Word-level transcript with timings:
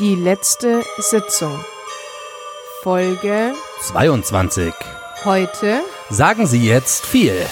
Die 0.00 0.14
letzte 0.14 0.82
Sitzung. 0.96 1.62
Folge 2.82 3.52
22. 3.82 4.72
heute. 5.26 5.82
Sagen 6.08 6.46
Sie 6.46 6.66
jetzt 6.66 7.04
viel. 7.04 7.34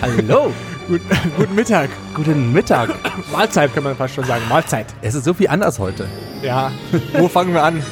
Hallo. 0.00 0.50
Gut, 0.88 1.02
guten 1.36 1.54
Mittag. 1.54 1.90
Guten 2.14 2.54
Mittag. 2.54 2.88
Mahlzeit 3.30 3.74
kann 3.74 3.84
man 3.84 3.94
fast 3.94 4.14
schon 4.14 4.24
sagen. 4.24 4.42
Mahlzeit. 4.48 4.86
Es 5.02 5.14
ist 5.14 5.24
so 5.24 5.34
viel 5.34 5.48
anders 5.48 5.78
heute. 5.78 6.08
Ja. 6.40 6.72
Wo 7.18 7.28
fangen 7.28 7.52
wir 7.52 7.64
an? 7.64 7.84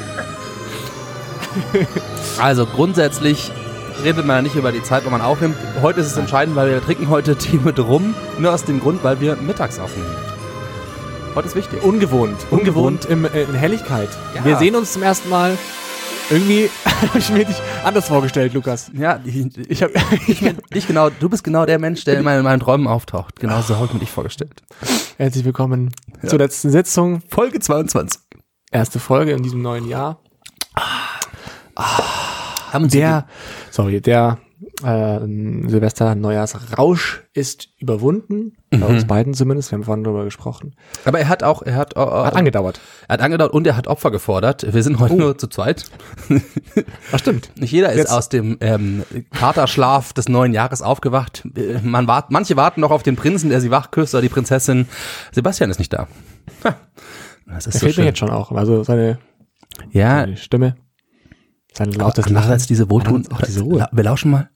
Also 2.38 2.64
grundsätzlich 2.64 3.52
redet 4.02 4.26
man 4.26 4.36
ja 4.36 4.42
nicht 4.42 4.54
über 4.54 4.72
die 4.72 4.82
Zeit, 4.82 5.04
wo 5.04 5.10
man 5.10 5.20
aufnimmt. 5.20 5.56
Heute 5.82 6.00
ist 6.00 6.06
es 6.06 6.16
entscheidend, 6.16 6.56
weil 6.56 6.70
wir 6.70 6.82
trinken 6.82 7.08
heute 7.08 7.36
Tee 7.38 7.58
mit 7.62 7.78
rum. 7.78 8.14
Nur 8.38 8.52
aus 8.52 8.64
dem 8.64 8.80
Grund, 8.80 9.02
weil 9.04 9.20
wir 9.20 9.36
mittags 9.36 9.78
aufnehmen. 9.78 10.14
Heute 11.34 11.48
ist 11.48 11.54
wichtig. 11.54 11.82
Ungewohnt. 11.82 12.36
Ungewohnt. 12.50 13.04
Ungewohnt 13.04 13.04
im, 13.06 13.24
äh, 13.24 13.42
in 13.42 13.54
Helligkeit. 13.54 14.08
Ja. 14.34 14.44
Wir 14.44 14.56
sehen 14.56 14.74
uns 14.74 14.92
zum 14.92 15.02
ersten 15.02 15.28
Mal. 15.28 15.56
Irgendwie 16.30 16.68
habe 17.08 17.18
ich 17.18 17.30
mir 17.30 17.44
dich 17.44 17.56
anders 17.84 18.08
vorgestellt, 18.08 18.52
Lukas. 18.54 18.90
Ja, 18.92 19.20
ich, 19.24 19.46
Ich 19.68 19.82
habe 19.82 19.92
ich 20.26 20.40
bin 20.40 20.58
dich 20.74 20.86
genau, 20.86 21.10
du 21.10 21.28
bist 21.28 21.42
genau 21.44 21.64
der 21.64 21.78
Mensch, 21.78 22.04
der 22.04 22.18
in 22.18 22.24
meinen, 22.24 22.38
in 22.38 22.44
meinen 22.44 22.60
Träumen 22.60 22.86
auftaucht. 22.86 23.40
Genau 23.40 23.62
so 23.62 23.76
habe 23.76 23.86
ich 23.86 23.92
mir 23.94 24.00
dich 24.00 24.10
vorgestellt. 24.10 24.62
herzlich 25.16 25.44
willkommen 25.44 25.90
zur 26.26 26.38
letzten 26.38 26.70
Sitzung. 26.70 27.22
Folge 27.30 27.60
22. 27.60 28.20
Erste 28.70 28.98
Folge 28.98 29.32
in 29.32 29.42
diesem 29.42 29.62
neuen 29.62 29.88
Jahr. 29.88 30.20
Haben 32.72 32.88
Sie 32.90 32.98
Der, 32.98 33.26
sorry, 33.70 34.00
der 34.00 34.38
äh, 34.82 35.18
Silvester 35.68 36.14
Neujahrsrausch 36.14 37.22
ist 37.32 37.68
überwunden. 37.78 38.52
Bei 38.70 38.86
uns 38.86 39.06
beiden 39.06 39.32
zumindest. 39.34 39.70
Wir 39.70 39.76
haben 39.78 39.84
vorhin 39.84 40.04
darüber 40.04 40.24
gesprochen. 40.24 40.74
Aber 41.04 41.18
er 41.20 41.28
hat 41.28 41.42
auch, 41.42 41.62
er 41.62 41.74
hat, 41.76 41.96
äh, 41.96 42.00
Hat 42.00 42.36
angedauert. 42.36 42.80
er 43.08 43.14
hat 43.14 43.20
angedauert 43.22 43.52
und 43.52 43.66
er 43.66 43.76
hat 43.76 43.86
Opfer 43.86 44.10
gefordert. 44.10 44.66
Wir 44.74 44.82
sind 44.82 44.98
heute 44.98 45.14
nur 45.16 45.38
zu 45.38 45.46
zweit. 45.46 45.84
Ach 47.12 47.18
stimmt. 47.18 47.50
Nicht 47.58 47.72
jeder 47.72 47.90
ist 47.92 47.98
Jetzt- 47.98 48.12
aus 48.12 48.28
dem 48.28 48.58
ähm, 48.60 49.04
Katerschlaf 49.32 50.12
des 50.12 50.28
neuen 50.28 50.52
Jahres 50.52 50.82
aufgewacht. 50.82 51.44
Äh, 51.56 51.80
Man 51.82 52.06
wart, 52.08 52.30
manche 52.30 52.56
warten 52.56 52.80
noch 52.80 52.90
auf 52.90 53.02
den 53.02 53.16
Prinzen, 53.16 53.48
der 53.50 53.60
sie 53.60 53.70
wach 53.70 53.90
küsst, 53.90 54.14
oder 54.14 54.22
die 54.22 54.28
Prinzessin. 54.28 54.86
Sebastian 55.32 55.70
ist 55.70 55.78
nicht 55.78 55.92
da. 55.92 56.08
Ha. 56.64 56.76
Das 57.46 57.66
ist 57.66 57.74
Er 57.76 57.78
so 57.78 57.78
fehlt 57.78 57.88
mir 57.88 57.92
schön. 57.94 58.04
jetzt 58.04 58.18
schon 58.18 58.30
auch. 58.30 58.52
Also 58.52 58.84
seine, 58.84 59.18
Ja, 59.90 60.20
seine 60.20 60.36
Stimme. 60.36 60.76
Sein 61.78 61.92
lautes 61.92 62.24
Lachen. 62.24 62.36
andererseits 62.36 62.66
diese 62.66 62.90
Wohltun. 62.90 63.26
Auch 63.32 63.40
diese 63.42 63.60
Ruhe. 63.62 63.78
La- 63.78 63.88
Wir 63.92 64.04
lauschen 64.04 64.30
mal. 64.32 64.50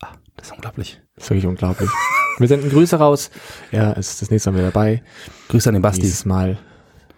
Ah, 0.00 0.08
das 0.36 0.48
ist 0.48 0.52
unglaublich. 0.54 1.00
Das 1.14 1.24
ist 1.24 1.30
wirklich 1.30 1.46
unglaublich. 1.46 1.90
Wir 2.38 2.48
senden 2.48 2.70
Grüße 2.70 2.96
raus. 2.96 3.30
Er 3.70 3.96
ist 3.98 4.22
das 4.22 4.30
nächste 4.30 4.50
Mal 4.50 4.58
wieder 4.58 4.70
dabei. 4.70 5.02
Grüße 5.48 5.68
an 5.68 5.74
den 5.74 5.82
Basti. 5.82 6.00
Dieses 6.00 6.24
Mal 6.24 6.58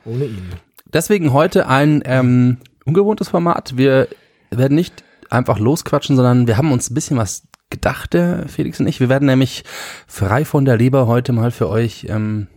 ohne 0.04 0.24
ihn. 0.24 0.48
Deswegen 0.92 1.32
heute 1.32 1.68
ein 1.68 2.02
ähm, 2.04 2.58
ungewohntes 2.84 3.28
Format. 3.28 3.76
Wir 3.76 4.08
werden 4.50 4.74
nicht 4.74 5.04
einfach 5.30 5.58
losquatschen, 5.60 6.16
sondern 6.16 6.46
wir 6.48 6.56
haben 6.58 6.72
uns 6.72 6.90
ein 6.90 6.94
bisschen 6.94 7.16
was 7.16 7.46
gedacht, 7.70 8.12
der 8.14 8.48
Felix 8.48 8.80
und 8.80 8.86
ich. 8.88 8.98
Wir 9.00 9.08
werden 9.08 9.26
nämlich 9.26 9.62
frei 10.06 10.44
von 10.44 10.64
der 10.64 10.76
Leber 10.76 11.06
heute 11.06 11.32
mal 11.32 11.50
für 11.52 11.68
euch 11.68 12.06
ähm, 12.10 12.48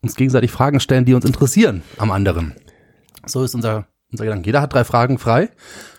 uns 0.00 0.14
gegenseitig 0.14 0.50
Fragen 0.52 0.78
stellen, 0.80 1.04
die 1.04 1.14
uns 1.14 1.24
interessieren 1.24 1.82
am 1.98 2.10
anderen. 2.12 2.54
So 3.26 3.42
ist 3.42 3.54
unser, 3.56 3.88
unser 4.12 4.24
Gedanke. 4.24 4.46
Jeder 4.46 4.60
hat 4.62 4.72
drei 4.72 4.84
Fragen 4.84 5.18
frei. 5.18 5.50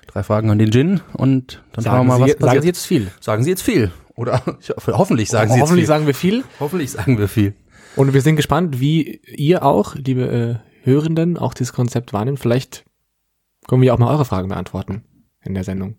Drei 0.08 0.24
Fragen 0.24 0.50
an 0.50 0.58
den 0.58 0.72
Gin 0.72 1.02
und 1.14 1.64
dann 1.74 1.84
schauen 1.84 2.08
wir 2.08 2.18
mal, 2.18 2.20
was 2.22 2.28
Sie, 2.28 2.32
sagen 2.34 2.40
passiert. 2.46 2.62
Sie 2.64 2.68
jetzt 2.70 2.86
viel. 2.86 3.12
sagen 3.20 3.44
Sie 3.44 3.50
jetzt 3.50 3.62
viel. 3.62 3.92
Oder 4.16 4.42
hoffe, 4.76 4.98
hoffentlich 4.98 5.30
sagen 5.30 5.50
Sie 5.52 5.56
jetzt 5.58 5.64
Hoffentlich 5.64 5.84
viel. 5.84 5.88
sagen 5.88 6.08
wir 6.08 6.14
viel. 6.16 6.44
hoffentlich 6.60 6.92
sagen 6.92 7.18
wir 7.18 7.28
viel. 7.28 7.54
Und 7.96 8.14
wir 8.14 8.22
sind 8.22 8.36
gespannt, 8.36 8.80
wie 8.80 9.22
ihr 9.26 9.64
auch, 9.64 9.96
liebe 9.96 10.62
äh, 10.64 10.86
Hörenden, 10.86 11.38
auch 11.38 11.54
dieses 11.54 11.74
Konzept 11.74 12.14
wahrnimmt. 12.14 12.40
Vielleicht 12.40 12.86
können 13.68 13.82
wir 13.82 13.94
auch 13.94 13.98
mal 14.00 14.10
eure 14.12 14.24
Fragen 14.26 14.48
beantworten 14.50 15.04
in 15.44 15.54
der 15.54 15.64
Sendung. 15.64 15.98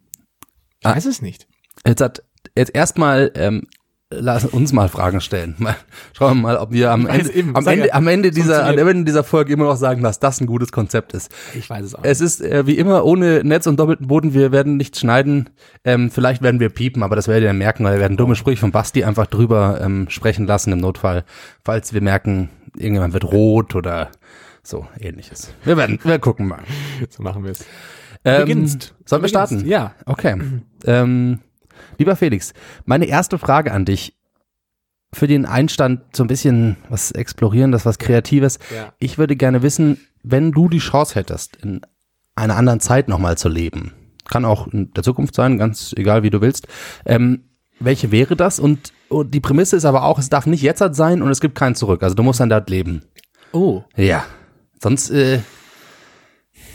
Ich 0.80 0.86
Ah. 0.86 0.96
weiß 0.96 1.04
es 1.06 1.20
nicht. 1.22 1.46
Jetzt 1.86 2.00
hat 2.00 2.22
jetzt 2.56 2.74
erstmal 2.74 3.30
ähm, 3.34 3.64
lass 4.10 4.44
uns 4.44 4.72
mal 4.72 4.88
Fragen 4.88 5.20
stellen. 5.20 5.54
Mal, 5.58 5.76
schauen 6.16 6.38
wir 6.38 6.42
mal, 6.42 6.56
ob 6.56 6.72
wir 6.72 6.90
am 6.90 7.06
Ende, 7.06 7.32
eben, 7.32 7.54
am 7.54 7.66
Ende, 7.66 7.88
ja, 7.88 7.94
am 7.94 8.08
Ende 8.08 8.30
dieser 8.30 8.66
am. 8.66 8.78
Ende 8.78 9.04
dieser 9.04 9.24
Folge 9.24 9.52
immer 9.52 9.64
noch 9.64 9.76
sagen, 9.76 10.02
dass 10.02 10.18
das 10.18 10.40
ein 10.40 10.46
gutes 10.46 10.72
Konzept 10.72 11.12
ist. 11.12 11.30
Ich 11.54 11.68
weiß 11.68 11.84
es 11.84 11.94
auch. 11.94 12.04
Es 12.04 12.20
ist 12.20 12.40
äh, 12.40 12.66
wie 12.66 12.78
immer 12.78 13.04
ohne 13.04 13.44
Netz 13.44 13.66
und 13.66 13.78
doppelten 13.78 14.06
Boden. 14.06 14.34
Wir 14.34 14.52
werden 14.52 14.76
nichts 14.76 15.00
schneiden. 15.00 15.50
Ähm, 15.84 16.10
vielleicht 16.10 16.42
werden 16.42 16.60
wir 16.60 16.70
piepen, 16.70 17.02
aber 17.02 17.16
das 17.16 17.28
werdet 17.28 17.48
ihr 17.48 17.52
merken, 17.52 17.84
weil 17.84 17.94
wir 17.94 18.00
werden 18.00 18.16
dumme 18.16 18.34
Sprüche 18.34 18.60
von 18.60 18.72
Basti 18.72 19.04
einfach 19.04 19.26
drüber 19.26 19.80
ähm, 19.82 20.06
sprechen 20.08 20.46
lassen 20.46 20.72
im 20.72 20.78
Notfall, 20.78 21.24
falls 21.62 21.92
wir 21.92 22.00
merken, 22.00 22.48
irgendjemand 22.76 23.12
wird 23.12 23.24
rot 23.24 23.74
oder 23.74 24.10
so 24.62 24.86
ähnliches. 25.00 25.52
Wir 25.64 25.76
werden, 25.76 25.98
wir 26.02 26.18
gucken 26.18 26.48
mal. 26.48 26.60
so 27.10 27.22
machen 27.22 27.44
wir 27.44 27.52
es. 27.52 27.64
Ähm, 28.24 28.40
Beginnst. 28.40 28.94
Sollen 29.04 29.22
wir 29.22 29.28
starten? 29.28 29.66
Ja. 29.66 29.94
Okay. 30.06 30.36
Ähm, 30.84 31.40
lieber 31.98 32.16
Felix, 32.16 32.54
meine 32.84 33.06
erste 33.06 33.38
Frage 33.38 33.72
an 33.72 33.84
dich. 33.84 34.14
Für 35.10 35.26
den 35.26 35.46
Einstand 35.46 36.02
so 36.14 36.22
ein 36.22 36.26
bisschen 36.26 36.76
was 36.90 37.12
explorieren, 37.12 37.72
das 37.72 37.86
was 37.86 37.98
Kreatives. 37.98 38.58
Ja. 38.74 38.92
Ich 38.98 39.16
würde 39.16 39.36
gerne 39.36 39.62
wissen, 39.62 39.98
wenn 40.22 40.52
du 40.52 40.68
die 40.68 40.80
Chance 40.80 41.14
hättest, 41.14 41.56
in 41.56 41.80
einer 42.34 42.56
anderen 42.56 42.80
Zeit 42.80 43.08
nochmal 43.08 43.38
zu 43.38 43.48
leben, 43.48 43.94
kann 44.28 44.44
auch 44.44 44.68
in 44.68 44.92
der 44.92 45.02
Zukunft 45.02 45.34
sein, 45.34 45.56
ganz 45.56 45.94
egal 45.96 46.22
wie 46.22 46.30
du 46.30 46.42
willst, 46.42 46.68
ähm, 47.06 47.44
welche 47.80 48.10
wäre 48.10 48.36
das? 48.36 48.58
Und, 48.58 48.92
und 49.08 49.32
die 49.32 49.40
Prämisse 49.40 49.76
ist 49.76 49.86
aber 49.86 50.04
auch, 50.04 50.18
es 50.18 50.28
darf 50.28 50.46
nicht 50.46 50.62
jetzt 50.62 50.82
sein 50.94 51.22
und 51.22 51.30
es 51.30 51.40
gibt 51.40 51.54
kein 51.54 51.74
Zurück. 51.74 52.02
Also 52.02 52.14
du 52.14 52.22
musst 52.22 52.40
dann 52.40 52.50
dort 52.50 52.68
leben. 52.68 53.02
Oh. 53.52 53.84
Ja. 53.96 54.24
Sonst, 54.82 55.10
äh, 55.10 55.40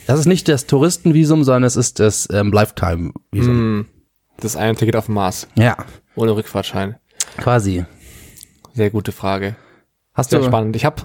das 0.08 0.20
ist 0.20 0.26
nicht 0.26 0.48
das 0.48 0.66
Touristenvisum, 0.66 1.44
sondern 1.44 1.64
es 1.64 1.76
ist 1.76 2.00
das 2.00 2.28
ähm, 2.32 2.52
Lifetime-Visum. 2.52 3.54
Hm. 3.54 3.86
Das 4.38 4.56
eine 4.56 4.76
Ticket 4.76 4.96
auf 4.96 5.06
dem 5.06 5.16
Mars. 5.16 5.48
Ja, 5.56 5.78
Ohne 6.16 6.36
Rückfahrtschein. 6.36 6.98
quasi. 7.38 7.86
Sehr 8.74 8.90
gute 8.90 9.12
Frage. 9.12 9.56
Hast 10.14 10.32
Sehr 10.32 10.40
du 10.40 10.46
spannend. 10.46 10.76
Ich 10.76 10.86
habe 10.86 11.04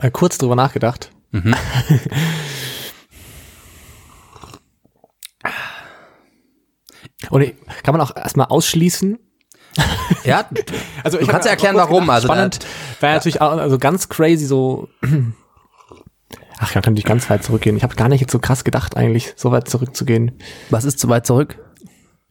äh, 0.00 0.10
kurz 0.10 0.38
drüber 0.38 0.56
nachgedacht. 0.56 1.10
Und 7.30 7.40
ich- 7.42 7.54
kann 7.82 7.92
man 7.96 8.00
auch 8.00 8.14
erstmal 8.16 8.46
ausschließen? 8.46 9.18
Ja, 10.24 10.48
Also 11.04 11.18
ich 11.18 11.28
hab 11.32 11.44
ja 11.44 11.50
erklären, 11.50 11.76
warum. 11.76 12.08
Also 12.10 12.28
spannend. 12.28 12.60
Wäre 13.00 13.14
natürlich 13.14 13.40
auch 13.40 13.52
also 13.58 13.78
ganz 13.78 14.08
crazy 14.08 14.46
so. 14.46 14.88
Ach, 16.58 16.68
ja, 16.74 16.80
kann 16.80 16.92
natürlich 16.94 17.04
ganz 17.04 17.28
weit 17.28 17.42
zurückgehen. 17.42 17.76
Ich 17.76 17.82
habe 17.82 17.94
gar 17.96 18.08
nicht 18.08 18.20
jetzt 18.20 18.30
so 18.32 18.38
krass 18.38 18.64
gedacht, 18.64 18.96
eigentlich 18.96 19.32
so 19.36 19.50
weit 19.50 19.68
zurückzugehen. 19.68 20.38
was 20.70 20.84
ist 20.84 20.98
zu 21.00 21.08
weit 21.08 21.26
zurück? 21.26 21.58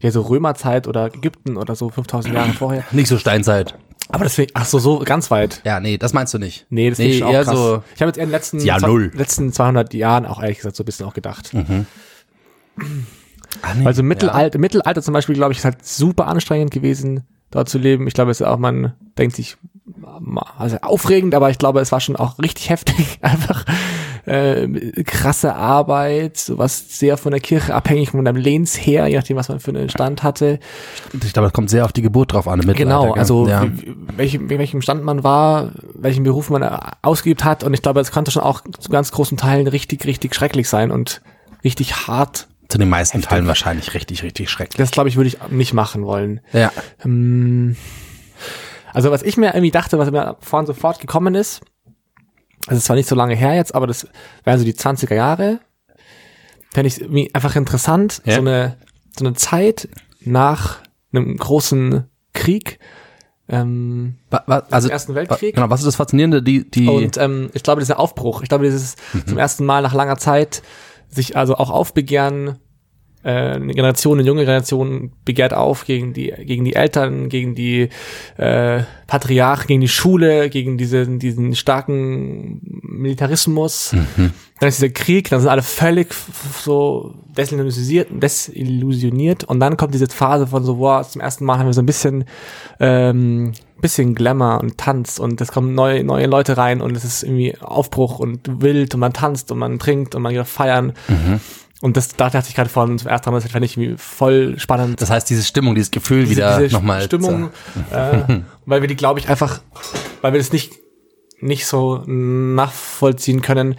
Ja, 0.03 0.11
so 0.11 0.21
Römerzeit 0.21 0.87
oder 0.87 1.07
Ägypten 1.07 1.57
oder 1.57 1.75
so 1.75 1.89
5000 1.89 2.35
Jahre 2.35 2.53
vorher. 2.53 2.83
Nicht 2.91 3.07
so 3.07 3.17
Steinzeit. 3.17 3.73
Aber 4.09 4.25
deswegen, 4.25 4.51
ach 4.53 4.65
so, 4.65 4.77
so 4.79 4.99
ganz 4.99 5.31
weit. 5.31 5.61
Ja, 5.63 5.79
nee, 5.79 5.97
das 5.97 6.11
meinst 6.13 6.33
du 6.33 6.37
nicht. 6.37 6.65
Nee, 6.69 6.89
das 6.89 6.99
nee, 6.99 7.23
auch 7.23 7.31
eher 7.31 7.45
krass. 7.45 7.55
so. 7.55 7.83
ich 7.95 8.01
habe 8.01 8.09
jetzt 8.09 8.17
in 8.17 8.25
den 8.25 8.31
letzten, 8.31 8.59
Ja, 8.59 8.77
null. 8.77 9.11
letzten 9.15 9.53
200 9.53 9.93
Jahren 9.93 10.25
auch 10.25 10.41
ehrlich 10.41 10.57
gesagt 10.57 10.75
so 10.75 10.83
ein 10.83 10.85
bisschen 10.85 11.05
auch 11.07 11.13
gedacht. 11.13 11.51
Ah, 13.61 13.73
nee, 13.75 13.85
Also 13.85 14.03
Mittelalter, 14.03 14.55
im 14.55 14.61
Mittelalter 14.61 15.01
zum 15.01 15.13
Beispiel, 15.13 15.35
glaube 15.35 15.53
ich, 15.53 15.59
ist 15.59 15.65
halt 15.65 15.85
super 15.85 16.27
anstrengend 16.27 16.71
gewesen, 16.71 17.23
dort 17.49 17.69
zu 17.69 17.77
leben. 17.77 18.05
Ich 18.07 18.13
glaube, 18.13 18.31
es 18.31 18.41
ist 18.41 18.45
auch, 18.47 18.57
man 18.57 18.93
denkt 19.17 19.35
sich, 19.37 19.55
also 20.57 20.77
aufregend, 20.81 21.33
aber 21.33 21.49
ich 21.49 21.57
glaube, 21.57 21.79
es 21.79 21.91
war 21.91 22.01
schon 22.01 22.15
auch 22.17 22.37
richtig 22.39 22.69
heftig. 22.69 23.19
Einfach 23.21 23.65
äh, 24.25 24.67
krasse 25.03 25.55
Arbeit, 25.55 26.37
sowas 26.37 26.97
sehr 26.97 27.17
von 27.17 27.31
der 27.31 27.41
Kirche 27.41 27.73
abhängig, 27.73 28.11
von 28.11 28.25
einem 28.25 28.37
Lehnsherr, 28.37 29.07
je 29.07 29.17
nachdem, 29.17 29.37
was 29.37 29.49
man 29.49 29.59
für 29.59 29.71
einen 29.71 29.89
Stand 29.89 30.23
hatte. 30.23 30.59
Ich 31.13 31.33
glaube, 31.33 31.47
das 31.47 31.53
kommt 31.53 31.69
sehr 31.69 31.85
auf 31.85 31.91
die 31.91 32.01
Geburt 32.01 32.33
drauf 32.33 32.47
an. 32.47 32.61
Genau, 32.61 33.13
also 33.13 33.47
ja. 33.47 33.67
welchem, 34.15 34.49
welchem 34.49 34.81
Stand 34.81 35.03
man 35.03 35.23
war, 35.23 35.71
welchen 35.93 36.23
Beruf 36.23 36.49
man 36.49 36.61
äh, 36.61 36.77
ausgeübt 37.01 37.43
hat. 37.43 37.63
Und 37.63 37.73
ich 37.73 37.81
glaube, 37.81 37.99
es 37.99 38.11
konnte 38.11 38.31
schon 38.31 38.43
auch 38.43 38.61
zu 38.79 38.89
ganz 38.89 39.11
großen 39.11 39.37
Teilen 39.37 39.67
richtig, 39.67 40.05
richtig 40.05 40.35
schrecklich 40.35 40.69
sein 40.69 40.91
und 40.91 41.21
richtig 41.63 42.07
hart. 42.07 42.47
zu 42.69 42.77
den 42.77 42.89
meisten 42.89 43.21
Teilen 43.21 43.47
wahrscheinlich 43.47 43.93
richtig, 43.93 44.23
richtig 44.23 44.49
schrecklich. 44.49 44.77
Das, 44.77 44.91
glaube 44.91 45.09
ich, 45.09 45.15
würde 45.17 45.27
ich 45.27 45.37
nicht 45.49 45.73
machen 45.73 46.05
wollen. 46.05 46.41
Ja. 46.53 46.71
Ähm, 47.03 47.75
Also 48.93 49.11
was 49.11 49.23
ich 49.23 49.37
mir 49.37 49.47
irgendwie 49.47 49.71
dachte, 49.71 49.97
was 49.97 50.11
mir 50.11 50.37
vorhin 50.39 50.67
sofort 50.67 50.99
gekommen 50.99 51.35
ist, 51.35 51.61
das 52.67 52.77
ist 52.79 52.85
zwar 52.85 52.95
nicht 52.95 53.09
so 53.09 53.15
lange 53.15 53.35
her 53.35 53.53
jetzt, 53.55 53.75
aber 53.75 53.87
das 53.87 54.07
wären 54.43 54.59
so 54.59 54.65
die 54.65 54.73
20er 54.73 55.15
Jahre, 55.15 55.59
fände 56.73 56.87
ich 56.87 57.35
einfach 57.35 57.55
interessant, 57.55 58.21
Ja. 58.25 58.35
so 58.35 58.41
eine 58.41 58.77
so 59.17 59.25
eine 59.25 59.35
Zeit 59.35 59.89
nach 60.21 60.79
einem 61.11 61.37
großen 61.37 62.05
Krieg, 62.33 62.79
ähm, 63.47 64.15
Also, 64.69 64.89
Ersten 64.89 65.13
Weltkrieg. 65.13 65.53
Genau, 65.53 65.69
was 65.69 65.81
ist 65.81 65.85
das 65.85 65.97
Faszinierende? 65.97 66.41
Die, 66.41 66.69
die, 66.69 66.87
und 66.87 67.17
ähm, 67.17 67.49
ich 67.53 67.61
glaube, 67.61 67.81
dieser 67.81 67.99
Aufbruch, 67.99 68.41
ich 68.41 68.49
glaube, 68.49 68.63
dieses 68.63 68.95
zum 69.27 69.37
ersten 69.37 69.65
Mal 69.65 69.81
nach 69.83 69.93
langer 69.93 70.17
Zeit 70.17 70.63
sich 71.09 71.37
also 71.37 71.55
auch 71.57 71.69
aufbegehren 71.69 72.57
äh, 73.23 73.29
eine 73.29 73.73
Generation, 73.73 74.19
eine 74.19 74.27
junge 74.27 74.41
Generation 74.41 75.11
begehrt 75.25 75.53
auf 75.53 75.85
gegen 75.85 76.13
die, 76.13 76.33
gegen 76.45 76.65
die 76.65 76.75
Eltern, 76.75 77.29
gegen 77.29 77.55
die 77.55 77.89
äh, 78.37 78.83
Patriarchen, 79.07 79.67
gegen 79.67 79.81
die 79.81 79.87
Schule, 79.87 80.49
gegen 80.49 80.77
diese, 80.77 81.07
diesen 81.07 81.55
starken 81.55 82.61
Militarismus. 82.81 83.95
Dann 84.59 84.69
ist 84.69 84.81
dieser 84.81 84.93
Krieg, 84.93 85.29
dann 85.29 85.39
sind 85.39 85.49
alle 85.49 85.61
völlig 85.61 86.13
so 86.61 87.15
desillusioniert, 87.37 88.07
desillusioniert 88.11 89.43
und 89.43 89.59
dann 89.59 89.77
kommt 89.77 89.93
diese 89.93 90.07
Phase 90.07 90.47
von 90.47 90.63
so, 90.63 90.77
wow, 90.79 91.07
zum 91.07 91.21
ersten 91.21 91.45
Mal 91.45 91.57
haben 91.57 91.65
wir 91.65 91.73
so 91.73 91.81
ein 91.81 91.85
bisschen 91.85 92.25
ähm, 92.79 93.53
bisschen 93.83 94.15
Glamour 94.15 94.61
und 94.61 94.77
Tanz 94.77 95.19
und 95.19 95.39
es 95.41 95.51
kommen 95.51 95.75
neue, 95.75 96.03
neue 96.03 96.25
Leute 96.25 96.57
rein 96.57 96.81
und 96.81 96.95
es 96.95 97.03
ist 97.03 97.21
irgendwie 97.21 97.55
Aufbruch 97.59 98.17
und 98.17 98.61
wild 98.61 98.95
und 98.95 99.01
man 99.01 99.13
tanzt 99.13 99.51
und 99.51 99.59
man 99.59 99.77
trinkt 99.77 100.15
und 100.15 100.21
man 100.23 100.33
geht 100.33 100.47
feiern. 100.47 100.93
Und 101.83 101.97
das, 101.97 102.15
da 102.15 102.29
dachte 102.29 102.47
ich 102.47 102.55
gerade 102.55 102.69
vorhin 102.69 102.97
zum 102.97 103.09
ersten 103.09 103.29
Mal, 103.29 103.41
das 103.41 103.51
fand 103.51 103.65
ich 103.65 103.77
voll 103.97 104.57
spannend. 104.57 105.01
Das 105.01 105.09
heißt, 105.09 105.29
diese 105.29 105.43
Stimmung, 105.43 105.75
dieses 105.75 105.91
Gefühl 105.91 106.29
wieder 106.29 106.57
diese 106.61 106.73
nochmal. 106.73 107.01
Stimmung, 107.01 107.49
äh, 107.91 108.39
weil 108.65 108.79
wir 108.79 108.87
die, 108.87 108.95
glaube 108.95 109.19
ich, 109.19 109.27
einfach, 109.27 109.59
weil 110.21 110.31
wir 110.31 110.39
das 110.39 110.53
nicht, 110.53 110.75
nicht 111.41 111.67
so 111.67 112.01
nachvollziehen 112.07 113.41
können, 113.41 113.75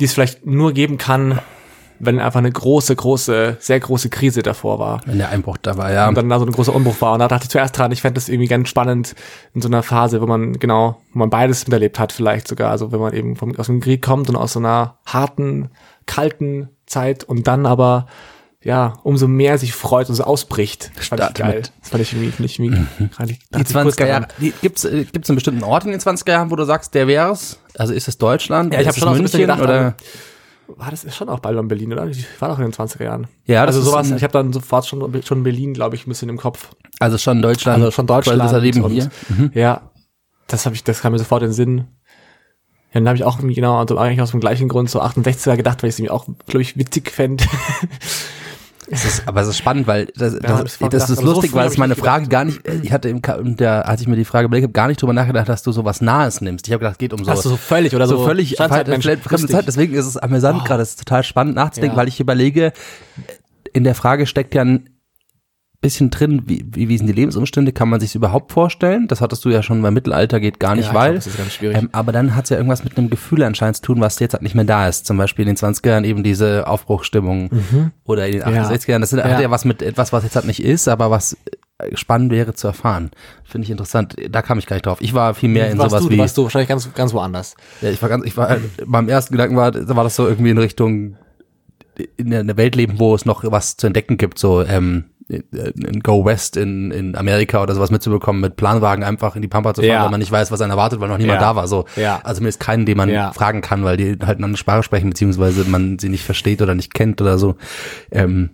die 0.00 0.04
es 0.06 0.14
vielleicht 0.14 0.46
nur 0.46 0.72
geben 0.72 0.98
kann, 0.98 1.38
wenn 2.00 2.18
einfach 2.18 2.40
eine 2.40 2.50
große, 2.50 2.96
große, 2.96 3.58
sehr 3.60 3.78
große 3.78 4.10
Krise 4.10 4.42
davor 4.42 4.80
war. 4.80 5.00
Wenn 5.06 5.18
der 5.18 5.28
Einbruch 5.28 5.58
da 5.58 5.76
war, 5.76 5.92
ja. 5.92 6.08
Und 6.08 6.16
dann 6.16 6.28
da 6.28 6.40
so 6.40 6.44
ein 6.44 6.50
großer 6.50 6.74
Umbruch 6.74 7.00
war. 7.00 7.12
Und 7.12 7.20
da 7.20 7.28
dachte 7.28 7.44
ich 7.44 7.50
zuerst 7.50 7.78
dran, 7.78 7.92
ich 7.92 8.02
fände 8.02 8.14
das 8.14 8.28
irgendwie 8.28 8.48
ganz 8.48 8.68
spannend 8.68 9.14
in 9.54 9.60
so 9.60 9.68
einer 9.68 9.84
Phase, 9.84 10.20
wo 10.20 10.26
man 10.26 10.54
genau, 10.54 11.02
wo 11.12 11.20
man 11.20 11.30
beides 11.30 11.68
miterlebt 11.68 12.00
hat, 12.00 12.12
vielleicht 12.12 12.48
sogar. 12.48 12.72
Also 12.72 12.90
wenn 12.90 12.98
man 12.98 13.14
eben 13.14 13.36
vom, 13.36 13.54
aus 13.56 13.66
dem 13.66 13.80
Krieg 13.80 14.02
kommt 14.02 14.28
und 14.28 14.34
aus 14.34 14.54
so 14.54 14.58
einer 14.58 14.98
harten, 15.06 15.70
kalten 16.06 16.68
Zeit 16.86 17.24
und 17.24 17.46
dann 17.46 17.66
aber 17.66 18.06
ja, 18.62 18.94
umso 19.02 19.28
mehr 19.28 19.58
sich 19.58 19.74
freut 19.74 20.08
und 20.08 20.14
so 20.14 20.24
ausbricht. 20.24 20.90
Das 20.96 21.08
fand 21.08 21.20
ich 21.20 21.24
Start 21.26 21.34
geil. 21.38 21.56
mit- 21.56 21.72
Das 21.82 21.90
fand 21.90 22.02
ich 22.02 22.12
irgendwie, 22.14 22.30
finde 22.30 22.46
ich 22.46 22.58
irgendwie, 22.58 22.86
gerade- 23.14 23.32
die 23.34 23.38
dachte 23.50 23.66
ich 23.68 23.72
kurz 23.74 23.94
20er 23.98 24.06
Jahre, 24.06 24.28
die, 24.38 24.54
gibt's, 24.62 24.84
äh, 24.84 25.04
gibt's 25.04 25.28
einen 25.28 25.34
bestimmten 25.36 25.62
Ort 25.64 25.84
in 25.84 25.90
den 25.90 26.00
20er 26.00 26.32
Jahren, 26.32 26.50
wo 26.50 26.56
du 26.56 26.64
sagst, 26.64 26.94
der 26.94 27.06
wär's? 27.06 27.58
Also 27.76 27.92
ist 27.92 28.08
es 28.08 28.16
Deutschland? 28.16 28.72
Ja, 28.72 28.80
ich 28.80 28.86
Ist 28.86 28.88
hab 28.88 28.94
es 28.96 29.00
schon 29.00 29.08
auch 29.10 29.12
so 29.14 29.18
ein 29.20 29.22
bisschen 29.24 29.40
gedacht, 29.40 29.60
oder? 29.60 29.94
War 30.66 30.90
das 30.90 31.04
ist 31.04 31.14
schon 31.14 31.28
auch 31.28 31.40
bald 31.40 31.58
in 31.58 31.68
Berlin, 31.68 31.92
oder? 31.92 32.06
Ich 32.06 32.26
war 32.40 32.48
doch 32.48 32.58
in 32.58 32.64
den 32.64 32.72
20er 32.72 33.04
Jahren. 33.04 33.26
Ja, 33.44 33.66
das 33.66 33.76
also 33.76 33.80
ist 33.80 33.92
sowas, 33.92 34.10
ich 34.16 34.22
habe 34.22 34.32
dann 34.32 34.50
sofort 34.54 34.86
schon, 34.86 35.22
schon 35.22 35.42
Berlin, 35.42 35.74
glaube 35.74 35.94
ich, 35.96 36.06
ein 36.06 36.08
bisschen 36.08 36.30
im 36.30 36.38
Kopf. 36.38 36.70
Also 37.00 37.18
schon 37.18 37.42
Deutschland. 37.42 37.80
Also 37.80 37.90
schon 37.90 38.06
Deutschland. 38.06 38.40
Das 38.40 38.62
Leben 38.62 38.80
und, 38.82 38.92
hier. 38.92 39.10
Ja, 39.52 39.90
das 40.46 40.64
habe 40.64 40.74
ich, 40.74 40.82
das 40.82 41.02
kam 41.02 41.12
mir 41.12 41.18
sofort 41.18 41.42
in 41.42 41.48
den 41.50 41.54
Sinn. 41.54 41.84
Ja, 42.94 43.00
dann 43.00 43.08
habe 43.08 43.16
ich 43.16 43.24
auch 43.24 43.38
genau, 43.40 43.78
also 43.78 43.98
eigentlich 43.98 44.22
aus 44.22 44.30
dem 44.30 44.40
gleichen 44.40 44.68
Grund 44.68 44.88
so 44.88 45.02
68er 45.02 45.56
gedacht, 45.56 45.82
weil 45.82 45.88
ich 45.88 45.96
es 45.96 45.98
irgendwie 45.98 46.12
auch, 46.12 46.26
glaube 46.46 46.62
ich, 46.62 46.76
witzig 46.76 47.10
fände. 47.10 47.44
Es 48.86 49.04
ist, 49.04 49.26
aber 49.26 49.40
es 49.40 49.48
ist 49.48 49.56
spannend, 49.56 49.86
weil 49.86 50.06
das, 50.14 50.34
das, 50.38 50.62
das, 50.62 50.76
vorher 50.76 50.98
ist 50.98 51.06
so 51.06 51.22
lustig, 51.22 51.50
früh 51.52 51.56
weil 51.56 51.68
es 51.68 51.78
meine 51.78 51.96
Frage 51.96 52.28
gar 52.28 52.44
nicht, 52.44 52.60
ich 52.82 52.92
hatte 52.92 53.08
im, 53.08 53.22
der, 53.56 53.88
als 53.88 54.02
ich 54.02 54.08
mir 54.08 54.16
die 54.16 54.26
Frage 54.26 54.44
überlegt 54.46 54.64
habe, 54.64 54.72
gar 54.72 54.88
nicht 54.88 55.00
drüber 55.00 55.14
nachgedacht, 55.14 55.48
dass 55.48 55.62
du 55.62 55.72
sowas 55.72 56.02
Nahes 56.02 56.42
nimmst. 56.42 56.66
Ich 56.66 56.72
habe 56.72 56.80
gedacht, 56.80 56.96
es 56.96 56.98
geht 56.98 57.14
um 57.14 57.24
so, 57.24 57.30
Hast 57.30 57.44
du 57.46 57.48
so 57.48 57.56
völlig 57.56 57.94
oder 57.94 58.06
so, 58.06 58.18
so, 58.18 58.26
völlig 58.26 58.56
fremde. 58.56 59.48
Zeit. 59.48 59.66
Deswegen 59.66 59.94
ist 59.94 60.06
es 60.06 60.16
amüsant 60.18 60.64
gerade, 60.66 60.82
es 60.82 60.90
ist 60.90 60.98
total 60.98 61.22
spannend 61.24 61.56
nachzudenken, 61.56 61.96
Ja. 61.96 62.00
weil 62.00 62.08
ich 62.08 62.20
überlege, 62.20 62.72
in 63.72 63.84
der 63.84 63.94
Frage 63.94 64.26
steckt 64.26 64.54
ja 64.54 64.62
ein 64.62 64.90
bisschen 65.84 66.10
drin, 66.10 66.42
wie, 66.46 66.64
wie, 66.72 66.88
wie 66.88 66.96
sind 66.98 67.06
die 67.06 67.12
Lebensumstände, 67.12 67.70
kann 67.72 67.88
man 67.90 68.00
sich 68.00 68.14
überhaupt 68.14 68.50
vorstellen? 68.52 69.06
Das 69.06 69.20
hattest 69.20 69.44
du 69.44 69.50
ja 69.50 69.62
schon 69.62 69.82
beim 69.82 69.92
Mittelalter, 69.94 70.40
geht 70.40 70.58
gar 70.58 70.74
nicht, 70.74 70.88
Ja, 70.88 70.94
weil. 70.94 71.12
glaub, 71.12 71.16
das 71.16 71.26
ist 71.28 71.36
ganz 71.38 71.52
schwierig. 71.52 71.76
Ähm, 71.76 71.90
aber 71.92 72.10
dann 72.10 72.34
hat 72.34 72.44
es 72.44 72.50
ja 72.50 72.56
irgendwas 72.56 72.82
mit 72.84 72.96
einem 72.98 73.10
Gefühl 73.10 73.42
anscheinend 73.42 73.76
zu 73.76 73.82
tun, 73.82 74.00
was 74.00 74.18
jetzt 74.18 74.32
halt 74.32 74.42
nicht 74.42 74.54
mehr 74.54 74.64
da 74.64 74.88
ist. 74.88 75.06
Zum 75.06 75.16
Beispiel 75.18 75.46
in 75.46 75.54
den 75.54 75.56
20er 75.56 75.88
Jahren 75.90 76.04
eben 76.04 76.22
diese 76.24 76.66
Aufbruchstimmung 76.66 77.50
oder 78.04 78.26
in 78.26 78.32
den 78.32 78.42
68er 78.44 78.90
Jahren. 78.90 79.00
Das 79.02 79.10
sind, 79.10 79.22
hat 79.22 79.30
Ja. 79.30 79.40
ja 79.42 79.50
was 79.50 79.64
mit 79.64 79.82
etwas, 79.82 80.12
was 80.12 80.24
jetzt 80.24 80.34
halt 80.36 80.46
nicht 80.46 80.62
ist, 80.64 80.88
aber 80.88 81.10
was 81.10 81.36
äh, 81.78 81.96
spannend 81.96 82.32
wäre 82.32 82.54
zu 82.54 82.66
erfahren. 82.66 83.10
Finde 83.44 83.66
ich 83.66 83.70
interessant. 83.70 84.16
Da 84.30 84.42
kam 84.42 84.58
ich 84.58 84.66
gar 84.66 84.76
nicht 84.76 84.86
drauf. 84.86 84.98
Ich 85.02 85.12
war 85.12 85.34
viel 85.34 85.50
mehr 85.50 85.70
in 85.70 85.78
warst 85.78 85.90
sowas 85.90 86.04
du, 86.04 86.10
wie. 86.10 86.18
warst 86.18 86.36
du 86.38 86.44
wahrscheinlich 86.44 86.68
ganz, 86.68 86.92
ganz 86.94 87.12
woanders. 87.12 87.56
Ja, 87.82 87.90
ich 87.90 88.00
war 88.00 88.08
ganz, 88.08 88.24
ich 88.24 88.36
war, 88.36 88.56
beim 88.86 89.08
ersten 89.08 89.32
Gedanken 89.32 89.56
war, 89.56 89.74
war 89.74 90.04
das 90.04 90.16
so 90.16 90.26
irgendwie 90.26 90.50
in 90.50 90.58
Richtung 90.58 91.16
in 92.16 92.30
der, 92.30 92.40
in 92.40 92.48
der 92.48 92.56
Welt 92.56 92.74
leben, 92.74 92.98
wo 92.98 93.14
es 93.14 93.24
noch 93.24 93.44
was 93.44 93.76
zu 93.76 93.86
entdecken 93.86 94.16
gibt, 94.16 94.38
so 94.38 94.62
ähm, 94.64 95.04
in 95.28 96.00
Go 96.00 96.24
West 96.24 96.56
in, 96.56 96.90
in 96.90 97.16
Amerika 97.16 97.62
oder 97.62 97.74
sowas 97.74 97.90
mitzubekommen, 97.90 98.40
mit 98.42 98.56
Planwagen 98.56 99.04
einfach 99.04 99.36
in 99.36 99.42
die 99.42 99.48
Pampa 99.48 99.72
zu 99.74 99.80
fahren, 99.82 99.90
Ja. 99.90 100.02
weil 100.04 100.10
man 100.10 100.20
nicht 100.20 100.30
weiß, 100.32 100.50
was 100.50 100.60
einen 100.60 100.70
erwartet, 100.70 101.00
weil 101.00 101.08
noch 101.08 101.18
niemand 101.18 101.40
Ja. 101.40 101.48
da 101.48 101.56
war. 101.56 101.66
So. 101.68 101.86
Ja. 101.96 102.20
Also 102.24 102.42
mir 102.42 102.48
ist 102.48 102.60
keinen, 102.60 102.84
den 102.86 102.96
man 102.96 103.08
Ja. 103.08 103.32
fragen 103.32 103.60
kann, 103.62 103.84
weil 103.84 103.96
die 103.96 104.16
halt 104.24 104.36
eine 104.38 104.44
andere 104.44 104.56
Sprache 104.58 104.82
sprechen, 104.82 105.08
beziehungsweise 105.10 105.64
man 105.64 105.98
sie 105.98 106.08
nicht 106.10 106.24
versteht 106.24 106.60
oder 106.62 106.74
nicht 106.74 106.92
kennt 106.94 107.20
oder 107.22 107.38
so. 107.38 107.56
Ähm, 108.10 108.50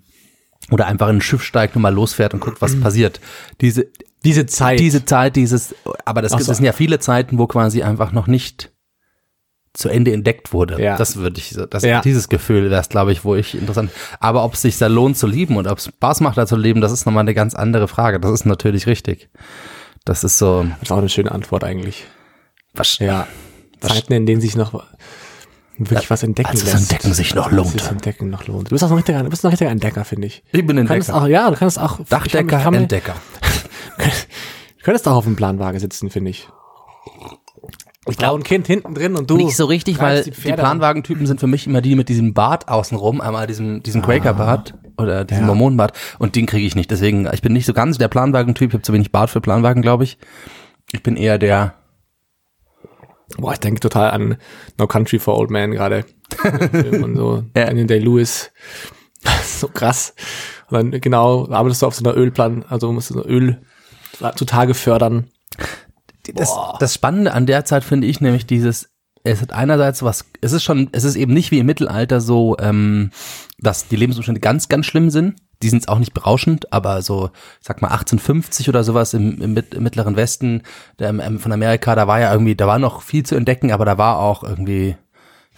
oder 0.70 0.86
einfach 0.86 1.08
in 1.08 1.16
ein 1.16 1.20
Schiff 1.22 1.42
steigt 1.42 1.74
und 1.74 1.82
mal 1.82 1.92
losfährt 1.92 2.34
und 2.34 2.40
guckt, 2.40 2.60
was 2.62 2.74
passiert. 2.80 3.20
Diese, 3.60 3.86
Diese 4.24 4.46
Zeit. 4.46 4.78
diese 4.78 5.04
Zeit, 5.04 5.34
dieses, 5.36 5.74
aber 6.04 6.22
das, 6.22 6.32
so. 6.32 6.38
das 6.38 6.46
sind 6.46 6.64
ja 6.66 6.72
viele 6.72 6.98
Zeiten, 7.00 7.38
wo 7.38 7.46
quasi 7.46 7.82
einfach 7.82 8.12
noch 8.12 8.26
nicht 8.26 8.69
zu 9.72 9.88
Ende 9.88 10.12
entdeckt 10.12 10.52
wurde. 10.52 10.82
Ja. 10.82 10.96
Das 10.96 11.16
würde 11.16 11.38
ich, 11.38 11.50
so- 11.50 11.66
das, 11.66 11.82
Ja. 11.84 12.00
dieses 12.00 12.28
Gefühl 12.28 12.70
wäre 12.70 12.80
es, 12.80 12.88
glaube 12.88 13.12
ich, 13.12 13.24
wo 13.24 13.36
ich 13.36 13.54
interessant. 13.54 13.90
Aber 14.18 14.44
ob 14.44 14.54
es 14.54 14.62
sich 14.62 14.78
da 14.78 14.88
lohnt 14.88 15.16
zu 15.16 15.26
lieben 15.26 15.56
und 15.56 15.66
ob 15.68 15.78
es 15.78 15.86
Spaß 15.86 16.20
macht, 16.20 16.36
da 16.38 16.46
zu 16.46 16.56
leben, 16.56 16.80
das 16.80 16.90
ist 16.92 17.06
nochmal 17.06 17.22
eine 17.22 17.34
ganz 17.34 17.54
andere 17.54 17.86
Frage. 17.88 18.18
Das 18.20 18.32
ist 18.32 18.46
natürlich 18.46 18.86
richtig. 18.86 19.30
Das 20.04 20.24
ist 20.24 20.38
so, 20.38 20.64
das 20.64 20.82
ist 20.82 20.92
auch 20.92 20.98
eine 20.98 21.08
schöne 21.08 21.30
Antwort 21.30 21.62
eigentlich. 21.64 22.04
was, 22.74 22.98
Ja. 22.98 23.26
Zeiten, 23.80 24.12
in 24.12 24.26
denen 24.26 24.40
sich 24.40 24.56
noch 24.56 24.74
wirklich 25.78 26.10
was 26.10 26.22
entdecken 26.22 26.50
als 26.50 26.64
lässt. 26.64 26.76
Entdecken 26.92 27.14
sich 27.14 27.34
noch 27.34 27.50
lohnt. 27.50 27.74
es 27.74 27.86
Entdecken 27.88 28.28
noch 28.28 28.46
lohnt. 28.46 28.66
Du 28.68 28.74
bist 28.74 28.84
auch 28.84 28.90
ein 28.90 28.96
richtiger, 28.96 29.22
du 29.22 29.30
bist 29.30 29.44
ein 29.44 29.48
richtiger 29.48 29.70
Entdecker, 29.70 30.04
finde 30.04 30.26
ich. 30.26 30.42
Ich 30.52 30.66
bin 30.66 30.76
Du 30.76 30.84
kannst 30.84 31.08
Entdecker. 31.08 31.22
auch, 31.24 31.26
ja, 31.28 31.50
du 31.50 31.56
kannst 31.56 31.78
auch. 31.78 31.98
Dachdecker, 32.08 32.58
ich 32.58 32.62
kann, 32.64 32.74
ich 32.74 32.80
Entdecker. 32.80 33.14
kann, 33.96 34.10
du 34.78 34.84
könntest 34.84 35.08
auch 35.08 35.14
auf 35.16 35.24
dem 35.24 35.36
Planwagen 35.36 35.80
sitzen, 35.80 36.10
finde 36.10 36.30
ich. 36.32 36.48
Ich 38.10 38.18
glaube, 38.18 38.40
ein 38.40 38.44
Kind 38.44 38.66
hinten 38.66 38.94
drin 38.94 39.16
und 39.16 39.30
du. 39.30 39.36
Nicht 39.36 39.56
so 39.56 39.64
richtig, 39.66 40.00
weil 40.00 40.22
die, 40.22 40.32
Pferde 40.32 40.62
Planwagentypen 40.62 41.26
sind 41.26 41.40
für 41.40 41.46
mich 41.46 41.66
immer 41.66 41.80
die 41.80 41.96
mit 41.96 42.08
diesem 42.08 42.34
Bart 42.34 42.68
außenrum, 42.68 43.20
einmal 43.20 43.46
diesem, 43.46 43.82
diesem 43.82 44.02
Quaker-Bart 44.02 44.74
oder 44.98 45.24
diesem 45.24 45.42
Ja. 45.42 45.46
Mormonenbart 45.46 45.92
und 46.18 46.36
den 46.36 46.46
kriege 46.46 46.66
ich 46.66 46.74
nicht. 46.74 46.90
Deswegen, 46.90 47.28
ich 47.32 47.42
bin 47.42 47.52
nicht 47.52 47.66
so 47.66 47.72
ganz 47.72 47.98
der 47.98 48.08
Planwagentyp, 48.08 48.70
ich 48.70 48.74
habe 48.74 48.82
zu 48.82 48.92
wenig 48.92 49.12
Bart 49.12 49.30
für 49.30 49.40
Planwagen, 49.40 49.82
glaube 49.82 50.04
ich. 50.04 50.18
Ich 50.92 51.02
bin 51.02 51.16
eher 51.16 51.38
der. 51.38 51.74
Boah, 53.38 53.52
ich 53.52 53.60
denke 53.60 53.80
total 53.80 54.10
an 54.10 54.36
No 54.76 54.86
Country 54.88 55.18
for 55.18 55.38
Old 55.38 55.50
Man 55.50 55.70
gerade. 55.70 56.04
Und 57.02 57.16
so. 57.16 57.44
Ja. 57.56 57.66
Daniel 57.66 57.86
Day-Lewis. 57.86 58.50
so 59.44 59.68
krass. 59.68 60.14
Und 60.68 60.92
dann, 60.92 61.00
genau, 61.00 61.48
arbeitest 61.50 61.82
du 61.82 61.86
auf 61.86 61.94
so 61.94 62.04
einer 62.04 62.16
Ölplan, 62.16 62.64
also 62.68 62.92
musst 62.92 63.10
du 63.10 63.14
so 63.14 63.24
Öl 63.24 63.60
zutage 64.34 64.74
fördern. 64.74 65.26
Das, 66.34 66.56
das 66.78 66.94
Spannende 66.94 67.32
an 67.32 67.46
der 67.46 67.64
Zeit 67.64 67.84
finde 67.84 68.06
ich 68.06 68.20
nämlich 68.20 68.46
dieses, 68.46 68.90
es 69.22 69.42
hat 69.42 69.52
einerseits 69.52 70.02
was, 70.02 70.24
es 70.40 70.52
ist 70.52 70.62
schon, 70.62 70.88
es 70.92 71.04
ist 71.04 71.16
eben 71.16 71.34
nicht 71.34 71.50
wie 71.50 71.58
im 71.58 71.66
Mittelalter 71.66 72.20
so, 72.20 72.56
ähm, 72.58 73.10
dass 73.58 73.88
die 73.88 73.96
Lebensumstände 73.96 74.40
ganz, 74.40 74.68
ganz 74.68 74.86
schlimm 74.86 75.10
sind. 75.10 75.36
Die 75.62 75.68
sind 75.68 75.88
auch 75.88 75.98
nicht 75.98 76.14
berauschend, 76.14 76.72
aber 76.72 77.02
so, 77.02 77.30
ich 77.60 77.66
sag 77.66 77.82
mal 77.82 77.88
1850 77.88 78.70
oder 78.70 78.82
sowas 78.82 79.12
im, 79.12 79.42
im, 79.42 79.56
im 79.56 79.82
mittleren 79.82 80.16
Westen 80.16 80.62
der, 80.98 81.10
ähm, 81.10 81.38
von 81.38 81.52
Amerika, 81.52 81.94
da 81.94 82.06
war 82.06 82.18
ja 82.18 82.32
irgendwie, 82.32 82.54
da 82.54 82.66
war 82.66 82.78
noch 82.78 83.02
viel 83.02 83.24
zu 83.26 83.34
entdecken, 83.34 83.70
aber 83.70 83.84
da 83.84 83.98
war 83.98 84.18
auch 84.18 84.42
irgendwie 84.42 84.96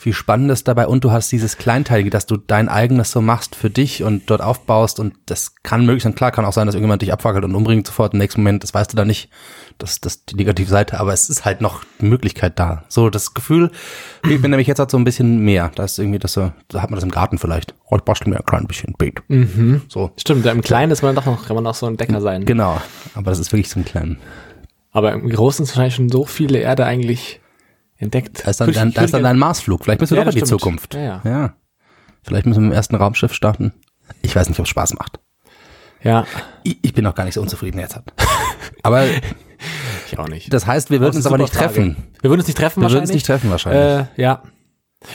viel 0.02 0.12
Spannendes 0.12 0.64
dabei 0.64 0.88
und 0.88 1.04
du 1.04 1.12
hast 1.12 1.30
dieses 1.30 1.56
Kleinteilige, 1.58 2.10
dass 2.10 2.26
du 2.26 2.36
dein 2.36 2.68
eigenes 2.68 3.12
so 3.12 3.20
machst 3.20 3.54
für 3.54 3.70
dich 3.70 4.02
und 4.02 4.28
dort 4.28 4.40
aufbaust 4.40 4.98
und 4.98 5.14
das 5.26 5.54
kann 5.62 5.86
möglich 5.86 6.02
sein. 6.02 6.16
Klar 6.16 6.32
kann 6.32 6.44
auch 6.44 6.52
sein, 6.52 6.66
dass 6.66 6.74
irgendjemand 6.74 7.02
dich 7.02 7.12
abfackelt 7.12 7.44
und 7.44 7.54
umbringt 7.54 7.86
sofort 7.86 8.12
im 8.12 8.18
nächsten 8.18 8.40
Moment, 8.40 8.64
das 8.64 8.74
weißt 8.74 8.92
du 8.92 8.96
da 8.96 9.04
nicht. 9.04 9.30
Das 9.78 10.00
das 10.00 10.16
ist 10.16 10.32
die 10.32 10.36
negative 10.36 10.68
Seite, 10.68 10.98
aber 10.98 11.12
es 11.12 11.30
ist 11.30 11.44
halt 11.44 11.60
noch 11.60 11.84
die 12.00 12.06
Möglichkeit 12.06 12.58
da. 12.58 12.82
So 12.88 13.10
das 13.10 13.32
Gefühl, 13.32 13.70
ich 14.28 14.42
bin 14.42 14.50
nämlich 14.50 14.66
jetzt 14.66 14.80
halt 14.80 14.90
so 14.90 14.96
ein 14.98 15.04
bisschen 15.04 15.38
mehr. 15.38 15.70
Da 15.74 15.84
ist 15.84 15.98
irgendwie 15.98 16.18
das 16.18 16.32
so, 16.32 16.52
da 16.68 16.82
hat 16.82 16.90
man 16.90 16.96
das 16.96 17.04
im 17.04 17.10
Garten 17.10 17.38
vielleicht. 17.38 17.74
Oh, 17.88 17.96
ich 17.96 18.02
bastel 18.02 18.28
mir 18.28 18.38
ein 18.38 18.44
klein 18.46 18.66
bisschen 18.66 18.94
Beet. 18.98 19.22
So, 19.88 20.10
Stimmt, 20.18 20.44
im 20.46 20.62
Kleinen 20.62 20.90
ist 20.90 21.02
man 21.02 21.14
doch 21.14 21.26
noch, 21.26 21.46
kann 21.46 21.54
man 21.54 21.66
auch 21.66 21.74
so 21.74 21.86
ein 21.86 21.92
Entdecker 21.92 22.20
sein. 22.20 22.44
genau. 22.44 22.80
Aber 23.14 23.30
das 23.30 23.38
ist 23.38 23.52
wirklich 23.52 23.68
so 23.68 23.78
ein 23.78 23.84
kleinen. 23.84 24.18
Aber 24.90 25.12
im 25.12 25.28
Großen 25.28 25.62
ist 25.62 25.70
wahrscheinlich 25.70 25.94
schon 25.94 26.08
so 26.08 26.24
viele 26.24 26.58
Erde 26.58 26.84
eigentlich 26.84 27.40
entdeckt. 28.02 28.42
Da 28.44 28.50
ist 28.50 28.60
dann, 28.60 28.72
dann, 28.72 28.88
ich 28.88 28.94
da 28.94 29.02
ist 29.02 29.14
dann 29.14 29.22
dein 29.22 29.38
Marsflug. 29.38 29.84
Vielleicht 29.84 30.00
müssen 30.00 30.12
wir 30.14 30.18
Ja, 30.18 30.24
doch 30.24 30.32
in 30.32 30.34
die 30.36 30.40
das 30.40 30.48
stimmt. 30.48 30.60
Zukunft. 30.60 30.94
Ja, 30.94 31.00
ja. 31.00 31.20
ja. 31.24 31.54
Vielleicht 32.22 32.46
müssen 32.46 32.60
wir 32.60 32.66
mit 32.68 32.72
dem 32.72 32.76
ersten 32.76 32.96
Raumschiff 32.96 33.32
starten. 33.34 33.72
Ich 34.22 34.34
weiß 34.36 34.48
nicht, 34.48 34.58
ob 34.58 34.66
es 34.66 34.70
Spaß 34.70 34.94
macht. 34.94 35.18
Ja, 36.02 36.26
Ich, 36.64 36.78
ich 36.82 36.92
bin 36.94 37.04
noch 37.04 37.14
gar 37.14 37.24
nicht 37.24 37.34
so 37.34 37.40
unzufrieden 37.42 37.78
jetzt. 37.78 37.98
Aber 38.82 39.04
ich 40.10 40.18
auch 40.18 40.28
nicht. 40.28 40.52
das 40.52 40.66
heißt, 40.66 40.90
wir 40.90 41.00
würden 41.00 41.10
es 41.12 41.16
uns 41.18 41.26
aber 41.26 41.38
nicht 41.38 41.54
Frage. 41.54 41.66
treffen. 41.74 41.96
Wir 42.20 42.30
würden 42.30 42.40
uns 42.40 42.48
nicht 42.48 42.56
treffen 42.58 42.80
Wir 42.82 42.88
würden 42.90 42.94
wahrscheinlich. 42.94 43.10
uns 43.10 43.14
nicht 43.14 43.26
treffen 43.26 43.50
wahrscheinlich. 43.50 44.08
Äh, 44.18 44.20
ja. 44.22 44.42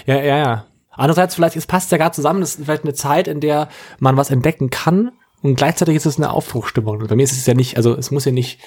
Ja, 0.05 0.15
ja, 0.15 0.37
ja. 0.37 0.65
Andererseits 0.91 1.35
vielleicht, 1.35 1.55
es 1.57 1.67
passt 1.67 1.91
ja 1.91 1.97
gerade 1.97 2.15
zusammen, 2.15 2.39
das 2.39 2.55
ist 2.55 2.63
vielleicht 2.65 2.83
eine 2.83 2.93
Zeit, 2.93 3.27
in 3.27 3.39
der 3.41 3.67
man 3.99 4.15
was 4.17 4.31
entdecken 4.31 4.69
kann 4.69 5.11
und 5.43 5.55
gleichzeitig 5.55 5.95
ist 5.95 6.05
es 6.05 6.17
eine 6.17 6.31
Aufbruchstimmung. 6.31 7.05
Bei 7.07 7.15
mir 7.15 7.23
ist 7.23 7.33
es 7.33 7.45
ja 7.45 7.53
nicht, 7.53 7.77
also 7.77 7.95
es 7.95 8.09
muss 8.09 8.25
ja 8.25 8.31
nicht, 8.31 8.59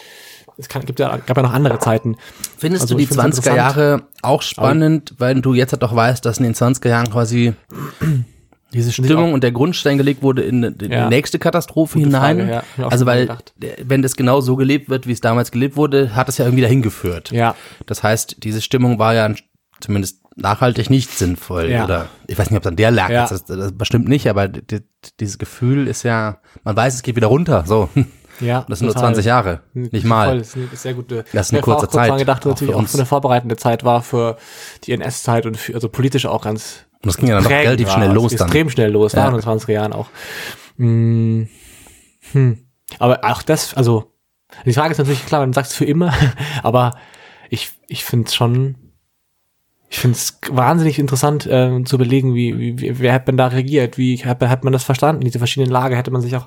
es 0.59 0.69
kann, 0.69 0.85
gibt 0.85 1.01
ja, 1.01 1.17
gab 1.19 1.37
ja 1.37 1.43
noch 1.43 1.53
andere 1.53 1.79
Zeiten. 1.79 2.17
Findest 2.59 2.83
Also 2.83 2.95
du 2.95 2.99
die 2.99 3.05
ich 3.05 3.11
find's 3.11 3.41
20er 3.41 3.55
Jahre 3.57 4.03
auch 4.23 4.43
spannend, 4.43 5.15
weil 5.19 5.41
du 5.41 5.55
jetzt 5.55 5.73
halt 5.73 5.83
auch 5.85 5.95
weißt, 5.95 6.25
dass 6.25 6.39
in 6.39 6.45
den 6.45 6.55
20er 6.55 6.89
Jahren 6.89 7.11
quasi 7.11 7.55
diese 8.73 8.93
Stimmung 8.93 9.33
und 9.33 9.43
der 9.43 9.51
Grundstein 9.53 9.99
gelegt 9.99 10.23
wurde 10.23 10.43
in, 10.43 10.63
in 10.63 10.91
Ja. 10.93 11.05
die 11.09 11.15
nächste 11.15 11.39
Katastrophe 11.41 11.95
Gute 11.99 12.07
hinein. 12.07 12.39
Frage, 12.49 12.63
ja. 12.79 12.89
Also 12.89 13.05
weil, 13.07 13.29
wenn 13.83 14.03
das 14.03 14.15
genau 14.17 14.41
so 14.41 14.55
gelebt 14.57 14.89
wird, 14.89 15.07
wie 15.09 15.13
es 15.13 15.21
damals 15.21 15.51
gelebt 15.51 15.77
wurde, 15.77 16.15
hat 16.15 16.29
es 16.29 16.39
ja 16.39 16.45
irgendwie 16.45 16.63
dahin 16.63 16.81
geführt. 16.83 17.33
Ja. 17.33 17.57
Das 17.87 18.03
heißt, 18.05 18.37
diese 18.45 18.61
Stimmung 18.61 18.99
war 19.01 19.15
ja 19.15 19.33
zumindest 19.81 20.21
nachhaltig 20.37 20.89
nicht 20.89 21.11
sinnvoll. 21.11 21.69
Ja. 21.69 21.85
Oder 21.85 22.07
ich 22.29 22.39
weiß 22.39 22.51
nicht, 22.51 22.59
ob 22.59 22.63
es 22.63 22.69
an 22.69 22.77
der 22.77 22.93
lag. 22.93 23.11
Ja. 23.11 23.27
Das, 23.27 23.45
das 23.45 23.73
bestimmt 23.73 24.09
nicht, 24.09 24.29
aber 24.29 24.47
di- 24.47 24.83
dieses 25.19 25.39
Gefühl 25.39 25.89
ist 25.89 26.05
ja, 26.05 26.39
man 26.63 26.77
weiß, 26.77 26.95
es 26.95 27.03
geht 27.03 27.17
wieder 27.17 27.27
runter. 27.27 27.65
So. 27.67 27.89
Ja. 28.41 28.65
Das 28.69 28.79
sind 28.79 28.87
nur 28.87 28.95
total. 28.95 29.09
20 29.15 29.25
Jahre. 29.27 29.61
Nicht 29.75 30.03
Voll, 30.03 30.09
mal. 30.09 30.39
Das 30.39 30.49
ist 30.49 30.57
eine 30.57 30.67
sehr 30.73 30.95
gute. 30.95 31.25
Das 31.33 31.47
ist 31.49 31.53
eine 31.53 31.63
kurze 31.63 31.89
Zeit, 31.89 32.11
dran 32.11 32.19
gedacht, 32.19 32.43
auch 32.43 32.51
natürlich 32.51 32.75
auch 32.75 32.87
für 32.87 32.99
eine 32.99 33.07
vorbereitende 33.07 33.57
Zeit 33.57 33.85
war 33.85 34.03
für 34.03 34.37
die 34.85 34.93
NS-Zeit 34.93 35.47
und 35.47 35.57
für, 35.57 35.75
also 35.75 35.89
politisch 35.89 36.27
auch 36.27 36.43
ganz 36.43 36.87
Und 37.03 37.07
das 37.07 37.17
ging 37.17 37.29
ja 37.29 37.35
dann 37.37 37.45
doch 37.45 37.51
relativ 37.51 37.89
war. 37.89 37.95
schnell 37.95 38.09
Es 38.09 38.15
los 38.15 38.35
dann. 38.37 38.47
Extrem 38.47 38.71
schnell 38.71 38.91
los, 38.91 39.13
Ja. 39.13 39.19
war 39.25 39.29
in 39.29 39.35
den 39.35 39.43
20er 39.43 39.73
Jahren 39.73 39.93
auch. 39.93 40.09
Hm. 40.77 41.49
Hm. 42.33 42.59
Aber 42.99 43.21
auch 43.25 43.43
das, 43.43 43.75
also, 43.75 44.13
die 44.65 44.73
Frage 44.73 44.93
ist 44.93 44.99
natürlich 44.99 45.25
klar, 45.27 45.43
wenn 45.43 45.53
du 45.53 45.55
sagst 45.55 45.75
für 45.75 45.85
immer, 45.85 46.13
aber 46.63 46.97
ich, 47.51 47.71
ich 47.89 48.05
finde 48.05 48.27
es 48.29 48.35
schon, 48.35 48.77
ich 49.89 49.99
finde 49.99 50.17
es 50.17 50.39
wahnsinnig 50.51 50.99
interessant 50.99 51.47
äh, 51.47 51.83
zu 51.85 51.97
überlegen, 51.97 52.35
wie, 52.35 52.59
wie, 52.79 52.99
wer 53.01 53.13
hat 53.13 53.27
man 53.27 53.37
da 53.37 53.49
reagiert, 53.49 53.99
wie 53.99 54.17
hat, 54.25 54.41
hat 54.41 54.65
man 54.65 54.73
das 54.73 54.85
verstanden, 54.85 55.25
diese 55.25 55.39
verschiedenen 55.39 55.73
Lager, 55.73 55.97
hätte 55.97 56.11
man 56.13 56.23
sich 56.23 56.37
auch 56.37 56.47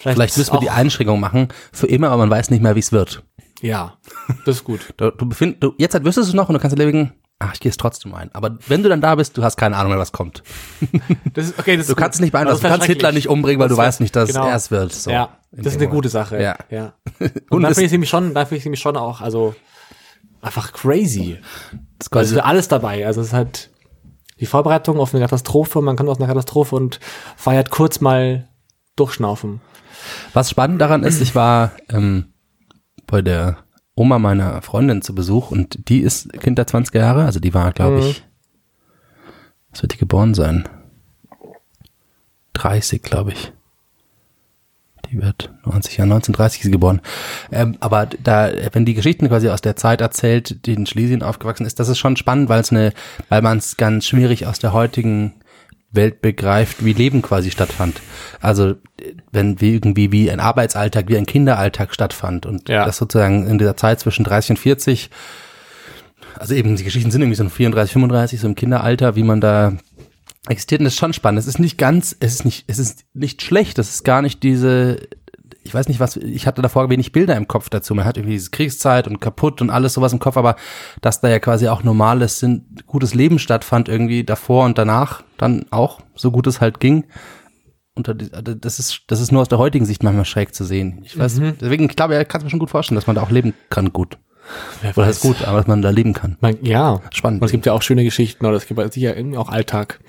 vielleicht, 0.00 0.16
Vielleicht 0.16 0.38
müssen 0.38 0.52
wir 0.54 0.60
die 0.60 0.70
Einschränkung 0.70 1.20
machen 1.20 1.48
für 1.72 1.86
immer, 1.86 2.08
aber 2.08 2.18
man 2.18 2.30
weiß 2.30 2.50
nicht 2.50 2.62
mehr, 2.62 2.74
wie 2.74 2.80
es 2.80 2.90
wird. 2.92 3.22
Ja, 3.62 3.98
das 4.46 4.56
ist 4.56 4.64
gut. 4.64 4.92
Du, 4.96 5.10
du 5.10 5.26
befind, 5.28 5.62
du, 5.62 5.74
jetzt 5.78 5.94
halt 5.94 6.04
wüsstest 6.04 6.28
du 6.28 6.30
es 6.30 6.34
noch 6.34 6.48
und 6.48 6.54
du 6.54 6.60
kannst 6.60 6.74
überlegen, 6.74 7.12
ach, 7.38 7.52
ich 7.54 7.60
gehe 7.60 7.70
es 7.70 7.76
trotzdem 7.76 8.14
ein. 8.14 8.30
Aber 8.34 8.58
wenn 8.68 8.82
du 8.82 8.88
dann 8.88 9.00
da 9.00 9.14
bist, 9.14 9.36
du 9.36 9.42
hast 9.44 9.56
keine 9.56 9.76
Ahnung 9.76 9.90
mehr, 9.92 9.98
was 10.00 10.12
kommt. 10.12 10.42
Das 11.34 11.46
ist, 11.46 11.58
okay, 11.58 11.76
das 11.76 11.86
Du 11.86 11.92
ist 11.92 11.96
kannst 11.96 12.18
gut. 12.18 12.22
nicht 12.24 12.32
beeinflussen. 12.32 12.62
Du 12.62 12.68
kannst 12.68 12.86
Hitler 12.86 13.12
nicht 13.12 13.28
umbringen, 13.28 13.60
weil 13.60 13.68
Das 13.68 13.76
du 13.76 13.82
weißt 13.82 14.00
nicht, 14.00 14.16
dass 14.16 14.28
genau. 14.30 14.46
er 14.48 14.56
es 14.56 14.70
wird. 14.70 14.92
So, 14.92 15.10
ja, 15.10 15.28
das 15.52 15.74
ist 15.74 15.80
eine 15.80 15.88
gute. 15.90 16.08
Sache. 16.08 16.42
Ja. 16.42 16.56
ja. 16.70 16.94
Und 17.20 17.50
Und 17.50 17.62
da 17.62 17.68
es- 17.68 17.74
finde 17.76 17.86
ich 17.86 17.92
nämlich 17.92 18.10
schon, 18.10 18.34
da 18.34 18.44
finde 18.46 18.56
ich 18.58 18.64
nämlich 18.64 18.80
schon 18.80 18.96
auch, 18.96 19.20
also 19.20 19.54
einfach 20.42 20.72
crazy. 20.72 21.38
Das 21.98 22.06
ist 22.08 22.16
Also 22.16 22.40
alles 22.40 22.68
dabei. 22.68 23.06
Also 23.06 23.20
es 23.20 23.28
ist 23.28 23.32
halt 23.34 23.70
die 24.40 24.46
Vorbereitung 24.46 24.98
auf 24.98 25.14
eine 25.14 25.22
Katastrophe, 25.22 25.82
man 25.82 25.96
kommt 25.96 26.08
aus 26.08 26.16
einer 26.18 26.26
Katastrophe 26.28 26.74
und 26.76 26.98
feiert 27.36 27.70
kurz 27.70 28.00
mal 28.00 28.48
durchschnaufen. 28.96 29.60
Was 30.32 30.50
spannend 30.50 30.80
daran 30.80 31.02
ist, 31.02 31.20
ich 31.20 31.34
war 31.34 31.72
ähm, 31.88 32.26
bei 33.06 33.22
der 33.22 33.58
Oma 33.94 34.18
meiner 34.18 34.62
Freundin 34.62 35.02
zu 35.02 35.14
Besuch 35.14 35.50
und 35.50 35.88
die 35.88 36.00
ist 36.00 36.32
Kind 36.34 36.58
der 36.58 36.66
20er 36.66 36.98
Jahre, 36.98 37.24
also 37.24 37.40
die 37.40 37.54
war, 37.54 37.72
glaube 37.72 38.00
ich, 38.00 38.24
was 39.70 39.82
wird 39.82 39.94
die 39.94 39.98
geboren 39.98 40.34
sein? 40.34 40.68
30, 42.54 43.02
glaube 43.02 43.32
ich. 43.32 43.52
Die 45.10 45.20
wird 45.20 45.52
90 45.64 45.96
Jahre, 45.96 46.06
1930 46.12 46.60
ist 46.60 46.64
sie 46.66 46.70
geboren. 46.70 47.00
Ähm, 47.50 47.76
aber 47.80 48.06
da, 48.06 48.50
wenn 48.72 48.84
die 48.84 48.94
Geschichten 48.94 49.28
quasi 49.28 49.48
aus 49.48 49.60
der 49.60 49.76
Zeit 49.76 50.00
erzählt, 50.00 50.66
die 50.66 50.74
in 50.74 50.86
Schlesien 50.86 51.22
aufgewachsen 51.22 51.66
ist, 51.66 51.80
das 51.80 51.88
ist 51.88 51.98
schon 51.98 52.16
spannend, 52.16 52.48
weil 52.48 52.60
es 52.60 52.70
eine, 52.70 52.92
weil 53.28 53.42
man 53.42 53.58
es 53.58 53.76
ganz 53.76 54.06
schwierig 54.06 54.46
aus 54.46 54.60
der 54.60 54.72
heutigen 54.72 55.34
Welt 55.92 56.20
begreift, 56.22 56.84
wie 56.84 56.92
Leben 56.92 57.20
quasi 57.22 57.50
stattfand. 57.50 58.00
Also 58.40 58.74
wenn 59.32 59.60
wie 59.60 59.74
irgendwie 59.74 60.12
wie 60.12 60.30
ein 60.30 60.40
Arbeitsalltag, 60.40 61.08
wie 61.08 61.16
ein 61.16 61.26
Kinderalltag 61.26 61.92
stattfand 61.94 62.46
und 62.46 62.68
Ja. 62.68 62.84
das 62.84 62.96
sozusagen 62.96 63.46
in 63.48 63.58
dieser 63.58 63.76
Zeit 63.76 64.00
zwischen 64.00 64.24
30 64.24 64.50
und 64.50 64.58
40, 64.58 65.10
also 66.38 66.54
eben 66.54 66.76
die 66.76 66.84
Geschichten 66.84 67.10
sind 67.10 67.22
irgendwie 67.22 67.36
so 67.36 67.48
34, 67.48 67.92
35, 67.92 68.40
so 68.40 68.46
im 68.46 68.54
Kinderalter, 68.54 69.16
wie 69.16 69.24
man 69.24 69.40
da 69.40 69.72
existiert 70.48 70.80
und 70.80 70.84
das 70.84 70.94
ist 70.94 71.00
schon 71.00 71.12
spannend. 71.12 71.40
Es 71.40 71.46
ist 71.46 71.58
nicht 71.58 71.76
ganz, 71.76 72.16
es 72.20 72.34
ist 72.34 72.44
nicht, 72.44 72.64
es 72.66 72.78
ist 72.78 73.04
nicht 73.12 73.42
schlecht, 73.42 73.78
es 73.78 73.90
ist 73.90 74.04
gar 74.04 74.22
nicht 74.22 74.42
diese, 74.42 75.08
ich 75.62 75.74
weiß 75.74 75.88
nicht 75.88 76.00
was, 76.00 76.16
ich 76.16 76.46
hatte 76.46 76.62
davor 76.62 76.88
wenig 76.88 77.12
Bilder 77.12 77.36
im 77.36 77.48
Kopf 77.48 77.68
dazu. 77.68 77.94
Man 77.94 78.04
hat 78.04 78.16
irgendwie 78.16 78.34
diese 78.34 78.50
Kriegszeit 78.50 79.06
und 79.06 79.20
kaputt 79.20 79.60
und 79.60 79.70
alles 79.70 79.94
sowas 79.94 80.12
im 80.12 80.18
Kopf, 80.18 80.36
aber 80.36 80.56
dass 81.00 81.20
da 81.20 81.28
ja 81.28 81.38
quasi 81.38 81.68
auch 81.68 81.82
normales, 81.82 82.44
gutes 82.86 83.14
Leben 83.14 83.38
stattfand 83.38 83.88
irgendwie 83.88 84.24
davor 84.24 84.64
und 84.64 84.78
danach 84.78 85.22
dann 85.36 85.66
auch, 85.70 86.00
so 86.14 86.30
gut 86.30 86.46
es 86.46 86.60
halt 86.60 86.80
ging. 86.80 87.04
Und 87.94 88.08
das 88.60 88.78
ist, 88.78 89.02
das 89.08 89.20
ist 89.20 89.32
nur 89.32 89.42
aus 89.42 89.48
der 89.48 89.58
heutigen 89.58 89.84
Sicht 89.84 90.02
manchmal 90.02 90.24
schräg 90.24 90.54
zu 90.54 90.64
sehen. 90.64 91.02
Ich 91.04 91.18
weiß, 91.18 91.40
deswegen, 91.60 91.90
ich 91.90 91.96
glaube, 91.96 92.18
ich 92.18 92.28
kann 92.28 92.40
es 92.40 92.44
mir 92.44 92.50
schon 92.50 92.60
gut 92.60 92.70
vorstellen, 92.70 92.96
dass 92.96 93.06
man 93.06 93.16
da 93.16 93.22
auch 93.22 93.30
leben 93.30 93.52
kann 93.68 93.92
gut. 93.92 94.16
Wer 94.80 94.96
Oder 94.96 95.06
heißt 95.06 95.20
gut, 95.20 95.42
aber 95.44 95.58
dass 95.58 95.66
man 95.66 95.82
da 95.82 95.90
leben 95.90 96.14
kann. 96.14 96.36
Man, 96.40 96.56
ja, 96.62 97.00
Spannend. 97.12 97.42
Und 97.42 97.46
es 97.46 97.52
gibt 97.52 97.66
ja 97.66 97.72
auch 97.72 97.82
schöne 97.82 98.04
Geschichten, 98.04 98.46
oder 98.46 98.56
es 98.56 98.66
gibt 98.66 98.80
sicher 98.92 99.16
irgendwie 99.16 99.36
auch 99.36 99.48
Alltag. 99.48 100.00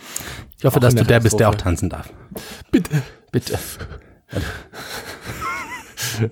Ich 0.57 0.65
hoffe, 0.65 0.77
Auch 0.77 0.81
dass 0.81 0.95
du 0.95 1.03
der 1.03 1.19
bist, 1.19 1.39
der 1.39 1.49
auch 1.49 1.55
tanzen 1.55 1.89
darf. 1.89 2.11
Bitte. 2.71 3.01
Bitte. 3.31 3.57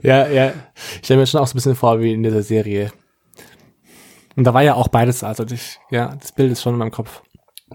Ja, 0.01 0.27
ja. 0.27 0.53
Ich 0.95 1.05
stelle 1.05 1.19
mir 1.19 1.27
schon 1.27 1.41
auch 1.41 1.48
so 1.48 1.53
ein 1.53 1.55
bisschen 1.57 1.75
vor, 1.75 2.00
wie 2.00 2.13
in 2.13 2.24
dieser 2.24 2.43
Serie. 2.43 2.91
Und 4.36 4.45
da 4.45 4.53
war 4.53 4.63
ja 4.63 4.75
auch 4.75 4.88
beides, 4.88 5.24
also 5.24 5.43
ich, 5.45 5.79
ja, 5.91 6.15
das 6.19 6.31
Bild 6.31 6.51
ist 6.51 6.62
schon 6.62 6.74
in 6.74 6.79
meinem 6.79 6.91
Kopf. 6.91 7.21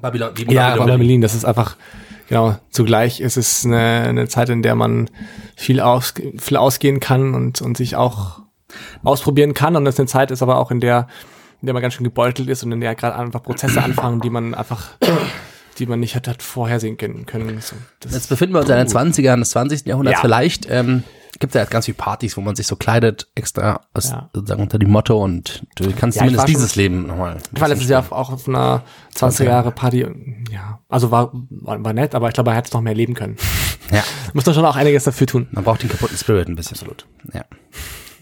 Babylon, 0.00 0.30
wie 0.37 0.42
Ja, 0.52 0.68
Babylon. 0.68 0.78
Babylon 0.78 0.99
Berlin, 0.99 1.20
das 1.20 1.34
ist 1.34 1.44
einfach, 1.44 1.76
genau, 2.28 2.56
zugleich 2.70 3.20
ist 3.20 3.37
es 3.37 3.64
eine, 3.64 4.04
eine 4.08 4.28
Zeit, 4.28 4.49
in 4.49 4.62
der 4.62 4.75
man 4.75 5.11
viel, 5.56 5.80
aus, 5.80 6.14
viel 6.38 6.56
ausgehen 6.56 7.00
kann 7.00 7.34
und, 7.34 7.61
und 7.61 7.76
sich 7.76 7.96
auch 7.96 8.40
ausprobieren 9.02 9.54
kann. 9.54 9.76
Und 9.76 9.84
das 9.84 9.99
eine 9.99 10.06
Zeit 10.06 10.30
ist 10.30 10.42
aber 10.42 10.58
auch, 10.58 10.70
in 10.70 10.80
der, 10.80 11.06
in 11.61 11.66
der 11.66 11.75
man 11.75 11.82
ganz 11.82 11.94
schön 11.94 12.04
gebeutelt 12.04 12.49
ist 12.49 12.64
und 12.64 12.73
in 12.73 12.80
der 12.80 12.94
gerade 12.94 13.16
einfach 13.16 13.42
Prozesse 13.42 13.82
anfangen, 13.82 14.20
die 14.20 14.30
man 14.30 14.54
einfach, 14.54 14.90
die 15.78 15.87
man 15.87 16.00
nicht 16.00 16.16
hat, 16.16 16.28
hat 16.28 16.42
vorhersehen 16.42 16.96
können. 16.96 17.26
können. 17.26 17.61
So, 17.61 17.76
Jetzt 18.08 18.28
befinden 18.28 18.54
wir 18.54 18.61
uns 18.61 18.70
in 18.70 18.76
den 18.76 18.88
20ern 18.88 19.38
des 19.38 19.50
20. 19.50 19.87
Jahrhunderts. 19.87 20.18
Ja. 20.18 20.20
Vielleicht 20.23 20.66
ähm, 20.70 21.04
gibt 21.40 21.54
es 21.54 21.58
ja 21.60 21.64
ganz 21.64 21.84
viele 21.86 21.96
Partys, 21.96 22.36
wo 22.36 22.40
man 22.40 22.54
sich 22.56 22.66
so 22.66 22.76
kleidet, 22.76 23.28
extra 23.34 23.80
aus, 23.92 24.10
Ja. 24.10 24.30
sozusagen 24.32 24.62
unter 24.62 24.78
dem 24.78 24.90
Motto 24.90 25.22
und 25.22 25.64
du 25.76 25.90
kannst 25.92 26.16
Ja, 26.16 26.20
zumindest 26.22 26.42
schon- 26.46 26.54
dieses 26.54 26.76
Leben 26.76 27.06
nochmal. 27.06 27.38
Ich 27.54 27.60
war 27.60 27.68
letztes 27.68 27.88
Jahr 27.88 28.04
auch 28.10 28.30
auf 28.30 28.48
einer 28.48 28.82
20er 29.14 29.44
Jahre 29.50 29.70
Party. 29.72 30.06
Ja, 30.50 30.80
also 30.88 31.10
war, 31.10 31.30
war, 31.32 31.82
war 31.84 31.92
nett, 31.92 32.14
aber 32.14 32.28
ich 32.28 32.34
glaube, 32.34 32.50
er 32.50 32.56
hätte 32.56 32.68
es 32.68 32.72
noch 32.72 32.80
mehr 32.82 32.94
leben 32.94 33.14
können. 33.14 33.36
Ja, 33.90 34.02
Muss 34.32 34.46
man 34.46 34.54
schon 34.54 34.64
auch 34.64 34.76
einiges 34.76 35.04
dafür 35.04 35.26
tun. 35.26 35.46
man 35.50 35.62
braucht 35.62 35.82
den 35.82 35.90
kaputten 35.90 36.16
Spirit 36.16 36.48
ein 36.48 36.56
bisschen. 36.56 36.74
Absolut. 36.78 37.06
Ja. 37.34 37.44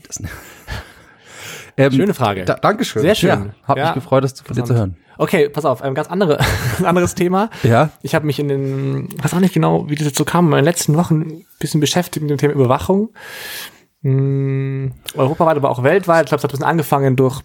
Das, 0.09 0.21
ähm, 1.77 1.93
Schöne 1.93 2.15
Frage. 2.15 2.45
Da, 2.45 2.55
Dankeschön. 2.55 3.03
Sehr 3.03 3.15
schön. 3.15 3.29
Ja, 3.31 3.47
hab 3.65 3.79
Ja. 3.79 3.85
mich 3.87 3.95
gefreut, 3.95 4.25
das 4.25 4.41
von 4.41 4.57
dir 4.57 4.65
zu 4.65 4.75
hören. 4.75 4.97
Okay, 5.23 5.49
pass 5.49 5.65
auf, 5.65 5.83
ein 5.83 5.95
ganz 5.95 6.09
andere, 6.09 6.41
anderes 6.83 7.15
Thema. 7.15 7.49
Ja. 7.63 7.91
Ich 8.03 8.17
habe 8.17 8.27
mich 8.27 8.41
in 8.41 8.49
den, 8.49 9.09
weiß 9.23 9.35
auch 9.35 9.39
nicht 9.39 9.55
genau, 9.55 9.89
wie 9.89 9.95
das 9.95 10.09
jetzt 10.09 10.19
so 10.19 10.25
kam, 10.25 10.47
in 10.47 10.57
den 10.57 10.65
letzten 10.65 10.97
Wochen 10.97 11.21
ein 11.21 11.47
bisschen 11.61 11.81
beschäftigt 11.81 12.23
mit 12.23 12.31
dem 12.31 12.39
Thema 12.39 12.55
Überwachung. 12.55 13.11
Hm, 14.03 14.91
europaweit, 15.15 15.57
aber 15.57 15.71
auch 15.71 15.85
weltweit. 15.85 16.25
Ich 16.25 16.31
glaube, 16.31 16.39
es 16.39 16.43
hat 16.43 16.51
ein 16.51 16.55
bisschen 16.55 16.67
angefangen 16.67 17.15
durch, 17.15 17.41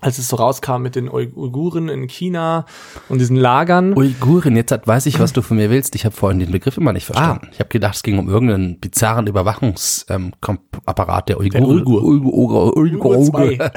als 0.00 0.18
es 0.18 0.28
so 0.28 0.36
rauskam 0.36 0.82
mit 0.82 0.94
den 0.96 1.08
Ui- 1.10 1.32
Uiguren 1.34 1.88
in 1.88 2.06
China 2.08 2.64
und 3.08 3.18
diesen 3.20 3.36
Lagern. 3.36 3.96
Uiguren, 3.96 4.56
jetzt 4.56 4.72
hat, 4.72 4.86
weiß 4.86 5.06
ich, 5.06 5.18
was 5.20 5.32
du 5.32 5.42
von 5.42 5.56
mir 5.56 5.70
willst. 5.70 5.94
Ich 5.94 6.04
habe 6.04 6.14
vorhin 6.14 6.38
den 6.40 6.50
Begriff 6.50 6.76
immer 6.76 6.92
nicht 6.92 7.06
verstanden. 7.06 7.46
Ah. 7.46 7.50
Ich 7.52 7.58
habe 7.60 7.68
gedacht, 7.68 7.94
es 7.96 8.02
ging 8.02 8.18
um 8.18 8.28
irgendeinen 8.28 8.78
bizarren 8.80 9.26
Überwachungsapparat 9.26 10.10
ähm, 10.10 11.26
der 11.26 11.40
Uiguren. 11.40 11.64
Uigur. 11.64 12.02
Uigur. 12.04 12.76
Uigur. 12.76 13.16
Uigur. 13.18 13.50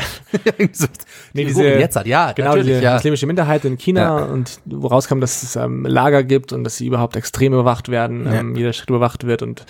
Ja, 0.46 0.52
so. 0.72 0.88
Nee, 1.34 1.42
Die 1.44 1.46
diese- 1.48 1.62
Uiguren 1.62 1.80
jetzt 1.80 1.96
hat, 1.96 2.08
ja, 2.08 2.32
genau, 2.32 2.56
diese 2.56 2.82
ja. 2.82 2.94
muslimische 2.96 3.28
Minderheit 3.28 3.66
in 3.66 3.78
China 3.78 4.02
Ja. 4.20 4.26
und 4.26 4.60
wo 4.66 4.88
rauskam, 4.88 5.20
dass 5.20 5.44
es 5.44 5.56
ähm, 5.56 5.86
Lager 5.86 6.24
gibt 6.24 6.54
und 6.54 6.64
dass 6.64 6.78
sie 6.78 6.88
überhaupt 6.88 7.16
extrem 7.16 7.54
überwacht 7.54 7.90
werden, 7.90 8.28
ähm, 8.32 8.56
jeder 8.56 8.74
Schritt 8.74 8.90
überwacht 8.90 9.26
wird 9.26 9.42
und 9.42 9.66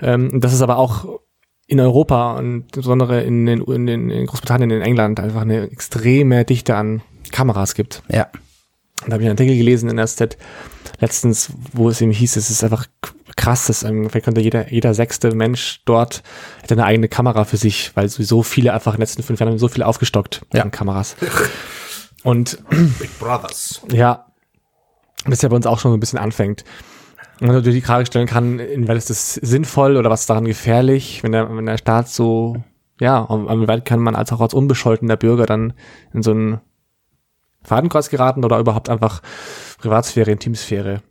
ähm, 0.00 0.30
und 0.32 0.42
dass 0.44 0.52
es 0.52 0.62
aber 0.62 0.76
auch 0.78 1.20
in 1.74 1.80
Europa 1.80 2.32
und 2.36 2.64
insbesondere 2.74 3.22
in, 3.22 3.46
den, 3.46 3.62
in, 3.62 3.86
den, 3.86 4.10
in 4.10 4.26
Großbritannien, 4.26 4.70
in 4.70 4.82
England 4.82 5.20
einfach 5.20 5.42
eine 5.42 5.70
extreme 5.70 6.44
Dichte 6.44 6.74
an 6.76 7.02
Kameras 7.32 7.74
gibt. 7.74 8.02
Ja. 8.08 8.28
Und 9.02 9.10
da 9.10 9.14
habe 9.14 9.22
ich 9.22 9.28
einen 9.28 9.36
Artikel 9.38 9.56
gelesen 9.56 9.90
in 9.90 9.96
der 9.96 10.06
SZ 10.06 10.38
letztens, 11.00 11.52
wo 11.72 11.88
es 11.88 12.00
eben 12.00 12.12
hieß, 12.12 12.36
es 12.36 12.48
ist 12.50 12.62
einfach 12.64 12.86
krass, 13.36 13.66
dass 13.66 13.82
ähm, 13.82 14.08
vielleicht 14.08 14.24
könnte 14.24 14.40
jeder, 14.40 14.72
jeder 14.72 14.94
sechste 14.94 15.34
Mensch 15.34 15.80
dort 15.84 16.22
hätte 16.62 16.74
eine 16.74 16.84
eigene 16.84 17.08
Kamera 17.08 17.44
für 17.44 17.56
sich, 17.56 17.90
weil 17.96 18.08
sowieso 18.08 18.42
viele 18.42 18.72
einfach 18.72 18.92
in 18.94 18.98
den 18.98 19.02
letzten 19.02 19.22
fünf 19.22 19.40
Jahren 19.40 19.50
haben 19.50 19.58
so 19.58 19.68
viele 19.68 19.86
aufgestockt 19.86 20.46
Ja. 20.54 20.62
an 20.62 20.70
Kameras. 20.70 21.16
Und 22.22 22.58
Big 22.98 23.18
Brothers. 23.18 23.82
ja, 23.92 24.26
das 25.26 25.42
ja 25.42 25.48
bei 25.48 25.56
uns 25.56 25.66
auch 25.66 25.78
schon 25.80 25.90
so 25.90 25.96
ein 25.96 26.00
bisschen 26.00 26.18
anfängt. 26.18 26.64
Und 27.40 27.48
man 27.48 27.56
natürlich 27.56 27.82
die 27.82 27.86
Frage 27.86 28.06
stellen 28.06 28.26
kann, 28.26 28.58
inwieweit 28.58 28.96
ist 28.96 29.10
das 29.10 29.34
sinnvoll 29.34 29.96
oder 29.96 30.10
was 30.10 30.20
ist 30.20 30.30
daran 30.30 30.44
gefährlich, 30.44 31.22
wenn 31.22 31.32
der, 31.32 31.54
wenn 31.54 31.66
der 31.66 31.78
Staat 31.78 32.08
so, 32.08 32.62
ja, 33.00 33.24
inwieweit 33.24 33.84
kann 33.84 34.00
man 34.00 34.14
als 34.14 34.32
auch 34.32 34.40
als 34.40 34.54
unbescholtener 34.54 35.16
Bürger 35.16 35.46
dann 35.46 35.72
in 36.12 36.22
so 36.22 36.32
ein 36.32 36.60
Fadenkreuz 37.62 38.08
geraten 38.10 38.44
oder 38.44 38.58
überhaupt 38.58 38.88
einfach 38.88 39.22
Privatsphäre, 39.78 40.30
Intimsphäre 40.30 41.02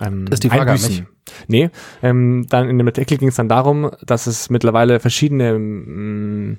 ähm, 0.00 0.26
Das 0.26 0.36
ist 0.36 0.44
die 0.44 0.50
Frage 0.50 0.70
einbüßen. 0.70 1.06
Nee, 1.48 1.70
ähm, 2.02 2.46
dann 2.48 2.68
in 2.68 2.78
dem 2.78 2.86
Artikel 2.86 3.18
ging 3.18 3.28
es 3.28 3.34
dann 3.34 3.48
darum, 3.48 3.90
dass 4.06 4.26
es 4.26 4.48
mittlerweile 4.48 5.00
verschiedene 5.00 5.50
ähm, 5.50 6.58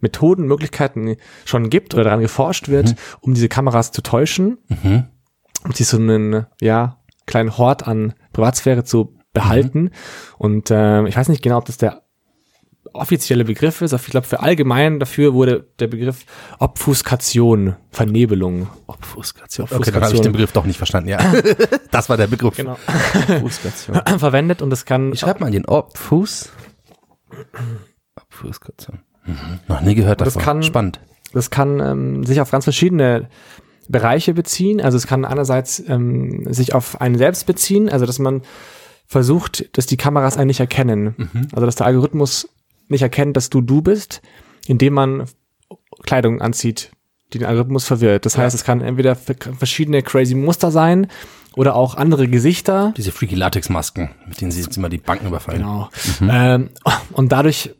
Methoden, 0.00 0.46
Möglichkeiten 0.46 1.16
schon 1.44 1.70
gibt 1.70 1.92
oder 1.92 2.04
daran 2.04 2.20
geforscht 2.20 2.68
wird, 2.68 2.94
um 3.20 3.34
diese 3.34 3.48
Kameras 3.48 3.92
zu 3.92 4.02
täuschen 4.02 4.58
Mhm. 4.82 5.04
um 5.64 5.72
sich 5.72 5.86
so 5.86 5.98
einen, 5.98 6.46
ja, 6.60 6.98
kleinen 7.26 7.58
Hort 7.58 7.86
an 7.86 8.14
Privatsphäre 8.38 8.84
zu 8.84 9.16
behalten. 9.32 9.82
Mhm. 9.82 9.90
Und 10.38 10.70
äh, 10.70 11.04
ich 11.08 11.16
weiß 11.16 11.28
nicht 11.28 11.42
genau, 11.42 11.58
ob 11.58 11.64
das 11.64 11.76
der 11.76 12.02
offizielle 12.92 13.44
Begriff 13.44 13.82
ist, 13.82 13.92
aber 13.92 14.02
ich 14.04 14.10
glaube, 14.10 14.26
für 14.28 14.40
allgemein 14.40 15.00
dafür 15.00 15.34
wurde 15.34 15.66
der 15.80 15.88
Begriff 15.88 16.24
Obfuskation, 16.60 17.74
Vernebelung. 17.90 18.68
Obfuskation. 18.86 19.64
Okay, 19.66 19.74
Obfuskation. 19.74 19.94
dann 19.94 20.04
habe 20.04 20.14
ich 20.14 20.20
den 20.20 20.32
Begriff 20.32 20.52
doch 20.52 20.64
nicht 20.64 20.76
verstanden. 20.78 21.10
Ja, 21.10 21.18
das 21.90 22.08
war 22.08 22.16
der 22.16 22.28
Begriff. 22.28 22.56
Genau. 22.56 22.76
Obfuskation. 23.28 24.00
verwendet 24.18 24.62
und 24.62 24.70
das 24.70 24.84
kann 24.84 25.12
Wie 25.12 25.16
schreibt 25.16 25.40
man 25.40 25.50
den? 25.50 25.64
Obfus? 25.66 26.50
Obfuskation. 28.16 29.00
Mhm. 29.26 29.36
Noch 29.66 29.80
nie 29.80 29.96
gehört 29.96 30.20
Das 30.20 30.34
davon. 30.34 30.42
kann- 30.42 30.62
Spannend. 30.62 31.00
Das 31.32 31.50
kann 31.50 31.80
ähm, 31.80 32.24
sich 32.24 32.40
auf 32.40 32.50
ganz 32.52 32.64
verschiedene 32.64 33.28
Bereiche 33.88 34.34
beziehen. 34.34 34.80
Also 34.80 34.96
es 34.96 35.06
kann 35.06 35.24
einerseits 35.24 35.82
ähm, 35.88 36.44
sich 36.52 36.74
auf 36.74 37.00
einen 37.00 37.16
selbst 37.16 37.46
beziehen, 37.46 37.88
also 37.88 38.06
dass 38.06 38.18
man 38.18 38.42
versucht, 39.06 39.76
dass 39.76 39.86
die 39.86 39.96
Kameras 39.96 40.36
einen 40.36 40.48
nicht 40.48 40.60
erkennen. 40.60 41.48
Also 41.52 41.64
dass 41.66 41.76
der 41.76 41.86
Algorithmus 41.86 42.48
nicht 42.88 43.02
erkennt, 43.02 43.36
dass 43.36 43.48
du 43.50 43.60
du 43.60 43.80
bist, 43.82 44.20
indem 44.66 44.94
man 44.94 45.24
Kleidung 46.02 46.40
anzieht, 46.42 46.90
die 47.32 47.38
den 47.38 47.46
Algorithmus 47.48 47.84
verwirrt. 47.84 48.24
Das 48.26 48.38
heißt, 48.38 48.54
es 48.54 48.64
kann 48.64 48.80
entweder 48.80 49.14
ver- 49.16 49.34
verschiedene 49.58 50.02
crazy 50.02 50.34
Muster 50.34 50.70
sein 50.70 51.08
oder 51.56 51.74
auch 51.74 51.94
andere 51.94 52.28
Gesichter. 52.28 52.94
Diese 52.96 53.12
freaky 53.12 53.34
Latex-Masken, 53.34 54.10
mit 54.26 54.40
denen 54.40 54.50
sie 54.50 54.62
jetzt 54.62 54.76
immer 54.76 54.88
die 54.88 54.98
Banken 54.98 55.26
überfallen. 55.26 55.60
Genau. 55.60 55.88
Ähm, 56.22 56.70
und 57.12 57.32
dadurch 57.32 57.74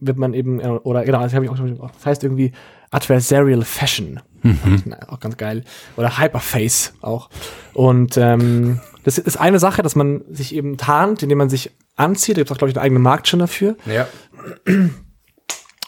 wird 0.00 0.16
man 0.18 0.34
eben, 0.34 0.60
äh, 0.60 0.66
oder 0.68 1.04
genau, 1.04 1.20
das 1.22 1.32
habe 1.34 1.44
ich 1.44 1.50
auch 1.50 1.56
schon, 1.56 1.78
das 1.78 2.06
heißt 2.06 2.24
irgendwie 2.24 2.52
Adversarial 2.90 3.62
Fashion. 3.62 4.20
Na, 4.42 4.98
Auch 5.08 5.20
ganz 5.20 5.36
geil. 5.36 5.64
Oder 5.96 6.18
Hyperface 6.18 6.94
auch. 7.00 7.30
Und 7.74 8.16
ähm, 8.16 8.80
das 9.04 9.18
ist 9.18 9.38
eine 9.38 9.58
Sache, 9.58 9.82
dass 9.82 9.96
man 9.96 10.22
sich 10.30 10.54
eben 10.54 10.76
tarnt, 10.76 11.22
indem 11.22 11.38
man 11.38 11.50
sich 11.50 11.70
anzieht. 11.96 12.36
Da 12.36 12.40
gibt 12.40 12.50
es 12.50 12.54
auch, 12.54 12.58
glaube 12.58 12.70
ich, 12.70 12.76
einen 12.76 12.84
eigenen 12.84 13.02
Markt 13.02 13.28
schon 13.28 13.40
dafür. 13.40 13.76
Ja. 13.86 14.06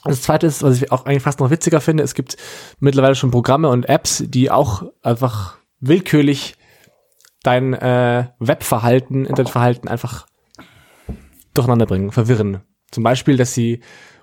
Und 0.05 0.11
das 0.11 0.23
zweite 0.23 0.47
ist, 0.47 0.63
was 0.63 0.77
ich 0.77 0.91
auch 0.91 1.07
eigentlich 1.07 1.23
fast 1.23 1.41
noch 1.41 1.51
witziger 1.51 1.81
finde, 1.81 2.03
es 2.03 2.15
gibt 2.15 2.37
mittlerweile 2.81 3.15
schon 3.15 3.31
Programme 3.31 3.69
und 3.69 3.89
Apps, 3.89 4.25
die 4.27 4.51
auch 4.51 4.85
einfach 5.03 5.59
willkürlich 5.81 6.57
dein 7.43 7.75
äh, 7.75 8.27
Webverhalten, 8.39 9.25
Internetverhalten 9.25 9.89
einfach 9.89 10.27
durcheinander 11.55 11.87
bringen, 11.87 12.13
verwirren. 12.13 12.63
Zum 12.91 13.05
Beispiel, 13.05 13.37
dass 13.37 13.55
sie 13.55 13.81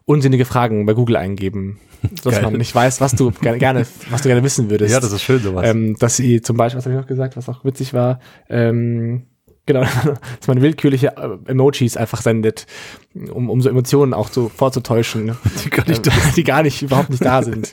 unsinnige 0.10 0.46
Fragen 0.46 0.88
bei 0.88 0.94
Google 0.94 1.18
eingeben, 1.18 1.80
dass 2.24 2.34
Geil. 2.34 2.44
man 2.44 2.54
nicht 2.54 2.74
weiß, 2.74 3.00
was 3.00 3.14
du 3.14 3.30
gerne, 3.30 3.86
was 4.10 4.24
du 4.24 4.28
gerne 4.28 4.44
wissen 4.44 4.72
würdest. 4.72 4.92
ist 5.04 5.22
schön 5.22 5.40
sowas. 5.40 5.68
Ähm, 5.68 5.98
dass 6.00 6.16
sie 6.16 6.42
zum 6.42 6.58
Beispiel, 6.58 6.80
was 6.80 6.86
habe 6.86 6.96
ich 6.96 7.02
noch 7.02 7.08
gesagt, 7.08 7.38
was 7.38 7.48
auch 7.48 7.64
witzig 7.64 7.94
war, 7.94 8.20
ähm, 8.50 9.28
genau, 9.68 9.82
dass 10.40 10.48
man 10.48 10.64
willkürliche 10.64 11.16
äh, 11.16 11.52
Emojis 11.52 11.96
einfach 11.96 12.22
sendet, 12.24 12.66
um, 13.14 13.52
um 13.52 13.62
so 13.62 13.70
Emotionen 13.70 14.16
auch 14.16 14.30
so 14.30 14.50
vorzutäuschen, 14.50 15.38
Die 15.64 15.70
gar 15.70 15.88
nicht 15.88 16.08
ähm, 16.08 16.14
die 16.36 16.44
gar 16.44 16.64
nicht, 16.64 16.82
überhaupt 16.82 17.12
nicht 17.12 17.24
da 17.24 17.44
sind. 17.44 17.70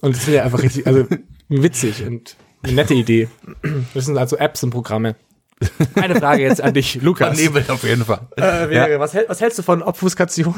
Und 0.00 0.16
das 0.16 0.26
ist 0.26 0.34
ja 0.34 0.42
einfach 0.42 0.64
richtig, 0.64 0.88
also 0.88 1.06
witzig 1.48 2.04
und 2.04 2.36
eine 2.62 2.72
nette 2.72 2.94
Idee. 2.94 3.28
Das 3.94 4.06
sind 4.06 4.18
also 4.18 4.36
Apps 4.36 4.64
und 4.64 4.70
Programme. 4.70 5.14
Eine 5.94 6.16
Frage 6.16 6.42
jetzt 6.42 6.62
an 6.62 6.72
dich, 6.72 7.02
Lukas. 7.02 7.36
Vernebelt 7.36 7.70
auf 7.70 7.82
jeden 7.84 8.04
Fall. 8.04 8.20
Äh, 8.36 8.70
wäre, 8.70 8.98
was, 8.98 9.12
hält, 9.12 9.28
was 9.28 9.40
hältst 9.40 9.58
du 9.58 9.62
von 9.62 9.82
Obfuskation? 9.82 10.54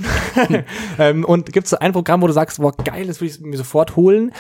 ähm, 0.99 1.25
und 1.25 1.53
gibt 1.53 1.67
es 1.67 1.75
ein 1.75 1.93
Programm, 1.93 2.23
wo 2.23 2.29
du 2.29 2.33
sagst, 2.33 2.61
boah, 2.61 2.73
geil, 2.73 3.07
das 3.07 3.21
will 3.21 3.29
ich 3.29 3.41
mir 3.41 3.57
sofort 3.57 3.97
holen? 3.97 4.33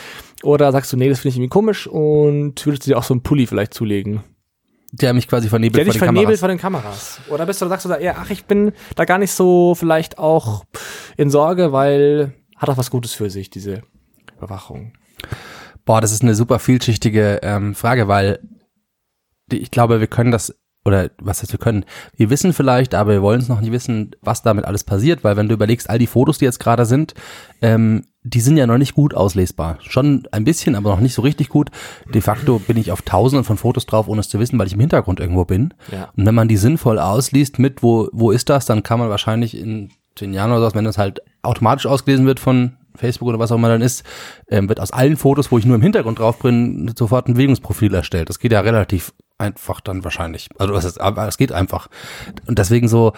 Oder 0.42 0.70
sagst 0.70 0.92
du, 0.92 0.96
nee, 0.96 1.08
das 1.08 1.20
finde 1.20 1.30
ich 1.30 1.36
irgendwie 1.36 1.50
komisch 1.50 1.86
und 1.86 2.64
würdest 2.64 2.86
du 2.86 2.90
dir 2.90 2.98
auch 2.98 3.02
so 3.02 3.14
einen 3.14 3.22
Pulli 3.22 3.46
vielleicht 3.46 3.74
zulegen? 3.74 4.22
Der 4.92 5.14
mich 5.14 5.26
quasi 5.26 5.48
vernebelt 5.48 5.78
Der 5.78 5.84
dich 5.84 5.98
vor 5.98 6.06
den 6.06 6.14
vernebelt 6.14 6.38
Kameras. 6.38 6.40
von 6.40 6.48
den 6.50 6.58
Kameras. 6.58 7.20
Oder 7.28 7.46
bist 7.46 7.62
du, 7.62 7.66
sagst 7.66 7.84
du 7.86 7.88
da 7.88 7.96
eher, 7.96 8.18
ach, 8.18 8.30
ich 8.30 8.44
bin 8.44 8.72
da 8.94 9.04
gar 9.04 9.18
nicht 9.18 9.32
so 9.32 9.74
vielleicht 9.74 10.18
auch 10.18 10.64
in 11.16 11.30
Sorge, 11.30 11.72
weil 11.72 12.34
hat 12.56 12.68
auch 12.68 12.76
was 12.76 12.90
Gutes 12.90 13.14
für 13.14 13.30
sich, 13.30 13.50
diese 13.50 13.82
Überwachung. 14.36 14.92
Boah, 15.84 16.00
das 16.00 16.12
ist 16.12 16.22
eine 16.22 16.34
super 16.34 16.58
vielschichtige 16.58 17.40
ähm, 17.42 17.74
Frage, 17.74 18.06
weil 18.06 18.38
ich 19.50 19.70
glaube, 19.70 20.00
wir 20.00 20.06
können 20.06 20.30
das, 20.30 20.54
oder 20.84 21.10
was 21.20 21.42
heißt 21.42 21.52
wir 21.52 21.58
können, 21.58 21.84
wir 22.16 22.30
wissen 22.30 22.52
vielleicht, 22.52 22.94
aber 22.94 23.12
wir 23.12 23.22
wollen 23.22 23.40
es 23.40 23.48
noch 23.48 23.60
nicht 23.60 23.72
wissen, 23.72 24.12
was 24.20 24.42
damit 24.42 24.64
alles 24.64 24.84
passiert, 24.84 25.22
weil 25.22 25.36
wenn 25.36 25.48
du 25.48 25.54
überlegst, 25.54 25.88
all 25.88 25.98
die 25.98 26.06
Fotos, 26.06 26.38
die 26.38 26.44
jetzt 26.44 26.58
gerade 26.58 26.86
sind, 26.86 27.14
ähm, 27.60 28.02
die 28.24 28.40
sind 28.40 28.56
ja 28.56 28.66
noch 28.66 28.78
nicht 28.78 28.94
gut 28.94 29.14
auslesbar. 29.14 29.78
Schon 29.82 30.28
ein 30.30 30.44
bisschen, 30.44 30.74
aber 30.76 30.90
noch 30.90 31.00
nicht 31.00 31.14
so 31.14 31.22
richtig 31.22 31.48
gut. 31.48 31.70
De 32.12 32.20
facto 32.20 32.60
bin 32.60 32.76
ich 32.76 32.92
auf 32.92 33.02
tausenden 33.02 33.44
von 33.44 33.56
Fotos 33.56 33.86
drauf, 33.86 34.08
ohne 34.08 34.20
es 34.20 34.28
zu 34.28 34.38
wissen, 34.38 34.58
weil 34.58 34.66
ich 34.66 34.74
im 34.74 34.80
Hintergrund 34.80 35.18
irgendwo 35.20 35.44
bin. 35.44 35.74
Ja. 35.90 36.10
Und 36.16 36.26
wenn 36.26 36.34
man 36.34 36.48
die 36.48 36.56
sinnvoll 36.56 36.98
ausliest 36.98 37.58
mit, 37.58 37.82
wo, 37.82 38.08
wo 38.12 38.30
ist 38.30 38.48
das, 38.48 38.66
dann 38.66 38.82
kann 38.82 39.00
man 39.00 39.10
wahrscheinlich 39.10 39.56
in 39.56 39.90
zehn 40.14 40.32
Jahren 40.32 40.52
oder 40.52 40.70
so, 40.70 40.76
wenn 40.76 40.84
das 40.84 40.98
halt 40.98 41.20
automatisch 41.42 41.86
ausgelesen 41.86 42.26
wird 42.26 42.38
von 42.38 42.76
Facebook 42.94 43.28
oder 43.28 43.38
was 43.38 43.50
auch 43.50 43.56
immer 43.56 43.68
dann 43.68 43.82
ist, 43.82 44.04
ähm, 44.48 44.68
wird 44.68 44.78
aus 44.78 44.92
allen 44.92 45.16
Fotos, 45.16 45.50
wo 45.50 45.58
ich 45.58 45.64
nur 45.64 45.76
im 45.76 45.82
Hintergrund 45.82 46.18
drauf 46.18 46.38
bin, 46.38 46.92
sofort 46.96 47.28
ein 47.28 47.34
Bewegungsprofil 47.34 47.94
erstellt. 47.94 48.28
Das 48.28 48.38
geht 48.38 48.52
ja 48.52 48.60
relativ 48.60 49.12
einfach 49.42 49.80
dann 49.80 50.04
wahrscheinlich. 50.04 50.48
Also 50.58 50.72
das 50.74 50.84
ist, 50.84 51.00
aber 51.00 51.26
es 51.28 51.36
geht 51.36 51.52
einfach. 51.52 51.88
Und 52.46 52.58
deswegen 52.58 52.88
so, 52.88 53.12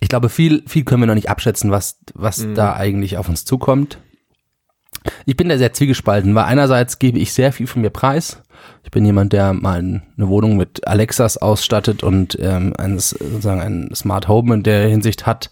ich 0.00 0.08
glaube, 0.08 0.28
viel, 0.28 0.62
viel 0.66 0.84
können 0.84 1.02
wir 1.02 1.06
noch 1.06 1.14
nicht 1.14 1.30
abschätzen, 1.30 1.70
was, 1.70 1.98
was 2.14 2.46
da 2.54 2.74
eigentlich 2.74 3.16
auf 3.16 3.28
uns 3.28 3.44
zukommt. 3.44 3.98
Ich 5.24 5.36
bin 5.36 5.48
da 5.48 5.56
sehr 5.56 5.72
zwiegespalten, 5.72 6.34
weil 6.34 6.44
einerseits 6.44 6.98
gebe 6.98 7.18
ich 7.18 7.32
sehr 7.32 7.52
viel 7.52 7.66
von 7.66 7.80
mir 7.80 7.90
preis. 7.90 8.42
Ich 8.84 8.90
bin 8.90 9.06
jemand, 9.06 9.32
der 9.32 9.54
mal 9.54 9.78
eine 9.78 10.02
Wohnung 10.28 10.58
mit 10.58 10.86
Alexas 10.86 11.38
ausstattet 11.38 12.02
und 12.02 12.36
ähm, 12.38 12.74
ein, 12.76 12.98
sozusagen 12.98 13.60
ein 13.60 13.94
Smart 13.94 14.28
Home 14.28 14.54
in 14.54 14.62
der 14.62 14.86
Hinsicht 14.88 15.24
hat, 15.26 15.50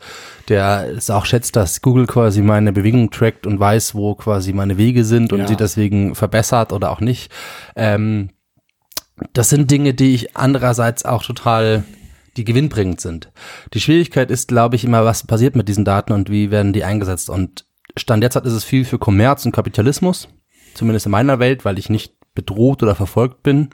der 0.48 0.88
es 0.94 1.08
auch 1.08 1.24
schätzt, 1.24 1.56
dass 1.56 1.80
Google 1.80 2.06
quasi 2.06 2.42
meine 2.42 2.72
Bewegung 2.72 3.10
trackt 3.10 3.46
und 3.46 3.58
weiß, 3.58 3.94
wo 3.94 4.14
quasi 4.14 4.52
meine 4.52 4.76
Wege 4.76 5.04
sind 5.04 5.32
und 5.32 5.40
Ja. 5.40 5.48
sie 5.48 5.56
deswegen 5.56 6.14
verbessert 6.14 6.72
oder 6.74 6.90
auch 6.90 7.00
nicht. 7.00 7.32
Ähm, 7.76 8.30
das 9.32 9.50
sind 9.50 9.70
Dinge, 9.70 9.94
die 9.94 10.14
ich 10.14 10.36
andererseits 10.36 11.04
auch 11.04 11.22
total, 11.22 11.84
die 12.36 12.44
gewinnbringend 12.44 13.00
sind. 13.00 13.30
Die 13.74 13.80
Schwierigkeit 13.80 14.30
ist, 14.30 14.48
glaube 14.48 14.76
ich, 14.76 14.84
immer, 14.84 15.04
was 15.04 15.26
passiert 15.26 15.56
mit 15.56 15.68
diesen 15.68 15.84
Daten 15.84 16.12
und 16.12 16.30
wie 16.30 16.50
werden 16.50 16.72
die 16.72 16.84
eingesetzt. 16.84 17.30
Und 17.30 17.64
Stand 17.96 18.22
jetzt 18.22 18.36
hat 18.36 18.46
ist 18.46 18.52
es 18.52 18.64
viel 18.64 18.84
für 18.84 18.98
Kommerz 18.98 19.44
und 19.44 19.52
Kapitalismus, 19.52 20.28
zumindest 20.74 21.06
in 21.06 21.12
meiner 21.12 21.38
Welt, 21.38 21.64
weil 21.64 21.78
ich 21.78 21.90
nicht 21.90 22.14
bedroht 22.34 22.84
oder 22.84 22.94
verfolgt 22.94 23.42
bin. 23.42 23.70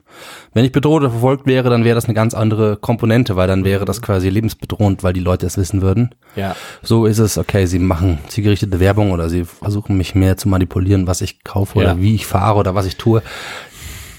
Wenn 0.54 0.64
ich 0.64 0.72
bedroht 0.72 1.02
oder 1.02 1.10
verfolgt 1.10 1.46
wäre, 1.46 1.68
dann 1.68 1.84
wäre 1.84 1.94
das 1.96 2.06
eine 2.06 2.14
ganz 2.14 2.32
andere 2.32 2.78
Komponente, 2.78 3.36
weil 3.36 3.46
dann 3.46 3.62
wäre 3.62 3.84
das 3.84 4.00
quasi 4.00 4.30
lebensbedrohend, 4.30 5.02
weil 5.02 5.12
die 5.12 5.20
Leute 5.20 5.44
es 5.44 5.58
wissen 5.58 5.82
würden. 5.82 6.14
Ja. 6.34 6.56
So 6.82 7.04
ist 7.04 7.18
es, 7.18 7.36
okay, 7.36 7.66
sie 7.66 7.78
machen 7.78 8.20
zielgerichtete 8.28 8.80
Werbung 8.80 9.10
oder 9.12 9.28
sie 9.28 9.44
versuchen 9.44 9.98
mich 9.98 10.14
mehr 10.14 10.38
zu 10.38 10.48
manipulieren, 10.48 11.06
was 11.06 11.20
ich 11.20 11.44
kaufe 11.44 11.76
oder 11.78 11.88
Ja. 11.88 12.00
wie 12.00 12.14
ich 12.14 12.24
fahre 12.24 12.58
oder 12.58 12.74
was 12.74 12.86
ich 12.86 12.96
tue. 12.96 13.22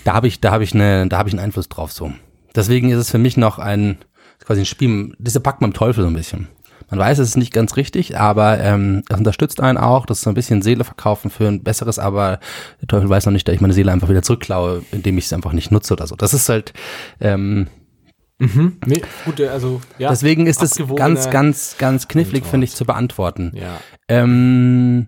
Da 0.06 0.14
habe 0.14 0.28
ich, 0.28 0.40
da 0.40 0.52
habe 0.52 0.64
ich 0.64 0.74
eine, 0.74 1.08
da 1.08 1.18
habe 1.18 1.28
ich 1.28 1.34
einen 1.34 1.44
Einfluss 1.44 1.68
drauf 1.68 1.92
so. 1.92 2.14
Deswegen 2.56 2.90
ist 2.92 3.00
es 3.00 3.12
für 3.12 3.18
mich 3.18 3.36
noch 3.36 3.60
ein 3.60 3.98
quasi 4.40 4.62
ein 4.62 4.66
Spiel, 4.66 5.14
diese 5.18 5.40
packt 5.40 5.62
man 5.62 5.72
im 5.72 5.74
Teufel 5.74 6.04
so 6.04 6.10
ein 6.10 6.14
bisschen. 6.14 6.48
Man 6.90 7.00
weiß, 7.00 7.18
es 7.18 7.30
ist 7.30 7.38
nicht 7.38 7.52
ganz 7.52 7.78
richtig, 7.78 8.18
aber 8.18 8.60
ähm, 8.60 9.02
es 9.10 9.18
unterstützt 9.18 9.60
einen 9.60 9.80
auch. 9.80 10.06
Das 10.06 10.20
ist 10.20 10.24
so 10.24 10.30
ein 10.30 10.36
bisschen 10.36 10.62
Seele 10.62 10.84
verkaufen 10.84 11.32
für 11.32 11.48
ein 11.48 11.64
besseres, 11.64 11.98
aber 11.98 12.40
der 12.80 12.88
Teufel 12.88 13.10
weiß 13.10 13.26
noch 13.26 13.34
nicht, 13.34 13.48
dass 13.48 13.56
ich 13.56 13.62
meine 13.62 13.74
Seele 13.74 13.92
einfach 13.92 14.08
wieder 14.08 14.22
zurückklaue, 14.22 14.84
indem 14.92 15.18
ich 15.18 15.26
es 15.26 15.34
einfach 15.34 15.54
nicht 15.54 15.72
nutze 15.72 15.94
oder 15.94 16.06
so. 16.06 16.16
Das 16.16 16.34
ist 16.34 16.48
halt, 16.48 16.74
ähm, 17.20 17.68
Nee, 18.38 19.02
gut, 19.24 19.40
also, 19.42 19.82
ja. 19.98 20.10
deswegen 20.10 20.46
ist 20.46 20.62
es 20.62 20.78
ganz, 20.96 21.30
ganz, 21.30 21.78
ganz 21.78 22.10
knifflig, 22.10 22.46
finde 22.46 22.66
ich, 22.66 22.76
zu 22.76 22.86
beantworten. 22.86 23.54
Ja. 23.56 23.80
Ähm, 24.10 25.08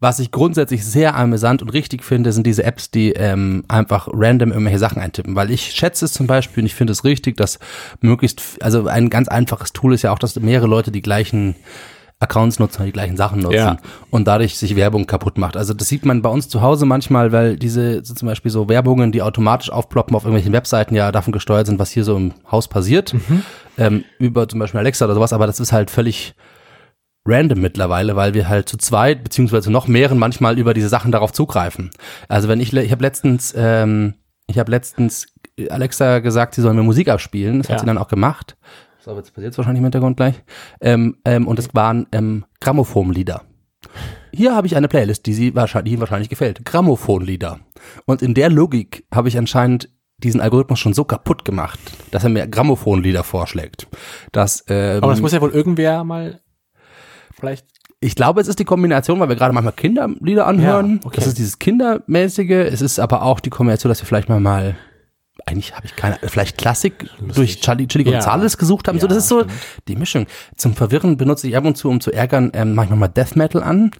was 0.00 0.18
ich 0.18 0.30
grundsätzlich 0.30 0.84
sehr 0.84 1.14
amüsant 1.14 1.60
und 1.60 1.68
richtig 1.68 2.02
finde, 2.04 2.32
sind 2.32 2.46
diese 2.46 2.64
Apps, 2.64 2.90
die 2.90 3.12
ähm, 3.12 3.64
einfach 3.68 4.08
random 4.10 4.50
irgendwelche 4.50 4.78
Sachen 4.78 5.00
eintippen. 5.02 5.36
Weil 5.36 5.50
ich 5.50 5.72
schätze 5.72 6.06
es 6.06 6.12
zum 6.14 6.26
Beispiel 6.26 6.62
und 6.62 6.66
ich 6.66 6.74
finde 6.74 6.92
es 6.92 7.04
richtig, 7.04 7.36
dass 7.36 7.58
möglichst, 8.00 8.42
also 8.62 8.86
ein 8.86 9.10
ganz 9.10 9.28
einfaches 9.28 9.72
Tool 9.74 9.92
ist 9.94 10.02
ja 10.02 10.12
auch, 10.12 10.18
dass 10.18 10.40
mehrere 10.40 10.66
Leute 10.66 10.90
die 10.90 11.02
gleichen 11.02 11.54
Accounts 12.18 12.58
nutzen, 12.58 12.84
die 12.84 12.92
gleichen 12.92 13.16
Sachen 13.16 13.40
nutzen 13.40 13.56
Ja. 13.56 13.76
und 14.10 14.26
dadurch 14.28 14.58
sich 14.58 14.76
Werbung 14.76 15.06
kaputt 15.06 15.38
macht. 15.38 15.56
Also 15.56 15.72
das 15.72 15.88
sieht 15.88 16.04
man 16.04 16.20
bei 16.20 16.28
uns 16.28 16.48
zu 16.50 16.60
Hause 16.60 16.84
manchmal, 16.84 17.32
weil 17.32 17.56
diese 17.56 18.04
so 18.04 18.12
zum 18.14 18.28
Beispiel 18.28 18.50
so 18.50 18.68
Werbungen, 18.68 19.10
die 19.10 19.22
automatisch 19.22 19.70
aufploppen 19.70 20.14
auf 20.14 20.24
irgendwelchen 20.24 20.52
Webseiten, 20.52 20.94
ja 20.94 21.12
davon 21.12 21.32
gesteuert 21.32 21.66
sind, 21.66 21.78
was 21.78 21.90
hier 21.90 22.04
so 22.04 22.16
im 22.16 22.32
Haus 22.50 22.68
passiert, 22.68 23.14
ähm, 23.78 24.04
über 24.18 24.46
zum 24.48 24.60
Beispiel 24.60 24.80
Alexa 24.80 25.06
oder 25.06 25.14
sowas, 25.14 25.32
aber 25.32 25.46
das 25.46 25.60
ist 25.60 25.72
halt 25.72 25.90
völlig 25.90 26.34
random 27.26 27.60
mittlerweile, 27.60 28.16
weil 28.16 28.34
wir 28.34 28.48
halt 28.48 28.68
zu 28.68 28.76
zweit 28.76 29.22
beziehungsweise 29.24 29.70
noch 29.70 29.88
mehreren 29.88 30.18
manchmal 30.18 30.58
über 30.58 30.74
diese 30.74 30.88
Sachen 30.88 31.12
darauf 31.12 31.32
zugreifen. 31.32 31.90
Also 32.28 32.48
wenn 32.48 32.60
ich, 32.60 32.72
ich 32.72 32.92
habe 32.92 33.02
letztens, 33.02 33.54
ähm, 33.56 34.14
ich 34.46 34.58
habe 34.58 34.70
letztens 34.70 35.26
Alexa 35.68 36.20
gesagt, 36.20 36.54
sie 36.54 36.62
soll 36.62 36.74
mir 36.74 36.82
Musik 36.82 37.08
abspielen. 37.08 37.58
Das 37.58 37.68
Ja. 37.68 37.74
hat 37.74 37.80
sie 37.80 37.86
dann 37.86 37.98
auch 37.98 38.08
gemacht. 38.08 38.56
So, 39.00 39.16
jetzt 39.16 39.34
passiert 39.34 39.56
wahrscheinlich 39.56 39.78
im 39.80 39.84
Hintergrund 39.84 40.16
gleich. 40.16 40.42
Ähm, 40.80 41.16
ähm, 41.24 41.46
und 41.46 41.58
es 41.58 41.74
waren 41.74 42.06
ähm, 42.12 42.44
Grammophonlieder. 42.60 43.42
Hier 44.32 44.54
habe 44.54 44.66
ich 44.66 44.76
eine 44.76 44.88
Playlist, 44.88 45.26
die 45.26 45.32
sie 45.34 45.54
wahrscheinlich, 45.54 45.90
die 45.90 45.94
Ihnen 45.94 46.00
wahrscheinlich 46.00 46.28
gefällt. 46.28 46.64
Grammophonlieder. 46.64 47.60
Und 48.04 48.22
in 48.22 48.34
der 48.34 48.50
Logik 48.50 49.06
habe 49.12 49.28
ich 49.28 49.38
anscheinend 49.38 49.88
diesen 50.18 50.40
Algorithmus 50.40 50.78
schon 50.78 50.92
so 50.92 51.04
kaputt 51.04 51.44
gemacht, 51.46 51.80
dass 52.10 52.24
er 52.24 52.30
mir 52.30 52.46
Grammophonlieder 52.46 53.24
vorschlägt. 53.24 53.86
Dass, 54.32 54.64
ähm, 54.68 54.98
Aber 55.02 55.12
das 55.12 55.22
muss 55.22 55.32
ja 55.32 55.40
wohl 55.40 55.50
irgendwer 55.50 56.04
mal 56.04 56.40
vielleicht. 57.34 57.66
ich 58.00 58.14
glaube, 58.14 58.40
es 58.40 58.48
ist 58.48 58.58
die 58.58 58.64
Kombination, 58.64 59.20
weil 59.20 59.28
wir 59.28 59.36
gerade 59.36 59.52
manchmal 59.52 59.72
Kinderlieder 59.74 60.46
anhören. 60.46 61.00
Ja, 61.02 61.06
okay. 61.06 61.16
Das 61.16 61.26
ist 61.26 61.38
dieses 61.38 61.58
Kindermäßige. 61.58 62.50
Es 62.72 62.80
ist 62.80 62.98
aber 62.98 63.22
auch 63.22 63.40
die 63.40 63.50
Kombination, 63.50 63.88
dass 63.90 64.00
wir 64.00 64.06
vielleicht 64.06 64.28
mal 64.28 64.40
mal 64.40 64.76
eigentlich 65.46 65.74
habe 65.74 65.86
ich 65.86 65.96
keine, 65.96 66.18
vielleicht 66.22 66.58
Klassik 66.58 67.08
durch 67.34 67.60
Charlie, 67.60 67.86
Chili 67.88 68.04
Ja. 68.04 68.12
Gonzales 68.12 68.58
gesucht 68.58 68.88
haben. 68.88 68.98
so, 69.00 69.06
Ja, 69.06 69.08
das 69.08 69.18
ist 69.24 69.28
so 69.28 69.38
stimmt. 69.40 69.52
die 69.88 69.96
Mischung. 69.96 70.26
Zum 70.56 70.74
Verwirren 70.74 71.16
benutze 71.16 71.48
ich 71.48 71.56
ab 71.56 71.64
und 71.64 71.76
zu, 71.76 71.88
um 71.88 72.00
zu 72.00 72.12
ärgern, 72.12 72.50
ähm, 72.54 72.78
ich 72.82 72.90
nochmal 72.90 73.08
Death 73.08 73.36
Metal 73.36 73.62
an. 73.62 73.90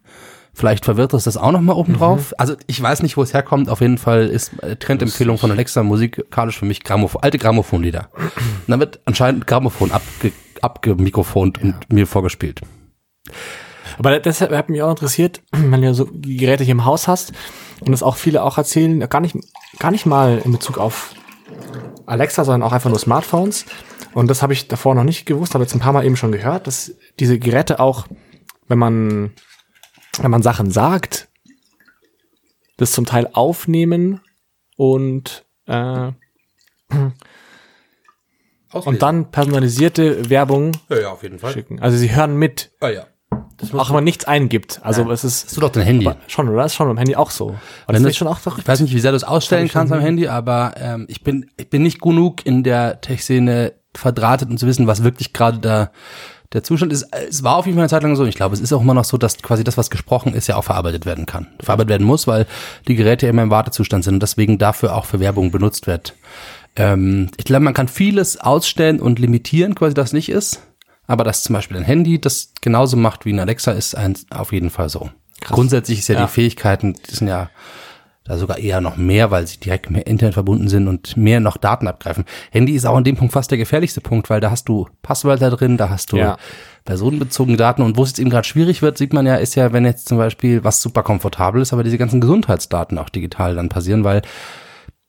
Vielleicht 0.53 0.85
verwirrt 0.85 1.15
es 1.15 1.25
das 1.25 1.37
auch 1.37 1.53
nochmal 1.53 1.77
oben 1.77 1.95
drauf. 1.95 2.35
Also 2.37 2.57
ich 2.67 2.81
weiß 2.83 3.03
nicht, 3.03 3.17
wo 3.17 3.23
es 3.23 3.33
herkommt. 3.33 3.71
Auf 3.71 3.81
jeden 3.81 3.99
Fall 3.99 4.27
ist 4.27 4.53
äh, 4.63 4.77
Trendempfehlung 4.77 5.39
von 5.39 5.51
Alexa 5.51 5.83
musikalisch 5.83 6.59
für 6.59 6.67
mich 6.67 6.83
Grammophon, 6.85 7.23
alte 7.23 7.39
Grammophonlieder. 7.39 8.09
Und 8.15 8.31
dann 8.69 8.81
wird 8.81 9.01
anscheinend 9.07 9.47
Grammophon 9.47 9.93
abge, 9.93 10.33
abgemikrofont 10.61 11.63
und 11.63 11.75
mir 11.93 12.07
vorgespielt. 12.07 12.61
Aber 13.99 14.19
deshalb 14.19 14.53
hat 14.53 14.69
mich 14.69 14.83
auch 14.83 14.91
interessiert, 14.91 15.43
wenn 15.53 15.83
du 15.83 15.95
so 15.95 16.09
Geräte 16.11 16.65
hier 16.65 16.73
im 16.73 16.85
Haus 16.85 17.09
hast 17.09 17.33
und 17.81 17.93
das 17.93 18.03
auch 18.03 18.17
viele 18.17 18.43
auch 18.43 18.59
erzählen, 18.59 19.01
gar 19.09 19.21
nicht, 19.21 19.37
gar 19.79 19.91
nicht 19.91 20.07
mal 20.07 20.41
in 20.45 20.53
Bezug 20.53 20.79
auf 20.79 21.15
Alexa, 22.07 22.45
sondern 22.45 22.63
auch 22.63 22.73
einfach 22.73 22.91
nur 22.91 22.99
Smartphones. 22.99 23.67
Und 24.13 24.29
das 24.29 24.43
habe 24.43 24.53
ich 24.53 24.69
davor 24.69 24.95
noch 24.95 25.05
nicht 25.05 25.27
gewusst, 25.27 25.55
habe 25.55 25.65
jetzt 25.65 25.75
ein 25.75 25.81
paar 25.81 25.93
Mal 25.93 26.05
eben 26.05 26.17
schon 26.17 26.33
gehört, 26.33 26.67
dass 26.67 26.93
diese 27.19 27.39
Geräte 27.39 27.79
auch, 27.79 28.07
wenn 28.67 28.79
man, 28.79 29.33
wenn 30.21 30.31
man 30.31 30.43
Sachen 30.43 30.71
sagt, 30.71 31.29
das 32.77 32.93
zum 32.93 33.07
Teil 33.07 33.29
aufnehmen 33.33 34.21
und, 34.77 35.45
äh, 35.67 36.11
und 38.73 39.03
dann 39.03 39.31
personalisierte 39.31 40.31
Werbung 40.31 40.73
ja, 40.89 40.99
ja, 40.99 41.51
schicken. 41.51 41.81
Also 41.81 41.97
sie 41.99 42.15
hören 42.15 42.37
mit, 42.37 42.73
Ah, 42.81 42.89
ja. 42.89 43.07
Das 43.57 43.75
auch 43.75 43.89
wenn 43.89 43.97
man 43.97 44.05
nichts 44.05 44.25
eingibt. 44.25 44.81
Also 44.83 45.11
es 45.11 45.23
ist 45.23 45.47
Hast 45.47 45.57
du 45.57 45.61
doch 45.61 45.71
dein 45.71 45.85
Handy. 45.85 46.11
schon, 46.29 46.49
oder? 46.49 46.63
Das 46.63 46.73
ist 46.73 46.77
schon 46.77 46.89
beim 46.89 46.97
Handy 46.97 47.15
auch 47.15 47.31
so. 47.31 47.49
Und 47.49 47.59
das 47.89 48.03
ist 48.03 48.17
schon 48.17 48.29
auch 48.29 48.39
verrückt. 48.39 48.63
Ich 48.63 48.69
weiß 48.69 48.81
nicht, 48.81 48.95
wie 48.95 49.01
sehr 49.01 49.11
du 49.11 49.17
es 49.17 49.25
ausstellen 49.25 49.69
kannst 49.69 49.93
am. 49.93 50.01
Handy, 50.01 50.29
aber 50.29 50.75
ähm, 50.79 51.05
ich 51.09 51.23
bin 51.23 51.51
ich 51.59 51.69
bin 51.69 51.83
nicht 51.83 52.01
genug 52.01 52.47
in 52.47 52.63
der 52.63 53.03
Tech-Szene 53.03 53.75
verdrahtet, 53.95 54.49
um 54.49 54.57
zu 54.57 54.67
wissen, 54.67 54.87
was 54.87 55.05
wirklich 55.05 55.33
gerade 55.33 55.59
da 55.59 55.91
der 56.53 56.65
Zustand 56.65 56.93
ist. 56.93 57.07
Es 57.29 57.43
war 57.45 57.57
auf 57.57 57.67
jeden 57.67 57.77
Fall 57.77 57.83
eine 57.83 57.91
Zeit 57.91 58.03
lang 58.03 58.17
so. 58.17 58.25
Ich 58.25 58.35
glaube, 58.35 58.55
es 58.55 58.61
ist 58.61 58.73
auch 58.73 58.81
immer 58.81 58.95
noch 58.95 59.05
so, 59.05 59.17
dass 59.17 59.39
quasi 59.39 59.63
das, 59.63 59.77
was 59.77 59.91
gesprochen 59.91 60.35
ist, 60.35 60.49
ja 60.49 60.57
auch 60.57 60.65
verarbeitet 60.65 61.07
werden 61.07 61.27
kann. 61.27 61.47
Verarbeitet 61.61 61.91
werden 61.91 62.07
muss, 62.07 62.27
weil 62.27 62.47
die 62.89 62.97
Geräte 62.97 63.27
immer 63.27 63.43
im 63.43 63.51
Wartezustand 63.51 64.05
sind 64.05 64.15
und 64.15 64.23
deswegen 64.23 64.59
dafür 64.59 64.97
auch 64.97 65.05
für 65.05 65.21
Werbung 65.21 65.51
benutzt 65.53 65.87
wird. 65.87 66.15
Ähm, 66.77 67.29
ich 67.37 67.45
glaube, 67.45 67.65
man 67.65 67.75
kann 67.75 67.89
vieles 67.89 68.41
ausstellen 68.41 69.01
und 69.01 69.19
limitieren, 69.19 69.75
quasi 69.75 69.95
das 69.95 70.13
nicht 70.13 70.29
ist. 70.29 70.61
Aber 71.11 71.25
dass 71.25 71.43
zum 71.43 71.55
Beispiel 71.55 71.77
ein 71.77 71.83
Handy 71.83 72.21
das 72.21 72.53
genauso 72.61 72.97
macht 72.97 73.25
wie 73.25 73.33
ein 73.33 73.41
Alexa, 73.41 73.73
ist 73.73 73.97
ein, 73.97 74.17
auf 74.31 74.53
jeden 74.53 74.71
Fall 74.71 74.89
so. 74.89 75.11
Grundsätzlich 75.41 75.99
ist 75.99 76.09
ja, 76.09 76.15
Ja. 76.15 76.27
die 76.27 76.31
Fähigkeiten, 76.33 76.95
die 76.95 77.15
sind 77.17 77.27
ja 77.27 77.51
da 78.23 78.37
sogar 78.39 78.59
eher 78.59 78.81
noch 78.81 78.97
mehr, 78.97 79.33
weil 79.33 79.45
sie 79.49 79.59
direkt 79.59 79.91
mit 79.91 80.07
Internet 80.07 80.35
verbunden 80.35 80.69
sind 80.69 80.87
und 80.87 81.17
mehr 81.17 81.41
noch 81.41 81.57
Daten 81.57 81.89
abgreifen. 81.89 82.27
Handy 82.53 82.75
ist 82.75 82.87
auch 82.87 82.95
an 82.97 83.03
dem 83.03 83.17
Punkt 83.17 83.33
fast 83.33 83.51
der 83.51 83.59
gefährlichste 83.59 84.01
Punkt, 84.01 84.31
weil 84.31 84.41
da 84.41 84.53
hast 84.53 84.69
du 84.69 84.87
Passwörter 85.03 85.51
drin, 85.51 85.77
da 85.77 85.91
hast 85.91 86.13
du 86.13 86.19
Ja. 86.19 86.37
personenbezogene 86.85 87.57
Daten 87.57 87.83
und 87.83 87.97
wo 87.97 88.05
es 88.05 88.11
jetzt 88.11 88.21
eben 88.21 88.31
gerade 88.31 88.47
schwierig 88.47 88.81
wird, 88.81 88.97
sieht 88.97 89.13
man 89.13 89.27
ja, 89.27 89.35
ist 89.35 89.57
ja, 89.57 89.73
wenn 89.73 89.85
jetzt 89.85 90.09
zum 90.09 90.17
Beispiel 90.17 90.63
was 90.63 90.81
super 90.81 91.03
komfortabel 91.03 91.61
ist, 91.61 91.73
aber 91.73 91.83
diese 91.83 91.99
ganzen 91.99 92.21
Gesundheitsdaten 92.21 92.99
auch 92.99 93.09
digital 93.09 93.57
dann 93.57 93.69
passieren, 93.69 94.05
weil 94.05 94.23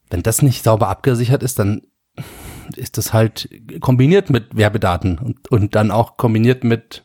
wenn 0.10 0.24
das 0.24 0.42
nicht 0.42 0.64
sauber 0.64 0.88
abgesichert 0.88 1.44
ist, 1.44 1.60
dann 1.60 1.84
ist 2.78 2.98
das 2.98 3.14
halt 3.14 3.50
kombiniert 3.80 4.30
mit 4.30 4.56
Werbedaten 4.56 5.18
und, 5.18 5.52
und 5.52 5.76
dann 5.76 5.92
auch 5.92 6.18
kombiniert 6.18 6.64
mit, 6.64 7.04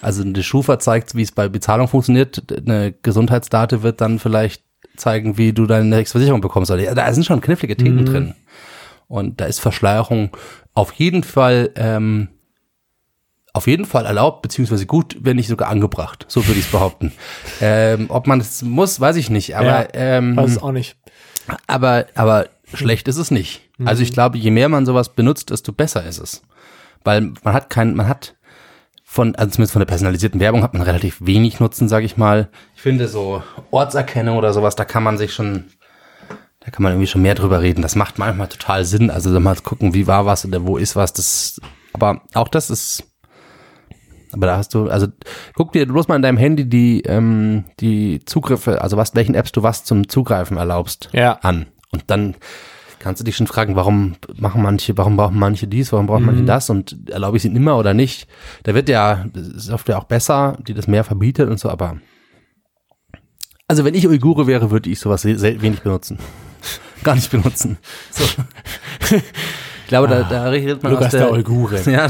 also 0.00 0.22
eine 0.22 0.42
Schufa 0.42 0.78
zeigt, 0.78 1.14
wie 1.14 1.22
es 1.22 1.32
bei 1.32 1.48
Bezahlung 1.48 1.88
funktioniert, 1.88 2.42
eine 2.66 2.92
Gesundheitsdate 3.02 3.82
wird 3.82 4.00
dann 4.00 4.18
vielleicht 4.18 4.62
zeigen, 4.96 5.38
wie 5.38 5.52
du 5.52 5.66
deine 5.66 5.86
nächste 5.86 6.12
Versicherung 6.18 6.40
bekommst. 6.40 6.70
Also, 6.70 6.94
Da 6.94 7.12
sind 7.12 7.24
schon 7.24 7.40
knifflige 7.40 7.76
Themen 7.76 8.04
drin. 8.06 8.34
Und 9.08 9.40
da 9.40 9.46
ist 9.46 9.60
Verschleierung 9.60 10.30
auf 10.72 10.92
jeden 10.92 11.22
Fall, 11.22 11.70
ähm, 11.76 12.28
auf 13.52 13.66
jeden 13.68 13.84
Fall 13.84 14.06
erlaubt, 14.06 14.42
beziehungsweise 14.42 14.86
gut, 14.86 15.16
wenn 15.20 15.36
nicht 15.36 15.48
sogar 15.48 15.68
angebracht. 15.68 16.26
So 16.28 16.46
würde 16.46 16.58
ich 16.58 16.66
es 16.66 16.72
behaupten. 16.72 17.12
ähm, 17.60 18.06
ob 18.08 18.26
man 18.26 18.40
es 18.40 18.62
muss, 18.62 18.98
weiß 18.98 19.16
ich 19.16 19.30
nicht. 19.30 19.56
Aber 19.56 19.66
Ja, 19.66 19.88
ähm, 19.94 20.36
Weiß 20.36 20.52
es 20.52 20.62
auch 20.62 20.72
nicht. 20.72 20.96
aber, 21.66 22.06
aber 22.14 22.48
schlecht 22.72 23.06
ist 23.06 23.16
es 23.18 23.30
nicht. 23.30 23.63
Also 23.84 24.02
ich 24.02 24.12
glaube, 24.12 24.38
je 24.38 24.50
mehr 24.50 24.68
man 24.68 24.86
sowas 24.86 25.08
benutzt, 25.08 25.50
desto 25.50 25.72
besser 25.72 26.04
ist 26.04 26.18
es. 26.20 26.42
Weil 27.02 27.32
man 27.42 27.54
hat 27.54 27.70
kein, 27.70 27.94
man 27.96 28.08
hat 28.08 28.36
von, 29.04 29.34
also 29.34 29.50
zumindest 29.50 29.72
von 29.72 29.80
der 29.80 29.86
personalisierten 29.86 30.40
Werbung 30.40 30.62
hat 30.62 30.74
man 30.74 30.82
relativ 30.82 31.18
wenig 31.20 31.60
Nutzen, 31.60 31.88
sage 31.88 32.06
ich 32.06 32.16
mal. 32.16 32.48
Ich 32.76 32.82
finde 32.82 33.08
so 33.08 33.42
Ortserkennung 33.70 34.38
oder 34.38 34.52
sowas, 34.52 34.76
da 34.76 34.84
kann 34.84 35.02
man 35.02 35.18
sich 35.18 35.32
schon, 35.34 35.64
da 36.60 36.70
kann 36.70 36.82
man 36.82 36.92
irgendwie 36.92 37.06
schon 37.08 37.22
mehr 37.22 37.34
drüber 37.34 37.60
reden. 37.62 37.82
Das 37.82 37.96
macht 37.96 38.18
manchmal 38.18 38.48
total 38.48 38.84
Sinn. 38.84 39.10
Also 39.10 39.38
mal 39.40 39.56
gucken, 39.56 39.92
wie 39.94 40.06
war 40.06 40.24
was 40.26 40.44
oder 40.46 40.66
wo 40.66 40.76
ist 40.78 40.96
was. 40.96 41.12
Das, 41.12 41.60
aber 41.92 42.22
auch 42.34 42.48
das 42.48 42.70
ist, 42.70 43.04
aber 44.32 44.46
da 44.46 44.56
hast 44.56 44.74
du, 44.74 44.88
also 44.88 45.06
guck 45.54 45.72
dir 45.72 45.86
bloß 45.86 46.08
mal 46.08 46.16
in 46.16 46.22
deinem 46.22 46.38
Handy 46.38 46.68
die, 46.68 47.02
ähm, 47.02 47.64
die 47.80 48.20
Zugriffe, 48.24 48.82
also 48.82 48.96
was, 48.96 49.14
welchen 49.14 49.34
Apps 49.34 49.52
du 49.52 49.62
was 49.62 49.84
zum 49.84 50.08
Zugreifen 50.08 50.56
erlaubst, 50.56 51.08
Ja. 51.12 51.34
an. 51.42 51.66
Und 51.92 52.04
dann 52.08 52.34
kannst 53.04 53.20
du 53.20 53.24
dich 53.24 53.36
schon 53.36 53.46
fragen, 53.46 53.76
warum 53.76 54.16
machen 54.36 54.62
manche, 54.62 54.96
warum 54.96 55.16
brauchen 55.16 55.38
manche 55.38 55.66
dies, 55.68 55.92
warum 55.92 56.06
brauchen 56.06 56.22
Mhm. 56.22 56.26
manche 56.26 56.44
das 56.44 56.70
und 56.70 57.08
erlaube 57.10 57.36
ich 57.36 57.42
es 57.42 57.44
ihnen 57.44 57.54
immer 57.56 57.76
oder 57.78 57.92
nicht. 57.94 58.26
Da 58.64 58.74
wird 58.74 58.88
ja, 58.88 59.26
ja 59.86 59.98
auch 59.98 60.04
besser, 60.04 60.56
die 60.66 60.72
das 60.74 60.88
mehr 60.88 61.04
verbietet 61.04 61.48
und 61.50 61.60
so, 61.60 61.68
aber 61.68 61.98
also 63.68 63.84
wenn 63.84 63.94
ich 63.94 64.06
Uigure 64.08 64.46
wäre, 64.46 64.70
würde 64.70 64.90
ich 64.90 64.98
sowas 65.00 65.24
wenig 65.24 65.80
benutzen. 65.82 66.18
Gar 67.04 67.14
nicht 67.16 67.30
benutzen. 67.30 67.76
So. 68.10 68.24
Ich 69.10 69.88
glaube, 69.88 70.08
da, 70.08 70.22
da 70.22 70.44
redet 70.48 70.82
man 70.82 70.96
aus 70.96 71.10
der, 71.10 71.20
der 71.28 71.32
Uigure. 71.32 71.78
Ja, 71.90 72.08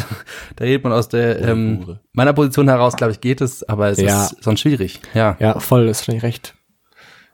da 0.56 0.64
redet 0.64 0.84
man 0.84 0.92
aus 0.92 1.08
der 1.08 1.40
ähm, 1.42 1.98
meiner 2.12 2.32
Position 2.32 2.68
heraus, 2.68 2.94
glaube 2.96 3.12
ich, 3.12 3.20
geht 3.20 3.40
es, 3.40 3.68
aber 3.68 3.88
es 3.88 3.98
Ja. 4.00 4.26
ist 4.26 4.42
sonst 4.44 4.60
schwierig. 4.60 5.00
Ja. 5.12 5.36
Ja, 5.40 5.58
voll, 5.58 5.88
ist 5.88 6.00
wahrscheinlich 6.02 6.22
recht. 6.22 6.54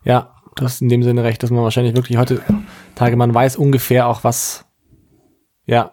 Ja, 0.02 0.34
du 0.56 0.64
hast 0.64 0.80
in 0.82 0.88
dem 0.88 1.02
Sinne 1.02 1.24
recht, 1.24 1.42
dass 1.42 1.50
man 1.50 1.62
wahrscheinlich 1.62 1.94
wirklich 1.94 2.18
heutzutage, 2.18 3.16
man 3.16 3.34
weiß 3.34 3.56
ungefähr 3.56 4.06
auch, 4.06 4.24
was, 4.24 4.64
ja, 5.66 5.92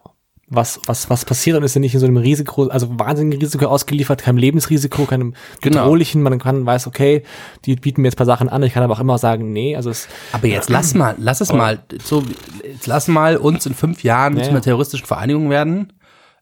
was, 0.49 0.79
was, 0.85 1.09
was 1.09 1.25
passiert 1.25 1.57
und 1.57 1.63
ist 1.63 1.75
ja 1.75 1.81
nicht 1.81 1.93
in 1.93 1.99
so 1.99 2.05
einem 2.05 2.15
Risiko, 2.17 2.67
also 2.67 2.97
wahnsinnigen 2.97 3.41
Risiko 3.41 3.65
ausgeliefert, 3.65 4.21
keinem 4.21 4.37
Lebensrisiko, 4.37 5.03
keinem 5.05 5.33
Genau. 5.61 5.81
bedrohlichen, 5.81 6.21
man 6.21 6.39
kann, 6.39 6.65
weiß, 6.65 6.87
okay, 6.87 7.23
die 7.65 7.75
bieten 7.75 8.01
mir 8.01 8.07
jetzt 8.07 8.15
ein 8.15 8.17
paar 8.17 8.25
Sachen 8.25 8.47
an, 8.47 8.63
ich 8.63 8.73
kann 8.73 8.81
aber 8.83 8.93
auch 8.93 9.01
immer 9.01 9.17
sagen, 9.17 9.51
nee, 9.51 9.75
also 9.75 9.89
es, 9.89 10.07
Aber 10.31 10.47
jetzt 10.47 10.69
lass 10.69 10.93
mal, 10.93 11.15
lass 11.17 11.41
es 11.41 11.51
mal, 11.51 11.79
so, 12.01 12.23
jetzt 12.63 12.87
lass 12.87 13.09
mal 13.09 13.35
uns 13.35 13.65
in 13.65 13.73
fünf 13.73 14.03
Jahren 14.03 14.37
Ja, 14.37 14.43
zu 14.43 14.49
einer 14.51 14.61
terroristischen 14.61 15.05
Vereinigung 15.05 15.49
werden. 15.49 15.91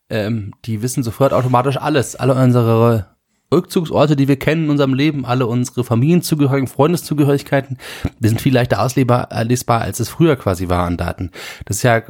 Ähm, 0.08 0.54
die 0.66 0.84
wissen 0.84 1.02
sofort 1.02 1.34
automatisch 1.34 1.78
alles. 1.78 2.16
Alle 2.16 2.36
unsere 2.36 3.08
Rückzugsorte, 3.56 4.16
die 4.16 4.28
wir 4.28 4.38
kennen 4.38 4.66
in 4.66 4.70
unserem 4.70 4.94
Leben, 4.94 5.26
alle 5.26 5.48
unsere 5.48 5.84
Familienzugehörigen, 5.84 6.68
Freundeszugehörigkeiten, 6.68 7.78
die 8.20 8.28
sind 8.28 8.42
viel 8.42 8.54
leichter 8.54 8.82
auslesbar, 8.82 9.30
lesbar, 9.44 9.82
als 9.82 10.00
es 10.00 10.10
früher 10.10 10.36
quasi 10.36 10.70
war 10.70 10.86
an 10.86 10.98
Daten. 10.98 11.32
Das 11.66 11.78
ist 11.78 11.84
ja, 11.84 12.04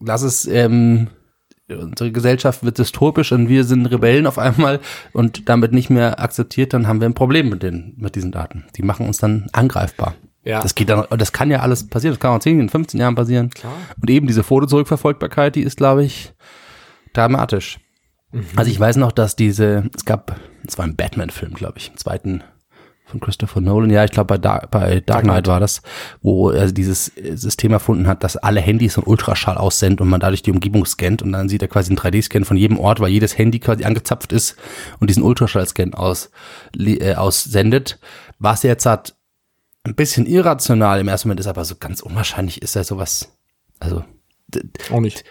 lass 0.00 0.22
es, 0.22 0.46
ähm, 0.46 1.08
unsere 1.68 2.12
Gesellschaft 2.12 2.62
wird 2.62 2.78
dystopisch 2.78 3.32
und 3.32 3.48
wir 3.48 3.64
sind 3.64 3.86
Rebellen 3.86 4.26
auf 4.26 4.38
einmal 4.38 4.80
und 5.12 5.48
damit 5.48 5.72
nicht 5.72 5.90
mehr 5.90 6.20
akzeptiert, 6.20 6.72
dann 6.72 6.86
haben 6.86 7.00
wir 7.00 7.08
ein 7.08 7.14
Problem 7.14 7.48
mit 7.48 7.62
den, 7.62 7.94
mit 7.96 8.14
diesen 8.14 8.32
Daten. 8.32 8.64
Die 8.76 8.82
machen 8.82 9.06
uns 9.06 9.18
dann 9.18 9.46
angreifbar. 9.52 10.14
Ja. 10.44 10.60
Das 10.60 10.74
geht 10.74 10.90
dann, 10.90 11.06
das 11.16 11.32
kann 11.32 11.50
ja 11.50 11.60
alles 11.60 11.88
passieren. 11.88 12.14
Das 12.14 12.20
kann 12.20 12.32
auch 12.32 12.36
in 12.36 12.40
10, 12.42 12.60
in 12.60 12.68
15 12.68 13.00
Jahren 13.00 13.14
passieren. 13.14 13.50
Klar. 13.50 13.72
Und 14.00 14.10
eben 14.10 14.26
diese 14.26 14.42
Fotozurückverfolgbarkeit, 14.42 15.56
die 15.56 15.62
ist, 15.62 15.78
glaube 15.78 16.04
ich, 16.04 16.34
dramatisch. 17.14 17.78
Also 18.56 18.70
ich 18.70 18.80
weiß 18.80 18.96
noch, 18.96 19.12
dass 19.12 19.36
diese, 19.36 19.90
es 19.96 20.04
gab, 20.04 20.36
es 20.66 20.78
war 20.78 20.84
ein 20.84 20.96
Batman-Film, 20.96 21.54
glaube 21.54 21.78
ich, 21.78 21.90
im 21.90 21.96
zweiten 21.96 22.42
von 23.06 23.20
Christopher 23.20 23.60
Nolan, 23.60 23.90
ja, 23.90 24.04
ich 24.04 24.12
glaube 24.12 24.26
bei, 24.26 24.38
Dark, 24.38 24.70
bei 24.70 25.00
Dark 25.00 25.24
Knight 25.24 25.46
war 25.46 25.60
das, 25.60 25.82
wo 26.22 26.50
er 26.50 26.72
dieses 26.72 27.12
System 27.34 27.72
erfunden 27.72 28.06
hat, 28.06 28.24
dass 28.24 28.38
alle 28.38 28.60
Handys 28.60 28.94
so 28.94 29.02
einen 29.02 29.08
Ultraschall 29.08 29.58
aussenden 29.58 30.04
und 30.04 30.08
man 30.08 30.20
dadurch 30.20 30.42
die 30.42 30.50
Umgebung 30.50 30.86
scannt 30.86 31.22
und 31.22 31.32
dann 31.32 31.48
sieht 31.48 31.60
er 31.60 31.68
quasi 31.68 31.90
einen 31.90 31.98
3D-Scan 31.98 32.44
von 32.44 32.56
jedem 32.56 32.78
Ort, 32.78 33.00
weil 33.00 33.10
jedes 33.10 33.36
Handy 33.36 33.60
quasi 33.60 33.84
angezapft 33.84 34.32
ist 34.32 34.56
und 35.00 35.10
diesen 35.10 35.22
Ultraschall-Scan 35.22 35.92
aus, 35.92 36.30
äh, 36.78 37.14
aussendet. 37.14 38.00
Was 38.38 38.62
jetzt 38.62 38.86
hat, 38.86 39.14
ein 39.84 39.94
bisschen 39.94 40.26
irrational 40.26 40.98
im 40.98 41.08
ersten 41.08 41.28
Moment 41.28 41.40
ist, 41.40 41.46
aber 41.46 41.64
so 41.66 41.74
ganz 41.78 42.00
unwahrscheinlich 42.00 42.62
ist 42.62 42.74
ja 42.74 42.84
sowas, 42.84 43.36
also 43.80 44.02
Auch 44.92 45.00
nicht. 45.00 45.24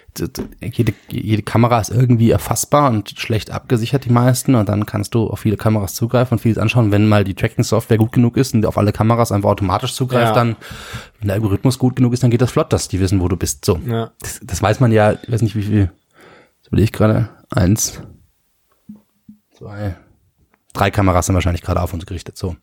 jede, 0.61 0.93
jede 1.09 1.43
Kamera 1.43 1.79
ist 1.79 1.89
irgendwie 1.89 2.31
erfassbar 2.31 2.89
und 2.89 3.09
schlecht 3.17 3.51
abgesichert, 3.51 4.05
die 4.05 4.09
meisten. 4.11 4.55
Und 4.55 4.69
dann 4.69 4.85
kannst 4.85 5.15
du 5.15 5.27
auf 5.29 5.39
viele 5.39 5.57
Kameras 5.57 5.93
zugreifen 5.93 6.35
und 6.35 6.39
vieles 6.39 6.57
anschauen. 6.57 6.91
Wenn 6.91 7.07
mal 7.07 7.23
die 7.23 7.33
Tracking-Software 7.35 7.97
gut 7.97 8.11
genug 8.11 8.37
ist 8.37 8.53
und 8.53 8.65
auf 8.65 8.77
alle 8.77 8.91
Kameras 8.91 9.31
einfach 9.31 9.49
automatisch 9.49 9.93
zugreift, 9.93 10.29
Ja. 10.29 10.33
dann, 10.33 10.55
wenn 11.19 11.27
der 11.27 11.35
Algorithmus 11.35 11.79
gut 11.79 11.95
genug 11.95 12.13
ist, 12.13 12.23
dann 12.23 12.31
geht 12.31 12.41
das 12.41 12.51
flott, 12.51 12.71
dass 12.73 12.87
die 12.87 12.99
wissen, 12.99 13.19
wo 13.21 13.27
du 13.27 13.35
bist. 13.37 13.65
So. 13.65 13.79
Ja. 13.85 14.11
Das, 14.19 14.39
das 14.43 14.61
weiß 14.61 14.79
man 14.79 14.91
ja, 14.91 15.13
ich 15.13 15.31
weiß 15.31 15.41
nicht 15.41 15.55
wie 15.55 15.63
viel. 15.63 15.91
Das 16.63 16.71
will 16.71 16.79
ich 16.79 16.91
gerade. 16.91 17.29
Eins, 17.49 18.01
zwei, 19.57 19.95
drei 20.73 20.91
Kameras 20.91 21.27
sind 21.27 21.35
wahrscheinlich 21.35 21.61
gerade 21.61 21.81
auf 21.81 21.93
uns 21.93 22.05
gerichtet. 22.05 22.37
So. 22.37 22.55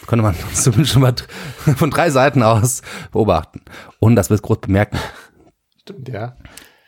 Das 0.00 0.06
könnte 0.08 0.22
man 0.22 0.34
zumindest 0.52 0.92
schon 0.92 1.02
mal 1.02 1.14
von 1.76 1.90
drei 1.90 2.10
Seiten 2.10 2.42
aus 2.42 2.82
beobachten. 3.12 3.62
Und 4.00 4.16
das 4.16 4.30
wird 4.30 4.42
groß 4.42 4.58
bemerken. 4.60 4.98
Stimmt, 5.84 6.08
ja. 6.08 6.34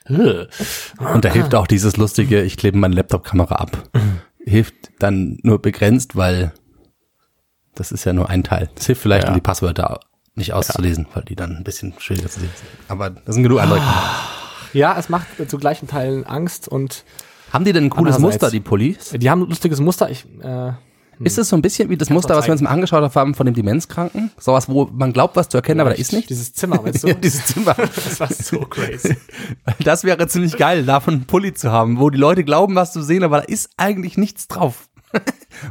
Und 0.08 1.24
da 1.24 1.28
hilft 1.28 1.54
auch 1.54 1.66
dieses 1.66 1.96
lustige, 1.98 2.42
ich 2.42 2.56
klebe 2.56 2.78
meine 2.78 2.94
Laptop-Kamera 2.94 3.56
ab. 3.56 3.90
Hilft 4.44 4.74
dann 5.00 5.38
nur 5.42 5.60
begrenzt, 5.60 6.16
weil 6.16 6.52
das 7.74 7.92
ist 7.92 8.04
ja 8.04 8.12
nur 8.14 8.30
ein 8.30 8.42
Teil. 8.42 8.70
Das 8.74 8.86
hilft 8.86 9.02
vielleicht, 9.02 9.24
Ja. 9.24 9.30
um 9.30 9.34
die 9.34 9.40
Passwörter 9.42 10.00
nicht 10.34 10.52
auszulesen, 10.54 11.06
weil 11.12 11.24
die 11.24 11.36
dann 11.36 11.56
ein 11.56 11.64
bisschen 11.64 11.92
schwieriger 11.98 12.28
zu 12.30 12.40
sehen 12.40 12.50
sind. 12.54 12.68
Aber 12.88 13.10
das 13.10 13.34
sind 13.34 13.42
genug 13.42 13.60
andere 13.60 13.80
Kameras. 13.80 14.12
Ja, 14.72 14.98
es 14.98 15.08
macht 15.08 15.26
zu 15.48 15.58
gleichen 15.58 15.88
Teilen 15.88 16.24
Angst 16.24 16.68
und 16.68 17.04
Haben 17.52 17.64
die 17.64 17.72
denn 17.72 17.84
ein 17.84 17.90
cooles 17.90 18.18
Muster, 18.18 18.50
die 18.50 18.60
Pullis? 18.60 19.10
die 19.10 19.28
haben 19.30 19.42
ein 19.42 19.48
lustiges 19.48 19.80
Muster. 19.80 20.08
Ich, 20.10 20.24
äh, 20.42 20.72
Ist 21.20 21.38
es 21.38 21.48
so 21.48 21.56
ein 21.56 21.62
bisschen 21.62 21.88
wie 21.88 21.96
das 21.96 22.10
Muster, 22.10 22.36
was 22.36 22.46
wir 22.46 22.52
uns 22.52 22.60
mal 22.60 22.70
angeschaut 22.70 23.14
haben 23.14 23.34
von 23.34 23.46
dem 23.46 23.54
Demenzkranken? 23.54 24.30
Sowas, 24.38 24.68
wo 24.68 24.84
man 24.92 25.12
glaubt, 25.12 25.36
was 25.36 25.48
zu 25.48 25.56
erkennen, 25.56 25.80
aber 25.80 25.90
da 25.90 25.96
ist 25.96 26.12
nicht? 26.12 26.28
Dieses 26.28 26.52
Zimmer, 26.52 26.84
weißt 26.84 27.02
du? 27.04 27.08
Ja, 27.08 27.14
dieses 27.14 27.46
Zimmer. 27.46 27.74
das 27.76 28.20
war 28.20 28.32
so 28.32 28.60
crazy. 28.60 29.16
Das 29.84 30.04
wäre 30.04 30.26
ziemlich 30.28 30.56
geil, 30.56 30.84
davon 30.84 31.14
einen 31.14 31.24
Pulli 31.26 31.54
zu 31.54 31.70
haben, 31.72 31.98
wo 31.98 32.10
die 32.10 32.18
Leute 32.18 32.44
glauben, 32.44 32.74
was 32.74 32.92
zu 32.92 33.02
sehen, 33.02 33.22
aber 33.22 33.38
da 33.38 33.44
ist 33.44 33.70
eigentlich 33.76 34.16
nichts 34.16 34.48
drauf. 34.48 34.88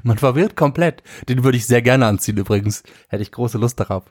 Man 0.03 0.17
verwirrt 0.17 0.55
komplett. 0.55 1.03
Den 1.29 1.43
würde 1.43 1.58
ich 1.58 1.67
sehr 1.67 1.81
gerne 1.81 2.05
anziehen 2.08 2.38
übrigens. 2.38 2.84
Hätte 3.10 3.23
ich 3.23 3.31
große 3.31 3.58
Lust 3.58 3.79
darauf. 3.79 4.03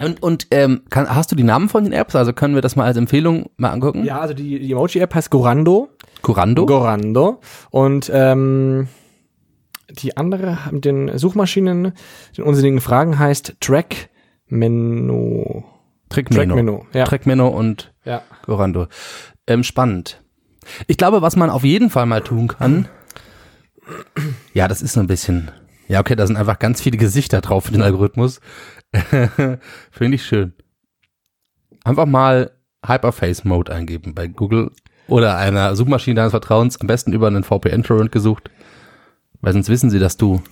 und 0.00 0.22
und 0.22 0.48
ähm, 0.50 0.82
kann, 0.90 1.14
hast 1.14 1.30
du 1.32 1.36
die 1.36 1.42
Namen 1.42 1.68
von 1.68 1.84
den 1.84 1.92
Apps? 1.92 2.16
Also 2.16 2.32
können 2.32 2.54
wir 2.54 2.62
das 2.62 2.76
mal 2.76 2.84
als 2.84 2.96
Empfehlung 2.96 3.50
mal 3.56 3.70
angucken? 3.70 4.04
Ja, 4.04 4.20
also 4.20 4.34
die, 4.34 4.58
die 4.58 4.72
Emoji-App 4.72 5.14
heißt 5.14 5.30
Gorando. 5.30 5.90
Curando? 6.26 6.66
Gorando. 6.66 7.40
Und 7.70 8.10
ähm, 8.12 8.88
die 9.90 10.16
andere 10.16 10.58
mit 10.72 10.84
den 10.84 11.16
Suchmaschinen, 11.16 11.92
den 12.36 12.44
unsinnigen 12.44 12.80
Fragen 12.80 13.16
heißt 13.16 13.58
Track 13.60 14.10
Menu. 14.48 15.62
Trickmeno. 16.08 16.54
Trackmenu, 16.54 16.84
ja. 16.92 17.04
Trackmeno 17.04 17.46
und 17.46 17.94
Ja. 18.04 18.22
Gorando. 18.44 18.88
Ähm, 19.46 19.62
spannend. 19.62 20.20
Ich 20.88 20.96
glaube, 20.96 21.22
was 21.22 21.36
man 21.36 21.48
auf 21.48 21.62
jeden 21.62 21.90
Fall 21.90 22.06
mal 22.06 22.22
tun 22.22 22.48
kann, 22.48 22.88
ja, 24.52 24.66
das 24.66 24.82
ist 24.82 24.94
so 24.94 25.00
ein 25.00 25.06
bisschen, 25.06 25.52
ja, 25.86 26.00
okay, 26.00 26.16
da 26.16 26.26
sind 26.26 26.36
einfach 26.36 26.58
ganz 26.58 26.80
viele 26.80 26.96
Gesichter 26.96 27.40
drauf 27.40 27.66
für 27.66 27.72
den 27.72 27.82
Algorithmus. 27.82 28.40
Finde 29.92 30.14
ich 30.16 30.24
schön. 30.24 30.54
Einfach 31.84 32.06
mal 32.06 32.50
Hyperface 32.84 33.44
Mode 33.44 33.72
eingeben 33.72 34.12
bei 34.12 34.26
Google 34.26 34.72
oder 35.08 35.36
einer 35.36 35.76
Suchmaschine 35.76 36.16
deines 36.16 36.32
Vertrauens, 36.32 36.80
am 36.80 36.86
besten 36.86 37.12
über 37.12 37.26
einen 37.26 37.44
VPN-Torrent 37.44 38.12
gesucht, 38.12 38.50
weil 39.40 39.52
sonst 39.52 39.68
wissen 39.68 39.90
sie, 39.90 39.98
dass 39.98 40.16
du, 40.16 40.42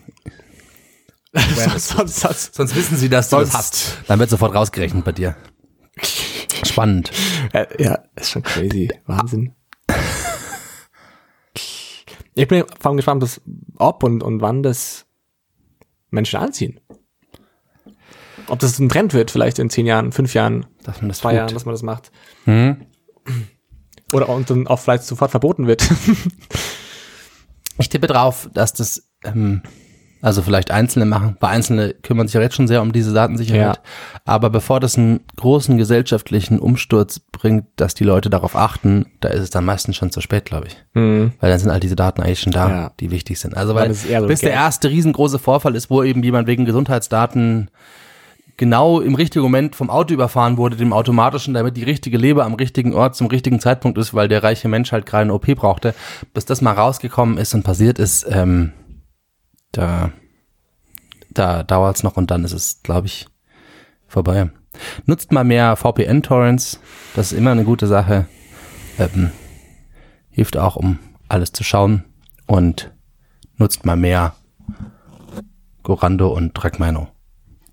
sonst, 1.35 1.89
sonst, 1.89 2.21
sonst, 2.21 2.55
sonst 2.55 2.77
wissen 2.77 2.97
sie, 2.97 3.09
dass 3.09 3.31
du 3.31 3.37
das 3.37 3.55
hast. 3.55 3.99
Dann 4.07 4.19
wird 4.19 4.31
sofort 4.31 4.55
rausgerechnet 4.55 5.05
bei 5.05 5.13
dir. 5.13 5.37
Spannend. 6.65 7.11
äh, 7.53 7.67
ja, 7.83 7.99
ist 8.17 8.31
schon 8.31 8.43
crazy. 8.43 8.91
Wahnsinn. 9.07 9.55
Ich 12.35 12.49
bin 12.49 12.65
vor 12.81 12.91
allem 12.91 12.97
gespannt, 12.97 13.21
bis, 13.21 13.41
ob 13.79 14.03
und, 14.03 14.23
und 14.23 14.41
wann 14.41 14.63
das 14.63 15.07
Menschen 16.11 16.39
anziehen. 16.41 16.81
Ob 18.49 18.59
das 18.59 18.79
ein 18.79 18.89
Trend 18.89 19.15
wird, 19.15 19.31
vielleicht 19.31 19.59
in 19.59 19.71
zehn 19.71 19.87
Jahren, 19.87 20.13
fünf 20.13 20.35
Jahren, 20.35 20.67
Dass 20.83 21.01
man 21.01 21.09
das 21.09 21.19
zwei 21.19 21.31
tut. 21.31 21.39
Jahren, 21.39 21.55
dass 21.55 21.65
man 21.65 21.75
das 21.75 21.83
macht. 21.83 22.11
Hm? 22.45 22.87
Oder 24.13 24.29
und 24.29 24.49
dann 24.51 24.67
auch 24.67 24.79
vielleicht 24.79 25.05
sofort 25.05 25.31
verboten 25.31 25.67
wird. 25.67 25.83
Ich 27.79 27.89
tippe 27.89 28.07
drauf, 28.07 28.49
dass 28.55 28.73
das, 28.73 29.03
ähm, 29.25 29.63
also 30.23 30.43
vielleicht 30.43 30.71
Einzelne 30.71 31.07
machen, 31.07 31.37
weil 31.41 31.51
Einzelne 31.51 31.93
kümmern 31.93 32.29
sich 32.29 32.35
ja 32.35 32.41
jetzt 32.41 32.55
schon 32.55 32.69
sehr 32.69 32.81
um 32.81 32.93
diese 32.93 33.13
Datensicherheit. 33.13 33.81
Aber 34.25 34.49
bevor 34.49 34.79
das 34.79 34.97
einen 34.97 35.21
großen 35.37 35.77
gesellschaftlichen 35.77 36.61
Umsturz 36.61 37.19
bringt, 37.19 37.67
dass 37.77 37.95
die 37.95 38.05
Leute 38.05 38.31
darauf 38.31 38.55
achten, 38.55 39.07
da 39.21 39.29
ist 39.31 39.41
es 39.41 39.51
dann 39.51 39.65
meistens 39.65 39.97
schon 39.97 40.13
zu 40.13 40.21
spät, 40.21 40.45
glaube 40.45 40.69
ich. 40.69 40.77
Weil 40.95 41.33
dann 41.51 41.59
sind 41.59 41.71
all 41.71 41.81
diese 41.81 41.97
Daten 41.97 42.23
eigentlich 42.23 42.41
schon 42.41 42.53
da, 42.53 42.69
Ja. 42.71 42.93
die 43.01 43.11
wichtig 43.11 43.41
sind. 43.41 43.57
Also 43.57 43.75
weil 43.75 43.93
so 43.93 44.07
bis 44.29 44.41
der 44.41 44.51
Geld. 44.51 44.61
erste 44.63 44.89
riesengroße 44.89 45.41
Vorfall 45.41 45.75
ist, 45.75 45.91
wo 45.91 46.03
eben 46.05 46.23
jemand 46.23 46.47
wegen 46.47 46.65
Gesundheitsdaten 46.65 47.71
genau 48.57 49.01
im 49.01 49.15
richtigen 49.15 49.43
Moment 49.43 49.77
vom 49.77 49.91
Auto 49.91 50.15
überfahren 50.15 50.57
wurde, 50.57 50.77
dem 50.77 50.93
automatischen, 50.93 51.55
damit 51.55 51.77
die 51.77 51.83
richtige 51.83 52.19
Leber 52.19 52.45
am 52.45 52.55
richtigen 52.55 52.95
Ort 52.95 53.17
zum 53.17 53.27
richtigen 53.27 53.61
Zeitpunkt 53.61 53.99
ist, 53.99 54.15
weil 54.15 54.29
der 54.29 54.43
reiche 54.43 54.69
Mensch 54.69 54.93
halt 54.93 55.07
gerade 55.07 55.23
eine 55.23 55.35
OP 55.35 55.47
brauchte, 55.55 55.95
bis 56.33 56.45
das 56.45 56.61
mal 56.61 56.73
rausgekommen 56.73 57.39
ist 57.39 57.55
und 57.55 57.65
passiert 57.65 57.99
ist, 57.99 58.27
ähm, 58.29 58.73
da, 59.73 60.13
da 61.31 61.63
dauert's 61.63 62.03
noch 62.03 62.17
und 62.17 62.31
dann 62.31 62.45
ist 62.45 62.53
es, 62.53 62.83
glaube 62.83 63.09
ich, 63.09 63.27
vorbei. 64.07 64.51
Nutzt 65.07 65.33
mal 65.33 65.45
mehr 65.45 65.77
VPN-Torrents, 65.77 66.81
das 67.15 67.33
ist 67.33 67.39
immer 67.39 67.53
eine 67.53 67.65
gute 67.65 67.87
Sache. 67.87 68.27
Ähm, 68.99 69.31
hilft 70.31 70.57
auch, 70.57 70.77
um 70.77 70.99
alles 71.29 71.53
zu 71.53 71.65
schauen 71.65 72.05
und 72.47 72.93
nutzt 73.57 73.85
mal 73.85 73.97
mehr 73.97 74.35
Gorando 75.83 76.29
und 76.29 76.55
Trackmino. 76.55 77.14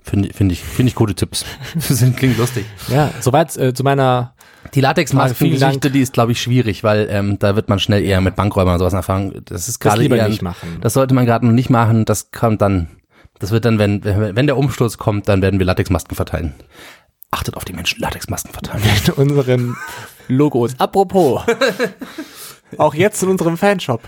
Finde 0.04 0.34
find 0.34 0.52
ich, 0.52 0.62
finde 0.64 0.90
ich 0.90 0.96
gute 0.96 1.14
Tipps. 1.14 1.46
Sind, 1.78 2.18
klingt 2.18 2.38
lustig. 2.38 2.66
ja, 2.88 3.12
soweit 3.20 3.56
äh, 3.58 3.74
zu 3.74 3.84
meiner 3.84 4.34
Die 4.74 4.82
Latexmasken-Geschichte, 4.82 5.92
die 5.92 6.02
ist, 6.02 6.14
glaube 6.14 6.32
ich, 6.32 6.42
schwierig, 6.42 6.84
weil 6.84 7.08
ähm, 7.12 7.38
da 7.40 7.56
wird 7.56 7.70
man 7.70 7.80
schnell 7.80 8.04
eher 8.04 8.20
mit 8.22 8.36
Bankräubern 8.36 8.74
und 8.74 8.80
sowas 8.80 8.94
erfahren. 8.94 9.42
Das 9.46 9.68
ist 9.70 9.80
gerade 9.80 10.04
eher, 10.06 10.28
nicht 10.28 10.42
machen. 10.42 10.78
Das 10.82 10.94
sollte 10.94 11.14
man 11.14 11.26
gerade 11.26 11.46
noch 11.46 11.54
nicht 11.54 11.70
machen. 11.70 12.06
Das 12.06 12.32
kommt 12.32 12.62
dann, 12.62 12.88
das 13.40 13.52
wird 13.52 13.66
dann, 13.66 13.78
wenn, 13.80 14.04
wenn 14.04 14.48
der 14.48 14.58
Umsturz 14.58 14.98
kommt, 14.98 15.30
dann 15.30 15.42
werden 15.42 15.60
wir 15.60 15.66
Latexmasken 15.68 16.16
verteilen. 16.16 16.54
Achtet 17.30 17.56
auf 17.56 17.64
die 17.64 17.74
Menschen, 17.74 18.02
Latexmasken 18.02 18.52
verteilen. 18.54 18.84
in 19.06 19.14
unseren 19.14 19.78
Logos. 20.28 20.74
Apropos. 20.80 21.44
auch 22.78 22.94
jetzt 22.94 23.22
in 23.24 23.30
unserem 23.30 23.56
Fanshop. 23.58 24.02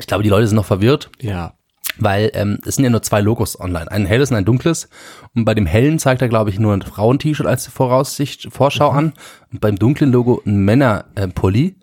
Ich 0.00 0.06
glaube, 0.06 0.22
die 0.22 0.28
Leute 0.28 0.46
sind 0.46 0.56
noch 0.56 0.64
verwirrt, 0.66 1.10
Ja. 1.20 1.54
Weil 1.98 2.30
ähm, 2.34 2.58
es 2.64 2.76
sind 2.76 2.84
ja 2.84 2.90
nur 2.90 3.02
zwei 3.02 3.20
Logos 3.20 3.58
online. 3.58 3.90
Ein 3.90 4.06
helles 4.06 4.30
und 4.30 4.36
ein 4.36 4.44
dunkles. 4.44 4.88
Und 5.34 5.44
bei 5.44 5.54
dem 5.54 5.66
hellen 5.66 5.98
zeigt 5.98 6.22
er, 6.22 6.28
glaube 6.28 6.50
ich, 6.50 6.58
nur 6.58 6.72
ein 6.72 6.82
Frauen-T-Shirt 6.82 7.46
als 7.46 7.66
Voraussicht, 7.66 8.48
Vorschau 8.50 8.90
an. 8.90 9.12
Und 9.52 9.60
beim 9.60 9.76
dunklen 9.76 10.12
Logo 10.12 10.42
ein 10.46 10.64
Männer-Pulli. 10.64 11.76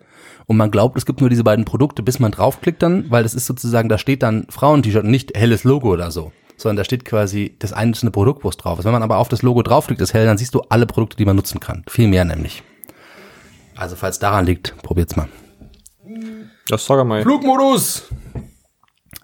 Und 0.46 0.56
man 0.56 0.70
glaubt, 0.70 0.96
es 0.96 1.06
gibt 1.06 1.20
nur 1.20 1.30
diese 1.30 1.44
beiden 1.44 1.64
Produkte, 1.64 2.02
bis 2.02 2.18
man 2.20 2.30
draufklickt 2.30 2.82
dann, 2.82 3.10
weil 3.10 3.24
das 3.24 3.34
ist 3.34 3.46
sozusagen, 3.46 3.88
da 3.88 3.98
steht 3.98 4.22
dann 4.22 4.46
Frauen-T-Shirt 4.48 5.04
und 5.04 5.10
nicht 5.10 5.36
helles 5.36 5.64
Logo 5.64 5.92
oder 5.92 6.10
so. 6.10 6.32
Sondern 6.56 6.76
da 6.76 6.84
steht 6.84 7.04
quasi 7.04 7.56
das 7.58 7.72
einzelne 7.72 8.10
Produkt, 8.10 8.44
wo 8.44 8.48
es 8.48 8.56
drauf 8.56 8.78
ist. 8.78 8.84
Wenn 8.84 8.92
man 8.92 9.02
aber 9.02 9.18
auf 9.18 9.28
das 9.28 9.42
Logo 9.42 9.62
draufklickt, 9.62 10.00
das 10.00 10.14
hell, 10.14 10.24
dann 10.24 10.38
siehst 10.38 10.54
du 10.54 10.62
alle 10.68 10.86
Produkte, 10.86 11.16
die 11.16 11.24
man 11.24 11.36
nutzen 11.36 11.60
kann. 11.60 11.84
Viel 11.88 12.08
mehr 12.08 12.24
nämlich. 12.24 12.62
Also 13.74 13.94
falls 13.94 14.18
daran 14.18 14.46
liegt, 14.46 14.74
probiert's 14.78 15.16
mal. 15.16 15.28
Das 16.68 16.86
sag 16.86 17.06
mal. 17.06 17.22
Flugmodus! 17.22 18.08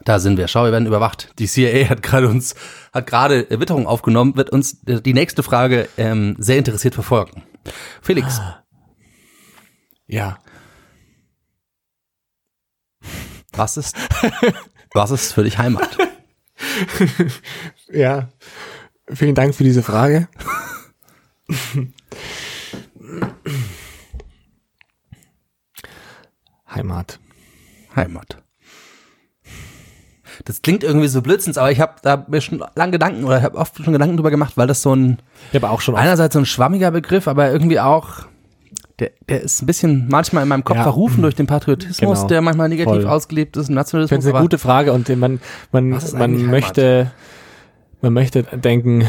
Da 0.05 0.19
sind 0.19 0.37
wir. 0.37 0.49
Schau, 0.49 0.65
wir 0.65 0.73
werden 0.73 0.87
überwacht. 0.87 1.33
Die 1.39 1.47
CIA 1.47 1.89
hat 1.89 2.03
gerade 2.03 2.29
uns, 2.29 2.55
hat 2.93 3.07
gerade 3.07 3.47
Witterung 3.51 3.87
aufgenommen, 3.87 4.37
wird 4.37 4.51
uns 4.51 4.83
äh, 4.87 5.01
die 5.01 5.15
nächste 5.15 5.43
Frage 5.43 5.89
ähm, 5.97 6.35
sehr 6.39 6.59
interessiert 6.59 6.95
verfolgen. 6.95 7.45
Felix, 8.01 8.41
Ja. 10.07 10.39
was 13.53 13.77
ist, 13.77 13.97
was 14.95 15.11
ist 15.11 15.33
für 15.33 15.45
dich 15.45 15.59
Heimat? 15.59 15.97
Ja. 17.89 18.29
Vielen 19.13 19.35
Dank 19.35 19.55
für 19.55 19.65
diese 19.65 19.83
Frage. 19.83 20.29
Heimat. 26.69 27.19
Heimat. 27.95 28.42
Das 30.45 30.63
klingt 30.63 30.83
irgendwie 30.83 31.09
so 31.09 31.23
blödsinns, 31.23 31.57
aber 31.59 31.71
ich 31.71 31.81
habe 31.81 31.93
da 32.03 32.25
mir 32.29 32.41
schon 32.41 32.65
lange 32.75 32.93
Gedanken 32.93 33.25
oder 33.25 33.43
habe 33.43 33.57
oft 33.59 33.77
schon 33.83 33.93
Gedanken 33.93 34.17
drüber 34.17 34.31
gemacht, 34.31 34.55
weil 34.57 34.67
das 34.67 34.83
so 34.83 34.95
ein 34.95 35.19
Ich 35.53 35.57
habe 35.63 35.71
auch 35.71 35.81
schon 35.81 35.95
einerseits 35.95 36.33
so 36.35 36.39
ein 36.41 36.47
schwammiger 36.47 36.91
Begriff, 36.91 37.29
aber 37.29 37.51
irgendwie 37.53 37.79
auch 37.81 38.27
der, 38.99 39.11
der 39.29 39.41
ist 39.43 39.63
ein 39.63 39.67
bisschen 39.67 40.07
manchmal 40.09 40.43
in 40.43 40.49
meinem 40.49 40.65
Kopf 40.65 40.77
Ja. 40.77 40.83
verrufen 40.83 41.23
durch 41.23 41.35
den 41.35 41.47
Patriotismus, 41.47 42.19
Genau. 42.19 42.27
der 42.29 42.43
manchmal 42.43 42.69
negativ 42.69 43.03
Voll. 43.03 43.07
ausgelebt 43.07 43.57
ist, 43.57 43.67
finde 43.67 43.77
Nationalismus. 43.81 44.19
es 44.19 44.25
eine 44.27 44.35
aber- 44.35 44.43
gute 44.43 44.59
Frage 44.59 44.93
und 44.93 45.09
man, 45.17 45.41
man, 45.73 45.93
ist 45.93 46.13
man 46.17 46.47
möchte 46.47 47.11
man 48.01 48.13
möchte 48.13 48.43
denken, 48.43 49.07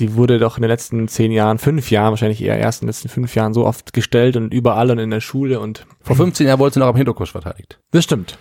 die 0.00 0.14
wurde 0.16 0.40
doch 0.40 0.56
in 0.58 0.62
den 0.62 0.68
letzten 0.70 1.06
zehn 1.06 1.30
Jahren, 1.30 1.58
fünf 1.58 1.90
Jahren, 1.92 2.10
wahrscheinlich 2.10 2.42
eher 2.42 2.58
erst 2.58 2.82
in 2.82 2.86
den 2.86 2.90
letzten 2.90 3.08
fünf 3.08 3.34
Jahren 3.36 3.54
so 3.54 3.64
oft 3.64 3.92
gestellt 3.92 4.36
und 4.36 4.52
überall 4.52 4.90
und 4.90 4.98
in 4.98 5.10
der 5.10 5.20
Schule 5.20 5.60
und 5.60 5.86
Vor 6.00 6.16
15 6.16 6.48
Jahren 6.48 6.58
wurde 6.58 6.74
sie 6.74 6.80
noch 6.80 6.88
am 6.88 6.96
Hinterkurs 6.96 7.30
verteidigt. 7.30 7.78
das 7.92 8.02
stimmt. 8.02 8.36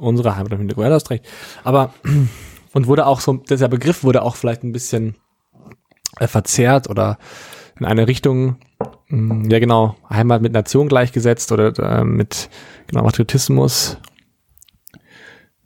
Unsere 0.00 0.36
Heimat 0.36 0.52
im 0.52 0.68
du 0.68 0.84
hast 0.84 1.10
recht. 1.10 1.24
Aber, 1.64 1.92
und 2.72 2.86
wurde 2.86 3.06
auch 3.06 3.20
so, 3.20 3.34
dieser 3.34 3.68
Begriff 3.68 4.02
wurde 4.04 4.22
auch 4.22 4.36
vielleicht 4.36 4.62
ein 4.64 4.72
bisschen 4.72 5.16
äh, 6.18 6.26
verzerrt 6.26 6.88
oder 6.90 7.18
in 7.78 7.84
eine 7.86 8.08
Richtung, 8.08 8.56
mh, 9.08 9.48
ja 9.52 9.58
genau, 9.58 9.96
Heimat 10.10 10.42
mit 10.42 10.52
Nation 10.52 10.88
gleichgesetzt 10.88 11.52
oder 11.52 11.78
äh, 11.78 12.04
mit, 12.04 12.48
genau, 12.86 13.02
Patriotismus. 13.02 13.98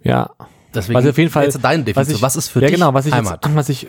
Ja, 0.02 0.30
Deswegen 0.72 0.98
Was 1.00 1.06
auf 1.06 1.18
jeden 1.18 1.30
Fall- 1.30 1.44
jetzt 1.44 1.58
deine 1.64 1.82
Definition. 1.82 2.16
ich- 2.16 2.22
was 2.22 2.36
ist 2.36 2.48
für 2.48 2.60
ja, 2.60 2.68
dich 2.68 2.76
genau, 2.76 2.94
was 2.94 3.06
ich 3.06 3.12
Heimat? 3.12 3.44
Jetzt, 3.44 3.54
was 3.56 3.68
ich 3.68 3.88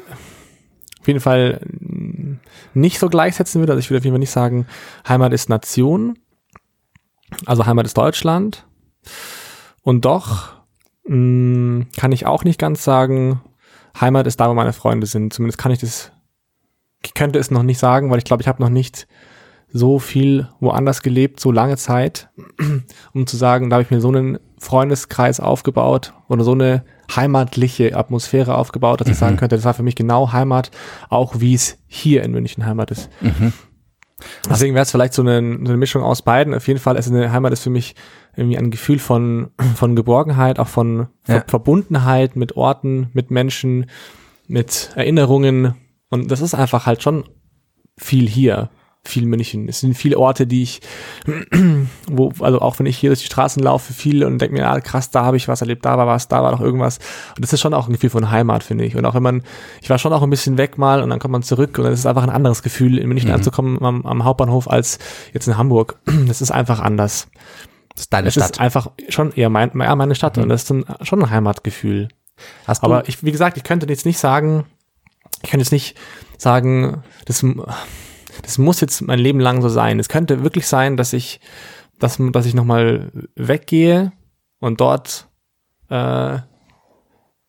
auf 0.99 1.07
jeden 1.07 1.19
Fall 1.19 1.61
mm, 1.79 2.33
nicht 2.73 2.97
so 2.99 3.07
gleichsetzen 3.07 3.61
würde. 3.61 3.73
Also 3.73 3.79
ich 3.81 3.89
würde 3.91 3.99
auf 3.99 4.03
jeden 4.05 4.13
Fall 4.15 4.19
nicht 4.19 4.31
sagen, 4.31 4.65
Heimat 5.07 5.31
ist 5.33 5.47
Nation. 5.49 6.17
Also 7.45 7.65
Heimat 7.67 7.85
ist 7.85 7.97
Deutschland. 7.97 8.65
Und 9.81 10.05
doch 10.05 10.53
mh, 11.05 11.85
kann 11.97 12.11
ich 12.11 12.25
auch 12.25 12.43
nicht 12.43 12.59
ganz 12.59 12.83
sagen, 12.83 13.41
Heimat 13.99 14.27
ist 14.27 14.39
da, 14.39 14.49
wo 14.49 14.53
meine 14.53 14.73
Freunde 14.73 15.07
sind. 15.07 15.33
Zumindest 15.33 15.57
kann 15.57 15.71
ich 15.71 15.79
das, 15.79 16.11
ich 17.03 17.13
könnte 17.13 17.39
es 17.39 17.51
noch 17.51 17.63
nicht 17.63 17.79
sagen, 17.79 18.09
weil 18.09 18.19
ich 18.19 18.23
glaube, 18.23 18.41
ich 18.41 18.47
habe 18.47 18.61
noch 18.61 18.69
nicht 18.69 19.07
so 19.73 19.99
viel 19.99 20.49
woanders 20.59 21.01
gelebt, 21.01 21.39
so 21.39 21.51
lange 21.51 21.77
Zeit, 21.77 22.29
um 23.13 23.25
zu 23.25 23.37
sagen, 23.37 23.69
da 23.69 23.75
habe 23.75 23.83
ich 23.83 23.91
mir 23.91 24.01
so 24.01 24.09
einen 24.09 24.37
Freundeskreis 24.57 25.39
aufgebaut 25.39 26.13
oder 26.27 26.43
so 26.43 26.51
eine 26.51 26.83
heimatliche 27.15 27.95
Atmosphäre 27.97 28.55
aufgebaut, 28.55 29.01
dass 29.01 29.07
ich 29.07 29.17
sagen 29.17 29.37
könnte, 29.37 29.55
das 29.55 29.65
war 29.65 29.73
für 29.73 29.83
mich 29.83 29.95
genau 29.95 30.31
Heimat, 30.31 30.71
auch 31.09 31.39
wie 31.39 31.53
es 31.53 31.77
hier 31.87 32.23
in 32.23 32.31
München 32.31 32.65
Heimat 32.65 32.91
ist. 32.91 33.09
Deswegen 34.49 34.75
wäre 34.75 34.83
es 34.83 34.91
vielleicht 34.91 35.13
so 35.13 35.21
eine, 35.21 35.41
so 35.41 35.69
eine 35.69 35.77
Mischung 35.77 36.03
aus 36.03 36.21
beiden. 36.21 36.53
Auf 36.53 36.67
jeden 36.67 36.79
Fall 36.79 36.95
ist 36.95 37.09
eine 37.09 37.31
Heimat 37.31 37.53
ist 37.53 37.63
für 37.63 37.69
mich 37.69 37.95
irgendwie 38.35 38.57
ein 38.57 38.71
Gefühl 38.71 38.99
von, 38.99 39.51
von 39.75 39.95
Geborgenheit, 39.95 40.59
auch 40.59 40.67
von 40.67 41.07
Ja. 41.27 41.43
Verbundenheit 41.47 42.35
mit 42.35 42.55
Orten, 42.55 43.09
mit 43.13 43.31
Menschen, 43.31 43.85
mit 44.47 44.91
Erinnerungen. 44.95 45.75
Und 46.09 46.29
das 46.31 46.41
ist 46.41 46.53
einfach 46.53 46.85
halt 46.85 47.01
schon 47.03 47.23
viel 47.97 48.27
hier, 48.27 48.69
viel 49.03 49.25
München. 49.25 49.67
Es 49.67 49.79
sind 49.79 49.95
viele 49.95 50.19
Orte, 50.19 50.45
die 50.45 50.61
ich, 50.63 50.81
wo, 52.07 52.31
also 52.39 52.59
auch 52.59 52.77
wenn 52.79 52.85
ich 52.85 52.97
hier 52.97 53.09
durch 53.09 53.21
die 53.21 53.25
Straßen 53.25 53.63
laufe, 53.63 53.93
viel 53.93 54.23
und 54.23 54.39
denke 54.39 54.55
mir, 54.55 54.69
ah, 54.69 54.79
krass, 54.79 55.09
da 55.09 55.23
habe 55.25 55.37
ich 55.37 55.47
was 55.47 55.61
erlebt, 55.61 55.85
da 55.85 55.97
war 55.97 56.05
was, 56.05 56.27
da 56.27 56.43
war 56.43 56.51
noch 56.51 56.61
irgendwas. 56.61 56.99
Und 57.35 57.43
das 57.43 57.53
ist 57.53 57.61
schon 57.61 57.73
auch 57.73 57.87
ein 57.87 57.93
Gefühl 57.93 58.09
von 58.11 58.29
Heimat, 58.29 58.63
finde 58.63 58.85
ich. 58.85 58.95
Und 58.95 59.05
auch 59.05 59.15
wenn 59.15 59.23
man, 59.23 59.43
ich 59.81 59.89
war 59.89 59.97
schon 59.97 60.13
auch 60.13 60.21
ein 60.21 60.29
bisschen 60.29 60.57
weg 60.57 60.77
mal 60.77 61.01
und 61.01 61.09
dann 61.09 61.19
kommt 61.19 61.31
man 61.31 61.43
zurück 61.43 61.77
und 61.77 61.85
dann 61.85 61.93
ist 61.93 61.99
es 61.99 62.05
einfach 62.05 62.23
ein 62.23 62.29
anderes 62.29 62.61
Gefühl, 62.61 62.97
in 62.97 63.07
München 63.07 63.31
anzukommen 63.31 63.81
am, 63.83 64.05
am 64.05 64.23
Hauptbahnhof 64.23 64.69
als 64.69 64.99
jetzt 65.33 65.47
in 65.47 65.57
Hamburg. 65.57 65.99
Das 66.27 66.41
ist 66.41 66.51
einfach 66.51 66.79
anders. 66.79 67.27
Das 68.01 68.05
ist 68.05 68.13
deine 68.13 68.27
Es 68.29 68.33
Stadt. 68.33 68.51
ist 68.51 68.59
einfach 68.59 68.89
schon 69.09 69.31
eher 69.33 69.49
mein, 69.49 69.71
ja, 69.79 69.95
meine 69.95 70.15
Stadt 70.15 70.37
und 70.39 70.49
das 70.49 70.63
ist 70.63 70.71
dann 70.71 70.85
schon 71.01 71.21
ein 71.23 71.29
Heimatgefühl. 71.29 72.07
Hast 72.65 72.81
du, 72.81 72.85
Aber 72.87 73.07
ich, 73.07 73.23
wie 73.23 73.31
gesagt, 73.31 73.57
ich 73.57 73.63
könnte 73.63 73.85
jetzt 73.87 74.05
nicht 74.07 74.17
sagen, 74.17 74.65
ich 75.43 75.51
könnte 75.51 75.63
jetzt 75.63 75.71
nicht 75.71 75.95
sagen, 76.37 77.03
das, 77.25 77.45
das 78.41 78.57
muss 78.57 78.81
jetzt 78.81 79.01
mein 79.01 79.19
Leben 79.19 79.39
lang 79.39 79.61
so 79.61 79.69
sein. 79.69 79.99
Es 79.99 80.09
könnte 80.09 80.43
wirklich 80.43 80.65
sein, 80.65 80.97
dass 80.97 81.13
ich, 81.13 81.39
dass, 81.99 82.17
dass 82.19 82.45
ich 82.47 82.55
nochmal 82.55 83.11
weggehe 83.35 84.11
und 84.59 84.81
dort, 84.81 85.27
äh, 85.91 86.39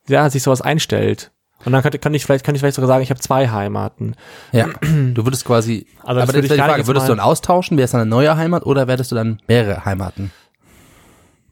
ja, 0.08 0.28
sich 0.30 0.42
sowas 0.42 0.60
einstellt. 0.60 1.30
Und 1.64 1.72
dann 1.72 1.80
könnte, 1.80 1.98
kann 1.98 2.12
ich 2.12 2.26
vielleicht, 2.26 2.44
kann 2.44 2.54
ich 2.54 2.60
vielleicht 2.60 2.74
sogar 2.74 2.88
sagen, 2.88 3.02
ich 3.02 3.10
habe 3.10 3.20
zwei 3.20 3.48
Heimaten. 3.48 4.16
ja, 4.52 4.66
du 4.82 5.24
würdest 5.24 5.46
quasi, 5.46 5.86
Also 6.02 6.20
aber 6.20 6.32
das 6.32 6.44
ich 6.44 6.50
wäre 6.50 6.60
die 6.60 6.60
Frage, 6.70 6.86
würdest 6.86 7.08
du 7.08 7.12
dann 7.12 7.20
austauschen, 7.20 7.78
wäre 7.78 7.84
es 7.86 7.92
dann 7.92 8.02
eine 8.02 8.10
neue 8.10 8.36
Heimat 8.36 8.66
oder 8.66 8.86
werdest 8.88 9.12
du 9.12 9.14
dann 9.14 9.40
mehrere 9.48 9.84
Heimaten? 9.86 10.30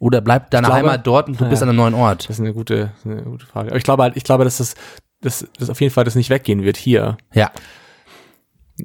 Oder 0.01 0.21
bleibt 0.23 0.53
deine 0.53 0.67
glaube- 0.67 0.79
Heimat 0.79 1.07
dort 1.07 1.29
und 1.29 1.39
du 1.41 1.45
Ja. 1.45 1.51
bist 1.51 1.63
an 1.63 1.69
einem 1.69 1.77
neuen 1.77 1.95
Ort? 1.95 2.25
Das 2.29 2.37
ist 2.37 2.41
eine 2.41 2.53
gute, 2.55 2.91
eine 3.05 3.23
gute 3.23 3.47
Frage. 3.47 3.69
Aber 3.69 3.77
ich 3.77 3.85
glaube 3.85 4.03
halt, 4.03 4.17
ich 4.17 4.25
glaube, 4.25 4.43
dass 4.45 4.57
das, 4.57 4.75
dass, 5.21 5.47
dass 5.59 5.71
auf 5.71 5.81
jeden 5.81 5.93
Fall 5.93 6.05
das 6.05 6.15
nicht 6.17 6.31
weggehen 6.31 6.63
wird 6.65 6.77
hier. 6.79 7.19
Ja. 7.33 7.53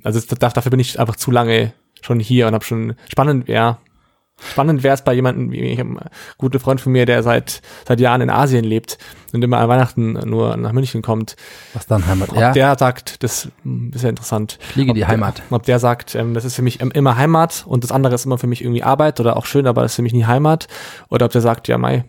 Also 0.03 0.19
dafür 0.35 0.69
bin 0.69 0.79
ich 0.79 0.99
einfach 0.99 1.15
zu 1.15 1.31
lange 1.31 1.73
schon 2.01 2.19
hier 2.19 2.47
und 2.47 2.53
habe 2.53 2.65
schon 2.65 2.95
spannend, 3.09 3.47
ja. 3.47 3.79
Spannend 4.37 4.83
wäre 4.83 4.93
es 4.93 5.01
bei 5.01 5.13
jemandem, 5.13 5.51
wie 5.51 5.61
ich 5.61 5.79
einen 5.79 5.97
guten 6.37 6.59
Freund 6.59 6.81
von 6.81 6.91
mir, 6.91 7.05
der 7.05 7.23
seit 7.23 7.61
seit 7.87 8.01
Jahren 8.01 8.19
in 8.19 8.29
Asien 8.29 8.65
lebt 8.65 8.97
und 9.31 9.41
immer 9.41 9.59
an 9.59 9.69
Weihnachten 9.69 10.13
nur 10.29 10.57
nach 10.57 10.73
München 10.73 11.01
kommt. 11.01 11.37
Was 11.73 11.87
dann 11.87 12.05
Heimat? 12.05 12.29
Ob 12.29 12.37
Ja, 12.37 12.51
der 12.51 12.77
sagt, 12.77 13.23
das 13.23 13.49
hm, 13.63 13.91
ist 13.95 14.03
ja 14.03 14.09
interessant. 14.09 14.57
Fliege 14.59 14.91
ob 14.91 14.95
die 14.95 15.01
der, 15.01 15.07
Heimat. 15.07 15.41
Ob 15.51 15.63
der 15.63 15.79
sagt, 15.79 16.15
ähm, 16.15 16.33
das 16.33 16.43
ist 16.43 16.55
für 16.55 16.63
mich 16.63 16.81
immer 16.81 17.15
Heimat 17.15 17.63
und 17.65 17.85
das 17.85 17.93
andere 17.93 18.13
ist 18.13 18.25
immer 18.25 18.37
für 18.37 18.47
mich 18.47 18.61
irgendwie 18.61 18.83
Arbeit 18.83 19.21
oder 19.21 19.37
auch 19.37 19.45
schön, 19.45 19.67
aber 19.67 19.83
das 19.83 19.93
ist 19.93 19.95
für 19.95 20.01
mich 20.01 20.13
nie 20.13 20.25
Heimat. 20.25 20.67
Oder 21.09 21.27
ob 21.27 21.31
der 21.31 21.41
sagt, 21.41 21.69
ja, 21.69 21.77
Mai, 21.77 22.03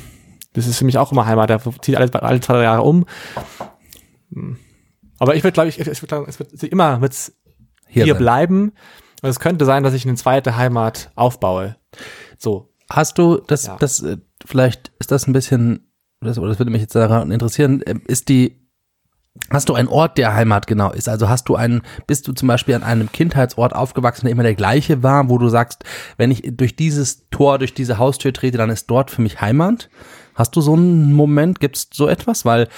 das 0.54 0.66
ist 0.66 0.78
für 0.78 0.86
mich 0.86 0.96
auch 0.96 1.12
immer 1.12 1.26
Heimat. 1.26 1.50
Der 1.50 1.60
zieht 1.82 1.96
alle, 1.96 2.22
alle 2.22 2.40
zwei 2.40 2.62
Jahre 2.62 2.82
um. 2.82 3.04
Hm. 4.32 4.56
Aber 5.18 5.34
ich 5.34 5.44
würde, 5.44 5.52
glaube 5.52 5.68
ich, 5.68 5.78
wird, 5.78 6.08
glaub, 6.08 6.26
es 6.26 6.38
wird 6.38 6.62
immer 6.64 7.00
wird's 7.02 7.34
hier, 7.86 8.06
sein. 8.06 8.16
bleiben. 8.18 8.72
Und 9.22 9.28
es 9.30 9.40
könnte 9.40 9.64
sein, 9.64 9.82
dass 9.82 9.94
ich 9.94 10.06
eine 10.06 10.16
zweite 10.16 10.56
Heimat 10.56 11.10
aufbaue. 11.14 11.76
So. 12.38 12.72
Hast 12.90 13.18
du 13.18 13.38
das, 13.46 13.66
Ja. 13.66 13.76
das, 13.80 14.02
äh, 14.02 14.18
vielleicht 14.44 14.92
ist 15.00 15.10
das 15.10 15.26
ein 15.26 15.32
bisschen, 15.32 15.90
das, 16.20 16.38
oder 16.38 16.48
das 16.48 16.58
würde 16.58 16.70
mich 16.70 16.82
jetzt 16.82 16.94
daran 16.94 17.30
interessieren, 17.32 17.82
ähm, 17.86 18.02
ist 18.06 18.28
die, 18.28 18.60
hast 19.50 19.68
du 19.68 19.74
einen 19.74 19.88
Ort, 19.88 20.18
der 20.18 20.34
Heimat 20.34 20.66
genau 20.68 20.92
ist? 20.92 21.08
Also 21.08 21.28
hast 21.28 21.48
du 21.48 21.56
einen, 21.56 21.82
bist 22.06 22.28
du 22.28 22.32
zum 22.32 22.46
Beispiel 22.46 22.74
an 22.74 22.84
einem 22.84 23.10
Kindheitsort 23.10 23.74
aufgewachsen, 23.74 24.26
der 24.26 24.32
immer 24.32 24.44
der 24.44 24.54
gleiche 24.54 25.02
war, 25.02 25.28
wo 25.28 25.36
du 25.38 25.48
sagst, 25.48 25.82
wenn 26.16 26.30
ich 26.30 26.42
durch 26.56 26.76
dieses 26.76 27.28
Tor, 27.30 27.58
durch 27.58 27.74
diese 27.74 27.98
Haustür 27.98 28.32
trete, 28.32 28.56
dann 28.58 28.70
ist 28.70 28.86
dort 28.88 29.10
für 29.10 29.22
mich 29.22 29.40
Heimat? 29.40 29.88
Hast 30.34 30.54
du 30.54 30.60
so 30.60 30.74
einen 30.74 31.12
Moment? 31.12 31.58
Gibt 31.60 31.76
es 31.76 31.88
so 31.92 32.06
etwas? 32.08 32.44
Weil 32.44 32.68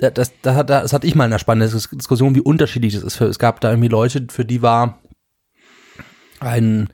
äh, 0.00 0.12
das, 0.12 0.30
das, 0.42 0.54
hat, 0.54 0.70
das 0.70 0.92
hatte 0.92 1.06
ich 1.06 1.14
mal 1.16 1.24
in 1.24 1.32
einer 1.32 1.38
spannenden 1.40 1.76
Dis- 1.76 1.88
Diskussion, 1.90 2.34
wie 2.36 2.40
unterschiedlich 2.40 2.94
das 2.94 3.02
ist. 3.02 3.20
Es 3.20 3.38
gab 3.40 3.60
da 3.60 3.70
irgendwie 3.70 3.88
Leute, 3.88 4.26
für 4.30 4.44
die 4.44 4.62
war 4.62 5.00
ein 6.40 6.88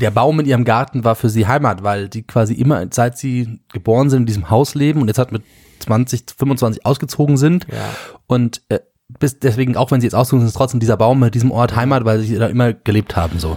der 0.00 0.10
Baum 0.10 0.40
in 0.40 0.46
ihrem 0.46 0.64
Garten 0.64 1.04
war 1.04 1.14
für 1.14 1.30
sie 1.30 1.46
Heimat, 1.46 1.82
weil 1.82 2.08
die 2.08 2.22
quasi 2.22 2.54
immer, 2.54 2.86
seit 2.90 3.18
sie 3.18 3.60
geboren 3.72 4.10
sind, 4.10 4.22
in 4.22 4.26
diesem 4.26 4.50
Haus 4.50 4.74
leben 4.74 5.00
und 5.00 5.08
jetzt 5.08 5.18
halt 5.18 5.32
mit 5.32 5.42
20, 5.80 6.24
25 6.36 6.86
ausgezogen 6.86 7.36
sind. 7.36 7.66
Ja. 7.70 7.88
Und 8.26 8.62
äh, 8.68 8.80
bis 9.08 9.38
deswegen, 9.38 9.76
auch 9.76 9.90
wenn 9.90 10.00
sie 10.00 10.06
jetzt 10.06 10.14
ausgezogen 10.14 10.40
sind, 10.40 10.48
ist 10.48 10.56
trotzdem 10.56 10.80
dieser 10.80 10.96
Baum 10.96 11.20
mit 11.20 11.34
diesem 11.34 11.50
Ort 11.50 11.76
Heimat, 11.76 12.04
weil 12.04 12.20
sie 12.20 12.36
da 12.36 12.46
immer 12.46 12.72
gelebt 12.72 13.16
haben. 13.16 13.38
So. 13.38 13.56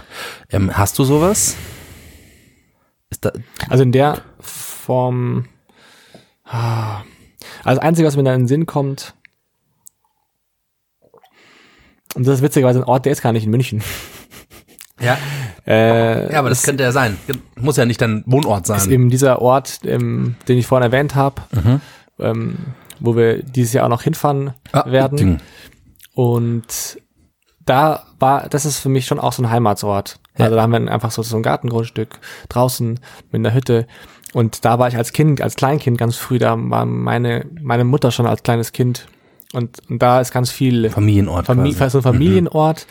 Ähm, 0.50 0.76
hast 0.76 0.98
du 0.98 1.04
sowas? 1.04 1.56
Ist 3.10 3.24
da, 3.24 3.32
Also 3.68 3.82
in 3.82 3.92
der 3.92 4.22
Form. 4.38 5.46
Ah. 6.44 7.02
Also 7.64 7.76
das 7.76 7.78
Einzige, 7.78 8.08
was 8.08 8.16
mir 8.16 8.24
da 8.24 8.34
in 8.34 8.42
den 8.42 8.48
Sinn 8.48 8.66
kommt, 8.66 9.14
und 12.14 12.26
das 12.26 12.36
ist 12.36 12.42
witzigerweise 12.42 12.80
ein 12.80 12.84
Ort, 12.84 13.04
der 13.04 13.12
ist 13.12 13.22
gar 13.22 13.32
nicht 13.32 13.44
in 13.44 13.50
München. 13.50 13.82
Ja. 15.00 15.18
Äh, 15.66 16.32
ja, 16.32 16.38
aber 16.38 16.48
das 16.48 16.62
könnte 16.62 16.82
ja 16.82 16.92
sein. 16.92 17.16
Muss 17.58 17.76
ja 17.76 17.84
nicht 17.84 18.00
dein 18.00 18.22
Wohnort 18.26 18.68
ist 18.68 18.82
sein. 18.84 18.90
eben 18.90 19.10
dieser 19.10 19.40
Ort, 19.42 19.80
ähm, 19.84 20.36
den 20.48 20.58
ich 20.58 20.66
vorhin 20.66 20.90
erwähnt 20.90 21.14
habe, 21.14 21.42
ähm, 22.18 22.56
wo 22.98 23.14
wir 23.16 23.42
dieses 23.42 23.72
Jahr 23.72 23.84
auch 23.86 23.90
noch 23.90 24.02
hinfahren 24.02 24.54
Ah, 24.72 24.90
werden. 24.90 25.16
Ding. 25.18 25.40
Und 26.14 26.98
da 27.64 28.04
war, 28.18 28.48
das 28.48 28.64
ist 28.64 28.78
für 28.78 28.88
mich 28.88 29.06
schon 29.06 29.20
auch 29.20 29.32
so 29.32 29.42
ein 29.42 29.50
Heimatsort. 29.50 30.18
Ja. 30.38 30.46
Also 30.46 30.56
da 30.56 30.62
haben 30.62 30.72
wir 30.72 30.90
einfach 30.92 31.10
so, 31.10 31.22
so 31.22 31.36
ein 31.36 31.42
Gartengrundstück 31.42 32.18
draußen 32.48 32.98
mit 33.30 33.34
einer 33.38 33.54
Hütte. 33.54 33.86
Und 34.32 34.64
da 34.64 34.78
war 34.78 34.88
ich 34.88 34.96
als 34.96 35.12
Kind, 35.12 35.40
als 35.40 35.56
Kleinkind 35.56 35.98
ganz 35.98 36.16
früh, 36.16 36.38
da 36.38 36.56
war 36.58 36.84
meine, 36.86 37.46
meine 37.60 37.84
Mutter 37.84 38.10
schon 38.10 38.26
als 38.26 38.42
kleines 38.42 38.72
Kind. 38.72 39.06
Und, 39.52 39.78
und 39.88 40.00
da 40.00 40.20
ist 40.20 40.32
ganz 40.32 40.50
viel 40.50 40.88
Familienort. 40.90 41.46
Famili 41.46 41.74
quasi. 41.74 41.90
so 41.92 41.98
ein 41.98 42.02
Familienort, 42.02 42.86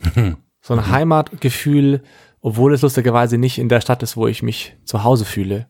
so 0.66 0.72
ein 0.72 0.90
Heimatgefühl, 0.90 2.02
obwohl 2.40 2.72
es 2.72 2.80
lustigerweise 2.80 3.36
nicht 3.36 3.58
in 3.58 3.68
der 3.68 3.82
Stadt 3.82 4.02
ist, 4.02 4.16
wo 4.16 4.26
ich 4.26 4.42
mich 4.42 4.74
zu 4.84 5.04
Hause 5.04 5.26
fühle. 5.26 5.66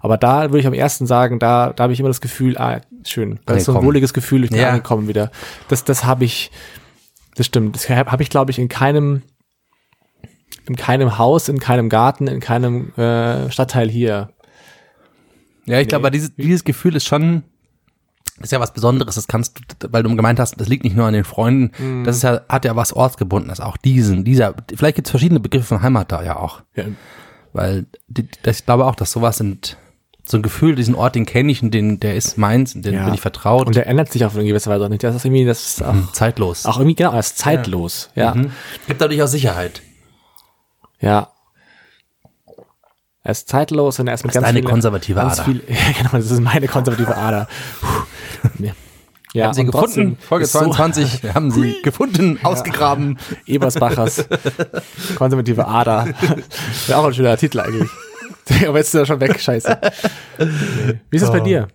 Aber 0.00 0.18
da 0.18 0.50
würde 0.50 0.58
ich 0.58 0.66
am 0.66 0.74
ersten 0.74 1.06
sagen, 1.06 1.38
da, 1.38 1.72
da 1.72 1.84
habe 1.84 1.92
ich 1.92 2.00
immer 2.00 2.08
das 2.08 2.20
Gefühl, 2.20 2.58
ah, 2.58 2.80
schön, 3.06 3.38
das 3.46 3.58
ist 3.58 3.64
so 3.66 3.76
ein 3.78 3.84
wohliges 3.84 4.12
Gefühl, 4.12 4.42
ich 4.44 4.50
bin 4.50 4.58
Ja. 4.58 4.70
angekommen 4.70 5.06
wieder. 5.06 5.30
Das, 5.68 5.84
das 5.84 6.04
habe 6.04 6.24
ich, 6.24 6.50
das 7.36 7.46
stimmt, 7.46 7.76
das 7.76 7.88
habe 7.88 8.10
hab 8.10 8.20
ich, 8.20 8.30
glaube 8.30 8.50
ich, 8.50 8.58
in 8.58 8.68
keinem, 8.68 9.22
in 10.66 10.74
keinem 10.76 11.18
Haus, 11.18 11.48
in 11.48 11.60
keinem 11.60 11.88
Garten, 11.88 12.26
in 12.26 12.40
keinem 12.40 12.92
äh, 12.96 13.48
Stadtteil 13.50 13.88
hier. 13.88 14.30
Ja, 15.66 15.78
ich 15.78 15.86
glaube, 15.86 16.10
dieses, 16.10 16.34
dieses 16.34 16.64
Gefühl 16.64 16.96
ist 16.96 17.06
schon, 17.06 17.44
ist 18.44 18.50
ja 18.52 18.60
was 18.60 18.72
Besonderes. 18.72 19.14
Das 19.14 19.26
kannst 19.28 19.58
du, 19.80 19.88
weil 19.92 20.02
du 20.02 20.14
gemeint 20.14 20.38
hast, 20.40 20.60
das 20.60 20.68
liegt 20.68 20.84
nicht 20.84 20.96
nur 20.96 21.06
an 21.06 21.14
den 21.14 21.24
Freunden. 21.24 22.04
Das 22.04 22.16
ist 22.16 22.22
ja, 22.22 22.40
hat 22.48 22.64
ja 22.64 22.74
was 22.76 22.92
Ortsgebundenes. 22.92 23.60
Auch 23.60 23.76
diesen, 23.76 24.24
dieser, 24.24 24.54
vielleicht 24.74 24.96
gibt 24.96 25.08
es 25.08 25.10
verschiedene 25.10 25.40
Begriffe 25.40 25.66
von 25.66 25.82
Heimat 25.82 26.12
da 26.12 26.22
ja 26.22 26.36
auch. 26.36 26.60
Ja, 26.76 26.84
Weil 27.52 27.86
die, 28.08 28.28
das, 28.42 28.60
ich 28.60 28.64
glaube 28.66 28.86
auch, 28.86 28.94
dass 28.94 29.12
sowas 29.12 29.36
sind, 29.38 29.76
so 30.24 30.36
ein 30.36 30.42
Gefühl, 30.42 30.76
diesen 30.76 30.94
Ort, 30.94 31.16
den 31.16 31.26
kenne 31.26 31.50
ich 31.50 31.62
und 31.64 31.72
den, 31.72 31.98
der 31.98 32.14
ist 32.14 32.38
meins, 32.38 32.74
und 32.76 32.84
den 32.84 32.94
Ja. 32.94 33.04
bin 33.04 33.14
ich 33.14 33.20
vertraut. 33.20 33.66
Und 33.66 33.74
der 33.74 33.86
ändert 33.88 34.12
sich 34.12 34.24
auf 34.24 34.34
eine 34.36 34.44
gewisse 34.44 34.70
Weise 34.70 34.84
auch 34.84 34.88
nicht. 34.88 35.02
Das 35.02 35.14
ist 35.16 35.24
irgendwie, 35.24 35.44
das 35.44 35.66
ist 35.66 35.82
auch, 35.84 36.12
zeitlos. 36.12 36.64
auch 36.64 36.78
irgendwie, 36.78 36.94
genau, 36.94 37.12
er 37.12 37.18
ist 37.18 37.38
zeitlos. 37.38 38.10
Ja. 38.14 38.32
Mhm. 38.34 38.52
Gibt 38.86 39.00
dadurch 39.00 39.20
auch 39.22 39.26
Sicherheit. 39.26 39.82
Ja. 41.00 41.28
Er 43.24 43.30
ist 43.32 43.48
zeitlos 43.48 43.98
und 44.00 44.08
er 44.08 44.14
ist 44.14 44.24
mit 44.24 44.30
Das 44.30 44.36
ist 44.36 44.42
ganz 44.42 44.48
eine 44.48 44.58
viele- 44.60 44.70
konservative 44.70 45.20
Ader. 45.22 45.44
Viel, 45.44 45.62
ja, 45.68 45.76
genau, 45.98 46.10
das 46.12 46.30
ist 46.30 46.40
meine 46.40 46.66
konservative 46.68 47.16
Ader. 47.16 47.46
Puh. 47.80 47.86
Ja. 49.34 49.46
Haben 49.46 49.54
sie 49.54 49.60
und 49.62 49.70
gefunden, 49.72 50.18
Folge 50.20 50.44
ist 50.44 50.52
so- 50.52 50.58
22, 50.58 51.22
wir 51.22 51.34
haben 51.34 51.50
sie 51.50 51.76
gefunden, 51.82 52.38
ausgegraben. 52.42 53.18
Ebersbachers 53.46 54.26
konservative 55.16 55.66
Ader. 55.66 56.06
Wäre 56.86 56.98
auch 56.98 57.06
ein 57.06 57.14
schöner 57.14 57.36
Titel 57.38 57.60
eigentlich. 57.60 57.88
Aber 58.68 58.76
jetzt 58.78 58.88
ist 58.88 58.94
er 58.94 59.06
schon 59.06 59.20
weg, 59.20 59.40
scheiße. 59.40 59.80
Wie 61.08 61.16
ist 61.16 61.22
es 61.22 61.30
bei 61.30 61.40
Oh. 61.40 61.44
dir? 61.44 61.68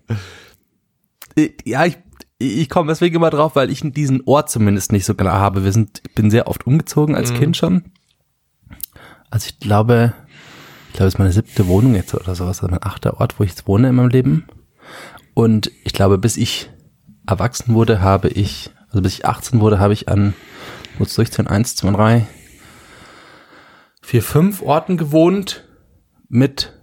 Äh, 1.35 1.49
Ja, 1.65 1.85
ich, 1.85 1.97
ich 2.37 2.69
komme 2.69 2.89
deswegen 2.91 3.15
immer 3.15 3.31
drauf, 3.31 3.55
weil 3.55 3.71
ich 3.71 3.81
diesen 3.83 4.21
Ort 4.27 4.51
zumindest 4.51 4.91
nicht 4.91 5.05
so 5.05 5.15
klar 5.15 5.39
habe. 5.39 5.63
Wir 5.63 5.71
sind, 5.71 6.01
ich 6.07 6.13
bin 6.13 6.29
sehr 6.29 6.47
oft 6.47 6.67
umgezogen 6.67 7.15
als 7.15 7.33
Kind 7.33 7.57
schon. 7.57 7.85
Also 9.31 9.47
ich 9.49 9.59
glaube, 9.59 10.13
ich 10.89 10.93
glaube, 10.93 11.07
es 11.07 11.13
ist 11.15 11.19
meine 11.19 11.31
siebte 11.31 11.67
Wohnung 11.67 11.95
jetzt 11.95 12.13
oder 12.13 12.35
sowas, 12.35 12.61
also 12.61 12.69
mein 12.69 12.83
achter 12.83 13.19
Ort, 13.19 13.39
wo 13.39 13.43
ich 13.43 13.49
jetzt 13.51 13.67
wohne 13.67 13.89
in 13.89 13.95
meinem 13.95 14.09
Leben. 14.09 14.45
Und 15.37 15.69
ich 15.83 15.93
glaube, 15.93 16.17
bis 16.17 16.35
ich 16.35 16.71
erwachsen 17.27 17.75
wurde, 17.75 18.01
habe 18.01 18.27
ich, 18.27 18.71
also 18.87 19.03
bis 19.03 19.13
ich 19.13 19.25
18 19.27 19.59
wurde, 19.59 19.77
habe 19.77 19.93
ich 19.93 20.09
an, 20.09 20.33
kurz 20.97 21.13
durchzählen, 21.13 21.47
1, 21.47 21.75
2, 21.75 21.91
3, 21.91 22.27
4, 24.01 24.23
5 24.23 24.63
Orten 24.63 24.97
gewohnt 24.97 25.63
mit 26.27 26.73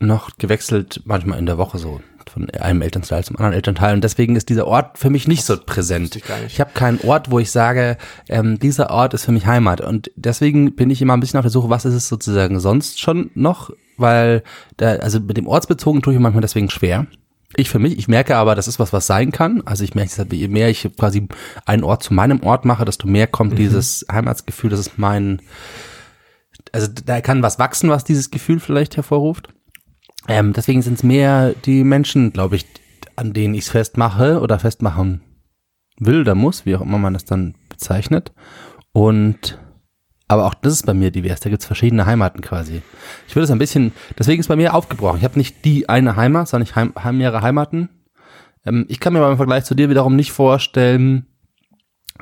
noch 0.00 0.38
gewechselt, 0.38 1.02
manchmal 1.04 1.38
in 1.38 1.46
der 1.46 1.56
Woche 1.56 1.78
so, 1.78 2.00
von 2.28 2.50
einem 2.50 2.82
Elternteil 2.82 3.22
zum 3.22 3.36
anderen 3.36 3.54
Elternteil. 3.54 3.94
Und 3.94 4.02
deswegen 4.02 4.34
ist 4.34 4.48
dieser 4.48 4.66
Ort 4.66 4.98
für 4.98 5.08
mich 5.08 5.28
nicht 5.28 5.44
so 5.44 5.56
präsent. 5.56 6.16
ich. 6.16 6.54
Ich 6.54 6.60
habe 6.60 6.72
keinen 6.74 6.98
Ort, 7.02 7.30
wo 7.30 7.38
ich 7.38 7.52
sage, 7.52 7.96
ähm, 8.28 8.58
dieser 8.58 8.90
Ort 8.90 9.14
ist 9.14 9.24
für 9.24 9.30
mich 9.32 9.46
Heimat. 9.46 9.80
Und 9.80 10.10
deswegen 10.16 10.74
bin 10.74 10.90
ich 10.90 11.00
immer 11.00 11.16
ein 11.16 11.20
bisschen 11.20 11.38
auf 11.38 11.44
der 11.44 11.52
Suche, 11.52 11.70
was 11.70 11.84
ist 11.84 11.94
es 11.94 12.08
sozusagen 12.08 12.58
sonst 12.58 13.00
schon 13.00 13.30
noch? 13.34 13.70
Weil, 13.96 14.42
da, 14.78 14.96
also 14.96 15.20
mit 15.20 15.36
dem 15.36 15.46
Ortsbezogen 15.46 16.02
tue 16.02 16.14
ich 16.14 16.18
manchmal 16.18 16.42
deswegen 16.42 16.70
schwer. 16.70 17.06
Ich 17.56 17.70
für 17.70 17.78
mich, 17.78 17.96
ich 17.98 18.08
merke 18.08 18.36
aber, 18.36 18.54
das 18.54 18.68
ist 18.68 18.78
was, 18.78 18.92
was 18.92 19.06
sein 19.06 19.32
kann. 19.32 19.62
Also 19.64 19.82
ich 19.82 19.94
merke, 19.94 20.26
je 20.30 20.48
mehr 20.48 20.68
ich 20.68 20.88
quasi 20.96 21.28
einen 21.64 21.82
Ort 21.82 22.02
zu 22.02 22.12
meinem 22.12 22.42
Ort 22.42 22.64
mache, 22.64 22.84
desto 22.84 23.08
mehr 23.08 23.26
kommt 23.26 23.58
dieses 23.58 24.04
Heimatsgefühl, 24.10 24.70
das 24.70 24.80
ist 24.80 24.98
mein, 24.98 25.40
also 26.72 26.88
da 26.88 27.20
kann 27.22 27.42
was 27.42 27.58
wachsen, 27.58 27.88
was 27.88 28.04
dieses 28.04 28.30
Gefühl 28.30 28.60
vielleicht 28.60 28.96
hervorruft. 28.96 29.48
Ähm, 30.28 30.52
deswegen 30.52 30.82
sind 30.82 30.94
es 30.94 31.02
mehr 31.02 31.54
die 31.64 31.84
Menschen, 31.84 32.32
glaube 32.32 32.56
ich, 32.56 32.66
an 33.16 33.32
denen 33.32 33.54
ich 33.54 33.62
es 33.62 33.70
festmache 33.70 34.40
oder 34.40 34.58
festmachen 34.58 35.22
will 35.98 36.20
oder 36.20 36.34
muss, 36.34 36.66
wie 36.66 36.76
auch 36.76 36.82
immer 36.82 36.98
man 36.98 37.14
das 37.14 37.24
dann 37.24 37.54
bezeichnet. 37.70 38.32
Und 38.92 39.58
aber 40.28 40.44
auch 40.46 40.54
das 40.54 40.74
ist 40.74 40.86
bei 40.86 40.94
mir 40.94 41.10
divers. 41.10 41.40
Da 41.40 41.50
gibt 41.50 41.62
es 41.62 41.66
verschiedene 41.66 42.04
Heimaten 42.06 42.40
quasi. 42.42 42.82
Ich 43.26 43.34
würde 43.34 43.44
es 43.44 43.50
ein 43.50 43.58
bisschen, 43.58 43.92
deswegen 44.18 44.40
ist 44.40 44.48
bei 44.48 44.56
mir 44.56 44.74
aufgebrochen. 44.74 45.18
Ich 45.18 45.24
habe 45.24 45.38
nicht 45.38 45.64
die 45.64 45.88
eine 45.88 46.16
Heimat, 46.16 46.48
sondern 46.48 46.66
ich 46.68 46.76
heim, 46.76 46.92
heim 47.02 47.18
mehrere 47.18 47.40
Heimaten. 47.42 47.88
Ähm, 48.66 48.84
ich 48.88 49.00
kann 49.00 49.12
mir 49.14 49.20
aber 49.20 49.30
im 49.30 49.36
Vergleich 49.38 49.64
zu 49.64 49.74
dir 49.74 49.88
wiederum 49.90 50.16
nicht 50.16 50.32
vorstellen, 50.32 51.26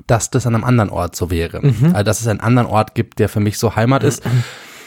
dass 0.06 0.30
das 0.30 0.46
an 0.46 0.54
einem 0.54 0.64
anderen 0.64 0.90
Ort 0.90 1.16
so 1.16 1.30
wäre. 1.30 1.58
Also 1.92 2.02
dass 2.04 2.20
es 2.20 2.26
einen 2.28 2.40
anderen 2.40 2.68
Ort 2.68 2.94
gibt, 2.94 3.18
der 3.18 3.28
für 3.28 3.40
mich 3.40 3.58
so 3.58 3.74
Heimat 3.76 4.02
ist. 4.04 4.22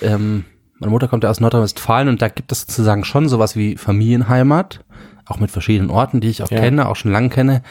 Ähm, 0.02 0.46
meine 0.80 0.92
Mutter 0.92 1.08
kommt 1.10 1.24
ja 1.26 1.30
aus 1.30 1.40
Nordrhein-Westfalen 1.42 2.08
und 2.08 2.22
da 2.22 2.30
gibt 2.30 2.52
es 2.52 2.62
sozusagen 2.62 3.04
schon 3.04 3.28
sowas 3.28 3.56
wie 3.58 3.76
Familienheimat, 3.76 4.86
auch 5.26 5.40
mit 5.40 5.52
verschiedenen 5.52 5.90
Orten, 5.90 6.22
die 6.22 6.30
ich 6.30 6.42
auch 6.44 6.52
Ja. 6.52 6.60
kenne, 6.60 6.88
auch 6.88 6.96
schon 6.96 7.12
lange 7.12 7.30
kenne, 7.30 7.64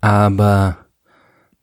aber 0.00 0.78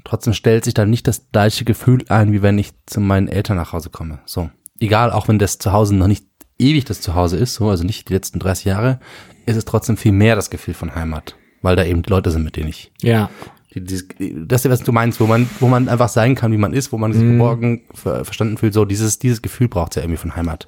trotzdem 0.04 0.34
stellt 0.34 0.64
sich 0.66 0.74
da 0.74 0.86
nicht 0.86 1.08
das 1.08 1.28
gleiche 1.32 1.66
Gefühl 1.66 2.04
ein, 2.10 2.32
wie 2.32 2.42
wenn 2.42 2.58
ich 2.58 2.72
zu 2.86 3.00
meinen 3.00 3.28
Eltern 3.28 3.58
nach 3.58 3.74
Hause 3.74 3.90
komme. 3.90 4.20
So, 4.26 4.50
egal, 4.80 5.12
auch 5.12 5.28
wenn 5.28 5.40
das 5.40 5.58
Zuhause 5.58 5.96
noch 5.96 6.08
nicht 6.08 6.26
ewig 6.60 6.86
das 6.86 7.02
Zuhause 7.02 7.38
ist, 7.38 7.56
so, 7.56 7.70
also 7.70 7.84
nicht 7.84 8.10
die 8.10 8.14
letzten 8.14 8.40
30 8.40 8.66
Jahre, 8.66 9.00
ist 9.46 9.56
es 9.58 9.66
trotzdem 9.66 9.98
viel 9.98 10.12
mehr 10.12 10.36
das 10.36 10.50
Gefühl 10.50 10.74
von 10.74 10.94
Heimat, 10.96 11.36
weil 11.62 11.76
da 11.76 11.84
eben 11.84 12.02
die 12.04 12.10
Leute 12.10 12.32
sind, 12.32 12.44
mit 12.44 12.56
denen 12.56 12.70
ich 12.70 12.92
Ja. 13.02 13.30
die, 13.74 13.82
dieses, 13.82 14.08
das 14.48 14.64
ist, 14.66 14.72
was 14.72 14.84
du 14.84 14.92
meinst, 14.92 15.20
wo 15.20 15.26
man, 15.26 15.50
wo 15.60 15.68
man 15.68 15.90
einfach 15.90 16.10
sein 16.10 16.36
kann, 16.36 16.52
wie 16.52 16.58
man 16.58 16.74
ist, 16.74 16.92
wo 16.92 16.98
man 16.98 17.12
sich 17.12 17.24
geborgen, 17.24 17.82
ver, 17.94 18.24
verstanden 18.24 18.58
fühlt. 18.58 18.74
So, 18.74 18.86
dieses, 18.86 19.20
dieses 19.20 19.42
Gefühl 19.42 19.68
braucht 19.68 19.96
ja 19.96 20.04
irgendwie 20.04 20.18
von 20.20 20.36
Heimat. 20.36 20.68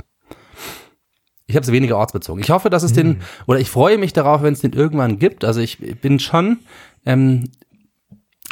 Ich 1.48 1.56
habe 1.56 1.64
es 1.64 1.72
weniger 1.72 1.98
ortsbezogen. 1.98 2.42
Ich 2.42 2.50
hoffe, 2.50 2.72
dass 2.72 2.82
es 2.82 2.92
den, 2.94 3.22
oder 3.46 3.60
ich 3.60 3.70
freue 3.70 4.00
mich 4.00 4.14
darauf, 4.14 4.42
wenn 4.42 4.54
es 4.54 4.62
den 4.62 4.74
irgendwann 4.74 5.20
gibt. 5.20 5.46
Also 5.46 5.62
ich 5.62 5.78
bin 6.02 6.20
schon, 6.20 6.58
ähm, 7.06 7.52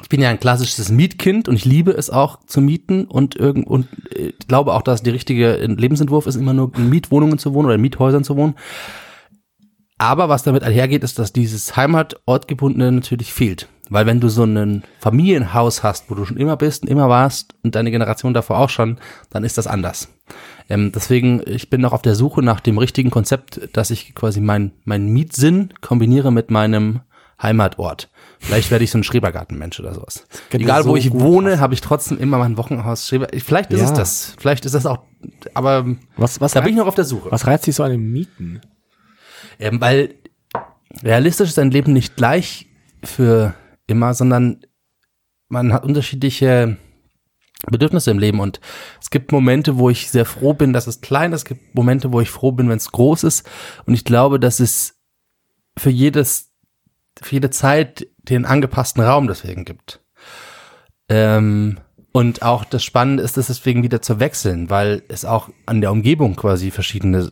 ich 0.04 0.10
bin 0.10 0.22
ja 0.22 0.30
ein 0.30 0.40
klassisches 0.40 0.90
Mietkind 0.90 1.48
und 1.48 1.56
ich 1.56 1.64
liebe 1.64 1.92
es 1.92 2.10
auch 2.10 2.40
zu 2.46 2.60
mieten 2.60 3.06
und 3.06 3.38
irgend 3.38 3.66
und 3.66 3.88
äh, 4.14 4.34
glaube 4.50 4.74
auch, 4.74 4.82
dass 4.82 5.02
die 5.02 5.10
richtige 5.10 5.56
Lebensentwurf 5.56 6.28
ist, 6.28 6.36
immer 6.36 6.54
nur 6.54 6.72
in 6.76 6.90
Mietwohnungen 6.90 7.40
zu 7.40 7.54
wohnen 7.54 7.68
oder 7.68 7.76
in 7.76 7.82
Miethäusern 7.82 8.26
zu 8.26 8.36
wohnen. 8.36 8.56
Aber 9.98 10.28
was 10.28 10.44
damit 10.44 10.64
einhergeht, 10.64 11.06
ist, 11.06 11.20
dass 11.20 11.32
dieses 11.32 11.78
Heimatortgebundene 11.78 12.92
natürlich 12.92 13.32
fehlt. 13.32 13.70
Weil 13.90 14.06
wenn 14.06 14.20
du 14.20 14.28
so 14.28 14.44
ein 14.44 14.84
Familienhaus 15.00 15.84
hast, 15.84 16.12
wo 16.12 16.16
du 16.16 16.26
schon 16.26 16.36
immer 16.36 16.58
bist 16.58 16.84
und 16.84 16.90
immer 16.90 17.08
warst 17.08 17.56
und 17.64 17.76
deine 17.76 17.92
Generation 17.92 18.34
davor 18.34 18.60
auch 18.60 18.70
schon, 18.70 18.98
dann 19.30 19.46
ist 19.46 19.58
das 19.58 19.68
anders. 19.68 20.10
Ähm, 20.70 20.92
deswegen, 20.94 21.42
ich 21.46 21.70
bin 21.70 21.80
noch 21.80 21.94
auf 21.94 22.02
der 22.02 22.16
Suche 22.16 22.42
nach 22.42 22.60
dem 22.60 22.78
richtigen 22.78 23.10
Konzept, 23.10 23.70
dass 23.72 23.90
ich 23.90 24.14
quasi 24.16 24.42
mein, 24.42 24.74
mein 24.84 25.08
Mietsinn 25.08 25.74
kombiniere 25.80 26.32
mit 26.32 26.52
meinem 26.52 27.02
Heimatort. 27.42 28.10
Vielleicht 28.44 28.72
werde 28.72 28.84
ich 28.84 28.92
so 28.92 28.98
ein 28.98 29.04
Schrebergartenmensch 29.04 29.80
oder 29.80 29.94
sowas. 29.94 30.26
Egal, 30.52 30.84
wo 30.86 30.90
so 30.90 30.96
ich 30.98 31.10
gut 31.10 31.22
wohne, 31.22 31.60
habe 31.60 31.74
ich 31.74 31.82
trotzdem 31.82 32.18
immer 32.20 32.38
mein 32.38 32.58
Wochenhaus. 32.58 33.08
Schreber 33.08 33.28
Vielleicht 33.34 33.72
ist 33.72 33.80
Ja. 33.80 33.86
es 33.88 33.94
das. 33.94 34.36
Vielleicht 34.38 34.66
ist 34.66 34.76
das 34.76 34.86
auch, 34.86 35.00
aber 35.54 35.86
Was, 36.18 36.42
was, 36.42 36.52
da 36.52 36.62
bin 36.62 36.72
ich 36.72 36.78
noch 36.78 36.88
auf 36.88 36.96
der 36.96 37.06
Suche. 37.06 37.32
was 37.32 37.48
reizt 37.48 37.66
dich 37.68 37.76
so 37.76 37.84
an 37.84 37.92
den 37.92 38.12
Mieten? 38.12 38.62
Ähm, 39.60 39.80
weil 39.80 40.16
realistisch 41.04 41.50
ist 41.50 41.60
ein 41.60 41.72
Leben 41.72 41.94
nicht 41.94 42.16
gleich 42.18 42.68
für 43.04 43.54
immer, 43.88 44.14
sondern 44.14 44.60
man 45.48 45.72
hat 45.74 45.84
unterschiedliche 45.86 46.78
Bedürfnisse 47.68 48.12
im 48.12 48.20
Leben 48.20 48.40
und 48.42 48.60
es 49.02 49.10
gibt 49.10 49.32
Momente, 49.32 49.78
wo 49.78 49.90
ich 49.90 50.10
sehr 50.12 50.26
froh 50.26 50.54
bin, 50.54 50.74
dass 50.74 50.88
es 50.88 51.00
klein 51.02 51.32
ist, 51.32 51.42
es 51.42 51.46
gibt 51.46 51.76
Momente, 51.76 52.12
wo 52.12 52.20
ich 52.20 52.30
froh 52.30 52.52
bin, 52.52 52.68
wenn 52.68 52.78
es 52.78 52.92
groß 52.92 53.24
ist 53.24 53.50
und 53.86 53.94
ich 53.94 54.04
glaube, 54.04 54.38
dass 54.40 54.60
es 54.60 54.96
für 55.78 55.90
jedes, 55.90 56.52
jede 57.32 57.50
Zeit 57.50 58.08
den 58.18 58.46
angepassten 58.46 59.04
Raum 59.04 59.28
deswegen 59.28 59.66
gibt. 59.66 60.00
Ähm, 61.10 61.80
und 62.12 62.44
auch 62.44 62.64
das 62.64 62.84
Spannende 62.84 63.24
ist, 63.24 63.38
es 63.38 63.48
deswegen 63.48 63.84
wieder 63.84 64.02
zu 64.02 64.20
wechseln, 64.20 64.70
weil 64.70 65.04
es 65.08 65.26
auch 65.26 65.50
an 65.66 65.82
der 65.82 65.92
Umgebung 65.92 66.36
quasi 66.36 66.72
verschiedene 66.72 67.32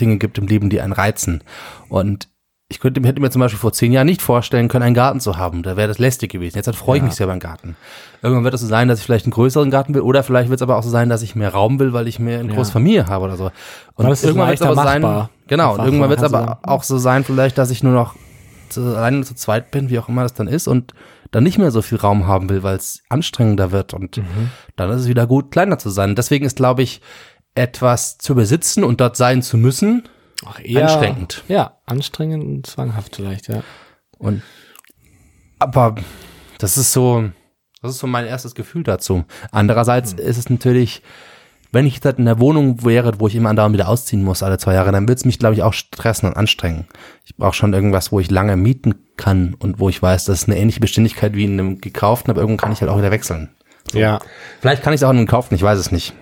Dinge 0.00 0.16
gibt 0.18 0.38
im 0.38 0.46
Leben, 0.46 0.70
die 0.70 0.80
einen 0.80 0.92
reizen. 0.92 1.42
Und 1.88 2.28
ich 2.68 2.80
könnte, 2.80 3.02
hätte 3.06 3.20
mir 3.20 3.30
zum 3.30 3.40
Beispiel 3.40 3.58
vor 3.58 3.72
zehn 3.74 3.92
Jahren 3.92 4.06
nicht 4.06 4.22
vorstellen 4.22 4.68
können, 4.68 4.84
einen 4.84 4.94
Garten 4.94 5.20
zu 5.20 5.36
haben. 5.36 5.62
Da 5.62 5.76
wäre 5.76 5.88
das 5.88 5.98
lästig 5.98 6.32
gewesen. 6.32 6.56
Jetzt 6.56 6.74
freue 6.74 6.98
ich 6.98 7.02
mich 7.02 7.14
sehr 7.14 7.26
beim 7.26 7.38
Garten. 7.40 7.76
Irgendwann 8.22 8.44
wird 8.44 8.54
es 8.54 8.62
so 8.62 8.66
sein, 8.66 8.88
dass 8.88 9.00
ich 9.00 9.04
vielleicht 9.04 9.26
einen 9.26 9.32
größeren 9.32 9.70
Garten 9.70 9.92
will, 9.92 10.00
oder 10.00 10.22
vielleicht 10.22 10.48
wird 10.48 10.58
es 10.58 10.62
aber 10.62 10.78
auch 10.78 10.82
so 10.82 10.88
sein, 10.88 11.10
dass 11.10 11.20
ich 11.20 11.34
mehr 11.34 11.50
Raum 11.50 11.78
will, 11.78 11.92
weil 11.92 12.08
ich 12.08 12.18
mehr 12.18 12.38
eine 12.38 12.48
Ja. 12.48 12.54
große 12.54 12.72
Familie 12.72 13.08
habe 13.08 13.26
oder 13.26 13.36
so. 13.36 13.50
Und 13.94 14.06
irgendwann 14.06 14.48
wird 14.48 14.60
es 14.60 14.66
aber 14.66 14.74
sein, 14.76 15.28
genau, 15.48 15.74
und 15.74 15.84
irgendwann 15.84 16.08
wird 16.08 16.20
es 16.22 16.24
aber 16.32 16.60
auch 16.62 16.82
so 16.82 16.96
sein, 16.96 17.24
vielleicht, 17.24 17.58
dass 17.58 17.70
ich 17.70 17.82
nur 17.82 17.92
noch 17.92 18.14
zu, 18.72 18.80
alleine 18.96 19.24
zu 19.24 19.34
zweit 19.34 19.70
bin, 19.70 19.90
wie 19.90 19.98
auch 19.98 20.08
immer 20.08 20.22
das 20.22 20.34
dann 20.34 20.48
ist, 20.48 20.66
und 20.68 20.94
dann 21.30 21.44
nicht 21.44 21.58
mehr 21.58 21.70
so 21.70 21.80
viel 21.82 21.98
Raum 21.98 22.26
haben 22.26 22.48
will, 22.48 22.62
weil 22.62 22.76
es 22.76 23.02
anstrengender 23.08 23.70
wird. 23.72 23.94
Und 23.94 24.18
Mhm. 24.18 24.50
dann 24.76 24.90
ist 24.90 25.02
es 25.02 25.08
wieder 25.08 25.26
gut, 25.26 25.50
kleiner 25.50 25.78
zu 25.78 25.90
sein. 25.90 26.14
Deswegen 26.14 26.44
ist, 26.44 26.56
glaube 26.56 26.82
ich, 26.82 27.00
etwas 27.54 28.18
zu 28.18 28.34
besitzen 28.34 28.82
und 28.84 29.00
dort 29.00 29.16
sein 29.16 29.42
zu 29.42 29.56
müssen, 29.56 30.08
Ach, 30.44 30.58
Anstrengend. 30.58 31.44
Ja, 31.46 31.78
anstrengend 31.86 32.42
und 32.44 32.66
zwanghaft 32.66 33.14
vielleicht, 33.14 33.46
ja. 33.48 33.62
Und 34.18 34.42
aber 35.60 35.94
das 36.58 36.76
ist 36.76 36.92
so, 36.92 37.30
das 37.80 37.92
ist 37.92 37.98
so 38.00 38.06
mein 38.08 38.26
erstes 38.26 38.54
Gefühl 38.56 38.82
dazu. 38.82 39.24
Andererseits 39.52 40.14
ist 40.14 40.38
es 40.38 40.50
natürlich, 40.50 41.02
wenn 41.72 41.86
ich 41.86 41.94
jetzt 42.02 42.18
in 42.18 42.26
der 42.26 42.38
Wohnung 42.38 42.84
wäre, 42.84 43.18
wo 43.18 43.26
ich 43.28 43.34
immer 43.34 43.48
andauernd 43.50 43.72
wieder 43.72 43.88
ausziehen 43.88 44.22
muss, 44.22 44.42
alle 44.42 44.58
zwei 44.58 44.74
Jahre, 44.74 44.92
dann 44.92 45.04
würde 45.04 45.14
es 45.18 45.24
mich, 45.24 45.38
glaube 45.38 45.54
ich, 45.54 45.62
auch 45.62 45.72
stressen 45.72 46.28
und 46.28 46.36
anstrengen. 46.36 46.86
Ich 47.24 47.36
brauche 47.36 47.54
schon 47.54 47.72
irgendwas, 47.72 48.12
wo 48.12 48.20
ich 48.20 48.30
lange 48.30 48.56
mieten 48.56 48.94
kann 49.16 49.54
und 49.54 49.80
wo 49.80 49.88
ich 49.88 50.00
weiß, 50.02 50.26
das 50.26 50.42
ist 50.42 50.48
eine 50.48 50.58
ähnliche 50.58 50.80
Beständigkeit 50.80 51.34
wie 51.34 51.44
in 51.44 51.52
einem 51.58 51.80
gekauften, 51.80 52.30
aber 52.30 52.40
irgendwann 52.42 52.58
kann 52.66 52.72
ich 52.72 52.80
halt 52.82 52.90
auch 52.90 52.98
wieder 52.98 53.10
wechseln. 53.10 53.48
Ja. 53.92 54.20
Vielleicht 54.60 54.82
kann 54.82 54.92
ich 54.92 55.00
es 55.00 55.04
auch 55.04 55.10
in 55.10 55.16
einem 55.16 55.26
gekauften, 55.26 55.54
ich 55.56 55.62
weiß 55.62 55.78
es 55.78 55.90
nicht. 55.90 56.14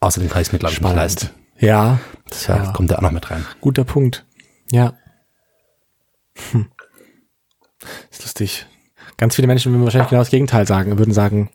Außerdem 0.00 0.28
kann 0.28 0.42
ich 0.42 0.48
es 0.48 0.52
mir, 0.52 0.58
glaube 0.58 0.74
ich, 0.74 0.80
nicht 0.80 0.94
leisten. 0.94 1.30
Ja, 1.58 1.98
Das 2.28 2.46
ja, 2.48 2.56
Ja. 2.64 2.72
kommt 2.72 2.90
ja 2.90 2.98
auch 2.98 3.02
noch 3.02 3.12
mit 3.12 3.30
rein. 3.30 3.44
guter 3.60 3.84
Punkt. 3.84 4.26
Ja. 4.70 4.92
Hm. 6.50 6.66
Ist 8.10 8.22
lustig. 8.22 8.66
Ganz 9.16 9.36
viele 9.36 9.46
Menschen 9.48 9.72
würden 9.72 9.84
wahrscheinlich 9.84 10.10
genau 10.10 10.20
das 10.20 10.30
Gegenteil 10.30 10.66
sagen, 10.66 10.98
würden 10.98 11.14
sagen, 11.14 11.50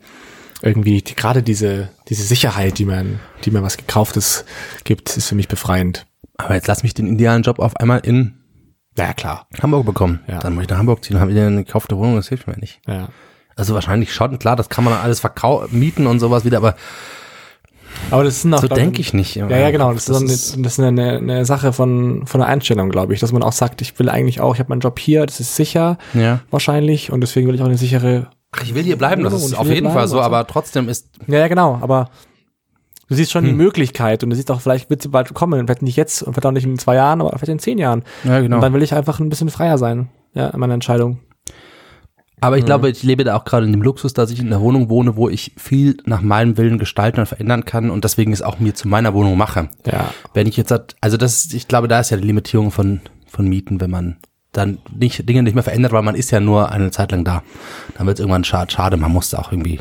irgendwie 0.62 1.02
die, 1.02 1.16
gerade 1.16 1.44
diese, 1.44 1.90
diese 2.08 2.24
Sicherheit, 2.24 2.78
die 2.78 2.86
man, 2.86 3.20
die 3.44 3.52
mir 3.52 3.64
was 3.64 3.78
Gekauftes 3.78 4.46
gibt, 4.84 5.16
ist 5.18 5.28
für 5.28 5.36
mich 5.36 5.48
befreiend. 5.48 6.06
Aber 6.38 6.56
jetzt 6.56 6.68
lass 6.68 6.84
mich 6.84 6.94
den 6.94 7.08
idealen 7.08 7.44
Job 7.44 7.60
auf 7.60 7.76
einmal 7.78 8.00
in 8.00 8.34
Ja, 8.98 9.14
klar. 9.14 9.48
Hamburg 9.62 9.86
bekommen. 9.86 10.20
Ja. 10.28 10.40
Dann 10.40 10.54
muss 10.54 10.64
ich 10.64 10.70
nach 10.70 10.78
Hamburg 10.78 11.04
ziehen, 11.04 11.14
dann 11.14 11.22
habe 11.22 11.32
ich 11.32 11.40
eine 11.40 11.64
gekaufte 11.64 11.98
Wohnung, 11.98 12.16
das 12.16 12.30
hilft 12.30 12.48
mir 12.48 12.58
nicht. 12.58 12.82
Ja. 12.88 13.10
Also 13.56 13.74
wahrscheinlich 13.74 14.14
schon, 14.14 14.40
klar, 14.40 14.56
das 14.56 14.70
kann 14.70 14.84
man 14.84 14.94
dann 14.94 15.04
alles 15.04 15.20
verkau 15.20 15.66
mieten 15.72 16.08
und 16.08 16.20
sowas 16.20 16.46
wieder, 16.46 16.58
aber 16.58 16.76
Aber 18.10 18.24
das 18.24 18.42
sind 18.42 18.54
auch, 18.54 18.62
so 18.62 18.68
denke 18.68 19.02
ich 19.02 19.14
nicht. 19.14 19.36
Ja, 19.36 19.50
ja, 19.50 19.70
genau. 19.72 19.94
Das, 19.94 20.08
ist, 20.08 20.16
so 20.16 20.16
eine, 20.16 20.64
das 20.64 20.74
ist 20.74 20.80
eine, 20.80 21.18
eine 21.18 21.46
Sache 21.46 21.74
von, 21.74 22.26
von 22.26 22.40
der 22.40 22.48
Einstellung, 22.48 22.90
glaube 22.90 23.14
ich, 23.14 23.20
dass 23.20 23.32
man 23.32 23.44
auch 23.44 23.52
sagt, 23.52 23.82
ich 23.82 23.98
will 24.00 24.10
eigentlich 24.10 24.40
auch, 24.42 24.54
ich 24.54 24.60
habe 24.60 24.70
meinen 24.70 24.80
Job 24.80 24.98
hier, 25.00 25.26
das 25.26 25.40
ist 25.40 25.56
sicher 25.56 25.98
ja. 26.14 26.40
wahrscheinlich 26.50 27.12
und 27.12 27.22
deswegen 27.22 27.48
will 27.48 27.56
ich 27.56 27.62
auch 27.62 27.66
eine 27.68 27.78
sichere. 27.78 28.28
Ach, 28.52 28.64
ich 28.64 28.76
will 28.76 28.84
hier 28.84 28.98
bleiben, 28.98 29.24
das 29.24 29.34
ist 29.34 29.54
auf 29.58 29.68
jeden 29.68 29.92
Fall 29.92 30.08
so, 30.08 30.20
aber 30.22 30.46
trotzdem 30.48 30.90
ist, 30.90 31.10
Ja, 31.28 31.40
ja, 31.40 31.48
genau. 31.48 31.80
Aber 31.82 32.10
du 33.08 33.16
siehst 33.16 33.32
schon 33.32 33.46
die 33.46 33.52
Hm. 33.52 33.58
Möglichkeit 33.58 34.24
und 34.24 34.30
du 34.30 34.36
siehst 34.36 34.52
auch, 34.52 34.60
vielleicht 34.62 34.90
wird 34.90 35.02
sie 35.02 35.08
bald 35.10 35.34
kommen, 35.34 35.66
vielleicht 35.66 35.82
nicht 35.82 35.96
jetzt 35.96 36.22
und 36.22 36.34
vielleicht 36.34 36.46
auch 36.46 36.52
nicht 36.52 36.66
in 36.66 36.78
zwei 36.78 36.96
Jahren, 36.96 37.22
aber 37.22 37.30
vielleicht 37.32 37.50
in 37.50 37.60
zehn 37.60 37.78
Jahren. 37.78 38.04
ja 38.26 38.40
genau. 38.42 38.58
Und 38.58 38.62
dann 38.62 38.74
will 38.74 38.84
ich 38.84 38.94
einfach 38.94 39.20
ein 39.20 39.30
bisschen 39.30 39.50
freier 39.50 39.78
sein, 39.78 40.10
ja, 40.34 40.48
in 40.50 40.60
meiner 40.60 40.74
Entscheidung. 40.74 41.20
Aber 42.44 42.58
ich 42.58 42.66
glaube, 42.66 42.90
ich 42.90 43.04
lebe 43.04 43.24
da 43.24 43.36
auch 43.38 43.46
gerade 43.46 43.68
in 43.68 43.72
dem 43.72 43.84
Luxus, 43.84 44.14
dass 44.14 44.32
ich 44.32 44.40
in 44.40 44.48
einer 44.48 44.60
Wohnung 44.62 44.90
wohne, 44.90 45.16
wo 45.16 45.30
ich 45.30 45.54
viel 45.58 45.98
nach 46.06 46.22
meinem 46.24 46.58
Willen 46.58 46.80
gestalten 46.80 47.20
und 47.20 47.28
verändern 47.28 47.66
kann 47.66 47.92
und 47.92 48.04
deswegen 48.04 48.34
es 48.34 48.42
auch 48.42 48.60
mir 48.60 48.74
zu 48.74 48.88
meiner 48.88 49.14
Wohnung 49.14 49.38
mache. 49.38 49.70
Ja. 49.86 50.12
Wenn 50.34 50.48
ich 50.48 50.58
jetzt, 50.58 50.74
also 51.02 51.18
das, 51.18 51.46
ist- 51.46 51.54
ich 51.54 51.68
glaube, 51.68 51.88
da 51.88 52.00
ist 52.00 52.10
ja 52.10 52.18
die 52.18 52.26
Limitierung 52.26 52.72
von, 52.72 53.02
von 53.28 53.48
Mieten, 53.48 53.80
wenn 53.80 53.92
man 53.92 54.18
dann 54.52 54.80
nicht, 54.94 55.28
Dinge 55.30 55.44
nicht 55.44 55.54
mehr 55.54 55.64
verändert, 55.64 55.92
weil 55.94 56.02
man 56.02 56.16
ist 56.16 56.32
ja 56.32 56.40
nur 56.40 56.72
eine 56.72 56.92
Zeit 56.92 57.12
lang 57.12 57.24
da. 57.24 57.44
Dann 57.98 58.08
wird 58.08 58.18
es 58.18 58.22
irgendwann 58.22 58.44
schade, 58.44 58.72
schade, 58.72 58.98
man 58.98 59.12
muss 59.12 59.34
auch 59.34 59.52
irgendwie 59.52 59.80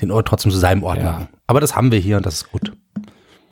den 0.00 0.10
Ort 0.10 0.28
trotzdem 0.28 0.52
zu 0.52 0.58
seinem 0.58 0.82
Ort 0.84 0.98
Ja. 0.98 1.04
machen. 1.04 1.28
Aber 1.46 1.60
das 1.60 1.74
haben 1.76 1.90
wir 1.92 1.98
hier 1.98 2.16
und 2.16 2.26
das 2.26 2.34
ist 2.34 2.50
gut. 2.52 2.72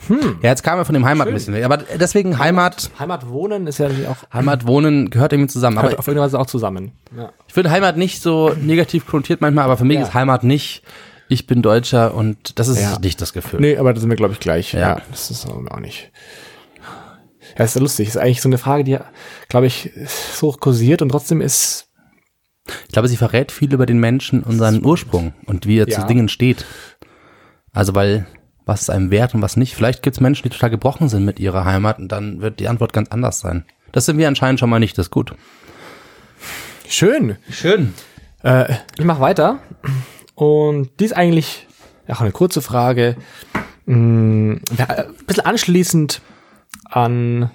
Ja, 0.09 0.49
jetzt 0.49 0.63
kamen 0.63 0.81
wir 0.81 0.85
von 0.87 0.95
dem 0.95 1.05
Heimat 1.05 1.29
ein 1.29 1.35
bisschen 1.35 1.53
weg. 1.53 1.65
Aber 1.65 1.77
deswegen 1.77 2.39
Heimat, 2.39 2.91
Heimat 2.99 3.29
wohnen 3.29 3.67
ist 3.67 3.79
ja 3.79 3.87
natürlich 3.89 4.09
auch 4.09 4.17
Heimat 4.33 4.67
wohnen 4.67 5.11
gehört 5.11 5.33
irgendwie 5.35 5.51
zusammen. 5.53 5.77
gehört 5.77 5.93
Aber 5.93 5.99
auf 5.99 6.07
irgendeine 6.09 6.27
Weise 6.27 6.39
auch 6.41 6.47
zusammen. 6.47 6.93
Ja. 7.17 7.31
ich 7.47 7.53
finde 7.55 7.71
Heimat 7.71 7.97
nicht 7.99 8.23
so 8.23 8.55
negativ 8.61 9.07
konnotiert 9.07 9.43
manchmal, 9.43 9.65
aber 9.67 9.77
für 9.77 9.85
mich 9.85 9.97
Ja. 9.99 10.03
ist 10.05 10.15
Heimat 10.15 10.43
nicht, 10.43 10.83
ich 11.29 11.47
bin 11.47 11.61
Deutscher 11.61 12.15
und 12.15 12.59
das 12.59 12.69
ist 12.69 12.81
Ja. 12.81 12.99
nicht 12.99 13.21
das 13.21 13.35
Gefühl. 13.35 13.61
Nee, 13.61 13.77
aber 13.77 13.93
da 13.93 14.01
sind 14.01 14.09
wir, 14.09 14.17
glaube 14.17 14.33
ich, 14.33 14.41
gleich. 14.41 14.73
Ja. 14.73 15.03
das 15.11 15.31
ist 15.31 15.47
auch 15.47 15.81
nicht. 15.81 16.11
Ja, 17.59 17.65
ist 17.65 17.75
ja 17.75 17.81
lustig. 17.81 18.09
Ist 18.09 18.17
eigentlich 18.17 18.41
so 18.41 18.49
eine 18.49 18.59
Frage, 18.59 18.85
die, 18.85 18.99
glaube 19.49 19.67
ich, 19.67 19.91
so 20.35 20.53
kursiert 20.53 21.03
und 21.03 21.09
trotzdem 21.11 21.41
ist, 21.41 21.89
Ich 22.87 22.93
glaube, 22.93 23.09
sie 23.09 23.17
verrät 23.17 23.51
viel 23.53 23.73
über 23.73 23.87
den 23.87 23.99
Menschen 23.99 24.43
und 24.43 24.59
seinen 24.59 24.85
Ursprung 24.85 25.33
und 25.47 25.67
wie 25.67 25.79
er 25.79 25.87
zu 25.89 26.01
Ja. 26.01 26.07
Dingen 26.07 26.29
steht. 26.29 26.65
Also 27.73 27.95
weil, 27.95 28.27
was 28.67 28.83
ist 28.83 28.91
einem 28.91 29.11
wert 29.11 29.35
und 29.35 29.43
was 29.43 29.57
nicht. 29.57 29.75
Vielleicht 29.75 30.03
gibt 30.03 30.17
es 30.17 30.21
Menschen, 30.21 30.45
die 30.45 30.51
total 30.51 30.71
gebrochen 30.71 31.09
sind 31.09 31.25
mit 31.25 31.41
ihrer 31.41 31.65
Heimat 31.65 31.99
und 31.99 32.09
dann 32.13 32.41
wird 32.41 32.61
die 32.61 32.69
Antwort 32.69 32.93
ganz 32.93 33.09
anders 33.11 33.41
sein. 33.41 33.65
Das 33.93 34.07
sind 34.07 34.19
wir 34.19 34.29
anscheinend 34.29 34.61
schon 34.61 34.71
mal 34.71 34.79
nicht, 34.79 34.97
das 34.99 35.07
ist 35.07 35.11
gut. 35.11 35.35
schön. 36.89 37.37
Schön. 37.51 37.95
Äh, 38.43 38.75
ich 38.99 39.05
mache 39.05 39.21
weiter. 39.21 39.59
Und 40.35 40.91
die 41.01 41.05
ist 41.05 41.13
eigentlich 41.17 41.67
ja, 42.07 42.15
auch 42.17 42.21
eine 42.21 42.33
kurze 42.33 42.63
Frage. 42.63 43.17
Ja, 43.87 43.95
Ein 43.95 44.61
bisschen 45.27 45.45
anschließend 45.45 46.23
an 46.91 47.51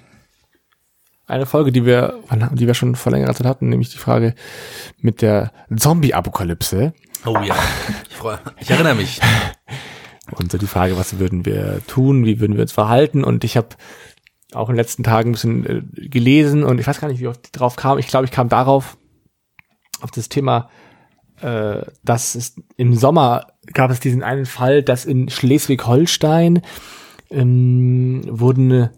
eine 1.26 1.46
Folge, 1.46 1.72
die 1.72 1.84
wir, 1.84 2.20
die 2.52 2.66
wir 2.66 2.74
schon 2.74 2.94
vor 2.94 3.12
längerer 3.12 3.34
Zeit 3.34 3.46
hatten, 3.46 3.68
nämlich 3.68 3.90
die 3.90 3.98
Frage 3.98 4.34
mit 5.00 5.22
der 5.22 5.52
Zombie-Apokalypse. 5.76 6.92
Oh 7.24 7.36
ja. 7.42 7.56
Ich, 8.08 8.16
freue, 8.16 8.38
ich 8.60 8.70
erinnere 8.70 8.94
mich. 8.94 9.20
Und 10.32 10.50
so 10.52 10.58
die 10.58 10.66
Frage, 10.66 10.96
was 10.96 11.18
würden 11.18 11.44
wir 11.44 11.80
tun, 11.86 12.24
wie 12.24 12.40
würden 12.40 12.54
wir 12.56 12.62
uns 12.62 12.72
verhalten? 12.72 13.22
Und 13.24 13.44
ich 13.44 13.56
habe 13.56 13.68
auch 14.54 14.68
in 14.68 14.74
den 14.74 14.80
letzten 14.80 15.02
Tagen 15.04 15.30
ein 15.30 15.32
bisschen 15.32 15.66
äh, 15.66 16.08
gelesen 16.08 16.64
und 16.64 16.80
ich 16.80 16.86
weiß 16.86 17.00
gar 17.00 17.08
nicht, 17.08 17.18
wie 17.18 17.24
ich 17.24 17.28
auf- 17.28 17.38
drauf 17.52 17.76
kam. 17.76 17.98
Ich 17.98 18.06
glaube, 18.08 18.24
ich 18.24 18.30
kam 18.30 18.48
darauf, 18.48 18.96
auf 20.00 20.10
das 20.10 20.28
Thema, 20.28 20.68
äh, 21.40 21.82
dass 22.04 22.34
es 22.34 22.54
im 22.76 22.94
Sommer 22.94 23.46
gab 23.72 23.90
es 23.90 24.00
diesen 24.00 24.22
einen 24.22 24.46
Fall, 24.46 24.82
dass 24.82 25.04
in 25.04 25.28
Schleswig-Holstein 25.28 26.62
ähm, 27.30 28.22
wurden 28.28 28.90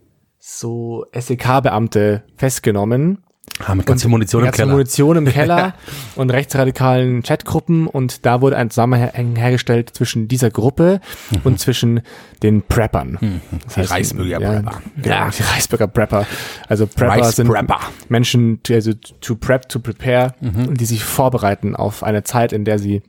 so 0.50 1.04
SEK-Beamte 1.14 2.22
festgenommen 2.36 3.18
Ah, 3.66 3.74
mit 3.74 3.86
ganz 3.86 4.02
viel 4.02 4.10
Munition 4.10 4.44
im 4.44 4.50
Keller. 4.52 4.70
Munition 4.72 5.16
im 5.16 5.24
Keller 5.24 5.74
und 6.16 6.30
rechtsradikalen 6.30 7.22
Chatgruppen 7.22 7.86
und 7.88 8.24
da 8.24 8.40
wurde 8.40 8.56
ein 8.56 8.70
Zusammenhang 8.70 9.34
hergestellt 9.36 9.90
zwischen 9.94 10.28
dieser 10.28 10.50
Gruppe 10.50 11.00
und 11.44 11.58
zwischen 11.58 12.02
den 12.42 12.62
Preppern. 12.62 13.12
Das 13.14 13.20
Mhm. 13.22 13.40
Die 13.74 13.80
Reisbürger 13.80 14.40
ja, 14.40 14.50
Prepper. 14.52 14.82
Genau, 14.96 15.14
Ja. 15.16 15.30
die 15.30 15.42
Reisbürger 15.42 15.88
Prepper. 15.88 16.26
Also 16.68 16.86
Prepper 16.86 17.16
Rice 17.16 17.36
sind 17.36 17.48
Prepper. 17.48 17.80
Menschen, 18.08 18.60
also 18.70 18.92
to 18.92 19.34
prep, 19.34 19.68
to 19.68 19.80
prepare, 19.80 20.34
Mhm. 20.40 20.74
die 20.76 20.84
sich 20.84 21.02
vorbereiten 21.02 21.74
auf 21.74 22.02
eine 22.04 22.22
Zeit, 22.22 22.52
in 22.52 22.64
der 22.64 22.78
sie 22.78 23.02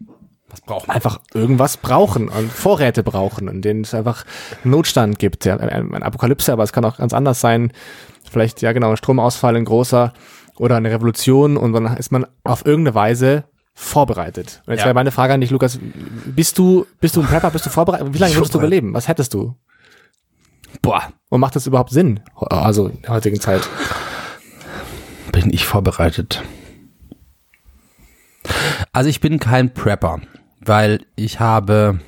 Was 0.50 0.62
braucht 0.62 0.88
man? 0.88 0.96
einfach 0.96 1.20
irgendwas 1.34 1.78
brauchen 1.78 2.30
und 2.30 2.52
Vorräte 2.52 3.04
brauchen, 3.04 3.48
in 3.48 3.62
denen 3.62 3.82
es 3.82 3.94
einfach 3.94 4.26
Notstand 4.64 5.20
gibt. 5.20 5.46
Ja, 5.46 5.58
ein, 5.58 6.02
Apokalypse, 6.04 6.52
aber 6.52 6.64
es 6.64 6.74
kann 6.74 6.86
auch 6.86 6.98
ganz 6.98 7.14
anders 7.14 7.40
sein. 7.42 7.72
Vielleicht, 8.30 8.62
ja 8.62 8.72
genau, 8.74 8.92
ein 8.92 8.98
Stromausfall, 8.98 9.56
ein 9.56 9.66
großer 9.66 10.14
oder 10.58 10.76
eine 10.78 10.92
Revolution 10.92 11.56
und 11.58 11.74
dann 11.74 11.98
ist 11.98 12.12
man 12.12 12.26
auf 12.44 12.66
irgendeine 12.66 12.96
Weise 12.96 13.44
vorbereitet. 13.74 14.62
Und 14.66 14.72
jetzt 14.74 14.82
Ja. 14.82 14.86
wäre 14.88 14.96
meine 14.96 15.12
Frage 15.12 15.34
an 15.34 15.42
dich, 15.42 15.52
Lukas, 15.52 15.80
bist 16.26 16.58
du, 16.58 16.86
bist 17.00 17.16
du 17.16 17.22
ein 17.22 17.28
Prepper, 17.28 17.50
bist 17.52 17.66
du 17.66 17.70
vorbereitet? 17.70 18.14
Wie 18.14 18.18
lange 18.18 18.36
würdest 18.36 18.54
du 18.54 18.58
überleben? 18.60 18.94
Was 18.94 19.08
hättest 19.08 19.34
du? 19.34 19.56
Boah, 20.82 21.12
Und 21.30 21.40
macht 21.40 21.56
das 21.56 21.66
überhaupt 21.66 21.92
Sinn? 21.92 22.20
Also 22.36 22.88
in 22.88 23.02
der 23.02 23.12
heutigen 23.12 23.40
Zeit. 23.40 23.62
bin 25.32 25.54
ich 25.54 25.66
vorbereitet. 25.66 26.44
Also 28.92 29.10
ich 29.10 29.20
bin 29.22 29.40
kein 29.40 29.74
Prepper, 29.74 30.20
weil 30.70 31.02
ich 31.16 31.40
habe, 31.40 32.00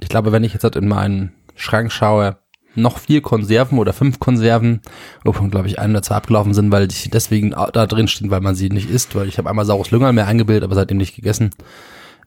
ich 0.00 0.08
glaube, 0.08 0.32
wenn 0.32 0.44
ich 0.44 0.54
jetzt 0.54 0.64
halt 0.64 0.76
in 0.76 0.88
meinen 0.88 1.34
Schrank 1.56 1.92
schaue, 1.92 2.38
noch 2.76 2.98
vier 2.98 3.20
Konserven 3.20 3.78
oder 3.78 3.92
fünf 3.92 4.18
Konserven, 4.20 4.80
wovon 5.24 5.50
glaube 5.50 5.68
ich 5.68 5.78
ein 5.78 5.90
oder 5.90 6.02
zwei 6.02 6.14
abgelaufen 6.14 6.54
sind, 6.54 6.72
weil 6.72 6.88
die 6.88 7.10
deswegen 7.10 7.50
da 7.50 7.86
drin 7.86 8.08
stehen, 8.08 8.30
weil 8.30 8.40
man 8.40 8.54
sie 8.54 8.68
nicht 8.68 8.88
isst, 8.88 9.14
weil 9.14 9.28
ich 9.28 9.36
habe 9.36 9.50
einmal 9.50 9.64
saures 9.64 9.90
Lüngerl 9.90 10.12
mir 10.12 10.26
eingebildet, 10.26 10.64
aber 10.64 10.74
seitdem 10.74 10.96
nicht 10.96 11.14
gegessen. 11.14 11.50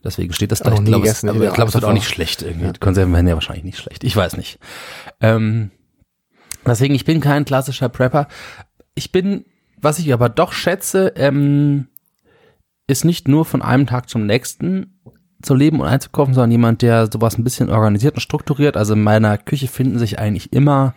Deswegen 0.04 0.32
steht 0.34 0.52
das 0.52 0.60
da. 0.60 0.74
Ich 0.74 0.84
glaube, 0.84 1.08
es, 1.08 1.24
aber 1.24 1.44
ja, 1.44 1.50
ich 1.50 1.56
glaube, 1.56 1.70
es 1.70 1.74
wird 1.74 1.86
auch 1.86 1.94
nicht 1.94 2.08
schlecht 2.08 2.42
irgendwie. 2.42 2.72
Die 2.72 2.80
Konserven 2.80 3.14
werden 3.14 3.28
ja 3.28 3.34
wahrscheinlich 3.34 3.66
nicht 3.66 3.80
schlecht. 3.80 4.04
Ich 4.04 4.16
weiß 4.16 4.38
nicht. 4.38 4.60
Ähm, 5.20 5.72
deswegen, 6.66 6.96
ich 6.96 7.04
bin 7.04 7.20
kein 7.20 7.46
klassischer 7.46 7.90
Prepper. 7.90 8.28
Ich 8.94 9.12
bin, 9.12 9.46
was 9.82 10.00
ich 10.00 10.14
aber 10.14 10.30
doch 10.30 10.54
schätze, 10.54 11.14
ähm, 11.16 11.88
ist 12.88 13.06
nicht 13.06 13.28
nur 13.28 13.44
von 13.44 13.62
einem 13.62 13.88
Tag 13.88 14.10
zum 14.10 14.26
nächsten 14.26 14.98
zu 15.48 15.56
leben 15.56 15.80
und 15.80 15.88
einzukaufen, 15.88 16.34
sondern 16.34 16.52
jemand, 16.52 16.82
der 16.82 17.10
sowas 17.12 17.38
ein 17.38 17.44
bisschen 17.44 17.70
organisiert 17.70 18.16
und 18.16 18.22
strukturiert. 18.22 18.78
Also 18.78 18.94
in 18.94 19.04
meiner 19.04 19.38
Küche 19.38 19.68
finden 19.68 19.98
sich 19.98 20.20
eigentlich 20.20 20.54
immer 20.54 20.94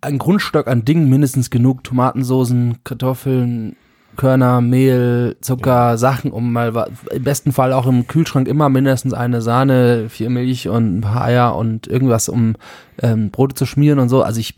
ein 0.00 0.18
Grundstock 0.18 0.66
an 0.66 0.84
Dingen, 0.84 1.08
mindestens 1.08 1.50
genug 1.50 1.84
Tomatensoßen, 1.84 2.78
Kartoffeln, 2.84 3.76
Körner, 4.16 4.60
Mehl, 4.60 5.36
Zucker, 5.40 5.96
Sachen, 5.96 6.32
um 6.32 6.52
mal 6.52 6.90
im 7.10 7.24
besten 7.24 7.52
Fall 7.52 7.72
auch 7.72 7.86
im 7.86 8.06
Kühlschrank 8.06 8.46
immer 8.46 8.68
mindestens 8.68 9.14
eine 9.14 9.40
Sahne, 9.40 10.08
vier 10.10 10.28
Milch 10.28 10.68
und 10.68 10.98
ein 10.98 11.00
paar 11.00 11.24
Eier 11.24 11.56
und 11.56 11.86
irgendwas, 11.86 12.28
um 12.28 12.56
ähm, 13.00 13.30
Brote 13.30 13.54
zu 13.54 13.64
schmieren 13.64 13.98
und 13.98 14.08
so. 14.08 14.22
Also 14.22 14.40
ich, 14.40 14.56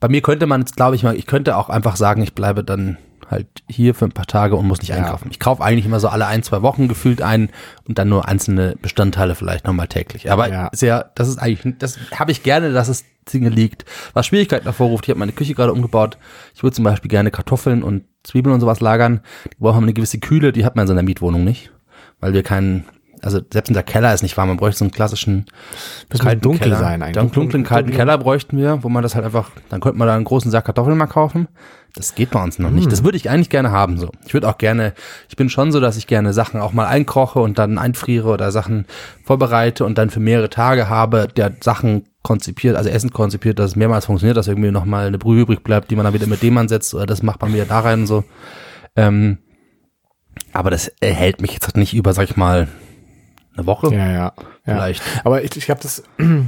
bei 0.00 0.08
mir 0.08 0.20
könnte 0.20 0.46
man 0.46 0.62
jetzt, 0.62 0.76
glaube 0.76 0.96
ich 0.96 1.04
mal, 1.04 1.14
ich 1.14 1.26
könnte 1.26 1.56
auch 1.56 1.68
einfach 1.68 1.96
sagen, 1.96 2.22
ich 2.22 2.34
bleibe 2.34 2.64
dann 2.64 2.96
halt 3.32 3.48
hier 3.68 3.94
für 3.94 4.04
ein 4.04 4.12
paar 4.12 4.26
Tage 4.26 4.54
und 4.54 4.66
muss 4.66 4.80
nicht 4.80 4.92
einkaufen. 4.92 5.28
Ich 5.32 5.40
kaufe 5.40 5.62
eigentlich 5.64 5.86
immer 5.86 5.98
so 5.98 6.08
alle 6.08 6.26
ein, 6.26 6.42
zwei 6.44 6.62
Wochen 6.62 6.86
gefühlt 6.86 7.20
ein 7.22 7.50
und 7.88 7.98
dann 7.98 8.08
nur 8.08 8.28
einzelne 8.28 8.76
Bestandteile 8.80 9.34
vielleicht 9.34 9.66
nochmal 9.66 9.88
täglich. 9.88 10.30
Aber 10.30 10.48
Ja. 10.48 10.70
sehr, 10.72 11.10
das 11.16 11.28
ist 11.28 11.38
eigentlich, 11.38 11.76
das 11.78 11.98
habe 12.14 12.30
ich 12.30 12.42
gerne, 12.44 12.72
dass 12.72 12.88
es 12.88 13.04
Dinge 13.32 13.48
liegt. 13.48 13.84
Was 14.14 14.26
Schwierigkeiten 14.26 14.64
hervorruft, 14.64 15.04
ich 15.04 15.10
habe 15.10 15.18
meine 15.20 15.32
Küche 15.32 15.54
gerade 15.54 15.72
umgebaut. 15.72 16.18
Ich 16.54 16.62
würde 16.62 16.74
zum 16.74 16.84
Beispiel 16.84 17.08
gerne 17.08 17.30
Kartoffeln 17.30 17.82
und 17.82 18.04
Zwiebeln 18.24 18.54
und 18.54 18.60
sowas 18.60 18.80
lagern. 18.80 19.20
Die 19.52 19.56
brauchen 19.60 19.82
eine 19.82 19.92
gewisse 19.92 20.18
Kühle, 20.18 20.52
die 20.52 20.64
hat 20.64 20.76
man 20.76 20.84
in 20.84 20.88
seiner 20.88 21.02
Mietwohnung 21.02 21.44
nicht. 21.44 21.70
Weil 22.20 22.32
wir 22.34 22.42
keinen, 22.42 22.84
also 23.22 23.40
selbst 23.52 23.68
unser 23.68 23.82
Keller 23.82 24.12
ist 24.12 24.22
nicht 24.22 24.36
warm, 24.36 24.48
man 24.48 24.56
bräuchte 24.56 24.78
so 24.78 24.84
einen 24.84 24.92
klassischen 24.92 25.46
Müssen 26.10 26.24
kalten 26.24 26.40
dunkel 26.42 26.60
Keller. 26.64 26.78
sein 26.78 27.02
eigentlich. 27.02 27.14
Dann 27.14 27.30
dunklen, 27.30 27.64
kalten 27.64 27.88
Dunkel- 27.88 27.96
Keller 27.98 28.18
bräuchten 28.18 28.58
wir, 28.58 28.82
wo 28.82 28.88
man 28.88 29.02
das 29.02 29.14
halt 29.14 29.24
einfach, 29.24 29.50
dann 29.68 29.80
könnte 29.80 29.98
man 29.98 30.08
da 30.08 30.14
einen 30.14 30.24
großen 30.24 30.50
Sack 30.50 30.64
Kartoffeln 30.66 30.98
mal 30.98 31.06
kaufen. 31.06 31.48
Das 31.94 32.14
geht 32.14 32.30
bei 32.30 32.42
uns 32.42 32.58
noch 32.58 32.70
nicht. 32.70 32.90
Das 32.90 33.04
würde 33.04 33.18
ich 33.18 33.28
eigentlich 33.28 33.50
gerne 33.50 33.70
haben, 33.70 33.98
so. 33.98 34.10
Ich 34.24 34.32
würde 34.32 34.48
auch 34.48 34.56
gerne, 34.56 34.94
ich 35.28 35.36
bin 35.36 35.50
schon 35.50 35.72
so, 35.72 35.78
dass 35.80 35.98
ich 35.98 36.06
gerne 36.06 36.32
Sachen 36.32 36.58
auch 36.58 36.72
mal 36.72 36.86
einkoche 36.86 37.38
und 37.40 37.58
dann 37.58 37.76
einfriere 37.76 38.28
oder 38.30 38.50
Sachen 38.50 38.86
vorbereite 39.24 39.84
und 39.84 39.98
dann 39.98 40.08
für 40.08 40.20
mehrere 40.20 40.48
Tage 40.48 40.88
habe, 40.88 41.28
der 41.28 41.52
Sachen 41.60 42.04
konzipiert, 42.22 42.76
also 42.76 42.88
Essen 42.88 43.10
konzipiert, 43.12 43.58
dass 43.58 43.72
es 43.72 43.76
mehrmals 43.76 44.06
funktioniert, 44.06 44.38
dass 44.38 44.48
irgendwie 44.48 44.70
noch 44.70 44.86
mal 44.86 45.06
eine 45.06 45.18
Brühe 45.18 45.42
übrig 45.42 45.62
bleibt, 45.62 45.90
die 45.90 45.96
man 45.96 46.04
dann 46.04 46.14
wieder 46.14 46.26
mit 46.26 46.42
dem 46.42 46.56
ansetzt 46.56 46.94
oder 46.94 47.04
das 47.04 47.22
macht 47.22 47.42
man 47.42 47.52
wieder 47.52 47.66
da 47.66 47.80
rein 47.80 48.00
und 48.00 48.06
so. 48.06 48.24
Ähm, 48.96 49.38
aber 50.54 50.70
das 50.70 50.90
hält 51.02 51.42
mich 51.42 51.52
jetzt 51.52 51.66
halt 51.66 51.76
nicht 51.76 51.92
über, 51.94 52.14
sag 52.14 52.24
ich 52.24 52.36
mal, 52.38 52.68
eine 53.56 53.66
Woche 53.66 53.94
Ja, 53.94 54.06
ja. 54.10 54.12
ja. 54.12 54.32
vielleicht. 54.64 55.02
Aber 55.24 55.42
ich, 55.42 55.56
ich 55.56 55.64
glaube, 55.66 55.80
das 55.82 56.02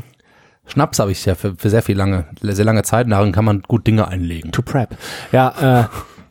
Schnaps 0.66 0.98
habe 0.98 1.12
ich 1.12 1.24
ja 1.26 1.34
für, 1.34 1.54
für 1.56 1.70
sehr 1.70 1.82
viel 1.82 1.96
lange, 1.96 2.26
sehr 2.40 2.64
lange 2.64 2.82
Zeit. 2.82 3.10
Darin 3.10 3.32
kann 3.32 3.44
man 3.44 3.62
gut 3.62 3.86
Dinge 3.86 4.08
einlegen. 4.08 4.52
To 4.52 4.62
prep. 4.62 4.96
Ja, 5.32 5.82
äh, 5.82 5.84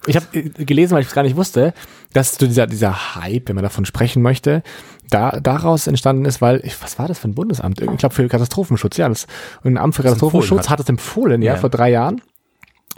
ich 0.08 0.16
habe 0.16 0.26
gelesen, 0.42 0.96
weil 0.96 1.02
ich 1.02 1.08
es 1.08 1.14
gar 1.14 1.24
nicht 1.24 1.36
wusste, 1.36 1.74
dass 2.14 2.36
so 2.36 2.46
dieser, 2.46 2.68
dieser 2.68 3.16
Hype, 3.16 3.48
wenn 3.48 3.56
man 3.56 3.64
davon 3.64 3.86
sprechen 3.86 4.22
möchte, 4.22 4.64
da, 5.10 5.40
daraus 5.40 5.88
entstanden 5.88 6.26
ist, 6.26 6.42
weil, 6.42 6.60
ich, 6.64 6.82
was 6.82 6.98
war 7.00 7.08
das 7.08 7.20
für 7.20 7.28
ein 7.28 7.36
Bundesamt? 7.36 7.80
Ich 7.80 7.98
glaube 7.98 8.16
für 8.16 8.28
Katastrophenschutz, 8.28 8.98
ja. 8.98 9.08
Das, 9.08 9.28
ein 9.64 9.78
Amt 9.78 9.96
für 9.96 10.04
Katastrophenschutz 10.04 10.64
hat. 10.64 10.70
hat 10.72 10.80
es 10.82 10.90
empfohlen, 10.90 11.42
ja, 11.42 11.54
Ja. 11.54 11.60
vor 11.60 11.70
drei 11.70 11.92
Jahren, 11.92 12.22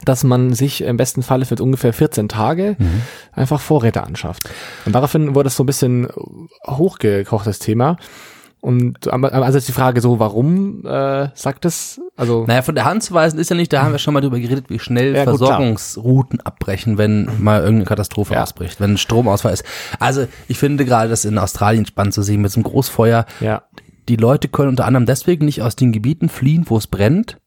dass 0.06 0.24
man 0.24 0.54
sich 0.54 0.82
im 0.82 0.98
besten 0.98 1.24
Falle 1.24 1.46
für 1.46 1.56
ungefähr 1.56 1.92
14 1.94 2.30
Tage 2.30 2.76
Mhm. 2.80 3.02
einfach 3.34 3.60
Vorräte 3.60 4.04
anschafft. 4.04 4.50
Und 4.86 4.94
daraufhin 4.94 5.36
wurde 5.36 5.48
es 5.48 5.56
so 5.56 5.64
ein 5.64 5.68
bisschen 5.68 6.08
hochgekocht, 6.68 7.48
das 7.48 7.60
Thema. 7.60 7.98
Und 8.62 9.08
also 9.14 9.60
ist 9.60 9.68
die 9.68 9.74
Frage 9.74 10.02
so, 10.02 10.18
warum 10.18 10.84
äh, 10.88 11.28
sagt 11.36 11.66
es? 11.66 12.02
Also 12.16 12.46
Naja, 12.48 12.64
von 12.64 12.74
der 12.74 12.86
Hand 12.86 13.04
zu 13.04 13.14
weisen 13.14 13.38
ist 13.38 13.52
ja 13.52 13.56
nicht, 13.56 13.72
da 13.72 13.84
haben 13.84 13.92
wir 13.92 14.00
schon 14.00 14.16
mal 14.16 14.22
drüber 14.22 14.40
geredet, 14.40 14.72
wie 14.72 14.80
schnell 14.80 15.16
Ja, 15.16 15.26
gut, 15.26 15.38
klar. 15.38 15.50
Versorgungsrouten 15.50 16.40
abbrechen, 16.42 16.98
wenn 16.98 17.30
mal 17.38 17.60
irgendeine 17.60 17.86
Katastrophe 17.86 18.34
Ja. 18.34 18.42
ausbricht, 18.42 18.80
wenn 18.80 18.94
ein 18.94 18.98
Stromausfall 18.98 19.54
ist. 19.54 19.64
Also 20.00 20.26
ich 20.48 20.58
finde 20.58 20.84
gerade 20.84 21.10
das 21.10 21.26
in 21.26 21.38
Australien 21.38 21.86
spannend 21.86 22.16
zu 22.16 22.24
sehen 22.24 22.42
mit 22.42 22.52
so 22.52 22.58
einem 22.58 22.64
Großfeuer. 22.64 23.26
ja, 23.40 23.62
Die 24.10 24.16
Leute 24.16 24.48
können 24.48 24.70
unter 24.70 24.86
anderem 24.86 25.06
deswegen 25.06 25.46
nicht 25.46 25.62
aus 25.62 25.76
den 25.76 25.92
Gebieten 25.92 26.28
fliehen, 26.30 26.66
wo 26.68 26.78
es 26.78 26.88
brennt, 26.88 27.38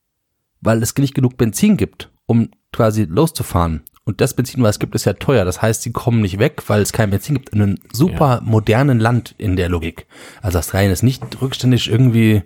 weil 0.60 0.80
es 0.84 0.94
nicht 0.96 1.14
genug 1.14 1.36
Benzin 1.36 1.76
gibt, 1.76 2.10
um 2.28 2.50
quasi 2.72 3.04
loszufahren. 3.04 3.82
Und 4.04 4.20
das 4.20 4.34
Benzin, 4.34 4.62
was 4.62 4.76
es 4.76 4.78
gibt, 4.78 4.94
ist 4.94 5.04
ja 5.04 5.14
teuer. 5.14 5.44
Das 5.44 5.60
heißt, 5.60 5.82
sie 5.82 5.92
kommen 5.92 6.20
nicht 6.20 6.38
weg, 6.38 6.62
weil 6.68 6.80
es 6.80 6.92
kein 6.92 7.10
Benzin 7.10 7.34
gibt. 7.34 7.50
In 7.50 7.60
einem 7.60 7.78
super 7.92 8.40
modernen 8.44 9.00
Land 9.00 9.34
in 9.38 9.56
der 9.56 9.68
Logik. 9.68 10.06
Also 10.40 10.58
Australien 10.58 10.92
ist 10.92 11.02
nicht 11.02 11.42
rückständig 11.42 11.90
irgendwie, 11.90 12.42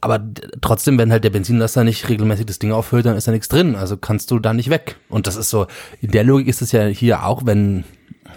aber 0.00 0.24
trotzdem, 0.60 0.98
wenn 0.98 1.10
halt 1.10 1.24
der 1.24 1.30
Benzinlaster 1.30 1.84
nicht 1.84 2.08
regelmäßig 2.08 2.46
das 2.46 2.58
Ding 2.58 2.72
auffüllt, 2.72 3.06
dann 3.06 3.16
ist 3.16 3.26
da 3.26 3.32
nichts 3.32 3.48
drin. 3.48 3.76
Also 3.76 3.96
kannst 3.96 4.30
du 4.30 4.38
da 4.38 4.52
nicht 4.52 4.70
weg. 4.70 4.96
Und 5.08 5.26
das 5.26 5.36
ist 5.36 5.50
so, 5.50 5.66
in 6.00 6.10
der 6.10 6.24
Logik 6.24 6.48
ist 6.48 6.62
es 6.62 6.72
ja 6.72 6.86
hier 6.86 7.24
auch, 7.24 7.46
wenn, 7.46 7.84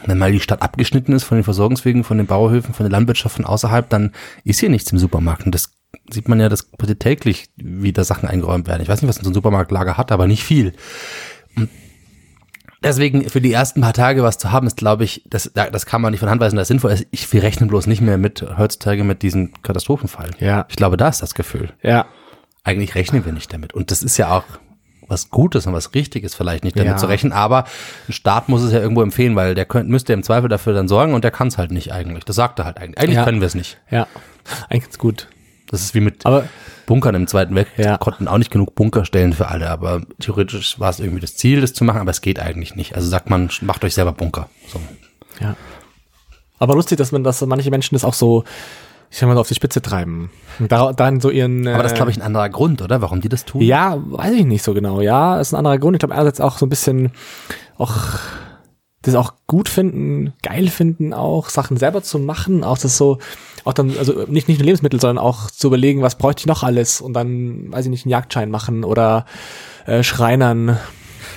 wenn 0.06 0.18
mal 0.18 0.32
die 0.32 0.40
Stadt 0.40 0.62
abgeschnitten 0.62 1.14
ist 1.14 1.24
von 1.24 1.38
den 1.38 1.44
Versorgungswegen, 1.44 2.04
von 2.04 2.18
den 2.18 2.28
Bauerhöfen, 2.28 2.74
von 2.74 2.86
der 2.86 2.92
Landwirtschaft 2.92 3.36
von 3.36 3.46
außerhalb, 3.46 3.90
dann 3.90 4.14
ist 4.44 4.60
hier 4.60 4.70
nichts 4.70 4.92
im 4.92 5.00
Supermarkt. 5.00 5.46
Und 5.46 5.54
das 5.54 5.72
sieht 6.12 6.28
man 6.28 6.40
ja, 6.40 6.50
das 6.50 6.64
passiert 6.64 7.00
täglich, 7.00 7.50
wie 7.56 7.92
da 7.94 8.04
Sachen 8.04 8.28
eingeräumt 8.30 8.68
werden. 8.68 8.82
Ich 8.82 8.90
weiß 8.90 9.02
nicht, 9.02 9.10
was 9.10 9.18
so 9.18 9.30
ein 9.30 9.34
Supermarktlager 9.34 9.98
hat, 9.98 10.12
aber 10.12 10.28
nicht 10.28 10.44
viel. 10.44 10.74
Und 11.56 11.70
Deswegen 12.82 13.30
für 13.30 13.42
die 13.42 13.52
ersten 13.52 13.82
paar 13.82 13.92
Tage 13.92 14.24
was 14.24 14.38
zu 14.38 14.54
haben, 14.54 14.66
ist, 14.66 14.78
glaube 14.78 15.04
ich, 15.04 15.22
das, 15.30 15.52
da- 15.54 15.70
das 15.70 15.86
kann 15.86 16.02
man 16.02 16.12
nicht 16.12 16.22
von 16.22 16.30
Hand 16.30 16.40
weisen, 16.40 16.56
das 16.56 16.70
sinnvoll 16.70 16.92
ist. 16.92 17.08
Ich, 17.12 17.32
wir 17.34 17.44
rechnen 17.44 17.68
bloß 17.68 17.88
nicht 17.88 18.00
mehr 18.02 18.18
mit 18.18 18.42
heutzutage 18.58 19.04
mit 19.04 19.22
diesem 19.22 19.52
Katastrophenfall. 19.64 20.30
Ja. 20.40 20.66
Ich 20.70 20.78
glaube, 20.78 20.96
da 20.96 21.10
ist 21.10 21.22
das 21.22 21.34
Gefühl. 21.34 21.74
ja, 21.84 22.06
Eigentlich 22.64 22.96
rechnen 22.96 23.26
wir 23.26 23.34
nicht 23.34 23.52
damit. 23.52 23.74
Und 23.74 23.92
das 23.92 24.02
ist 24.02 24.18
ja 24.18 24.32
auch 24.32 24.44
was 25.10 25.30
Gutes 25.30 25.68
und 25.68 25.74
was 25.74 25.94
Richtiges 25.94 26.36
vielleicht 26.36 26.64
nicht 26.64 26.78
damit 26.78 26.92
Ja. 26.94 26.98
zu 26.98 27.08
rechnen, 27.08 27.34
aber 27.34 27.66
ein 28.08 28.14
Staat 28.14 28.48
muss 28.48 28.62
es 28.62 28.72
ja 28.72 28.80
irgendwo 28.80 29.02
empfehlen, 29.02 29.36
weil 29.36 29.56
der 29.56 29.66
könnte, 29.66 29.92
müsste 29.92 30.14
im 30.14 30.24
Zweifel 30.24 30.48
dafür 30.48 30.74
dann 30.74 30.88
sorgen 30.88 31.14
und 31.14 31.24
der 31.26 31.32
kann 31.32 31.48
es 31.50 31.58
halt 31.58 31.72
nicht 31.72 31.92
eigentlich. 31.92 32.24
Das 32.24 32.38
sagt 32.38 32.60
er 32.60 32.66
halt 32.66 32.78
eigentlich. 32.78 33.00
Eigentlich 33.00 33.16
Ja. 33.16 33.26
können 33.26 33.42
wir 33.42 33.48
es 33.48 33.56
nicht. 33.56 33.78
ja, 33.92 34.08
eigentlich 34.70 34.84
ganz 34.86 34.98
gut. 35.00 35.28
Das 35.70 35.82
ist 35.82 35.94
wie 35.94 36.02
mit 36.02 36.26
Aber 36.26 36.46
Bunkern 36.86 37.16
im 37.16 37.28
Zweiten 37.28 37.54
Weltkrieg. 37.56 37.86
Ja. 37.86 37.98
Konnten 37.98 38.28
auch 38.28 38.38
nicht 38.38 38.52
genug 38.52 38.76
Bunker 38.76 39.06
stellen 39.06 39.34
für 39.34 39.48
alle, 39.48 39.70
aber 39.70 40.02
theoretisch 40.20 40.80
war 40.80 40.90
es 40.90 41.00
irgendwie 41.00 41.22
das 41.22 41.36
Ziel, 41.36 41.62
das 41.62 41.74
zu 41.74 41.84
machen, 41.84 42.02
aber 42.02 42.12
es 42.12 42.22
geht 42.22 42.40
eigentlich 42.40 42.76
nicht. 42.76 42.96
Also 42.96 43.08
sagt 43.08 43.30
man, 43.30 43.50
macht 43.62 43.84
euch 43.86 43.94
selber 43.94 44.12
Bunker. 44.12 44.50
So. 44.68 44.82
Ja. 45.40 45.56
Aber 46.58 46.76
lustig, 46.76 46.98
dass 46.98 47.12
man, 47.12 47.24
dass 47.24 47.42
manche 47.46 47.70
Menschen 47.70 47.96
das 47.96 48.04
auch 48.04 48.16
so, 48.16 48.44
ich 49.12 49.18
sag 49.18 49.28
mal, 49.28 49.36
so 49.36 49.42
auf 49.42 49.48
die 49.48 49.56
Spitze 49.56 49.82
treiben. 49.82 50.32
Und 50.60 50.72
da, 50.72 50.92
dann 50.92 51.20
so 51.20 51.30
ihren. 51.30 51.68
Aber 51.68 51.84
das 51.84 51.94
ist, 51.94 51.96
glaube 51.96 52.12
ich, 52.12 52.18
ein 52.18 52.24
anderer 52.24 52.50
Grund, 52.50 52.82
oder? 52.82 53.02
Warum 53.02 53.22
die 53.22 53.30
das 53.30 53.46
tun? 53.46 53.62
Ja, 53.62 53.98
weiß 54.04 54.34
ich 54.34 54.46
nicht 54.46 54.64
so 54.64 54.74
genau. 54.74 55.02
Ja, 55.02 55.40
ist 55.40 55.54
ein 55.54 55.58
anderer 55.58 55.78
Grund. 55.78 55.96
Ich 55.96 56.00
glaube, 56.00 56.16
einerseits 56.16 56.42
auch 56.42 56.58
so 56.58 56.66
ein 56.66 56.70
bisschen 56.70 57.12
auch 57.78 58.20
das 59.02 59.16
auch 59.16 59.34
gut 59.48 59.70
finden, 59.70 60.34
geil 60.42 60.68
finden, 60.68 61.14
auch 61.14 61.50
Sachen 61.50 61.78
selber 61.78 62.04
zu 62.04 62.20
machen, 62.20 62.64
auch 62.64 62.78
das 62.78 62.98
so, 62.98 63.20
auch 63.66 63.74
dann, 63.74 63.94
also 63.98 64.26
nicht, 64.28 64.48
nicht 64.48 64.60
nur 64.60 64.66
Lebensmittel, 64.66 65.00
sondern 65.00 65.18
auch 65.24 65.50
zu 65.52 65.68
überlegen, 65.68 66.02
was 66.02 66.16
bräuchte 66.18 66.42
ich 66.42 66.46
noch 66.48 66.64
alles 66.64 67.02
und 67.02 67.14
dann, 67.14 67.72
weiß 67.72 67.86
ich 67.86 67.92
nicht, 67.92 68.06
einen 68.06 68.12
Jagdschein 68.12 68.50
machen 68.52 68.84
oder 68.84 69.26
äh, 69.86 70.04
Schreinern 70.04 70.78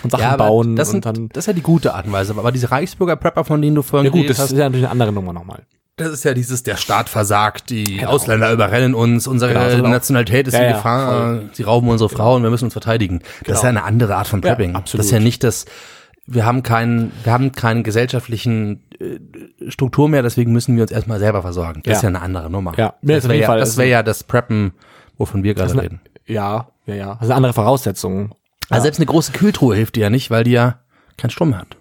und 0.03 0.11
Sachen 0.11 0.25
aber 0.25 0.45
bauen 0.49 0.77
das, 0.77 0.89
und 0.89 1.05
sind, 1.05 1.07
dann. 1.07 1.29
das 1.31 1.43
ist 1.45 1.47
ja 1.47 1.53
die 1.53 1.63
gute 1.63 1.95
Art 1.95 2.07
und 2.07 2.13
Weise. 2.13 2.35
Aber 2.37 2.53
diese 2.53 2.71
Reichsbürger 2.71 3.17
Prepper, 3.17 3.45
von 3.45 3.63
denen 3.63 3.77
du 3.77 3.83
vorhin 3.83 4.07
Ja 4.13 4.19
gut, 4.21 4.29
das 4.31 4.39
hast, 4.39 4.53
ist 4.53 4.59
ja 4.59 4.65
natürlich 4.65 4.85
eine 4.85 4.91
andere 4.93 5.13
Nummer 5.13 5.33
nochmal. 5.33 5.63
das 5.97 6.09
ist 6.11 6.25
ja 6.25 6.35
dieses, 6.35 6.63
der 6.65 6.77
Staat 6.77 7.09
versagt, 7.09 7.71
die 7.71 8.05
Ausländer 8.05 8.51
überrennen 8.53 8.95
uns, 8.95 9.27
unsere 9.27 9.53
Genau, 9.53 9.85
auch- 9.87 9.91
Nationalität 9.91 10.49
ist 10.49 10.55
Ja, 10.55 10.61
in 10.61 10.67
ja, 10.71 10.73
Gefahr, 10.77 11.41
sie 11.53 11.63
rauben 11.63 11.89
unsere 11.89 12.09
Frauen, 12.11 12.43
wir 12.43 12.51
müssen 12.51 12.65
uns 12.65 12.73
verteidigen. 12.73 13.21
Das 13.47 13.59
ist 13.59 13.63
ja 13.63 13.69
eine 13.69 13.85
andere 13.85 14.17
Art 14.17 14.27
von 14.27 14.41
Genau. 14.41 14.51
Ja, 14.53 14.57
Prepping. 14.57 14.75
absolut. 14.75 15.01
Das 15.01 15.07
ist 15.07 15.13
ja 15.13 15.21
nicht 15.21 15.45
das, 15.45 15.67
wir 16.27 16.45
haben 16.47 16.63
keinen, 16.63 17.13
wir 17.25 17.33
haben 17.33 17.53
keinen 17.53 17.83
gesellschaftlichen 17.83 18.83
Struktur 19.69 20.09
mehr, 20.09 20.23
deswegen 20.23 20.53
müssen 20.53 20.77
wir 20.77 20.83
uns 20.83 20.93
erstmal 20.93 21.19
selber 21.19 21.43
versorgen. 21.43 21.83
Das 21.85 21.93
Ja. 21.93 21.97
ist 21.99 22.03
ja 22.03 22.09
eine 22.09 22.21
andere 22.23 22.51
Nummer. 22.51 22.73
Ja, 22.77 22.95
ist 23.03 23.25
das 23.25 23.29
wäre 23.29 23.39
ja, 23.41 23.57
das 23.57 23.77
wäre 23.77 23.89
ja 23.89 24.03
das 24.03 24.25
Preppen, 24.25 24.73
wovon 25.19 25.43
wir 25.43 25.55
gerade 25.55 25.81
reden. 25.81 26.01
Ja, 26.27 26.69
ja, 26.87 26.95
ja. 26.95 27.15
Das 27.15 27.29
eine 27.29 27.35
andere 27.37 27.53
Voraussetzung. 27.53 28.35
Also 28.71 28.83
selbst 28.85 28.99
eine 28.99 29.07
große 29.07 29.33
Kühltruhe 29.33 29.75
hilft 29.77 29.97
dir 29.97 30.03
ja 30.03 30.11
nicht, 30.11 30.31
weil 30.31 30.45
die 30.45 30.53
ja 30.53 30.81
keinen 31.17 31.31
Strom 31.31 31.51
mehr 31.51 31.59
hat. 31.59 31.77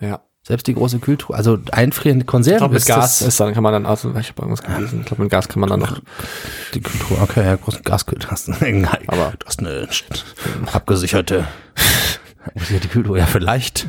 Ja. 0.00 0.20
Selbst 0.42 0.66
die 0.68 0.74
große 0.74 1.00
Kühltruhe, 1.00 1.34
also 1.34 1.58
einfrierende 1.72 2.22
Ich 2.22 2.26
Konserven 2.28 2.58
glaube, 2.58 2.74
mit 2.74 2.86
Gas 2.86 3.20
ist 3.20 3.40
dann 3.40 3.52
kann 3.52 3.64
man 3.64 3.72
dann, 3.72 3.84
also, 3.86 4.10
ich 4.10 4.28
habe 4.28 4.42
irgendwas 4.42 4.62
gelesen. 4.62 5.00
Ich 5.00 5.06
glaube, 5.06 5.22
mit 5.24 5.32
Gas 5.32 5.48
kann 5.48 5.58
man 5.58 5.68
dann 5.70 5.80
noch. 5.80 5.98
die 6.72 6.80
Kühltruhe, 6.80 7.18
okay, 7.20 7.44
ja, 7.44 7.56
großen 7.56 7.82
Gaskühl 7.82 8.18
hast 8.28 8.46
du. 8.48 8.52
Egal. 8.64 9.00
Aber- 9.08 9.32
du 9.38 9.46
hast 9.46 9.58
eine 9.58 9.88
abgesicherte, 10.72 11.46
abgesicherte 12.44 12.88
Kühltruhe, 12.88 13.18
ja 13.18 13.26
vielleicht. 13.26 13.88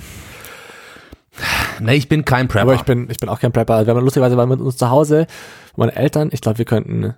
Nee, 1.79 1.93
ich 1.95 2.09
bin 2.09 2.25
kein 2.25 2.47
Prepper. 2.47 2.63
Aber 2.63 2.75
ich 2.75 2.83
bin, 2.83 3.09
ich 3.09 3.17
bin 3.17 3.29
auch 3.29 3.39
kein 3.39 3.51
Prepper. 3.51 3.75
Also, 3.75 3.87
wenn 3.87 3.95
man 3.95 4.03
lustigerweise 4.03 4.37
waren 4.37 4.49
mit 4.49 4.59
uns 4.59 4.77
zu 4.77 4.89
Hause, 4.89 5.27
meine 5.75 5.95
Eltern, 5.95 6.29
ich 6.31 6.41
glaube, 6.41 6.57
wir 6.57 6.65
könnten 6.65 7.13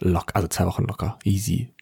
locker, 0.00 0.34
also 0.36 0.48
zwei 0.48 0.66
Wochen 0.66 0.84
locker, 0.84 1.18
easy. 1.24 1.72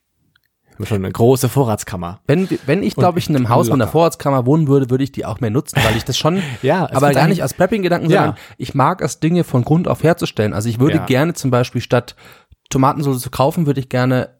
Wir 0.69 0.75
haben 0.87 0.87
schon 0.87 1.05
eine 1.05 1.13
große 1.13 1.49
Vorratskammer. 1.51 2.21
wenn, 2.27 2.49
wenn 2.65 2.83
ich, 2.83 2.95
glaube 2.95 3.19
ich, 3.19 3.29
in 3.29 3.37
einem 3.37 3.49
Haus 3.51 3.67
mit 3.67 3.75
einer 3.75 3.85
locker. 3.85 3.93
Vorratskammer 3.93 4.47
wohnen 4.47 4.67
würde, 4.69 4.89
würde 4.89 5.05
ich 5.05 5.13
die 5.13 5.27
auch 5.27 5.41
mehr 5.41 5.51
nutzen, 5.51 5.79
weil 5.85 5.97
ich 5.97 6.05
das 6.05 6.17
schon, 6.17 6.43
Ja, 6.63 6.89
aber 6.93 7.11
gar 7.13 7.29
nicht 7.29 7.43
aus 7.43 7.53
Prepping-Gedanken, 7.55 8.09
Ja. 8.11 8.21
sondern 8.23 8.39
ich 8.57 8.75
mag 8.75 9.03
es, 9.03 9.21
Dinge 9.21 9.45
von 9.45 9.63
Grund 9.65 9.89
auf 9.89 10.03
herzustellen. 10.03 10.55
Also 10.55 10.69
ich 10.71 10.81
würde 10.81 10.97
Ja. 10.97 11.05
gerne 11.07 11.35
zum 11.35 11.51
Beispiel 11.51 11.83
statt 11.83 12.17
Tomatensauce 12.71 13.21
zu 13.21 13.31
kaufen, 13.31 13.67
würde 13.67 13.81
ich 13.81 13.89
gerne 13.91 14.40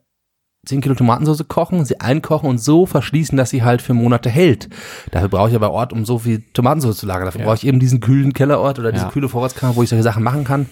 10 0.65 0.81
Kilo 0.81 0.93
Tomatensauce 0.93 1.47
kochen, 1.47 1.85
sie 1.85 1.99
einkochen 1.99 2.47
und 2.49 2.59
so 2.59 2.85
verschließen, 2.85 3.35
dass 3.35 3.49
sie 3.49 3.63
halt 3.63 3.81
für 3.81 3.93
Monate 3.95 4.29
hält. 4.29 4.69
Dafür 5.09 5.29
brauche 5.29 5.49
ich 5.49 5.55
aber 5.55 5.71
Ort, 5.71 5.91
um 5.91 6.05
so 6.05 6.19
viel 6.19 6.43
Tomatensauce 6.53 6.97
zu 6.97 7.07
lagern. 7.07 7.25
Dafür 7.25 7.41
Ja. 7.41 7.47
brauche 7.47 7.55
ich 7.55 7.65
eben 7.65 7.79
diesen 7.79 7.99
kühlen 7.99 8.33
Kellerort 8.33 8.77
oder 8.77 8.91
diese 8.91 9.05
Ja. 9.05 9.11
kühle 9.11 9.27
Vorratskammer, 9.27 9.75
wo 9.75 9.81
ich 9.83 9.89
solche 9.89 10.03
Sachen 10.03 10.23
machen 10.23 10.43
kann. 10.43 10.67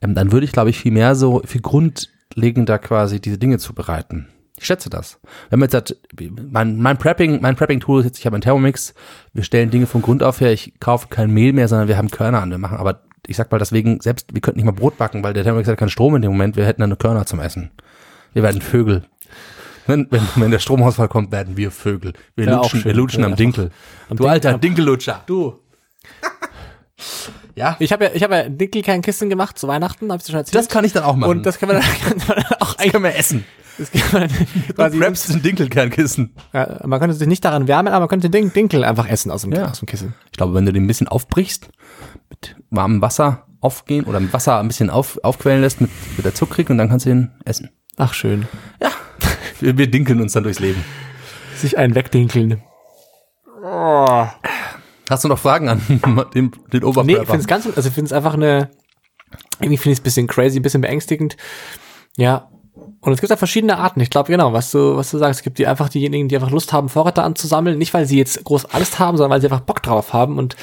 Ähm, 0.00 0.14
dann 0.14 0.32
würde 0.32 0.44
ich, 0.46 0.52
glaube 0.52 0.70
ich, 0.70 0.78
viel 0.78 0.92
mehr 0.92 1.14
so, 1.14 1.42
viel 1.44 1.60
grundlegender 1.60 2.78
quasi 2.78 3.20
diese 3.20 3.36
Dinge 3.38 3.58
zubereiten. 3.58 4.28
Ich 4.58 4.64
schätze 4.64 4.88
das. 4.88 5.20
Wenn 5.50 5.58
man 5.58 5.66
jetzt 5.66 5.72
sagt, 5.72 5.96
mein, 6.50 6.78
mein 6.80 6.96
Prepping, 6.96 7.42
mein 7.42 7.56
Prepping-Tool 7.56 8.00
ist 8.00 8.06
jetzt, 8.06 8.18
ich 8.18 8.24
habe 8.24 8.36
einen 8.36 8.40
Thermomix, 8.40 8.94
wir 9.34 9.42
stellen 9.44 9.70
Dinge 9.70 9.86
von 9.86 10.00
Grund 10.00 10.22
auf 10.22 10.40
her, 10.40 10.50
ich 10.50 10.80
kaufe 10.80 11.08
kein 11.08 11.30
Mehl 11.30 11.52
mehr, 11.52 11.68
sondern 11.68 11.88
wir 11.88 11.98
haben 11.98 12.10
Körner 12.10 12.40
an, 12.40 12.50
wir 12.50 12.56
machen, 12.56 12.78
aber 12.78 13.02
ich 13.26 13.36
sag 13.36 13.52
mal 13.52 13.58
deswegen, 13.58 14.00
selbst, 14.00 14.32
wir 14.32 14.40
könnten 14.40 14.56
nicht 14.58 14.64
mal 14.64 14.72
Brot 14.72 14.96
backen, 14.96 15.22
weil 15.22 15.34
der 15.34 15.42
Thermomix 15.42 15.68
hat 15.68 15.76
keinen 15.76 15.90
Strom 15.90 16.16
in 16.16 16.22
dem 16.22 16.30
Moment, 16.32 16.56
wir 16.56 16.64
hätten 16.64 16.80
dann 16.80 16.88
nur 16.88 16.98
Körner 16.98 17.26
zum 17.26 17.38
Essen. 17.40 17.70
Wir 18.32 18.42
werden 18.42 18.62
Vögel. 18.62 19.02
Wenn, 19.86 20.06
wenn, 20.10 20.22
wenn 20.36 20.50
der 20.50 20.58
Stromausfall 20.58 21.08
kommt, 21.08 21.30
werden 21.32 21.56
wir 21.56 21.70
Vögel. 21.70 22.12
Wir 22.34 22.46
Ja, 22.46 22.56
lutschen, 22.56 22.84
wir 22.84 22.94
lutschen 22.94 23.20
Ja, 23.22 23.26
am 23.28 23.36
Dinkel. 23.36 23.70
am 24.08 24.16
du 24.16 24.24
Ding- 24.24 24.30
alter 24.32 24.58
Dinkellutscher. 24.58 25.22
Du. 25.26 25.60
Ja, 27.54 27.76
Ich 27.78 27.90
habe 27.92 28.04
ja, 28.04 28.10
ich 28.12 28.22
habe 28.22 28.34
ja 28.34 28.48
Dinkelkernkissen 28.50 29.30
gemacht 29.30 29.58
zu 29.58 29.66
Weihnachten, 29.66 30.10
habe 30.12 30.18
ich 30.20 30.26
dir 30.26 30.32
schon 30.32 30.40
erzählt. 30.40 30.56
das 30.56 30.68
kann 30.68 30.84
ich 30.84 30.92
dann 30.92 31.04
auch 31.04 31.16
machen. 31.16 31.30
und 31.38 31.46
das 31.46 31.58
kann 31.58 31.68
man 31.70 31.80
dann, 31.80 31.86
kann 32.02 32.18
man 32.28 32.36
dann 32.44 32.58
auch 32.60 32.74
das 32.74 32.90
können 32.92 33.04
wir 33.04 33.14
essen. 33.16 33.44
das 33.78 33.90
kann 33.92 34.00
man 34.12 34.28
dann 34.28 34.46
Du 34.68 34.74
quasi, 34.74 34.98
preppst 34.98 35.30
ein 35.30 35.42
Dinkelkernkissen. 35.42 36.34
ja, 36.52 36.80
man 36.84 37.00
könnte 37.00 37.14
sich 37.16 37.26
nicht 37.26 37.42
daran 37.44 37.66
wärmen, 37.66 37.88
aber 37.94 38.00
man 38.00 38.08
könnte 38.08 38.28
den 38.28 38.52
Dinkel 38.52 38.84
einfach 38.84 39.08
essen 39.08 39.30
aus 39.30 39.40
dem, 39.42 39.52
Ja. 39.52 39.70
aus 39.70 39.78
dem 39.78 39.86
Kissen. 39.86 40.14
Ich 40.26 40.32
glaube, 40.36 40.52
wenn 40.54 40.66
du 40.66 40.72
den 40.72 40.84
ein 40.84 40.86
bisschen 40.86 41.08
aufbrichst, 41.08 41.70
mit 42.28 42.56
warmem 42.70 43.00
Wasser 43.00 43.46
aufgehen 43.60 44.04
oder 44.04 44.20
mit 44.20 44.34
Wasser 44.34 44.58
ein 44.60 44.68
bisschen 44.68 44.90
auf, 44.90 45.18
aufquellen 45.22 45.62
lässt, 45.62 45.80
mit, 45.80 45.90
mit 46.18 46.26
der 46.26 46.34
Zuckrig 46.34 46.68
und 46.68 46.76
dann 46.76 46.90
kannst 46.90 47.06
du 47.06 47.10
ihn 47.10 47.30
essen. 47.46 47.70
Ach, 47.96 48.12
schön. 48.12 48.46
Wir, 49.60 49.76
wir 49.78 49.90
dinkeln 49.90 50.20
uns 50.20 50.32
dann 50.32 50.44
durchs 50.44 50.60
Leben. 50.60 50.84
Sich 51.56 51.78
einen 51.78 51.94
wegdinkeln. 51.94 52.62
Hast 55.08 55.24
du 55.24 55.28
noch 55.28 55.38
Fragen 55.38 55.68
an 55.68 55.80
den, 56.34 56.52
den 56.72 56.82
Nee, 57.04 57.12
ich 57.14 57.18
finde 57.18 57.38
es 57.38 57.46
ganz, 57.46 57.66
also 57.66 57.88
ich 57.88 57.94
finde 57.94 58.06
es 58.06 58.12
einfach 58.12 58.34
eine, 58.34 58.70
irgendwie 59.60 59.76
finde 59.76 59.92
ich 59.92 59.98
es 59.98 60.00
ein 60.00 60.04
bisschen 60.04 60.26
crazy, 60.26 60.58
ein 60.58 60.62
bisschen 60.62 60.80
beängstigend. 60.80 61.36
Ja. 62.16 62.50
Und 63.00 63.12
es 63.12 63.20
gibt 63.20 63.30
da 63.30 63.36
verschiedene 63.36 63.78
Arten. 63.78 64.00
Ich 64.00 64.10
glaube, 64.10 64.30
genau, 64.30 64.52
was 64.52 64.70
du, 64.70 64.96
was 64.96 65.10
du 65.10 65.18
sagst. 65.18 65.40
Es 65.40 65.44
gibt 65.44 65.58
die 65.58 65.66
einfach 65.66 65.88
diejenigen, 65.88 66.28
die 66.28 66.36
einfach 66.36 66.50
Lust 66.50 66.72
haben, 66.72 66.88
Vorräte 66.88 67.22
anzusammeln. 67.22 67.78
Nicht, 67.78 67.94
weil 67.94 68.06
sie 68.06 68.18
jetzt 68.18 68.42
groß 68.44 68.66
alles 68.66 68.98
haben, 68.98 69.16
sondern 69.16 69.30
weil 69.30 69.40
sie 69.40 69.46
einfach 69.46 69.60
Bock 69.60 69.82
drauf 69.82 70.12
haben 70.12 70.38
und 70.38 70.56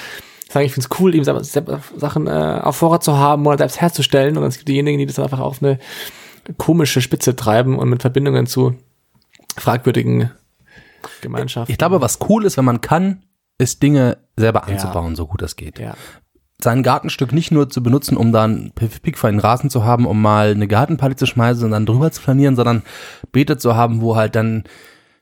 sagen, 0.50 0.66
ich 0.66 0.74
finde 0.74 0.88
es 0.90 1.00
cool, 1.00 1.16
eben 1.16 1.26
Sachen 1.26 2.28
äh, 2.28 2.60
auf 2.62 2.76
Vorrat 2.76 3.04
zu 3.04 3.18
haben 3.18 3.46
oder 3.48 3.58
selbst 3.58 3.82
herzustellen. 3.82 4.38
Und 4.38 4.44
es 4.44 4.58
gibt 4.58 4.68
diejenigen, 4.68 5.00
die 5.00 5.06
das 5.06 5.16
dann 5.16 5.26
einfach 5.26 5.40
auf 5.40 5.64
eine 5.64 5.80
komische 6.58 7.02
Spitze 7.02 7.36
treiben 7.36 7.78
und 7.78 7.90
mit 7.90 8.02
Verbindungen 8.02 8.48
zu 8.48 8.76
fragwürdigen 9.58 10.32
Gemeinschaften. 11.22 11.72
Ich 11.72 11.78
glaube, 11.78 12.02
was 12.02 12.20
cool 12.30 12.46
ist, 12.46 12.58
wenn 12.58 12.66
man 12.66 12.82
kann, 12.82 13.24
ist 13.58 13.84
Dinge 13.84 14.18
selber 14.36 14.68
anzubauen, 14.68 15.16
so 15.16 15.28
gut 15.28 15.42
das 15.42 15.56
geht. 15.56 15.80
ja. 15.80 15.96
Sein 16.62 16.82
Gartenstück 16.82 17.34
nicht 17.34 17.52
nur 17.52 17.70
zu 17.70 17.84
benutzen, 17.84 18.16
um 18.16 18.32
da 18.32 18.46
einen 18.46 18.72
pickfeinen 18.72 19.42
Rasen 19.42 19.70
zu 19.70 19.84
haben, 19.84 20.06
um 20.06 20.22
mal 20.22 20.52
eine 20.52 20.68
Gartenparty 20.68 21.18
zu 21.18 21.26
schmeißen 21.26 21.66
und 21.66 21.72
dann 21.72 21.86
drüber 21.86 22.12
zu 22.12 22.22
planieren, 22.22 22.56
sondern 22.56 22.84
Beete 23.34 23.58
zu 23.58 23.76
haben, 23.76 24.00
wo 24.00 24.16
halt 24.16 24.36
dann 24.36 24.64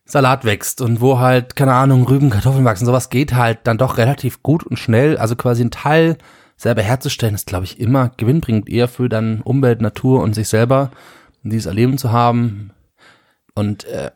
Salat 0.05 0.45
wächst 0.45 0.81
und 0.81 1.01
wo 1.01 1.19
halt, 1.19 1.55
keine 1.55 1.73
Ahnung, 1.73 2.05
Rüben, 2.05 2.29
Kartoffeln 2.29 2.65
wachsen. 2.65 2.85
Sowas 2.85 3.09
geht 3.09 3.33
halt 3.33 3.59
dann 3.63 3.77
doch 3.77 3.97
relativ 3.97 4.43
gut 4.43 4.63
und 4.63 4.77
schnell. 4.77 5.17
Also 5.17 5.35
quasi 5.35 5.63
ein 5.63 5.71
Teil 5.71 6.17
selber 6.61 6.83
herzustellen, 6.83 7.33
ist, 7.33 7.47
glaube 7.47 7.65
ich, 7.65 7.79
immer 7.79 8.09
gewinnbringend, 8.17 8.69
eher 8.69 8.87
für 8.87 9.09
dann 9.09 9.41
Umwelt, 9.41 9.81
Natur 9.81 10.21
und 10.21 10.33
sich 10.33 10.47
selber, 10.47 10.91
um 11.43 11.49
dieses 11.49 11.65
Erleben 11.65 11.97
zu 11.97 12.11
haben. 12.11 12.71
Und 13.55 13.83
äh, 13.85 14.11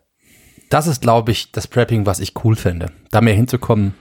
das 0.70 0.86
ist, 0.86 1.02
glaube 1.02 1.32
ich, 1.32 1.52
das 1.52 1.68
Prepping, 1.68 2.06
was 2.06 2.20
ich 2.20 2.34
cool 2.44 2.56
fände. 2.56 2.92
Da 3.10 3.22
mehr 3.22 3.34
hinzukommen. 3.34 3.96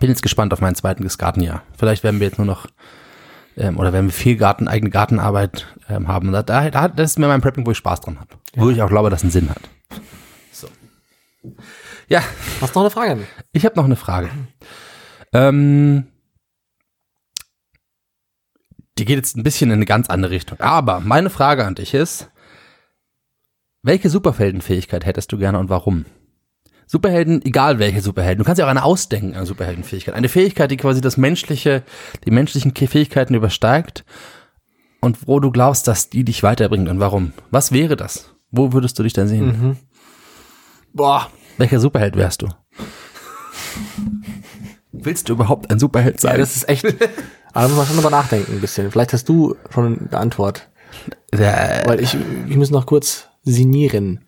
Bin 0.00 0.08
jetzt 0.08 0.22
gespannt 0.22 0.52
auf 0.52 0.60
mein 0.60 0.74
zweites 0.74 1.18
Gartenjahr. 1.18 1.62
Vielleicht 1.76 2.04
werden 2.04 2.20
wir 2.20 2.26
jetzt 2.26 2.38
nur 2.38 2.46
noch 2.46 2.66
ähm, 3.56 3.78
oder 3.78 3.92
werden 3.92 4.06
wir 4.06 4.12
viel 4.12 4.36
Garten, 4.36 4.66
eigene 4.66 4.90
Gartenarbeit 4.90 5.66
ähm, 5.90 6.08
haben. 6.08 6.32
Da, 6.32 6.42
da, 6.42 6.70
da, 6.70 6.88
das 6.88 7.12
ist 7.12 7.18
mir 7.18 7.28
mein 7.28 7.40
Prepping, 7.42 7.66
wo 7.66 7.72
ich 7.72 7.78
Spaß 7.78 8.00
dran 8.00 8.18
habe. 8.18 8.30
Wo 8.56 8.70
ich 8.70 8.80
auch 8.80 8.88
glaube, 8.88 9.10
dass 9.10 9.20
es 9.20 9.24
einen 9.24 9.32
Sinn 9.32 9.50
hat. 9.50 9.60
So. 10.52 10.68
Ja, 12.08 12.22
Hast 12.62 12.74
du 12.74 12.78
noch 12.78 12.84
eine 12.84 12.90
Frage? 12.90 13.26
ich 13.52 13.64
habe 13.66 13.76
noch 13.76 13.84
eine 13.84 13.96
Frage. 13.96 14.30
Ähm, 15.32 16.06
die 18.98 19.04
geht 19.04 19.16
jetzt 19.16 19.36
ein 19.36 19.42
bisschen 19.42 19.70
in 19.70 19.76
eine 19.76 19.84
ganz 19.86 20.08
andere 20.08 20.32
Richtung. 20.32 20.60
Aber 20.60 21.00
meine 21.00 21.30
Frage 21.30 21.64
an 21.64 21.74
dich 21.74 21.94
ist, 21.94 22.28
welche 23.82 24.10
Superheldenfähigkeit 24.10 25.06
hättest 25.06 25.30
du 25.32 25.38
gerne 25.38 25.58
und 25.58 25.68
warum? 25.70 26.04
Superhelden, 26.86 27.44
egal 27.44 27.78
welche 27.78 28.00
Superhelden. 28.00 28.38
Du 28.38 28.44
kannst 28.44 28.58
ja 28.58 28.64
auch 28.64 28.70
eine 28.70 28.82
ausdenken, 28.82 29.34
eine 29.34 29.46
Superheldenfähigkeit. 29.46 30.14
Eine 30.14 30.28
Fähigkeit, 30.28 30.70
die 30.70 30.76
quasi 30.78 31.00
das 31.00 31.16
menschliche, 31.16 31.82
die 32.24 32.30
menschlichen 32.30 32.74
Fähigkeiten 32.74 33.34
übersteigt 33.34 34.04
und 35.00 35.28
wo 35.28 35.38
du 35.38 35.50
glaubst, 35.50 35.86
dass 35.86 36.08
die 36.10 36.24
dich 36.24 36.42
weiterbringt 36.42 36.88
und 36.88 36.98
warum. 36.98 37.32
Was 37.50 37.72
wäre 37.72 37.94
das? 37.96 38.34
Wo 38.50 38.72
würdest 38.72 38.98
du 38.98 39.02
dich 39.02 39.12
denn 39.12 39.28
sehen? 39.28 39.76
Boah. 40.94 41.30
Welcher 41.58 41.78
Superheld 41.78 42.16
wärst 42.16 42.42
du? 42.42 42.48
Willst 44.92 45.28
du 45.28 45.34
überhaupt 45.34 45.70
ein 45.70 45.78
Superheld 45.78 46.16
Ja, 46.22 46.30
sein? 46.30 46.38
das 46.40 46.56
ist 46.56 46.68
echt. 46.68 46.86
Aber 47.52 47.62
da 47.62 47.68
muss 47.68 47.76
man 47.78 47.86
schon 47.86 47.96
drüber 47.96 48.10
nachdenken 48.10 48.52
ein 48.52 48.60
bisschen. 48.60 48.90
Vielleicht 48.90 49.12
hast 49.12 49.28
du 49.28 49.56
schon 49.70 50.08
eine 50.10 50.18
Antwort. 50.18 50.68
Weil 51.32 52.00
ich, 52.00 52.16
ich 52.48 52.56
muss 52.56 52.70
noch 52.70 52.86
kurz 52.86 53.28
sinnieren. 53.42 54.24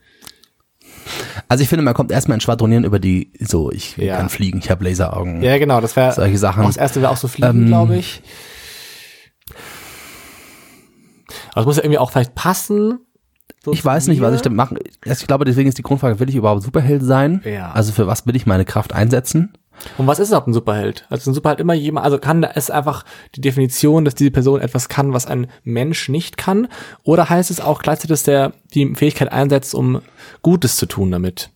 also 1.49 1.63
ich 1.63 1.69
finde, 1.69 1.85
man 1.85 1.95
kommt 1.95 2.11
erstmal 2.13 2.37
in 2.37 2.41
Schwadronieren 2.41 2.85
über 2.85 2.99
die, 2.99 3.33
so, 3.41 3.71
ich 3.71 3.97
Ja. 3.97 4.17
kann 4.17 4.29
fliegen, 4.29 4.59
ich 4.59 4.71
habe 4.71 4.85
Laseraugen. 4.85 5.43
Ja, 5.43 5.59
genau, 5.59 5.81
das 5.81 5.97
wäre. 5.97 6.13
Solche 6.13 6.39
Sachen. 6.39 6.65
Das 6.65 6.77
erste 6.77 7.01
wäre 7.03 7.11
auch 7.13 7.17
so 7.17 7.29
fliegen, 7.29 7.63
Ähm, 7.63 7.67
glaube 7.67 7.97
ich. 7.97 8.23
Aber 11.53 11.61
es 11.63 11.67
muss 11.67 11.77
ja 11.77 11.83
irgendwie 11.85 11.99
auch 11.99 12.11
vielleicht 12.11 12.35
passen. 12.35 12.99
so 13.65 13.73
Ich 13.73 13.85
weiß 13.85 14.07
nicht, 14.09 14.21
was 14.21 14.35
ich 14.35 14.43
damit 14.43 14.57
mache. 14.57 14.77
Ich 15.05 15.27
glaube, 15.27 15.45
deswegen 15.45 15.69
ist 15.69 15.79
die 15.79 15.83
Grundfrage, 15.83 16.19
will 16.21 16.29
ich 16.29 16.37
überhaupt 16.37 16.63
Superheld 16.63 17.03
sein? 17.03 17.43
Ja. 17.45 17.73
Also 17.73 17.93
für 17.93 18.07
was 18.07 18.27
will 18.27 18.37
ich 18.37 18.47
meine 18.47 18.65
Kraft 18.65 18.93
einsetzen? 18.93 19.53
Und 19.99 20.07
was 20.07 20.19
ist 20.19 20.29
überhaupt 20.29 20.49
ein 20.49 20.53
Superheld? 20.53 21.07
Also 21.09 21.31
ein 21.31 21.35
Superheld 21.35 21.61
immer 21.61 21.75
jemand, 21.75 22.05
also 22.05 22.19
kann 22.19 22.45
es 22.45 22.71
einfach 22.71 23.05
die 23.35 23.41
Definition, 23.41 24.05
dass 24.05 24.15
diese 24.15 24.31
Person 24.31 24.61
etwas 24.61 24.89
kann, 24.89 25.13
was 25.13 25.27
ein 25.27 25.47
Mensch 25.65 26.09
nicht 26.09 26.37
kann? 26.37 26.69
Oder 27.03 27.29
heißt 27.31 27.51
es 27.51 27.61
auch 27.61 27.81
gleichzeitig, 27.83 28.11
dass 28.11 28.23
der 28.25 28.53
die 28.75 28.95
Fähigkeit 28.95 29.33
einsetzt, 29.33 29.75
um 29.75 30.03
Gutes 30.43 30.77
zu 30.77 30.87
tun 30.87 31.11
damit? 31.11 31.51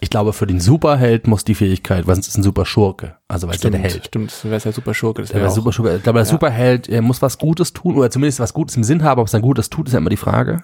Ich 0.00 0.10
glaube, 0.10 0.32
für 0.32 0.46
den 0.46 0.60
Superheld 0.60 1.26
muss 1.26 1.42
die 1.42 1.56
Fähigkeit, 1.56 2.06
weil 2.06 2.14
sonst 2.14 2.28
ist 2.28 2.38
ein 2.38 2.44
Superschurke. 2.44 3.16
Also 3.26 3.48
weil 3.48 3.56
es 3.56 3.62
ja 3.64 3.70
der 3.70 3.80
Held. 3.80 4.06
Stimmt, 4.06 4.30
das 4.30 4.44
wäre 4.44 4.60
ja 4.62 4.70
super 4.72 4.94
Schurke. 4.94 5.22
Das 5.22 5.32
Der 5.32 5.40
wäre 5.40 5.50
auch, 5.50 5.54
Superschurke. 5.54 5.96
Ich 5.96 6.02
glaube, 6.04 6.18
der 6.20 6.26
Ja. 6.26 6.30
Superheld 6.30 6.88
er 6.88 7.02
muss 7.02 7.20
was 7.20 7.38
Gutes 7.38 7.72
tun 7.72 7.96
oder 7.96 8.08
zumindest 8.08 8.38
was 8.38 8.54
Gutes 8.54 8.76
im 8.76 8.84
Sinn 8.84 9.02
haben. 9.02 9.20
Ob 9.20 9.26
es 9.26 9.32
dann 9.32 9.42
Gutes 9.42 9.68
tut, 9.70 9.88
ist 9.88 9.94
ja 9.94 9.98
immer 9.98 10.10
die 10.10 10.16
Frage. 10.16 10.62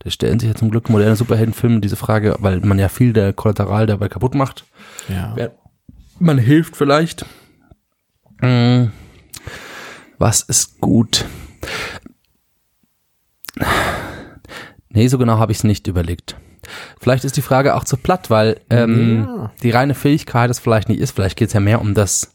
Da 0.00 0.10
stellen 0.10 0.38
sich 0.38 0.48
ja 0.48 0.54
zum 0.54 0.70
Glück 0.70 0.88
moderne 0.88 1.16
Superheldenfilme 1.16 1.80
diese 1.80 1.96
Frage, 1.96 2.36
weil 2.40 2.60
man 2.60 2.78
ja 2.78 2.88
viel 2.88 3.12
der 3.12 3.32
Kollateral 3.32 3.86
dabei 3.86 4.08
kaputt 4.08 4.34
macht. 4.34 4.64
ja. 5.08 5.34
Man 6.18 6.38
hilft 6.38 6.76
vielleicht. 6.76 7.26
Hm. 8.40 8.90
Was 10.18 10.40
ist 10.42 10.80
gut? 10.80 11.26
Nee, 14.88 15.08
so 15.08 15.18
genau 15.18 15.38
habe 15.38 15.52
ich 15.52 15.58
es 15.58 15.64
nicht 15.64 15.86
überlegt. 15.88 16.36
Vielleicht 17.00 17.24
ist 17.24 17.36
die 17.36 17.42
Frage 17.42 17.74
auch 17.74 17.84
zu 17.84 17.96
platt, 17.96 18.30
weil 18.30 18.60
ähm, 18.70 19.24
Ja. 19.26 19.52
die 19.62 19.70
reine 19.70 19.94
Fähigkeit 19.94 20.50
es 20.50 20.58
vielleicht 20.58 20.88
nicht 20.88 21.00
ist. 21.00 21.10
Vielleicht 21.12 21.36
geht 21.36 21.48
es 21.48 21.54
ja 21.54 21.60
mehr 21.60 21.80
um 21.80 21.94
das, 21.94 22.32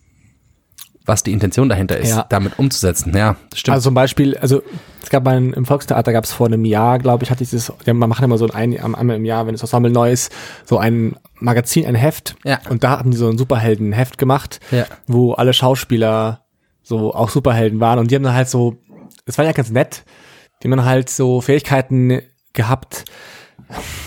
was 1.05 1.23
die 1.23 1.31
Intention 1.31 1.67
dahinter 1.67 1.97
ist, 1.97 2.09
Ja. 2.11 2.25
damit 2.29 2.59
umzusetzen. 2.59 3.15
Ja, 3.15 3.35
das 3.49 3.59
stimmt. 3.59 3.73
Also 3.75 3.85
zum 3.89 3.93
Beispiel, 3.95 4.37
also 4.37 4.61
es 5.01 5.09
gab 5.09 5.23
mal 5.25 5.37
im 5.37 5.65
Volkstheater 5.65 6.13
gab 6.13 6.23
es 6.25 6.31
vor 6.31 6.47
einem 6.47 6.63
Jahr, 6.65 6.99
glaube 6.99 7.23
ich, 7.23 7.31
hatte 7.31 7.43
ich 7.43 7.49
das, 7.49 7.73
ja, 7.85 7.93
man 7.93 8.07
macht 8.09 8.21
immer 8.23 8.37
so 8.37 8.45
ein, 8.47 8.77
ein 8.79 8.95
einmal 8.95 9.15
im 9.15 9.25
Jahr, 9.25 9.45
wenn 9.47 9.53
das 9.53 9.61
Ensemble 9.61 9.91
neu 9.91 10.11
ist, 10.11 10.31
so 10.65 10.77
ein 10.77 11.15
Magazin, 11.39 11.85
ein 11.87 11.95
Heft. 11.95 12.35
Ja. 12.43 12.59
Und 12.69 12.83
da 12.83 12.99
haben 12.99 13.09
die 13.11 13.17
so 13.17 13.27
ein 13.29 13.37
Superhelden-Heft 13.37 14.17
gemacht, 14.17 14.59
Ja. 14.69 14.85
wo 15.07 15.33
alle 15.33 15.53
Schauspieler 15.53 16.45
so 16.83 17.13
auch 17.13 17.29
Superhelden 17.29 17.79
waren 17.79 17.99
und 17.99 18.11
die 18.11 18.15
haben 18.15 18.23
dann 18.23 18.33
halt 18.35 18.49
so, 18.49 18.77
das 19.25 19.37
war 19.37 19.45
ja 19.45 19.51
ganz 19.53 19.71
nett, 19.71 20.03
die 20.61 20.67
haben 20.67 20.77
dann 20.77 20.85
halt 20.85 21.09
so 21.09 21.41
Fähigkeiten 21.41 22.21
gehabt, 22.53 23.05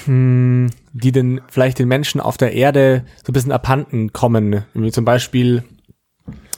hm, 0.04 0.70
die 0.92 1.12
denn 1.12 1.40
vielleicht 1.48 1.78
den 1.78 1.88
Menschen 1.88 2.20
auf 2.20 2.36
der 2.36 2.52
Erde 2.52 3.04
so 3.24 3.30
ein 3.30 3.32
bisschen 3.32 3.52
abhanden 3.52 4.12
kommen. 4.12 4.64
Wie 4.74 4.92
zum 4.92 5.04
Beispiel 5.04 5.64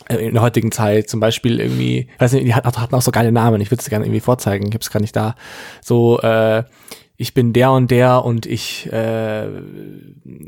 in 0.09 0.35
der 0.35 0.43
heutigen 0.43 0.73
Zeit, 0.73 1.09
zum 1.11 1.21
Beispiel 1.21 1.61
irgendwie, 1.61 2.09
weiß 2.19 2.33
nicht, 2.33 2.47
die 2.47 2.55
hat- 2.55 2.65
hatten 2.79 2.95
auch 2.95 3.03
so 3.03 3.11
geile 3.11 3.33
Namen, 3.33 3.61
ich 3.61 3.71
würde 3.71 3.81
es 3.83 3.89
gerne 3.89 4.05
irgendwie 4.07 4.21
vorzeigen, 4.21 4.67
ich 4.69 4.75
habe 4.75 4.83
es 4.83 4.91
gar 4.91 5.01
nicht 5.01 5.17
da. 5.17 5.35
So, 5.83 6.21
äh, 6.21 6.65
ich 7.19 7.33
bin 7.33 7.55
der 7.55 7.71
und 7.73 7.91
der 7.91 8.25
und 8.27 8.45
ich 8.45 8.93
äh, 8.93 9.47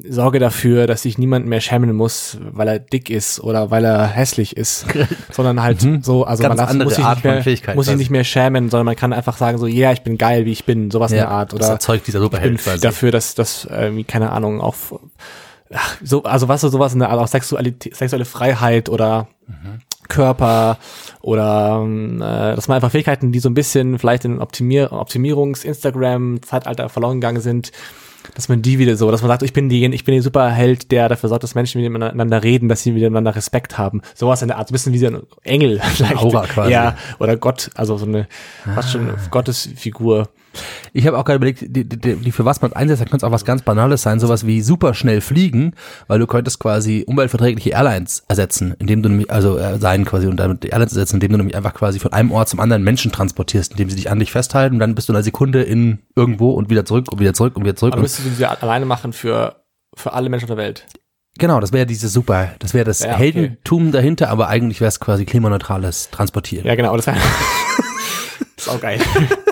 sorge 0.09 0.39
dafür, 0.39 0.87
dass 0.87 1.03
sich 1.03 1.17
niemand 1.19 1.47
mehr 1.47 1.61
schämen 1.61 1.95
muss, 1.97 2.37
weil 2.53 2.69
er 2.69 2.79
dick 2.79 3.09
ist 3.11 3.41
oder 3.41 3.71
weil 3.71 3.85
er 3.87 4.07
hässlich 4.07 4.57
ist, 4.57 4.85
sondern 5.33 5.63
halt 5.63 5.81
so, 6.05 6.25
also 6.25 6.43
Ganz 6.43 6.57
man 6.59 6.67
darf, 6.67 6.85
muss 6.85 6.95
sich 6.97 7.05
Art 7.05 7.25
nicht 7.25 7.25
mehr, 7.67 7.75
muss 7.75 7.87
quasi. 7.87 7.97
nicht 7.97 8.11
mehr 8.11 8.25
schämen, 8.25 8.69
sondern 8.69 8.85
man 8.85 8.97
kann 8.97 9.15
einfach 9.15 9.39
sagen 9.39 9.57
so, 9.57 9.67
ja, 9.67 9.93
ich 9.93 10.03
bin 10.03 10.19
geil, 10.19 10.45
wie 10.45 10.53
ich 10.53 10.65
bin, 10.67 10.91
sowas 10.91 11.11
in 11.11 11.17
der 11.17 11.31
Art 11.31 11.53
das 11.53 11.59
oder 11.61 11.69
erzeugt 11.71 12.07
dieser 12.07 12.19
ich 12.19 12.31
bin 12.31 12.37
Superheld 12.39 12.59
quasi. 12.63 12.81
dafür, 12.83 13.13
dass 13.13 13.35
das 13.35 13.67
irgendwie 13.71 14.05
keine 14.05 14.31
Ahnung 14.33 14.61
auf 14.61 14.95
ach, 15.73 15.97
so 16.03 16.23
also 16.23 16.49
was 16.49 16.61
so 16.61 16.69
sowas 16.69 16.93
in 16.93 17.01
der 17.01 17.11
Art 17.11 17.21
auch 17.21 17.29
Sexualität, 17.29 17.97
sexuelle 17.97 18.25
Freiheit 18.25 18.89
oder 18.89 19.29
Körper 20.09 20.79
oder 21.21 21.81
ähm, 21.83 22.21
äh, 22.21 22.55
dass 22.55 22.69
man 22.69 22.77
einfach 22.77 22.91
Fähigkeiten, 22.91 23.31
die 23.33 23.41
so 23.41 23.49
ein 23.49 23.55
bisschen 23.55 23.99
vielleicht 23.99 24.25
in 24.25 24.41
Optimier 24.41 24.93
Optimierungs 24.93 25.65
Instagram 25.65 26.43
Zeitalter 26.43 26.89
verloren 26.89 27.21
gegangen 27.21 27.41
sind, 27.41 27.73
dass 28.35 28.49
man 28.49 28.63
die 28.63 28.79
wieder 28.79 28.97
so, 28.97 29.11
dass 29.11 29.23
man 29.23 29.29
sagt, 29.29 29.43
ich 29.43 29.53
bin 29.53 29.69
die, 29.69 29.85
ich 29.85 30.05
bin 30.05 30.15
der 30.15 30.23
Superheld, 30.23 30.91
der 30.91 31.09
dafür 31.09 31.29
sorgt, 31.29 31.45
dass 31.45 31.55
Menschen 31.55 31.81
miteinander 31.81 32.43
reden, 32.43 32.69
dass 32.69 32.83
sie 32.83 32.93
miteinander 32.93 33.35
Respekt 33.35 33.79
haben. 33.79 34.03
Sowas 34.15 34.43
in 34.43 34.49
der 34.49 34.59
Art, 34.59 34.69
so 34.69 34.73
ein 34.73 34.75
bisschen 34.75 34.93
wie 34.93 34.99
so 34.99 35.07
ein 35.07 35.23
Engel 35.45 35.81
vielleicht. 35.95 36.17
Aura 36.17 36.47
quasi. 36.47 36.73
Ja, 36.73 36.97
oder 37.19 37.37
Gott, 37.37 37.71
also 37.75 37.97
so 37.97 38.07
eine 38.07 38.27
fast 38.75 38.93
schon 38.93 39.11
Gottesfigur. 39.31 40.29
Ich 40.93 41.07
habe 41.07 41.19
auch 41.19 41.25
gerade 41.25 41.37
überlegt, 41.37 41.63
die, 41.63 41.89
die, 41.89 42.17
die 42.17 42.33
für 42.33 42.45
was 42.45 42.61
man 42.61 42.73
einsetzt, 42.73 43.01
da 43.01 43.05
könnte 43.05 43.19
es 43.19 43.25
auch 43.25 43.33
was 43.33 43.45
ganz 43.45 43.63
Banales 43.63 44.03
sein, 44.03 44.21
sowas 44.21 44.47
wie 44.47 44.61
super 44.63 44.95
schnell 44.95 45.21
fliegen, 45.21 45.75
weil 46.07 46.19
du 46.19 46.27
könntest 46.27 46.59
quasi 46.59 47.05
umweltverträgliche 47.07 47.71
Airlines 47.71 48.25
ersetzen, 48.29 48.75
indem 48.79 49.03
du 49.03 49.09
nämlich, 49.09 49.31
also 49.31 49.59
äh, 49.59 49.79
sein 49.79 50.05
quasi 50.05 50.27
und 50.27 50.37
damit 50.37 50.63
die 50.65 50.69
Airlines 50.69 50.93
ersetzen, 50.93 51.17
indem 51.17 51.33
du 51.33 51.39
nämlich 51.39 51.57
einfach 51.57 51.75
quasi 51.75 51.99
von 51.99 52.13
einem 52.13 52.31
Ort 52.31 52.49
zum 52.49 52.61
anderen 52.61 52.83
Menschen 52.83 53.13
transportierst, 53.13 53.73
indem 53.73 53.91
sie 53.91 53.97
dich 53.97 54.11
an 54.11 54.19
dich 54.19 54.33
festhalten 54.33 54.77
und 54.77 54.81
dann 54.81 54.95
bist 54.95 55.09
du 55.09 55.13
in 55.13 55.17
einer 55.17 55.25
Sekunde 55.25 55.63
in 55.63 55.99
irgendwo 56.17 56.51
und 56.51 56.71
wieder 56.71 56.85
zurück 56.85 57.11
und 57.13 57.21
wieder 57.21 57.35
zurück 57.35 57.57
und 57.57 57.65
wieder 57.65 57.77
zurück. 57.77 57.93
Aber 57.93 58.03
müsstest 58.03 58.27
du 58.27 58.31
sie 58.33 58.47
alleine 58.47 58.87
machen 58.87 59.13
für, 59.13 59.63
für 59.95 60.13
alle 60.13 60.29
Menschen 60.29 60.45
auf 60.45 60.51
der 60.51 60.57
Welt. 60.57 60.87
genau, 61.39 61.61
das 61.61 61.73
wäre 61.73 61.87
diese 61.87 62.09
super, 62.09 62.51
das 62.59 62.75
wäre 62.75 62.85
das 62.85 63.01
Ja, 63.01 63.11
okay. 63.11 63.19
Heldentum 63.19 63.93
dahinter, 63.93 64.31
aber 64.31 64.49
eigentlich 64.49 64.81
wäre 64.81 64.89
es 64.89 65.01
quasi 65.01 65.25
klimaneutrales 65.25 66.11
Transportieren. 66.11 66.67
Ja, 66.67 66.75
genau, 66.75 66.97
das 66.97 67.07
ist 68.57 68.69
auch 68.69 68.81
geil. 68.81 69.01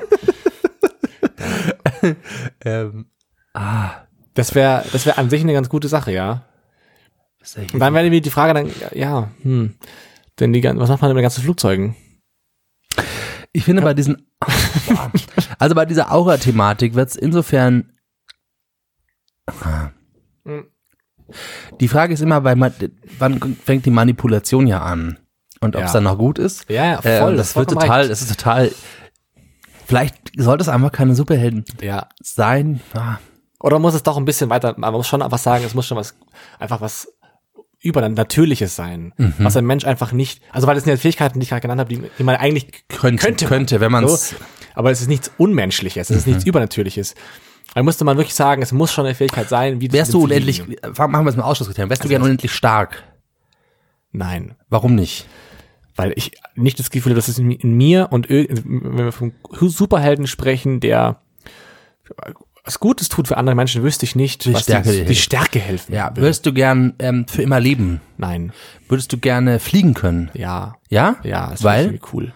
Ähm, 2.65 3.07
ah, 3.55 3.91
Das 4.35 4.55
wäre 4.55 4.85
das 4.93 5.07
wäre 5.07 5.19
an 5.19 5.31
sich 5.31 5.41
eine 5.43 5.53
ganz 5.53 5.69
gute 5.69 5.89
Sache, 5.89 6.13
ja. 6.13 6.45
Und 7.73 7.79
dann 7.79 7.95
wäre 7.95 8.03
nämlich 8.05 8.23
die 8.23 8.31
Frage 8.31 8.55
dann, 8.55 8.71
ja, 8.93 9.31
hm, 9.43 9.75
denn 10.41 10.53
die, 10.53 10.63
was 10.65 10.89
macht 10.89 11.01
man 11.01 11.11
mit 11.11 11.19
den 11.19 11.23
ganzen 11.23 11.43
Flugzeugen? 11.45 11.95
Ich 13.53 13.65
finde 13.65 13.83
bei 13.83 13.95
diesen, 13.95 14.27
also 15.59 15.75
bei 15.75 15.87
dieser 15.87 16.13
Aura-Thematik 16.13 16.95
wird 16.95 17.11
es 17.11 17.17
insofern, 17.17 17.93
die 21.81 21.89
Frage 21.89 22.15
ist 22.15 22.21
immer, 22.21 22.45
weil 22.45 22.57
man, 22.57 22.73
wann 23.19 23.57
fängt 23.65 23.87
die 23.87 23.91
Manipulation 23.91 24.67
ja 24.67 24.83
an? 24.83 25.19
Und 25.61 25.75
ob 25.75 25.83
es 25.85 25.89
Ja. 25.91 25.95
dann 25.95 26.05
noch 26.05 26.19
gut 26.19 26.39
ist? 26.39 26.69
Ja, 26.69 26.85
ja, 26.85 26.99
Äh, 27.01 27.21
voll. 27.21 27.31
und 27.31 27.37
das 27.39 27.57
wird 27.57 27.71
total, 27.71 28.01
recht. 28.01 28.11
das 28.11 28.21
ist 28.23 28.29
total, 28.37 28.71
Vielleicht 29.87 30.17
sollte 30.37 30.63
es 30.63 30.69
einfach 30.69 30.93
keine 30.93 31.15
Superhelden 31.15 31.65
Ja. 31.81 32.09
sein. 32.23 32.81
Ah, 32.95 33.17
Oder 33.61 33.79
muss 33.79 33.95
es 33.95 34.03
doch 34.03 34.17
ein 34.19 34.25
bisschen 34.27 34.51
weiter, 34.51 34.75
man 34.77 34.93
muss 34.93 35.07
schon 35.09 35.23
einfach 35.23 35.39
sagen, 35.39 35.65
es 35.65 35.75
muss 35.75 35.87
schon 35.87 35.97
was, 35.97 36.15
einfach 36.59 36.81
was 36.81 37.09
übernatürliches 37.81 38.75
sein, 38.77 39.13
Mhm. 39.17 39.35
was 39.39 39.57
ein 39.57 39.65
Mensch 39.65 39.85
einfach 39.85 40.13
nicht, 40.13 40.43
also 40.53 40.67
weil 40.67 40.75
das 40.75 40.85
sind 40.85 40.93
ja 40.93 40.97
Fähigkeiten, 40.99 41.39
die 41.41 41.45
ich 41.45 41.51
gerade 41.51 41.63
genannt 41.63 41.81
habe, 41.81 41.95
die, 41.95 42.03
die 42.19 42.23
man 42.25 42.37
eigentlich 42.37 42.67
könnte, 42.89 43.25
könnte, 43.25 43.47
könnte, 43.47 43.81
wenn 43.81 43.93
man 43.93 44.05
es. 44.05 44.31
so, 44.31 44.37
aber 44.75 44.91
es 44.91 45.01
ist 45.01 45.09
nichts 45.09 45.31
Unmenschliches, 45.39 46.11
es 46.11 46.17
ist 46.17 46.27
nichts 46.27 46.45
Mhm. 46.45 46.49
Übernatürliches. 46.51 47.15
Da 47.75 47.83
musste 47.83 48.05
man 48.05 48.17
wirklich 48.17 48.35
sagen, 48.35 48.63
es 48.63 48.73
muss 48.73 48.93
schon 48.93 49.05
eine 49.07 49.15
Fähigkeit 49.15 49.49
sein, 49.49 49.81
wie 49.81 49.93
Wärst 49.93 50.15
du 50.15 50.23
unendlich, 50.25 50.63
machen 50.97 51.25
wir 51.25 51.31
es 51.31 51.37
mal 51.37 51.45
Ausschlusskriterium, 51.45 51.91
wärst 51.91 52.05
du 52.05 52.09
gern 52.09 52.23
unendlich 52.23 52.53
stark? 52.53 53.03
Nein. 54.13 54.55
Warum 54.69 54.95
nicht? 54.95 55.27
Weil 55.97 56.13
ich 56.17 56.33
nicht 56.55 56.79
das 56.79 56.91
Gefühl 56.91 57.11
habe, 57.13 57.17
dass 57.19 57.29
es 57.29 57.39
in, 57.39 57.49
mir 57.77 58.09
und 58.11 58.29
wenn 58.29 58.97
wir 58.97 59.13
vom 59.13 59.33
Superhelden 59.61 60.27
sprechen, 60.27 60.81
der 60.81 61.21
was 62.65 62.81
Gutes 62.81 63.09
tut 63.09 63.29
für 63.29 63.37
andere 63.37 63.55
Menschen, 63.55 63.83
wüsste 63.85 64.05
ich 64.05 64.17
nicht, 64.17 64.45
Die 64.45 64.53
was 64.55 64.63
Stärke 64.65 64.91
die, 64.93 65.05
die. 65.05 65.15
Stärke 65.15 65.59
helfen. 65.61 65.95
Ja, 65.95 66.09
würde. 66.11 66.23
würdest 66.23 66.47
du 66.47 66.53
gern 66.53 66.95
ähm, 66.99 67.27
für 67.29 67.43
immer 67.43 67.61
leben? 67.61 68.01
Nein, 68.17 68.53
Würdest 68.89 69.13
du 69.13 69.19
gerne 69.19 69.59
fliegen 69.61 69.95
können? 69.95 70.31
ja, 70.35 70.75
Ja? 70.91 71.17
ja, 71.23 71.51
das 71.51 71.63
Weil? 71.63 72.01
cool. 72.13 72.33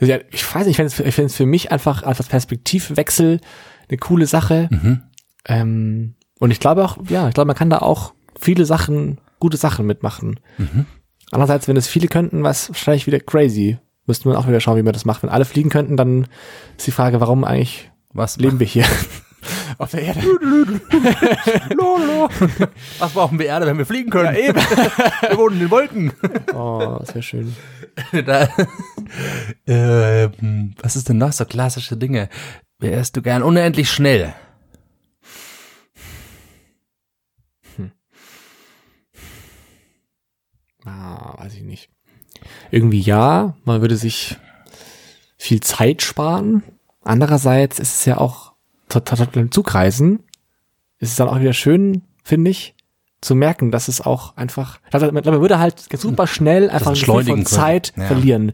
Ich 0.00 0.08
weiß 0.54 0.66
nicht, 0.66 0.70
ich 0.70 0.76
finde 0.76 0.86
es 0.92 0.98
ich 0.98 1.14
finde 1.14 1.26
es 1.26 1.36
für 1.36 1.46
mich 1.46 1.70
einfach 1.70 2.02
als 2.02 2.22
Perspektivwechsel 2.26 3.40
eine 3.88 3.98
coole 3.98 4.26
Sache. 4.26 4.68
Mhm. 4.70 5.02
Ähm, 5.46 6.14
und 6.38 6.50
ich 6.50 6.58
glaube 6.58 6.84
auch, 6.84 6.98
ja, 7.08 7.28
ich 7.28 7.34
glaube, 7.34 7.48
man 7.48 7.56
kann 7.56 7.70
da 7.70 7.78
auch 7.78 8.14
viele 8.40 8.64
Sachen, 8.64 9.20
gute 9.40 9.56
Sachen 9.56 9.86
mitmachen. 9.86 10.40
Mhm. 10.58 10.86
Andererseits, 11.32 11.68
wenn 11.68 11.76
es 11.76 11.88
viele 11.88 12.08
könnten, 12.08 12.42
was 12.42 12.70
wahrscheinlich 12.70 13.06
wieder 13.06 13.20
crazy. 13.20 13.78
Müsste 14.06 14.28
man 14.28 14.36
auch 14.36 14.48
wieder 14.48 14.60
schauen, 14.60 14.76
wie 14.76 14.82
man 14.82 14.92
das 14.92 15.04
macht. 15.04 15.22
Wenn 15.22 15.30
alle 15.30 15.44
fliegen 15.44 15.70
könnten, 15.70 15.96
dann 15.96 16.26
ist 16.76 16.86
die 16.86 16.90
Frage, 16.90 17.20
warum 17.20 17.44
eigentlich 17.44 17.90
Was 18.12 18.38
leben 18.38 18.58
wir 18.58 18.66
hier 18.66 18.84
auf 19.78 19.92
der 19.92 20.02
Erde? 20.02 20.20
Lolo. 21.74 22.28
Was 22.98 23.12
brauchen 23.12 23.38
wir 23.38 23.46
Erde, 23.46 23.66
wenn 23.66 23.78
wir 23.78 23.86
fliegen 23.86 24.10
können? 24.10 24.34
Ja, 24.34 24.48
eben. 24.48 24.56
wir 25.28 25.38
wohnen 25.38 25.54
in 25.56 25.60
den 25.60 25.70
Wolken. 25.70 26.12
Oh, 26.52 26.98
wäre 27.00 27.22
schön. 27.22 27.54
da, 28.26 28.48
ähm, 29.66 30.74
was 30.82 30.96
ist 30.96 31.08
denn 31.08 31.18
noch 31.18 31.32
so 31.32 31.44
klassische 31.44 31.96
Dinge? 31.96 32.28
Wärst 32.80 33.16
du 33.16 33.22
gern 33.22 33.42
unendlich 33.42 33.90
schnell? 33.90 34.34
Ah, 40.90 41.34
weiß 41.38 41.54
ich 41.54 41.62
nicht. 41.62 41.88
Irgendwie 42.70 43.00
ja, 43.00 43.54
man 43.64 43.80
würde 43.80 43.96
sich 43.96 44.36
viel 45.36 45.60
Zeit 45.60 46.02
sparen. 46.02 46.62
Andererseits 47.02 47.78
ist 47.78 47.94
es 48.00 48.04
ja 48.04 48.18
auch 48.18 48.52
total 48.88 49.26
beim 49.26 49.50
Zugreisen. 49.50 50.20
Ist 50.98 51.10
es 51.10 51.16
dann 51.16 51.28
auch 51.28 51.40
wieder 51.40 51.52
schön, 51.52 52.02
finde 52.24 52.50
ich, 52.50 52.74
zu 53.20 53.34
merken, 53.34 53.70
dass 53.70 53.88
es 53.88 54.00
auch 54.00 54.36
einfach, 54.36 54.80
man 55.12 55.24
würde 55.40 55.58
halt 55.58 55.84
super 55.98 56.26
schnell 56.26 56.70
einfach 56.70 56.90
ein 56.92 56.96
von. 56.96 57.44
Zeit 57.46 57.92
Ja. 57.96 58.02
Mhm. 58.04 58.06
verlieren. 58.06 58.52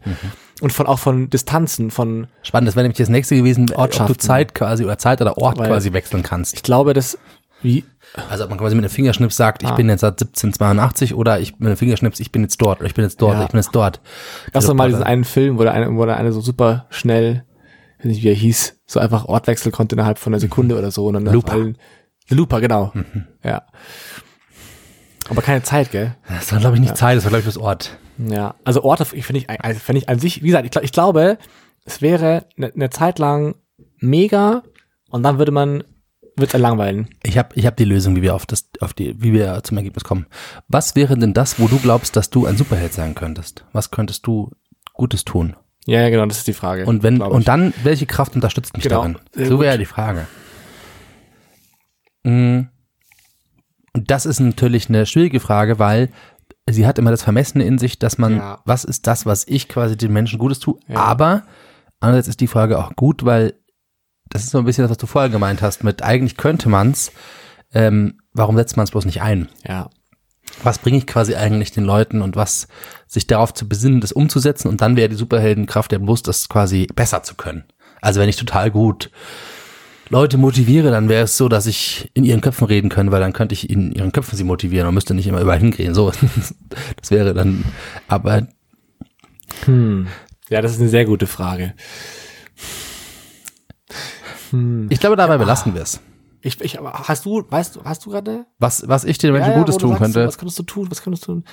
Und 0.61 0.73
von, 0.73 0.87
auch 0.87 0.99
von 0.99 1.29
Distanzen, 1.29 1.91
von, 1.91 2.27
Spannend, 2.41 2.67
das 2.67 2.75
wäre 2.75 2.83
nämlich 2.83 2.97
das 2.97 3.09
nächste 3.09 3.35
gewesen, 3.35 3.71
ob 3.73 3.91
du. 3.91 4.17
Zeit 4.17 4.53
quasi 4.55 4.83
oder 4.83 4.97
Zeit 4.97 5.21
oder 5.21 5.37
Ort 5.37 5.57
Weil- 5.59 5.67
quasi 5.69 5.93
wechseln 5.93 6.23
kannst. 6.23 6.53
ich 6.55 6.63
glaube, 6.63 6.93
dass, 6.93 7.17
wie, 7.61 7.85
Also 8.29 8.43
ob 8.45 8.49
man 8.49 8.57
quasi 8.59 8.75
mit 8.75 8.83
einem 8.83 8.89
Fingerschnips 8.91 9.35
sagt, 9.37 9.61
ich 9.63 9.69
Ah. 9.69 9.75
bin 9.75 9.89
jetzt 9.89 10.01
seit 10.01 10.19
1782 10.19 11.13
oder 11.13 11.39
ich 11.39 11.53
mit 11.59 11.67
einem 11.67 11.77
Fingerschnips, 11.77 12.19
ich 12.19 12.31
bin 12.31 12.41
jetzt 12.41 12.59
dort 12.61 12.79
oder 12.79 12.87
ich 12.87 12.95
bin 12.95 13.03
jetzt 13.03 13.21
dort, 13.21 13.35
Ja. 13.35 13.43
ich 13.43 13.49
bin 13.49 13.59
jetzt 13.59 13.75
dort. 13.75 14.01
Gab 14.47 14.55
Also, 14.55 14.73
mal 14.73 14.83
oder- 14.85 14.97
diesen 14.97 15.03
einen 15.03 15.23
Film, 15.23 15.59
wo 15.59 15.63
der 15.63 15.73
eine, 15.73 15.95
wo 15.95 16.05
der 16.05 16.17
eine 16.17 16.31
so 16.31 16.41
super 16.41 16.87
schnell, 16.89 17.43
ich 17.99 18.05
weiß 18.05 18.11
nicht, 18.11 18.23
wie 18.23 18.29
er 18.29 18.33
hieß, 18.35 18.81
so 18.87 18.99
einfach 18.99 19.25
Ortwechsel 19.25 19.71
konnte 19.71 19.95
innerhalb 19.95 20.17
von 20.17 20.33
einer 20.33 20.39
Sekunde 20.39 20.77
oder 20.77 20.89
so. 20.91 21.05
Und 21.07 21.13
dann 21.13 21.25
Looper. 21.25 21.53
allen- 21.53 21.77
Looper, 22.29 22.59
genau. 22.59 22.91
Ja. 23.43 23.61
Aber 25.29 25.41
keine 25.41 25.61
Zeit, 25.63 25.91
gell? 25.91 26.15
Das 26.27 26.51
war, 26.51 26.59
glaube 26.59 26.75
ich, 26.75 26.81
nicht 26.81 26.95
Zeit, 26.97 27.17
das 27.17 27.23
war, 27.25 27.29
glaube 27.29 27.41
ich, 27.41 27.45
das 27.45 27.57
Ort. 27.57 27.97
Ja. 28.17 28.55
Also 28.63 28.83
Orte, 28.83 29.05
ich 29.13 29.25
finde 29.25 29.41
ich, 29.41 29.49
also 29.49 29.79
finde 29.79 29.99
ich 30.01 30.09
an 30.09 30.19
sich, 30.19 30.41
wie 30.41 30.47
gesagt, 30.47 30.65
ich, 30.65 30.71
glaub- 30.71 30.83
ich 30.83 30.91
glaube, 30.91 31.37
es 31.85 32.01
wäre 32.01 32.45
eine 32.57 32.71
ne 32.75 32.89
Zeit 32.89 33.19
lang 33.19 33.55
mega 33.99 34.63
und 35.09 35.23
dann 35.23 35.37
würde 35.37 35.51
man, 35.51 35.83
wird 36.37 36.53
es 36.53 36.59
langweilen. 36.59 37.07
Ich 37.23 37.37
habe 37.37 37.49
ich 37.55 37.65
hab 37.65 37.75
die 37.77 37.85
Lösung, 37.85 38.15
wie 38.15 38.21
wir 38.21 38.35
auf 38.35 38.45
das, 38.45 38.69
auf 38.79 38.93
die, 38.93 39.21
wie 39.21 39.33
wir 39.33 39.61
zum 39.63 39.77
Ergebnis 39.77 40.03
kommen. 40.03 40.27
Was 40.67 40.95
wäre 40.95 41.17
denn 41.17 41.33
das, 41.33 41.59
wo 41.59 41.67
du 41.67 41.79
glaubst, 41.79 42.15
dass 42.15 42.29
du 42.29 42.45
ein 42.45 42.57
Superheld 42.57 42.93
sein 42.93 43.15
könntest? 43.15 43.65
Was 43.73 43.91
könntest 43.91 44.25
du 44.27 44.51
Gutes 44.93 45.25
tun? 45.25 45.55
Ja, 45.85 46.01
ja, 46.01 46.09
genau, 46.09 46.25
das 46.25 46.39
ist 46.39 46.47
die 46.47 46.53
Frage. 46.53 46.85
Und 46.85 47.01
wenn, 47.03 47.21
und 47.21 47.47
dann, 47.47 47.73
welche 47.83 48.05
Kraft 48.05 48.35
unterstützt 48.35 48.75
mich 48.75 48.83
Genau. 48.83 48.97
darin? 48.97 49.17
Sehr 49.33 49.47
So 49.47 49.59
wäre 49.59 49.77
die 49.77 49.85
Frage. 49.85 50.27
Mm. 52.23 52.63
Und 53.93 54.11
das 54.11 54.25
ist 54.25 54.39
natürlich 54.39 54.89
eine 54.89 55.05
schwierige 55.05 55.39
Frage, 55.39 55.79
weil 55.79 56.09
sie 56.69 56.85
hat 56.85 56.99
immer 56.99 57.11
das 57.11 57.23
Vermessene 57.23 57.63
in 57.63 57.77
sich, 57.77 57.99
dass 57.99 58.17
man, 58.17 58.35
Ja. 58.37 58.59
was 58.65 58.83
ist 58.83 59.07
das, 59.07 59.25
was 59.25 59.47
ich 59.47 59.69
quasi 59.69 59.97
den 59.97 60.13
Menschen 60.13 60.39
Gutes 60.39 60.59
tue? 60.59 60.77
Ja. 60.87 60.97
Aber 60.97 61.43
andererseits 61.99 62.27
ist 62.27 62.41
die 62.41 62.47
Frage 62.47 62.77
auch 62.79 62.95
gut, 62.95 63.23
weil 63.25 63.53
das 64.29 64.43
ist 64.43 64.51
so 64.51 64.57
ein 64.57 64.65
bisschen 64.65 64.83
das, 64.83 64.91
was 64.91 64.97
du 64.97 65.07
vorher 65.07 65.29
gemeint 65.29 65.61
hast, 65.61 65.83
mit 65.83 66.03
eigentlich 66.03 66.37
könnte 66.37 66.69
man's, 66.69 67.11
ähm, 67.73 68.19
warum 68.33 68.55
setzt 68.57 68.77
man 68.77 68.85
es 68.85 68.91
bloß 68.91 69.05
nicht 69.05 69.21
ein? 69.21 69.49
Ja. 69.67 69.89
was 70.63 70.79
bringe 70.79 70.97
ich 70.97 71.05
quasi 71.05 71.35
eigentlich 71.35 71.71
den 71.71 71.83
Leuten 71.83 72.21
und 72.21 72.35
was 72.35 72.67
sich 73.05 73.27
darauf 73.27 73.53
zu 73.53 73.67
besinnen, 73.67 74.01
das 74.01 74.11
umzusetzen 74.11 74.69
und 74.69 74.81
dann 74.81 74.95
wäre 74.95 75.09
die 75.09 75.15
Superheldenkraft 75.15 75.91
ja 75.91 75.99
bloß, 75.99 76.23
das 76.23 76.49
quasi 76.49 76.87
besser 76.95 77.21
zu 77.23 77.35
können. 77.35 77.65
Also 78.01 78.19
wenn 78.19 78.29
ich 78.29 78.37
total 78.37 78.71
gut 78.71 79.11
Leute 80.09 80.37
motiviere, 80.37 80.89
dann 80.89 81.09
wäre 81.09 81.25
es 81.25 81.35
so, 81.35 81.49
dass 81.49 81.65
ich 81.65 82.09
in 82.13 82.23
ihren 82.23 82.39
Köpfen 82.39 82.65
reden 82.65 82.89
können, 82.89 83.11
weil 83.11 83.19
dann 83.19 83.33
könnte 83.33 83.53
ich 83.53 83.69
in 83.69 83.91
ihren 83.91 84.13
Köpfen 84.13 84.37
sie 84.37 84.45
motivieren 84.45 84.87
und 84.87 84.93
müsste 84.93 85.13
nicht 85.13 85.27
immer 85.27 85.41
überall 85.41 85.59
hingehen. 85.59 85.93
So, 85.93 86.11
das 87.01 87.11
wäre 87.11 87.33
dann, 87.33 87.65
aber 88.07 88.47
Hm. 89.65 90.07
Ja, 90.49 90.61
das 90.61 90.73
ist 90.73 90.79
eine 90.79 90.89
sehr 90.89 91.05
gute 91.05 91.27
Frage. 91.27 91.73
Hm. 94.51 94.87
ich 94.89 94.99
glaube, 94.99 95.15
dabei 95.15 95.37
belassen 95.37 95.73
wir 95.73 95.81
es. 95.81 95.99
Ich, 96.41 96.61
ich, 96.61 96.79
aber 96.79 96.93
hast 96.93 97.25
du, 97.25 97.43
weißt 97.49 97.75
du, 97.75 97.83
hast 97.83 98.05
du 98.05 98.11
gerade? 98.11 98.45
Was, 98.59 98.87
was 98.87 99.03
ich 99.03 99.17
den 99.17 99.33
Menschen 99.33 99.49
Ja, 99.49 99.55
ja, 99.55 99.59
Gutes 99.59 99.77
tun 99.77 99.89
sagst, 99.89 100.01
könnte. 100.03 100.27
Was 100.27 100.37
könntest 100.37 100.59
du 100.59 100.63
tun? 100.63 100.91
Was 100.91 101.01
könntest 101.01 101.23
du 101.27 101.33
tun? 101.33 101.43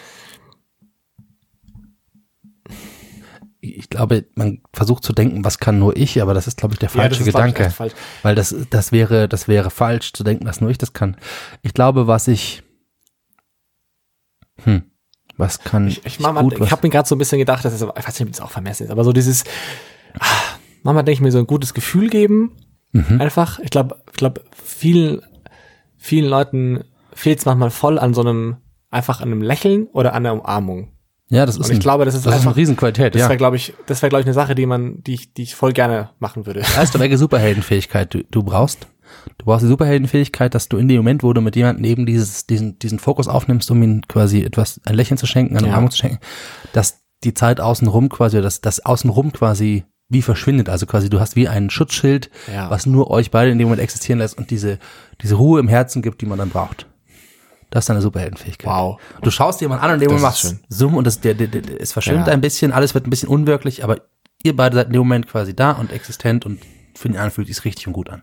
ich 3.61 3.89
glaube, 3.89 4.27
man 4.35 4.61
versucht 4.75 5.03
zu 5.05 5.15
denken, 5.15 5.43
was 5.45 5.59
kann 5.59 5.79
nur 5.79 5.97
ich, 5.97 6.21
aber 6.21 6.35
das 6.35 6.47
ist, 6.47 6.59
glaube 6.59 6.75
ich, 6.75 6.81
der 6.81 6.91
Ja, 6.91 6.97
falsche 7.01 7.21
ich, 7.21 7.27
Gedanke. 7.27 7.65
echt 7.65 7.77
falsch. 7.77 7.95
Weil 8.23 8.35
das, 8.35 8.55
das 8.69 8.93
wäre, 8.93 9.27
das 9.27 9.49
wäre 9.49 9.71
falsch 9.71 10.13
zu 10.13 10.23
denken, 10.23 10.45
dass 10.45 10.61
nur 10.61 10.69
ich 10.71 10.77
das 10.77 10.93
kann. 10.93 11.17
Ich 11.63 11.73
glaube, 11.73 12.07
was 12.07 12.29
ich, 12.29 12.63
hm, 14.65 14.83
was 15.39 15.61
kann 15.61 15.89
Ich, 15.89 16.05
ich, 16.05 16.21
manchmal, 16.21 16.45
gut, 16.45 16.53
ich 16.55 16.61
was- 16.61 16.71
habe 16.73 16.87
mir 16.87 16.91
gerade 16.91 17.09
so 17.09 17.15
ein 17.15 17.19
bisschen 17.19 17.39
gedacht, 17.39 17.65
dass 17.65 17.73
es, 17.73 17.81
ich 17.81 17.89
weiß 17.89 18.21
nicht, 18.21 18.23
ob 18.23 18.29
das 18.33 18.41
auch 18.43 18.51
vermessen 18.51 18.85
ist, 18.85 18.91
aber 18.91 19.03
so 19.03 19.15
dieses, 19.15 19.45
ah, 20.21 20.27
manchmal 20.83 21.05
denke 21.05 21.15
ich 21.15 21.21
mir 21.23 21.33
so 21.33 21.39
ein 21.39 21.47
gutes 21.47 21.73
Gefühl 21.73 22.11
geben, 22.11 22.53
Mhm. 22.95 23.21
einfach. 23.21 23.59
Ich 23.59 23.71
glaube, 23.71 23.97
ich 24.11 24.17
glaube, 24.17 24.41
vielen, 24.53 25.21
vielen 25.99 26.29
Leuten 26.29 26.85
fehlt 27.13 27.39
es 27.41 27.45
manchmal 27.45 27.71
voll 27.71 27.99
an 27.99 28.15
so 28.15 28.23
einem, 28.23 28.57
einfach 28.91 29.21
an 29.21 29.29
einem 29.31 29.43
Lächeln 29.43 29.87
oder 29.93 30.15
an 30.15 30.25
einer 30.25 30.41
Umarmung. 30.41 30.93
ja, 31.29 31.45
das 31.47 31.57
ist, 31.57 31.67
Und 31.67 31.71
ich 31.73 31.79
ein, 31.79 31.81
glaube, 31.81 32.05
das 32.05 32.15
ist 32.15 32.25
das 32.27 32.35
ist 32.35 32.41
eine 32.41 32.49
einfach, 32.49 32.57
Riesenqualität, 32.57 33.15
das 33.15 33.21
ja. 33.23 33.29
wäre, 33.29 33.37
glaube 33.37 33.57
ich, 33.57 33.75
das 33.87 34.01
wäre, 34.03 34.09
glaube 34.11 34.21
ich, 34.23 34.27
eine 34.27 34.35
Sache, 34.35 34.55
die 34.55 34.67
man, 34.67 35.03
die 35.03 35.15
ich, 35.15 35.35
die 35.35 35.43
ich 35.43 35.55
voll 35.55 35.73
gerne 35.73 36.11
machen 36.21 36.47
würde. 36.47 36.63
Weißt 36.63 36.95
du, 36.95 36.99
welche 37.01 37.19
Superheldenfähigkeit 37.19 38.15
du, 38.15 38.23
du 38.31 38.43
brauchst? 38.43 38.87
Du 39.39 39.45
brauchst 39.45 39.65
die 39.65 39.69
Superheldenfähigkeit, 39.69 40.55
dass 40.55 40.69
du 40.69 40.77
in 40.77 40.89
dem 40.89 40.97
Moment, 40.99 41.23
wo 41.23 41.33
du 41.33 41.41
mit 41.41 41.57
jemandem 41.57 41.85
eben 41.85 42.07
dieses, 42.07 42.47
diesen, 42.47 42.79
diesen 42.79 42.99
Fokus 42.99 43.29
aufnimmst, 43.29 43.71
um 43.71 43.83
ihm 43.83 44.03
quasi 44.09 44.43
etwas, 44.43 44.81
ein 44.87 44.95
Lächeln 44.95 45.19
zu 45.19 45.27
schenken, 45.27 45.57
eine 45.57 45.67
Ja. 45.67 45.73
Umarmung 45.73 45.91
zu 45.91 45.99
schenken, 45.99 46.19
dass 46.73 47.01
die 47.23 47.35
Zeit 47.35 47.61
außenrum 47.61 48.09
quasi, 48.09 48.41
dass 48.43 48.61
das 48.61 48.85
außenrum 48.85 49.33
quasi 49.33 49.85
wie 50.09 50.23
verschwindet. 50.23 50.69
Also 50.69 50.87
quasi 50.87 51.09
du 51.11 51.21
hast 51.21 51.35
wie 51.37 51.49
ein 51.49 51.71
Schutzschild, 51.71 52.31
Ja. 52.53 52.71
was 52.71 52.87
nur 52.87 53.11
euch 53.11 53.31
beide 53.31 53.51
in 53.51 53.59
dem 53.59 53.67
Moment 53.69 53.83
existieren 53.83 54.19
lässt 54.19 54.37
und 54.39 54.51
diese, 54.51 54.79
diese 55.23 55.35
Ruhe 55.37 55.61
im 55.61 55.69
Herzen 55.69 56.03
gibt, 56.03 56.21
die 56.21 56.27
man 56.27 56.39
dann 56.39 56.51
braucht. 56.51 56.87
Das 57.71 57.85
ist 57.85 57.89
deine 57.89 58.03
Superheldenfähigkeit. 58.03 58.71
Wow. 58.71 59.01
Du 59.23 59.31
schaust 59.31 59.61
jemand 59.61 59.83
an 59.83 59.91
und 59.91 59.95
in 59.95 60.01
dem 60.01 60.07
Moment 60.09 60.23
machst. 60.23 60.57
Summ 60.69 60.95
und 60.95 61.07
das, 61.07 61.21
der, 61.21 61.35
der, 61.35 61.49
der, 61.49 61.81
es 61.81 61.93
verschwimmt 61.93 62.27
Ja. 62.27 62.33
ein 62.33 62.41
bisschen, 62.41 62.71
alles 62.73 62.95
wird 62.95 63.07
ein 63.07 63.11
bisschen 63.11 63.29
unwirklich, 63.29 63.83
aber 63.83 63.97
ihr 64.45 64.55
beide 64.55 64.77
seid 64.77 64.87
in 64.89 64.93
dem 64.93 65.01
Moment 65.01 65.27
quasi 65.27 65.57
da 65.57 65.73
und 65.73 65.91
existent 65.91 66.47
und 66.47 66.61
für 66.95 67.09
den 67.09 67.17
einen 67.17 67.33
fühlt 67.33 67.49
sich 67.49 67.65
richtig 67.65 67.87
und 67.89 67.93
gut 67.93 68.11
an. 68.11 68.23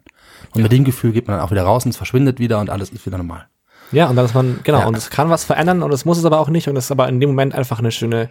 Und 0.55 0.61
mit 0.63 0.71
dem 0.71 0.85
Gefühl 0.85 1.11
geht 1.11 1.27
man 1.27 1.35
dann 1.37 1.45
auch 1.45 1.51
wieder 1.51 1.63
raus 1.63 1.83
und 1.83 1.89
es 1.91 1.97
verschwindet 1.97 2.39
wieder 2.39 2.59
und 2.59 2.69
alles 2.69 2.91
ist 2.91 3.05
wieder 3.05 3.17
normal. 3.17 3.47
Ja, 3.91 4.07
und 4.07 4.15
dann 4.15 4.23
ist 4.25 4.33
man, 4.33 4.61
genau, 4.63 4.79
Ja. 4.79 4.85
und 4.87 4.95
es 4.95 5.09
kann 5.09 5.29
was 5.29 5.43
verändern 5.43 5.83
und 5.83 5.91
es 5.91 6.05
muss 6.05 6.17
es 6.17 6.23
aber 6.23 6.39
auch 6.39 6.47
nicht 6.47 6.69
und 6.69 6.77
es 6.77 6.85
ist 6.85 6.91
aber 6.91 7.09
in 7.09 7.19
dem 7.19 7.31
Moment 7.31 7.53
einfach 7.53 7.79
eine 7.79 7.91
schöne, 7.91 8.29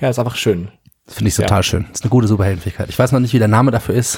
ja, 0.00 0.08
ist 0.08 0.20
einfach 0.20 0.36
schön. 0.36 0.70
Das 1.10 1.16
finde 1.16 1.28
ich 1.28 1.36
Ja. 1.36 1.42
total 1.44 1.62
schön. 1.64 1.86
Das 1.88 1.98
ist 2.00 2.04
eine 2.04 2.10
gute 2.10 2.28
Superheldenfähigkeit. 2.28 2.88
Ich 2.88 2.96
weiß 2.96 3.10
noch 3.10 3.18
nicht, 3.18 3.32
wie 3.34 3.40
der 3.40 3.48
Name 3.48 3.72
dafür 3.72 3.96
ist. 3.96 4.16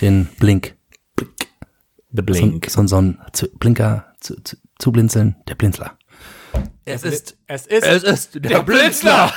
Den 0.00 0.26
Blink. 0.38 0.74
The 2.10 2.22
So, 2.32 2.42
ein- 2.44 2.60
so, 2.66 2.80
ein- 2.80 2.88
so 2.88 2.96
ein 2.96 3.18
zu, 3.34 3.48
Blinker 3.58 4.06
zu, 4.20 4.34
zu, 4.42 4.56
zu 4.78 4.90
blinzeln, 4.92 5.36
der 5.48 5.54
Blinzler. 5.54 5.98
Es 6.86 7.04
ist, 7.04 7.36
Es 7.46 7.66
ist, 7.66 7.84
es 7.84 8.02
ist 8.04 8.30
der, 8.42 8.62
Blinzler. 8.62 9.30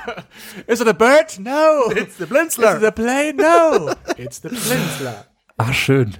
Is 0.66 0.80
it 0.80 0.88
a 0.88 0.92
bird? 0.94 1.38
No. 1.40 1.90
It's 1.94 2.16
the 2.16 2.22
Is 2.24 2.28
Blinzler. 2.30 2.78
it 2.78 2.84
a 2.84 2.90
plane? 2.90 3.34
No. 3.36 3.90
It's 4.16 4.40
the 4.40 4.48
Blinzler. 4.48 5.26
Ach, 5.58 5.74
schön. 5.74 6.14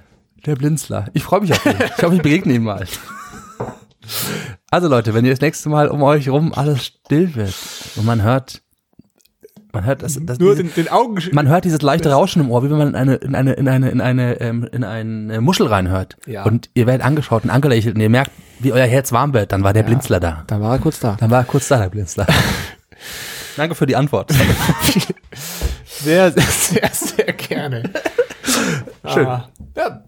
Der 0.45 0.55
Blinzler. 0.55 1.07
Ich 1.13 1.23
freue 1.23 1.41
mich 1.41 1.51
auf 1.53 1.65
ihn. 1.65 1.75
Ich 1.97 2.03
hoffe, 2.03 2.15
ich 2.15 2.21
begegne 2.21 2.53
ihm 2.53 2.65
mal. 2.65 2.85
Also 4.69 4.87
Leute, 4.87 5.15
wenn 5.15 5.25
ihr 5.25 5.31
das 5.31 5.41
nächste 5.41 5.69
Mal 5.69 5.87
um 5.89 6.03
euch 6.03 6.29
rum 6.29 6.53
alles 6.53 6.85
still 6.85 7.33
wird 7.33 7.55
und 7.95 8.05
man 8.05 8.21
hört, 8.21 8.61
man 9.71 9.85
hört 9.85 10.01
das, 10.01 10.17
das 10.21 10.39
Nur 10.39 10.55
diese, 10.55 10.63
den, 10.63 10.73
den 10.85 10.87
Augen. 10.91 11.21
man 11.31 11.47
hört 11.47 11.63
dieses 11.65 11.81
leichte 11.81 12.11
Rauschen 12.11 12.41
im 12.41 12.49
Ohr, 12.51 12.63
wie 12.63 12.69
wenn 12.71 12.77
man 12.77 12.87
in 12.89 12.95
eine, 12.95 13.15
in 13.15 13.35
eine, 13.35 13.53
in 13.53 13.67
eine, 13.67 13.89
in 13.89 14.01
eine, 14.01 14.41
ähm, 14.41 14.67
in 14.71 14.83
eine 14.83 15.41
Muschel 15.41 15.67
reinhört. 15.67 16.17
Ja. 16.25 16.43
Und 16.43 16.69
ihr 16.73 16.87
werdet 16.87 17.05
angeschaut 17.05 17.43
und 17.43 17.49
angelächelt 17.49 17.95
und 17.95 18.01
ihr 18.01 18.09
merkt, 18.09 18.31
wie 18.59 18.73
euer 18.73 18.87
Herz 18.87 19.11
warm 19.11 19.33
wird, 19.33 19.51
dann 19.51 19.63
war 19.63 19.73
der 19.73 19.83
Blinzler 19.83 20.19
da. 20.19 20.43
Dann 20.47 20.61
war 20.61 20.73
er 20.73 20.79
kurz 20.79 20.99
da. 20.99 21.17
Dann 21.19 21.29
war 21.29 21.43
kurz 21.43 21.67
da, 21.67 21.77
der 21.77 21.89
Blinzler. 21.89 22.25
Danke 23.57 23.75
für 23.75 23.85
die 23.85 23.95
Antwort. 23.95 24.31
Sehr, 25.85 26.31
sehr, 26.31 26.41
sehr, 26.41 26.89
sehr 26.91 27.33
gerne. 27.33 27.83
Schön. 29.05 29.27
Ah, 29.27 29.49
ja. 29.75 30.03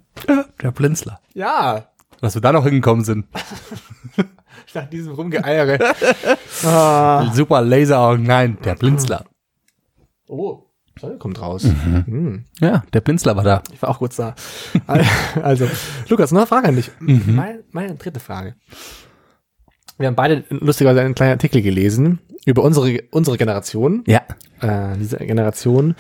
Der 0.62 0.72
Blinzler. 0.72 1.20
ja. 1.34 1.86
Dass 2.22 2.36
wir 2.36 2.42
da 2.42 2.52
noch 2.52 2.66
hingekommen 2.66 3.04
sind. 3.04 3.26
Nach 4.76 4.88
diesem 4.88 5.14
Rumgeeiere. 5.14 5.80
ah. 6.64 7.32
Super 7.34 7.62
Laseraugen. 7.64 8.24
Nein, 8.28 8.60
der 8.64 8.76
Blinzler. 8.76 9.26
Oh, 10.32 10.64
Sonne 10.98 11.18
kommt 11.18 11.42
raus. 11.42 11.64
Hm. 11.64 12.46
Ja, 12.62 12.84
der 12.94 13.02
Blinzler 13.02 13.36
war 13.36 13.44
da. 13.44 13.64
Ich 13.74 13.82
war 13.82 13.90
auch 13.90 14.00
kurz 14.00 14.16
da. 14.16 14.34
Also, 15.42 15.68
Lukas, 16.08 16.32
noch 16.32 16.40
eine 16.42 16.48
Frage 16.48 16.70
an 16.70 16.76
dich. 16.78 16.90
Meine, 17.00 17.64
meine 17.72 17.96
dritte 17.96 18.22
Frage. 18.22 18.56
Wir 19.98 20.08
haben 20.08 20.16
beide 20.16 20.46
lustigerweise 20.50 21.02
einen 21.02 21.16
kleinen 21.16 21.34
Artikel 21.34 21.62
gelesen 21.62 22.20
über 22.46 22.64
unsere, 22.64 23.04
unsere 23.12 23.38
Generation. 23.38 24.04
Ja. 24.08 24.22
Äh, 24.62 24.98
diese 24.98 25.18
Generation, 25.18 25.96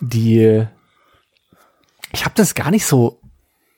die 0.00 0.66
ich 2.12 2.24
habe 2.24 2.34
das 2.34 2.54
gar 2.56 2.72
nicht 2.72 2.84
so 2.84 3.20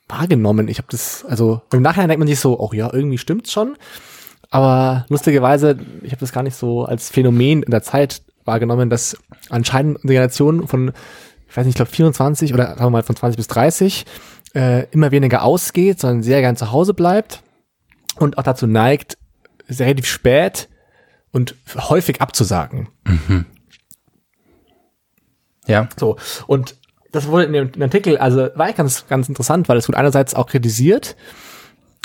wahrgenommen. 0.08 0.68
Ich 0.68 0.78
habe 0.78 0.88
das, 0.90 1.26
also 1.26 1.60
im 1.72 1.82
Nachhinein 1.82 2.08
denkt 2.08 2.20
man 2.20 2.28
sich 2.28 2.40
so, 2.40 2.58
oh 2.58 2.70
ja, 2.72 2.92
irgendwie 2.92 3.18
stimmt's 3.18 3.52
schon. 3.52 3.76
Aber 4.50 5.04
lustigerweise, 5.08 5.78
ich 6.02 6.12
habe 6.12 6.20
das 6.20 6.32
gar 6.32 6.42
nicht 6.42 6.56
so 6.56 6.84
als 6.84 7.10
Phänomen 7.10 7.62
in 7.62 7.70
der 7.70 7.82
Zeit 7.82 8.22
wahrgenommen, 8.44 8.90
dass 8.90 9.16
anscheinend 9.50 9.98
eine 10.02 10.12
Generation 10.12 10.66
von, 10.68 10.92
ich 11.48 11.56
weiß 11.56 11.64
nicht, 11.66 11.74
ich 11.74 11.76
glaube 11.76 11.90
24 11.90 12.54
oder 12.54 12.68
sagen 12.68 12.86
wir 12.86 12.90
mal 12.90 13.02
von 13.02 13.16
20 13.16 13.36
bis 13.36 13.48
30 13.48 14.06
äh, 14.54 14.86
immer 14.90 15.10
weniger 15.10 15.42
ausgeht, 15.42 16.00
sondern 16.00 16.22
sehr 16.22 16.40
gern 16.40 16.56
zu 16.56 16.72
Hause 16.72 16.94
bleibt 16.94 17.42
und 18.18 18.38
auch 18.38 18.42
dazu 18.42 18.66
neigt, 18.66 19.18
sehr 19.68 19.86
relativ 19.86 20.06
spät 20.06 20.68
und 21.32 21.56
häufig 21.74 22.20
abzusagen. 22.20 22.88
Ja. 25.66 25.88
So, 25.96 26.16
und 26.46 26.76
das 27.10 27.28
wurde 27.28 27.44
in 27.44 27.52
dem, 27.52 27.82
Artikel, 27.82 28.18
also 28.18 28.48
war 28.54 28.66
eigentlich 28.66 28.76
ganz, 28.76 29.06
ganz 29.06 29.28
interessant, 29.28 29.68
weil 29.68 29.78
es 29.78 29.88
wurde 29.88 29.98
einerseits 29.98 30.34
auch 30.34 30.46
kritisiert, 30.46 31.16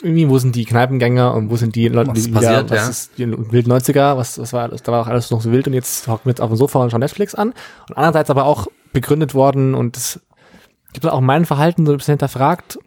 irgendwie, 0.01 0.29
wo 0.29 0.37
sind 0.37 0.55
die 0.55 0.65
Kneipengänger 0.65 1.33
und 1.33 1.49
wo 1.49 1.55
sind 1.55 1.75
die 1.75 1.87
Leute, 1.87 2.09
Was 2.09 2.13
die 2.15 2.19
ist 2.21 2.27
wieder, 2.29 2.39
passiert, 2.39 2.69
was 2.71 2.77
ja. 2.79 2.89
ist 2.89 3.11
die 3.17 3.51
wild 3.51 3.67
90er, 3.67 4.17
was, 4.17 4.39
was 4.39 4.53
war, 4.53 4.63
alles- 4.63 4.83
da 4.83 4.91
war 4.91 5.01
auch 5.01 5.07
alles 5.07 5.29
noch 5.31 5.41
so 5.41 5.51
wild 5.51 5.67
und 5.67 5.73
jetzt 5.73 6.07
hocken 6.07 6.25
wir 6.25 6.31
jetzt 6.31 6.41
auf 6.41 6.49
dem 6.49 6.55
Sofa 6.57 6.79
und 6.79 6.89
schauen 6.91 6.99
Netflix 7.01 7.35
an. 7.35 7.49
Und 7.89 7.97
andererseits 7.97 8.29
aber 8.29 8.45
auch 8.45 8.67
begründet 8.93 9.33
worden 9.33 9.75
und 9.75 9.95
das 9.95 10.19
gibt 10.93 11.05
auch 11.05 11.21
mein 11.21 11.45
Verhalten 11.45 11.85
so 11.85 11.91
ein 11.91 11.97
bisschen 11.97 12.13
hinterfragt. 12.13 12.79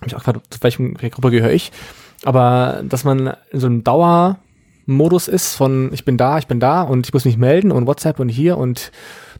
Hab 0.00 0.06
ich 0.08 0.14
auch 0.14 0.18
gefragt, 0.18 0.40
zu 0.52 0.62
welchem, 0.62 0.94
welcher 1.00 1.14
Gruppe 1.14 1.30
gehöre 1.30 1.52
ich? 1.52 1.72
Aber, 2.24 2.82
dass 2.86 3.04
man 3.04 3.34
in 3.50 3.60
so 3.60 3.66
einem 3.66 3.84
Dauermodus 3.84 5.28
ist 5.28 5.54
von, 5.54 5.90
ich 5.92 6.04
bin 6.04 6.16
da, 6.16 6.38
ich 6.38 6.46
bin 6.46 6.60
da 6.60 6.82
und 6.82 7.06
ich 7.06 7.12
muss 7.14 7.24
mich 7.24 7.36
melden 7.38 7.72
und 7.72 7.86
WhatsApp 7.86 8.18
und 8.20 8.28
hier 8.28 8.58
und 8.58 8.90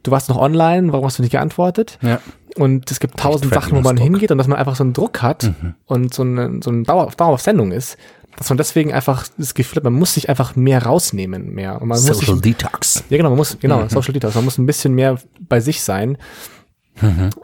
du 0.02 0.10
warst 0.10 0.28
noch 0.28 0.38
online, 0.38 0.92
warum 0.92 1.04
hast 1.06 1.18
du 1.18 1.22
nicht 1.22 1.32
geantwortet? 1.32 1.98
Ja. 2.00 2.20
Und 2.56 2.90
es 2.90 3.00
gibt 3.00 3.18
tausend 3.18 3.52
Sachen, 3.52 3.76
wo 3.76 3.80
man 3.82 3.96
hingeht 3.96 4.30
und 4.30 4.38
dass 4.38 4.48
man 4.48 4.58
einfach 4.58 4.76
so 4.76 4.84
einen 4.84 4.92
Druck 4.94 5.22
hat 5.22 5.52
und 5.84 6.14
so 6.14 6.22
eine, 6.22 6.60
so 6.62 6.70
ein 6.70 6.84
Dauer, 6.84 7.10
Dauer 7.16 7.34
auf 7.34 7.42
Sendung 7.42 7.70
ist, 7.70 7.96
dass 8.36 8.48
man 8.48 8.58
deswegen 8.58 8.92
einfach 8.92 9.26
das 9.38 9.54
Gefühl 9.54 9.76
hat, 9.76 9.84
man 9.84 9.92
muss 9.92 10.14
sich 10.14 10.28
einfach 10.28 10.56
mehr 10.56 10.82
rausnehmen, 10.82 11.54
mehr. 11.54 11.80
Und 11.80 11.88
man 11.88 11.98
muss 11.98 12.06
sich, 12.18 12.26
Social 12.26 12.40
Detox. 12.40 13.04
ja 13.08 13.16
genau, 13.16 13.30
man 13.30 13.38
muss, 13.38 13.58
genau, 13.60 13.88
Social 13.88 14.12
Detox, 14.12 14.34
man 14.34 14.44
muss 14.44 14.58
ein 14.58 14.66
bisschen 14.66 14.94
mehr 14.94 15.18
bei 15.48 15.60
sich 15.60 15.82
sein. 15.82 16.18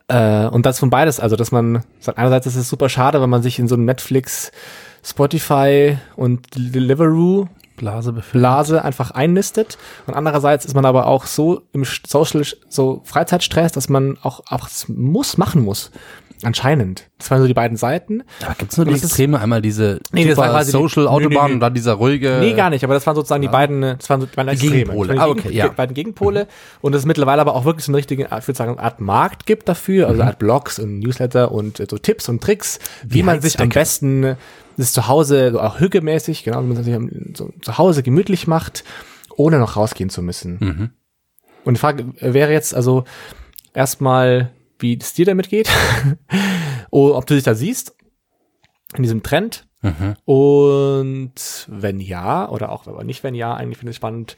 Äh, 0.09 0.47
und 0.47 0.65
das 0.65 0.79
von 0.79 0.89
beides, 0.89 1.21
also 1.21 1.37
dass 1.37 1.53
man 1.53 1.83
sagt, 2.01 2.19
einerseits 2.19 2.47
ist 2.47 2.57
es 2.57 2.69
super 2.69 2.89
schade, 2.89 3.21
wenn 3.21 3.29
man 3.29 3.43
sich 3.43 3.59
in 3.59 3.69
so 3.69 3.75
einem 3.75 3.85
Netflix, 3.85 4.51
Spotify 5.03 5.99
und 6.17 6.55
Deliveroo 6.55 7.49
Blase 7.83 8.13
befüllt. 8.13 8.41
Blase 8.41 8.85
einfach 8.85 9.11
einnistet. 9.11 9.77
Und 10.07 10.15
andererseits 10.15 10.65
ist 10.65 10.75
man 10.75 10.85
aber 10.85 11.09
auch 11.09 11.27
so 11.27 11.63
im 11.73 11.85
Social, 11.85 12.45
so 12.69 13.03
Freizeitstress, 13.05 13.73
dass 13.73 13.89
man 13.89 14.19
auch, 14.23 14.45
auch 14.47 14.69
muss, 14.87 15.37
machen 15.37 15.63
muss. 15.63 15.91
Anscheinend. 16.45 17.09
Das 17.19 17.31
waren 17.31 17.41
so 17.41 17.47
die 17.47 17.55
beiden 17.55 17.77
Seiten. 17.77 18.25
Aber 18.45 18.55
gibt's 18.57 18.77
nur 18.77 18.85
die 18.87 18.95
Extreme? 18.95 19.39
Einmal 19.41 19.63
diese 19.63 20.01
Nee, 20.13 20.27
das 20.27 20.37
war 20.37 20.49
quasi 20.51 20.73
die- 20.73 20.79
Social 20.79 21.05
nee, 21.05 21.09
Autobahn 21.11 21.47
nee. 21.49 21.55
und 21.55 21.61
dann 21.61 21.75
dieser 21.75 21.93
ruhige. 21.95 22.39
Nee, 22.41 22.55
gar 22.55 22.71
nicht, 22.71 22.83
aber 22.85 22.95
das 22.95 23.07
waren 23.07 23.15
sozusagen 23.15 23.43
die 23.43 23.49
beiden, 23.49 23.81
das 23.83 24.11
waren 24.11 24.21
so 24.21 24.27
die 24.27 24.35
beiden 24.35 24.49
Die 24.51 24.55
Extreme. 24.55 24.77
Gegenpole. 24.85 25.21
Ah, 25.21 25.25
die 25.27 25.31
okay, 25.31 25.43
Gegen- 25.43 25.55
ja. 25.57 25.69
die 25.69 25.75
beiden 25.77 25.95
Gegenpole. 25.95 26.49
Und 26.81 26.95
es 26.95 27.05
mittlerweile 27.05 27.41
aber 27.41 27.55
auch 27.55 27.65
wirklich 27.65 27.85
so 27.85 27.93
eine 27.93 27.99
richtige, 27.99 28.25
ich 28.25 28.31
würde 28.49 28.55
sagen, 28.59 28.79
Art 28.79 29.01
Markt 29.01 29.47
gibt 29.47 29.69
dafür, 29.69 30.09
also 30.09 30.21
eine 30.21 30.31
Art 30.31 30.39
Blogs 30.39 30.79
und 30.79 30.99
Newsletter 30.99 31.53
und 31.53 31.79
äh, 31.81 31.87
so 31.91 31.99
Tipps 31.99 32.29
und 32.29 32.43
Tricks, 32.43 32.79
wie, 33.05 33.23
man 33.23 33.41
sich 33.41 33.61
am 33.61 33.69
besten 33.69 34.37
das 34.77 34.93
zu 34.93 35.07
Hause, 35.07 35.51
so 35.53 35.61
auch 35.61 35.81
hügemäßig, 35.81 36.45
genau, 36.45 36.63
wie 36.63 36.67
man 36.75 36.83
sich 36.83 36.97
so 37.37 37.51
zu 37.63 37.79
Hause 37.79 38.03
gemütlich 38.03 38.47
macht, 38.47 38.85
ohne 39.37 39.59
noch 39.59 39.77
rausgehen 39.77 40.11
zu 40.11 40.23
müssen. 40.23 40.93
Und 41.65 41.75
die 41.75 41.79
Frage 41.81 42.07
wäre 42.21 42.51
jetzt 42.53 42.75
also 42.75 43.05
erstmal, 43.75 44.51
wie 44.83 44.99
es 44.99 45.15
dir 45.15 45.25
damit 45.25 45.49
geht, 45.49 45.71
oh, 46.91 47.15
ob 47.15 47.27
du 47.27 47.35
dich 47.35 47.45
da 47.45 47.55
siehst 47.55 47.97
in 48.97 49.03
diesem 49.03 49.23
Trend 49.23 49.67
und 50.25 51.33
wenn 51.67 51.99
ja, 51.99 52.49
oder 52.49 52.71
auch 52.71 52.87
aber 52.87 53.03
nicht 53.03 53.25
wenn 53.25 53.35
ja, 53.35 53.55
eigentlich 53.55 53.79
finde 53.79 53.91
ich 53.91 53.97
spannend, 53.97 54.37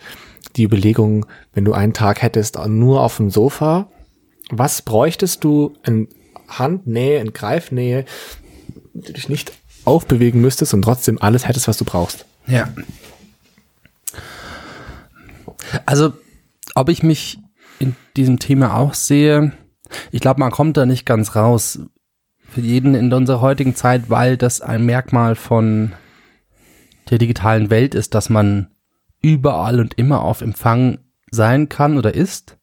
die 0.57 0.63
Überlegung, 0.63 1.27
wenn 1.53 1.67
du 1.67 1.75
einen 1.75 1.93
Tag 1.93 2.23
hättest, 2.23 2.59
nur 2.67 3.03
auf 3.03 3.19
dem 3.19 3.31
Sofa, 3.31 3.89
was 4.51 4.81
bräuchtest 4.81 5.45
du 5.45 5.75
in 5.85 6.09
Handnähe, 6.49 7.21
in 7.21 7.35
Greifnähe, 7.35 8.07
du 8.95 9.13
dich 9.13 9.29
nicht 9.29 9.53
aufbewegen 9.85 10.41
müsstest 10.41 10.73
und 10.73 10.83
trotzdem 10.83 11.21
alles 11.21 11.47
hättest, 11.47 11.69
was 11.69 11.77
du 11.77 11.85
brauchst? 11.85 12.25
Ja. 12.47 12.73
Also, 15.85 16.15
ob 16.75 16.89
ich 16.89 17.03
mich 17.03 17.39
in 17.81 17.97
diesem 18.17 18.39
Thema 18.39 18.77
auch 18.77 18.95
sehe, 18.95 19.53
ich 20.11 20.21
glaube, 20.21 20.41
man 20.41 20.51
kommt 20.51 20.77
da 20.77 20.87
nicht 20.87 21.07
ganz 21.07 21.37
raus. 21.37 21.81
Für 22.49 22.61
jeden 22.61 22.95
in 22.95 23.13
unserer 23.13 23.41
heutigen 23.41 23.75
Zeit, 23.75 24.11
weil 24.11 24.37
das 24.37 24.61
ein 24.61 24.87
Merkmal 24.87 25.35
von 25.35 25.93
der 27.11 27.19
digitalen 27.19 27.71
Welt 27.71 27.95
ist, 27.95 28.15
dass 28.15 28.31
man 28.31 28.69
überall 29.21 29.81
und 29.81 29.95
immer 29.95 30.23
auf 30.23 30.41
Empfang 30.41 30.99
sein 31.31 31.69
kann 31.69 31.99
oder 31.99 32.15
ist 32.15 32.59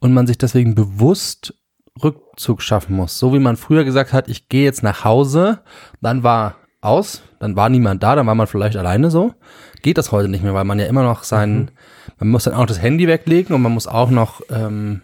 und 0.00 0.12
man 0.12 0.26
sich 0.26 0.36
deswegen 0.38 0.74
bewusst 0.74 1.54
Rückzug 2.02 2.60
schaffen 2.60 2.96
muss. 2.96 3.18
So 3.18 3.32
wie 3.32 3.38
man 3.38 3.56
früher 3.56 3.84
gesagt 3.84 4.12
hat, 4.12 4.28
ich 4.28 4.48
gehe 4.48 4.64
jetzt 4.64 4.82
nach 4.82 5.04
Hause, 5.04 5.60
dann 6.00 6.22
war 6.22 6.56
aus, 6.80 7.22
dann 7.38 7.56
war 7.56 7.68
niemand 7.68 8.02
da, 8.02 8.14
dann 8.14 8.26
war 8.26 8.34
man 8.34 8.46
vielleicht 8.46 8.76
alleine 8.76 9.10
so. 9.10 9.34
Geht 9.82 9.98
das 9.98 10.12
heute 10.12 10.28
nicht 10.28 10.42
mehr, 10.42 10.54
weil 10.54 10.64
man 10.64 10.78
ja 10.78 10.86
immer 10.86 11.02
noch 11.02 11.22
sein, 11.24 11.70
man 12.18 12.28
muss 12.28 12.44
dann 12.44 12.54
auch 12.54 12.66
das 12.66 12.82
Handy 12.82 13.08
weglegen 13.08 13.54
und 13.54 13.62
man 13.62 13.72
muss 13.72 13.86
auch 13.86 14.10
noch 14.10 14.42
ähm, 14.50 15.02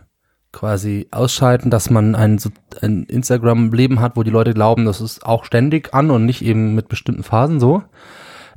quasi 0.53 1.09
ausschalten, 1.11 1.71
dass 1.71 1.91
man 1.91 2.15
ein, 2.15 2.41
ein 2.81 3.05
Instagram-Leben 3.05 4.01
hat, 4.01 4.17
wo 4.17 4.23
die 4.23 4.31
Leute 4.31 4.55
glauben, 4.55 4.85
das 4.85 5.01
ist 5.01 5.25
auch 5.25 5.45
ständig 5.45 5.95
an 5.95 6.11
und 6.11 6.27
nicht 6.27 6.43
eben 6.43 6.75
mit 6.75 6.89
bestimmten 6.89 7.23
Phasen 7.23 7.61
so. 7.61 7.83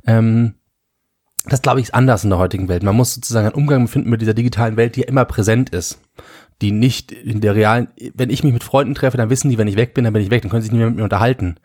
Ähm, 0.06 0.54
das 1.46 1.62
glaube 1.62 1.78
ich 1.78 1.86
ist 1.86 1.94
anders 1.94 2.24
in 2.24 2.30
der 2.30 2.38
heutigen 2.38 2.68
Welt. 2.68 2.82
Man 2.82 2.96
muss 2.96 3.14
sozusagen 3.14 3.46
einen 3.46 3.54
Umgang 3.54 3.86
finden 3.86 4.10
mit 4.10 4.20
dieser 4.20 4.34
digitalen 4.34 4.76
Welt, 4.76 4.96
die 4.96 5.00
ja 5.00 5.08
immer 5.08 5.24
präsent 5.24 5.70
ist. 5.70 6.00
Die 6.62 6.70
nicht 6.70 7.10
in 7.10 7.40
der 7.40 7.54
realen, 7.56 7.88
wenn 8.14 8.30
ich 8.30 8.44
mich 8.44 8.52
mit 8.52 8.62
Freunden 8.62 8.94
treffe, 8.94 9.16
dann 9.16 9.28
wissen 9.28 9.50
die, 9.50 9.58
wenn 9.58 9.66
ich 9.66 9.76
weg 9.76 9.92
bin, 9.92 10.04
dann 10.04 10.12
bin 10.12 10.22
ich 10.22 10.30
weg, 10.30 10.42
dann 10.42 10.50
können 10.50 10.62
sie 10.62 10.66
sich 10.66 10.72
nicht 10.72 10.78
mehr 10.78 10.88
mit 10.88 10.96
mir 10.96 11.02
unterhalten. 11.04 11.56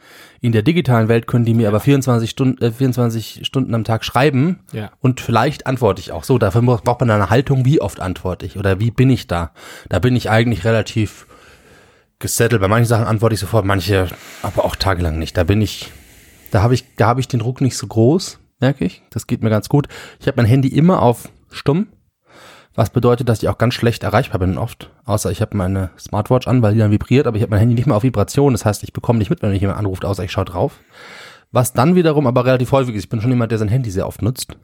In 0.42 0.52
der 0.52 0.64
digitalen 0.64 1.08
Welt 1.10 1.28
können 1.28 1.46
die 1.46 1.54
mir 1.54 1.68
aber 1.68 1.80
24 1.80 2.28
Stunden, 2.30 2.62
äh, 2.64 2.72
24 2.72 3.42
Stunden 3.46 3.76
am 3.76 3.84
Tag 3.84 4.04
schreiben 4.04 4.60
Ja. 4.74 4.90
und 5.00 5.22
vielleicht 5.22 5.68
antworte 5.68 6.02
ich 6.02 6.12
auch 6.12 6.24
so. 6.24 6.38
Dafür 6.40 6.64
braucht 6.64 6.84
braucht 6.84 7.02
man 7.02 7.12
eine 7.12 7.30
Haltung, 7.30 7.66
wie 7.66 7.80
oft 7.82 8.00
antworte 8.00 8.46
ich 8.48 8.58
oder 8.58 8.80
wie 8.80 8.90
bin 8.90 9.10
ich 9.12 9.28
da. 9.28 9.52
Da 9.90 10.00
bin 10.00 10.16
ich 10.16 10.30
eigentlich 10.32 10.66
relativ 10.66 11.28
gesettelt. 12.18 12.62
Bei 12.62 12.68
manchen 12.68 12.88
Sachen 12.88 13.06
antworte 13.06 13.36
ich 13.36 13.40
sofort, 13.40 13.66
manche 13.66 14.08
aber 14.42 14.66
auch 14.66 14.76
tagelang 14.76 15.20
nicht. 15.20 15.38
Da 15.38 15.44
bin 15.44 15.62
ich, 15.62 15.92
da 16.52 16.62
habe 16.64 16.74
ich, 16.74 16.96
da 16.96 17.08
habe 17.08 17.20
ich 17.22 17.28
den 17.28 17.40
Druck 17.40 17.62
nicht 17.62 17.78
so 17.78 17.88
groß, 17.88 18.40
merke 18.60 18.86
ich. 18.86 19.04
Das 19.12 19.28
geht 19.28 19.44
mir 19.44 19.50
ganz 19.52 19.70
gut. 19.70 19.88
Ich 20.20 20.28
habe 20.28 20.38
mein 20.38 20.46
Handy 20.48 20.68
immer 20.70 21.02
auf 21.02 21.30
stumm, 21.52 21.88
was 22.76 22.92
bedeutet, 22.92 23.28
dass 23.28 23.42
ich 23.42 23.50
auch 23.50 23.58
ganz 23.58 23.74
schlecht 23.74 24.04
erreichbar 24.04 24.40
bin 24.40 24.58
oft. 24.58 24.92
Außer 25.06 25.32
ich 25.32 25.42
habe 25.42 25.58
meine 25.58 25.90
Smartwatch 25.98 26.48
an, 26.48 26.62
weil 26.62 26.74
die 26.74 26.80
dann 26.80 26.92
vibriert, 26.92 27.28
aber 27.28 27.38
ich 27.38 27.44
habe 27.44 27.52
mein 27.52 27.60
Handy 27.60 27.76
nicht 27.76 27.88
mehr 27.88 27.96
auf 27.96 28.04
Vibration. 28.04 28.54
Das 28.54 28.66
heißt, 28.66 28.84
ich 28.84 28.94
bekomme 28.94 29.20
nicht 29.20 29.30
mit, 29.30 29.42
wenn 29.42 29.52
mich 29.52 29.62
jemand 29.62 29.80
anruft, 29.80 30.06
außer 30.06 30.24
ich 30.24 30.32
schaue 30.32 30.46
drauf. 30.46 30.80
Was 31.52 31.74
dann 31.74 31.96
wiederum 31.96 32.28
aber 32.28 32.46
relativ 32.46 32.72
häufig 32.72 32.96
ist. 32.96 33.06
Ich 33.06 33.10
bin 33.10 33.22
schon 33.22 33.32
jemand, 33.32 33.52
der 33.52 33.58
sein 33.58 33.70
Handy 33.70 33.90
sehr 33.90 34.08
oft 34.08 34.22
nutzt. 34.22 34.56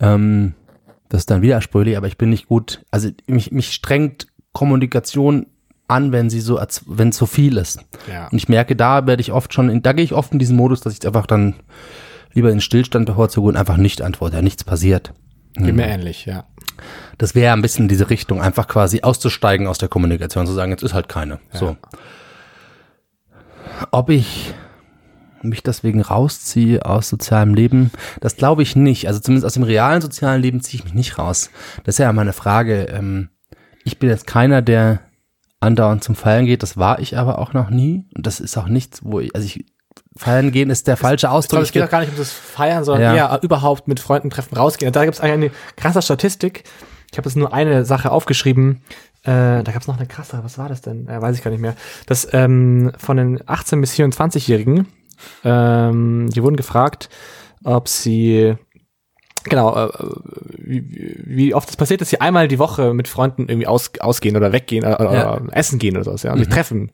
Ähm, 0.00 0.54
das 1.08 1.22
ist 1.22 1.30
dann 1.30 1.42
wieder 1.42 1.60
spröhlich, 1.60 1.96
aber 1.96 2.08
ich 2.08 2.18
bin 2.18 2.30
nicht 2.30 2.48
gut. 2.48 2.84
Also 2.90 3.10
mich, 3.26 3.52
mich 3.52 3.72
strengt 3.72 4.26
Kommunikation 4.52 5.46
an, 5.86 6.12
wenn 6.12 6.30
sie 6.30 6.40
so, 6.40 6.60
wenn 6.86 7.10
es 7.10 7.16
so 7.16 7.26
viel 7.26 7.56
ist. 7.56 7.84
Ja. 8.10 8.28
Und 8.28 8.38
ich 8.38 8.48
merke, 8.48 8.74
da 8.74 9.06
werde 9.06 9.20
ich 9.20 9.32
oft 9.32 9.54
schon, 9.54 9.68
in, 9.68 9.82
da 9.82 9.92
gehe 9.92 10.04
ich 10.04 10.14
oft 10.14 10.32
in 10.32 10.38
diesen 10.38 10.56
Modus, 10.56 10.80
dass 10.80 10.94
ich 10.94 11.06
einfach 11.06 11.26
dann 11.26 11.54
lieber 12.32 12.50
in 12.50 12.60
Stillstand 12.60 13.06
bevorzuge 13.06 13.48
und 13.48 13.56
einfach 13.56 13.76
nicht 13.76 14.02
antworte, 14.02 14.36
ja, 14.36 14.42
nichts 14.42 14.64
passiert. 14.64 15.12
Geht 15.56 15.76
mir 15.76 15.86
ähnlich, 15.86 16.26
ja. 16.26 16.46
Das 17.18 17.34
wäre 17.34 17.52
ein 17.52 17.62
bisschen 17.62 17.88
diese 17.88 18.10
Richtung, 18.10 18.40
einfach 18.40 18.66
quasi 18.68 19.02
auszusteigen 19.02 19.66
aus 19.66 19.78
der 19.78 19.88
Kommunikation, 19.88 20.46
zu 20.46 20.52
sagen, 20.52 20.72
jetzt 20.72 20.82
ist 20.82 20.94
halt 20.94 21.08
keine. 21.08 21.38
So. 21.52 21.76
Ob 23.90 24.10
ich 24.10 24.54
mich 25.42 25.62
deswegen 25.62 26.00
rausziehe 26.00 26.84
aus 26.84 27.08
sozialem 27.08 27.54
Leben, 27.54 27.90
das 28.20 28.36
glaube 28.36 28.62
ich 28.62 28.76
nicht. 28.76 29.06
Also 29.08 29.20
zumindest 29.20 29.46
aus 29.46 29.54
dem 29.54 29.62
realen 29.62 30.00
sozialen 30.00 30.42
Leben 30.42 30.60
ziehe 30.60 30.80
ich 30.80 30.84
mich 30.84 30.94
nicht 30.94 31.18
raus. 31.18 31.50
Das 31.84 31.96
ist 31.96 31.98
ja 31.98 32.12
meine 32.12 32.32
Frage. 32.32 32.84
Ähm, 32.84 33.28
ich 33.84 33.98
bin 33.98 34.08
jetzt 34.08 34.26
keiner, 34.26 34.62
der 34.62 35.00
andauernd 35.60 36.02
zum 36.02 36.14
Feiern 36.14 36.46
geht. 36.46 36.62
Das 36.62 36.76
war 36.76 36.98
ich 36.98 37.16
aber 37.16 37.38
auch 37.38 37.52
noch 37.52 37.70
nie. 37.70 38.04
Und 38.14 38.26
das 38.26 38.40
ist 38.40 38.56
auch 38.56 38.68
nichts, 38.68 39.04
wo 39.04 39.20
ich, 39.20 39.34
also 39.34 39.46
ich, 39.46 39.64
feiern 40.16 40.52
gehen 40.52 40.70
ist 40.70 40.86
der 40.86 40.96
falsche 40.96 41.26
Ich 41.26 41.32
Ausdruck. 41.32 41.50
glaube, 41.50 41.62
es 41.64 41.68
Ich 41.68 41.72
geht 41.72 41.82
geh- 41.82 41.86
auch 41.86 41.90
gar 41.90 42.00
nicht 42.00 42.10
um 42.12 42.16
das 42.18 42.32
Feiern, 42.32 42.84
sondern 42.84 43.16
Ja. 43.16 43.32
eher 43.34 43.42
überhaupt 43.42 43.88
mit 43.88 44.00
Freunden 44.00 44.30
treffen, 44.30 44.56
rausgehen. 44.56 44.92
Da 44.92 45.04
gibt 45.04 45.14
es 45.16 45.20
eine 45.20 45.50
krasse 45.76 46.02
Statistik. 46.02 46.64
Ich 47.10 47.18
habe 47.18 47.28
jetzt 47.28 47.36
nur 47.36 47.52
eine 47.52 47.84
Sache 47.84 48.10
aufgeschrieben. 48.10 48.82
Äh, 49.22 49.62
da 49.62 49.72
gab 49.72 49.80
es 49.82 49.86
noch 49.88 49.96
eine 49.98 50.06
krasse, 50.06 50.38
was 50.42 50.58
war 50.58 50.68
das 50.68 50.82
denn? 50.82 51.08
Äh, 51.08 51.20
weiß 51.22 51.36
ich 51.36 51.42
gar 51.42 51.50
nicht 51.50 51.60
mehr. 51.60 51.74
Das 52.06 52.28
ähm, 52.32 52.92
von 52.98 53.16
den 53.16 53.40
18 53.46 53.80
bis 53.80 53.92
24-Jährigen, 53.94 54.86
ähm, 55.44 56.28
die 56.30 56.42
wurden 56.42 56.56
gefragt, 56.56 57.08
ob 57.64 57.88
sie 57.88 58.56
Genau, 59.46 59.76
äh, 59.76 59.90
wie, 60.56 61.20
wie 61.26 61.54
oft 61.54 61.68
es 61.68 61.76
passiert, 61.76 62.00
dass 62.00 62.08
sie 62.08 62.18
einmal 62.18 62.48
die 62.48 62.58
Woche 62.58 62.94
mit 62.94 63.08
Freunden 63.08 63.42
irgendwie 63.46 63.66
aus, 63.66 63.90
ausgehen 64.00 64.36
oder 64.38 64.52
weggehen 64.52 64.84
äh, 64.84 64.94
oder 64.94 65.12
Ja. 65.12 65.40
essen 65.52 65.78
gehen 65.78 65.96
oder 65.96 66.04
sowas, 66.04 66.22
ja, 66.22 66.32
und 66.32 66.38
sich 66.38 66.48
treffen. 66.48 66.92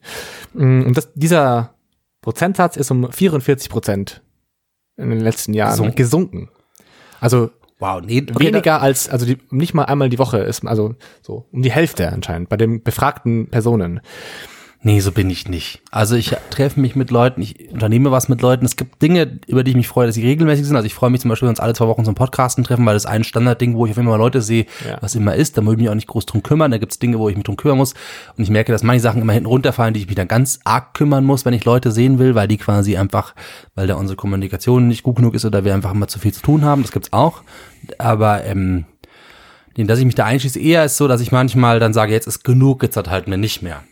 Mm, 0.54 0.82
Und 0.82 0.96
das, 0.96 1.12
dieser 1.14 1.74
Prozentsatz 2.22 2.76
ist 2.76 2.90
um 2.90 3.10
44 3.10 3.70
Prozent 3.70 4.22
in 4.96 5.10
den 5.10 5.20
letzten 5.20 5.54
Jahren 5.54 5.70
Gesunken. 5.70 5.96
gesunken. 5.96 6.50
Also 7.20 7.50
wow, 7.78 8.02
nee, 8.02 8.26
okay, 8.30 8.46
weniger 8.46 8.82
als, 8.82 9.08
also 9.08 9.26
die, 9.26 9.38
nicht 9.50 9.74
mal 9.74 9.84
einmal 9.84 10.08
die 10.10 10.18
Woche 10.18 10.38
ist, 10.38 10.66
also 10.66 10.94
so 11.22 11.46
um 11.50 11.62
die 11.62 11.72
Hälfte 11.72 12.12
anscheinend 12.12 12.48
bei 12.48 12.56
den 12.56 12.82
befragten 12.82 13.48
Personen. 13.48 14.00
Nee, 14.82 15.00
so 15.00 15.12
bin 15.12 15.28
ich 15.28 15.46
nicht. 15.46 15.82
Also 15.90 16.16
ich 16.16 16.34
treffe 16.48 16.80
mich 16.80 16.96
mit 16.96 17.10
Leuten, 17.10 17.42
ich 17.42 17.70
unternehme 17.70 18.10
was 18.10 18.30
mit 18.30 18.40
Leuten. 18.40 18.64
Es 18.64 18.76
gibt 18.76 19.02
Dinge, 19.02 19.38
über 19.46 19.62
die 19.62 19.72
ich 19.72 19.76
mich 19.76 19.88
freue, 19.88 20.06
dass 20.06 20.14
sie 20.14 20.24
regelmäßig 20.26 20.64
sind. 20.64 20.74
Also 20.74 20.86
ich 20.86 20.94
freue 20.94 21.10
mich 21.10 21.20
zum 21.20 21.28
Beispiel, 21.28 21.44
wenn 21.46 21.50
wir 21.50 21.58
uns 21.58 21.60
alle 21.60 21.74
zwei 21.74 21.86
Wochen 21.86 22.06
zum 22.06 22.14
Podcasten 22.14 22.64
treffen, 22.64 22.86
weil 22.86 22.94
das 22.94 23.04
ist 23.04 23.10
ein 23.10 23.22
Standardding, 23.22 23.74
wo 23.74 23.84
ich 23.84 23.92
auf 23.92 23.98
immer 23.98 24.16
Leute 24.16 24.40
sehe, 24.40 24.64
Ja. 24.88 24.96
was 25.02 25.14
immer 25.14 25.34
ist. 25.34 25.58
Da 25.58 25.60
muss 25.60 25.74
ich 25.74 25.80
mich 25.80 25.90
auch 25.90 25.94
nicht 25.94 26.06
groß 26.06 26.24
drum 26.24 26.42
kümmern. 26.42 26.70
Da 26.70 26.78
gibt's 26.78 26.98
Dinge, 26.98 27.18
wo 27.18 27.28
ich 27.28 27.36
mich 27.36 27.44
drum 27.44 27.58
kümmern 27.58 27.76
muss. 27.76 27.92
Und 28.38 28.44
ich 28.44 28.48
merke, 28.48 28.72
dass 28.72 28.82
manche 28.82 29.02
Sachen 29.02 29.20
immer 29.20 29.34
hinten 29.34 29.48
runterfallen, 29.48 29.92
die 29.92 30.00
ich 30.00 30.06
mich 30.06 30.16
dann 30.16 30.28
ganz 30.28 30.60
arg 30.64 30.94
kümmern 30.94 31.26
muss, 31.26 31.44
wenn 31.44 31.52
ich 31.52 31.66
Leute 31.66 31.90
sehen 31.92 32.18
will, 32.18 32.34
weil 32.34 32.48
die 32.48 32.56
quasi 32.56 32.96
einfach, 32.96 33.34
weil 33.74 33.86
da 33.86 33.96
unsere 33.96 34.16
Kommunikation 34.16 34.88
nicht 34.88 35.02
gut 35.02 35.16
genug 35.16 35.34
ist 35.34 35.44
oder 35.44 35.62
wir 35.62 35.74
einfach 35.74 35.92
immer 35.92 36.08
zu 36.08 36.18
viel 36.18 36.32
zu 36.32 36.40
tun 36.40 36.64
haben. 36.64 36.80
Das 36.80 36.92
gibt's 36.92 37.12
auch. 37.12 37.42
Aber 37.98 38.44
ähm, 38.46 38.86
den, 39.76 39.86
dass 39.86 39.98
ich 39.98 40.06
mich 40.06 40.14
da 40.14 40.24
einschließe, 40.24 40.58
eher 40.58 40.86
ist 40.86 40.96
so, 40.96 41.06
dass 41.06 41.20
ich 41.20 41.32
manchmal 41.32 41.80
dann 41.80 41.92
sage, 41.92 42.12
jetzt 42.14 42.26
ist 42.26 42.44
genug, 42.44 42.82
jetzt 42.82 42.96
hat 42.96 43.10
halt 43.10 43.28
mir 43.28 43.36
nicht 43.36 43.60
mehr. 43.60 43.82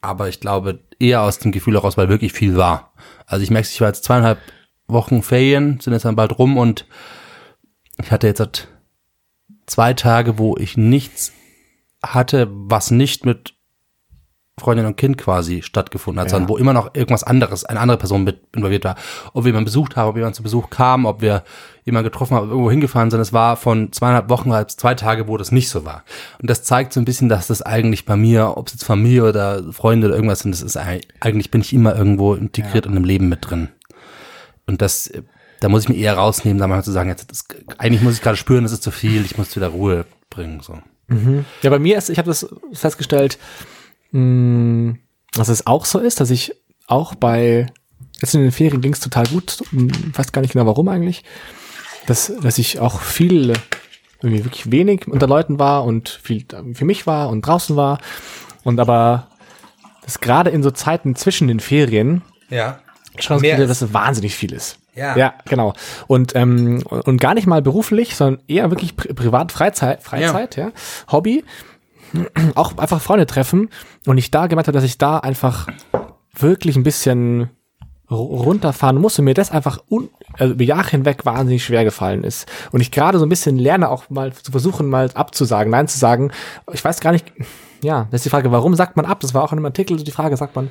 Aber 0.00 0.28
ich 0.28 0.40
glaube 0.40 0.80
eher 0.98 1.22
aus 1.22 1.38
dem 1.38 1.52
Gefühl 1.52 1.74
heraus, 1.74 1.96
weil 1.96 2.08
wirklich 2.08 2.32
viel 2.32 2.56
war. 2.56 2.92
Also 3.26 3.42
ich 3.42 3.50
merke, 3.50 3.68
ich 3.70 3.80
war 3.80 3.88
jetzt 3.88 4.04
zweieinhalb 4.04 4.38
Wochen 4.86 5.22
Ferien, 5.22 5.80
sind 5.80 5.92
jetzt 5.92 6.04
dann 6.04 6.16
bald 6.16 6.38
rum 6.38 6.56
und 6.56 6.86
ich 8.02 8.10
hatte 8.10 8.26
jetzt 8.26 8.38
seit 8.38 8.68
zwei 9.66 9.94
Tage, 9.94 10.38
wo 10.38 10.56
ich 10.56 10.76
nichts 10.76 11.32
hatte, 12.02 12.48
was 12.50 12.90
nicht 12.90 13.24
mit 13.24 13.54
Freundin 14.60 14.86
und 14.86 14.96
Kind 14.96 15.18
quasi 15.18 15.62
stattgefunden 15.62 16.20
hat, 16.20 16.26
Ja. 16.28 16.30
sondern 16.30 16.48
wo 16.48 16.56
immer 16.56 16.72
noch 16.72 16.94
irgendwas 16.94 17.24
anderes, 17.24 17.64
eine 17.64 17.80
andere 17.80 17.98
Person 17.98 18.22
mit 18.24 18.40
involviert 18.54 18.84
war. 18.84 18.94
Ob 19.32 19.44
wir 19.44 19.48
jemanden 19.48 19.64
besucht 19.64 19.96
haben, 19.96 20.08
ob 20.10 20.16
jemand 20.16 20.36
zu 20.36 20.42
Besuch 20.42 20.70
kam, 20.70 21.06
ob 21.06 21.20
wir 21.20 21.42
jemanden 21.84 22.10
getroffen 22.10 22.36
haben, 22.36 22.48
irgendwo 22.50 22.70
hingefahren 22.70 23.10
sind. 23.10 23.20
Es 23.20 23.32
war 23.32 23.56
von 23.56 23.90
zweieinhalb 23.92 24.28
Wochen 24.28 24.52
als 24.52 24.76
zwei 24.76 24.94
Tage, 24.94 25.26
wo 25.26 25.36
das 25.36 25.50
nicht 25.50 25.68
so 25.70 25.84
war. 25.84 26.04
Und 26.40 26.48
das 26.48 26.62
zeigt 26.62 26.92
so 26.92 27.00
ein 27.00 27.04
bisschen, 27.04 27.28
dass 27.28 27.48
das 27.48 27.62
eigentlich 27.62 28.04
bei 28.04 28.16
mir, 28.16 28.56
ob 28.56 28.68
es 28.68 28.74
jetzt 28.74 28.84
Familie 28.84 29.24
oder 29.28 29.72
Freunde 29.72 30.06
oder 30.06 30.14
irgendwas 30.16 30.40
sind, 30.40 30.52
das 30.52 30.62
ist 30.62 30.76
eigentlich, 30.76 31.08
eigentlich 31.20 31.50
bin 31.50 31.62
ich 31.62 31.72
immer 31.72 31.96
irgendwo 31.96 32.34
integriert 32.34 32.86
in 32.86 32.92
einem 32.92 33.04
Leben 33.04 33.28
mit 33.28 33.48
drin. 33.50 33.68
Und 34.66 34.82
das, 34.82 35.10
da 35.60 35.68
muss 35.68 35.82
ich 35.82 35.88
mir 35.88 35.96
eher 35.96 36.14
rausnehmen, 36.14 36.58
da 36.58 36.66
mal 36.68 36.84
zu 36.84 36.92
sagen, 36.92 37.08
jetzt, 37.08 37.30
das, 37.30 37.44
eigentlich 37.78 38.02
muss 38.02 38.14
ich 38.14 38.22
gerade 38.22 38.36
spüren, 38.36 38.62
das 38.62 38.72
ist 38.72 38.82
zu 38.82 38.90
viel, 38.92 39.24
ich 39.24 39.36
muss 39.36 39.56
wieder 39.56 39.68
Ruhe 39.68 40.04
bringen, 40.28 40.60
so. 40.60 40.78
Ja, 41.62 41.70
bei 41.70 41.80
mir 41.80 41.98
ist, 41.98 42.08
ich 42.08 42.18
habe 42.18 42.28
das 42.28 42.46
festgestellt, 42.72 43.36
mh, 44.12 44.96
dass 45.32 45.48
es 45.48 45.66
auch 45.66 45.84
so 45.84 45.98
ist, 45.98 46.20
dass 46.20 46.30
ich 46.30 46.52
auch 46.86 47.14
bei, 47.14 47.66
jetzt 48.20 48.34
in 48.34 48.42
den 48.42 48.52
Ferien 48.52 48.80
ging 48.80 48.92
es 48.92 49.00
total 49.00 49.26
gut, 49.26 49.62
weiß 49.72 50.32
gar 50.32 50.42
nicht 50.42 50.52
genau 50.52 50.66
warum 50.66 50.88
eigentlich, 50.88 51.22
dass, 52.06 52.32
dass 52.42 52.58
ich 52.58 52.80
auch 52.80 53.00
viel, 53.00 53.52
irgendwie 54.22 54.44
wirklich 54.44 54.70
wenig 54.72 55.06
unter 55.08 55.26
Leuten 55.28 55.58
war 55.58 55.84
und 55.84 56.08
viel 56.08 56.44
für 56.74 56.84
mich 56.84 57.06
war 57.06 57.28
und 57.30 57.42
draußen 57.46 57.76
war 57.76 57.98
und 58.64 58.80
aber 58.80 59.28
das 60.04 60.20
gerade 60.20 60.50
in 60.50 60.62
so 60.62 60.70
Zeiten 60.72 61.14
zwischen 61.14 61.46
den 61.48 61.60
Ferien 61.60 62.22
Ja. 62.48 62.80
schon 63.18 63.42
ist- 63.44 63.58
dass 63.58 63.82
es 63.82 63.94
wahnsinnig 63.94 64.34
viel 64.34 64.52
ist. 64.52 64.78
Ja. 64.96 65.16
Ja, 65.16 65.34
genau. 65.48 65.72
Und, 66.08 66.34
ähm, 66.34 66.82
und 66.82 67.20
gar 67.20 67.34
nicht 67.34 67.46
mal 67.46 67.62
beruflich, 67.62 68.16
sondern 68.16 68.42
eher 68.48 68.70
wirklich 68.70 68.96
pri 68.96 69.14
privat, 69.14 69.52
Freizeit, 69.52 70.02
Freizeit, 70.02 70.56
ja. 70.56 70.72
Hobby. 71.12 71.44
Auch 72.54 72.76
einfach 72.78 73.00
Freunde 73.00 73.26
treffen. 73.26 73.68
Und 74.06 74.18
ich 74.18 74.30
da 74.30 74.46
gemerkt 74.46 74.68
habe, 74.68 74.76
dass 74.76 74.84
ich 74.84 74.98
da 74.98 75.18
einfach 75.18 75.66
wirklich 76.38 76.76
ein 76.76 76.82
bisschen 76.82 77.50
ru- 78.08 78.42
runterfahren 78.42 78.98
muss 78.98 79.18
und 79.18 79.24
mir 79.24 79.34
das 79.34 79.50
einfach 79.50 79.78
also 80.38 80.54
über 80.54 80.64
Jahre 80.64 80.88
hinweg 80.90 81.24
wahnsinnig 81.26 81.64
schwer 81.64 81.84
gefallen 81.84 82.24
ist. 82.24 82.48
Und 82.72 82.80
ich 82.80 82.90
gerade 82.90 83.18
so 83.18 83.26
ein 83.26 83.28
bisschen 83.28 83.58
lerne, 83.58 83.88
auch 83.88 84.08
mal 84.10 84.32
zu 84.32 84.50
versuchen, 84.52 84.88
mal 84.88 85.10
abzusagen, 85.14 85.70
nein 85.70 85.88
zu 85.88 85.98
sagen. 85.98 86.30
Ich 86.72 86.84
weiß 86.84 87.00
gar 87.00 87.12
nicht, 87.12 87.32
ja, 87.82 88.06
das 88.10 88.20
ist 88.20 88.24
die 88.26 88.30
Frage, 88.30 88.52
warum 88.52 88.74
sagt 88.74 88.96
man 88.96 89.06
ab? 89.06 89.20
Das 89.20 89.34
war 89.34 89.42
auch 89.42 89.52
in 89.52 89.58
einem 89.58 89.66
Artikel 89.66 89.96
die 89.96 90.10
Frage, 90.10 90.36
sagt 90.36 90.54
man, 90.56 90.70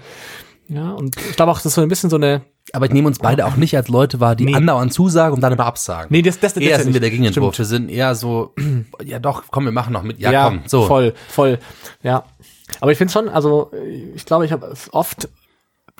ja, 0.69 0.91
und 0.91 1.17
ich 1.17 1.35
glaube 1.35 1.51
auch, 1.51 1.57
das 1.57 1.65
ist 1.67 1.73
so 1.75 1.81
ein 1.81 1.87
bisschen 1.89 2.09
so 2.09 2.15
eine, 2.15 2.41
Aber 2.73 2.85
ich 2.85 2.91
nehme 2.91 3.07
uns 3.07 3.19
beide 3.19 3.45
auch 3.45 3.55
nicht 3.55 3.75
als 3.75 3.87
Leute 3.89 4.19
wahr, 4.19 4.35
die 4.35 4.45
Nee. 4.45 4.55
andauernd 4.55 4.93
zusagen 4.93 5.33
und 5.35 5.41
dann 5.41 5.51
aber 5.53 5.65
absagen. 5.65 6.07
nee, 6.11 6.21
das, 6.21 6.39
das, 6.39 6.53
das 6.53 6.63
eher 6.63 6.77
ja 6.77 6.79
sind 6.83 6.93
wir 6.93 7.01
der 7.01 7.09
Gegenentwurf. 7.09 7.57
Wir 7.57 7.65
sind 7.65 7.89
eher 7.89 8.15
so, 8.15 8.53
ja 9.03 9.19
doch, 9.19 9.43
komm, 9.49 9.65
wir 9.65 9.71
machen 9.71 9.91
noch 9.93 10.03
mit. 10.03 10.19
Ja, 10.19 10.45
komm, 10.45 10.61
so. 10.67 10.85
voll, 10.85 11.13
voll, 11.27 11.59
ja. 12.03 12.23
Aber 12.81 12.91
ich 12.91 12.97
finde 12.97 13.11
schon, 13.11 13.27
also 13.29 13.71
ich 14.15 14.25
glaube, 14.25 14.45
ich 14.45 14.51
habe 14.51 14.73
oft 14.91 15.27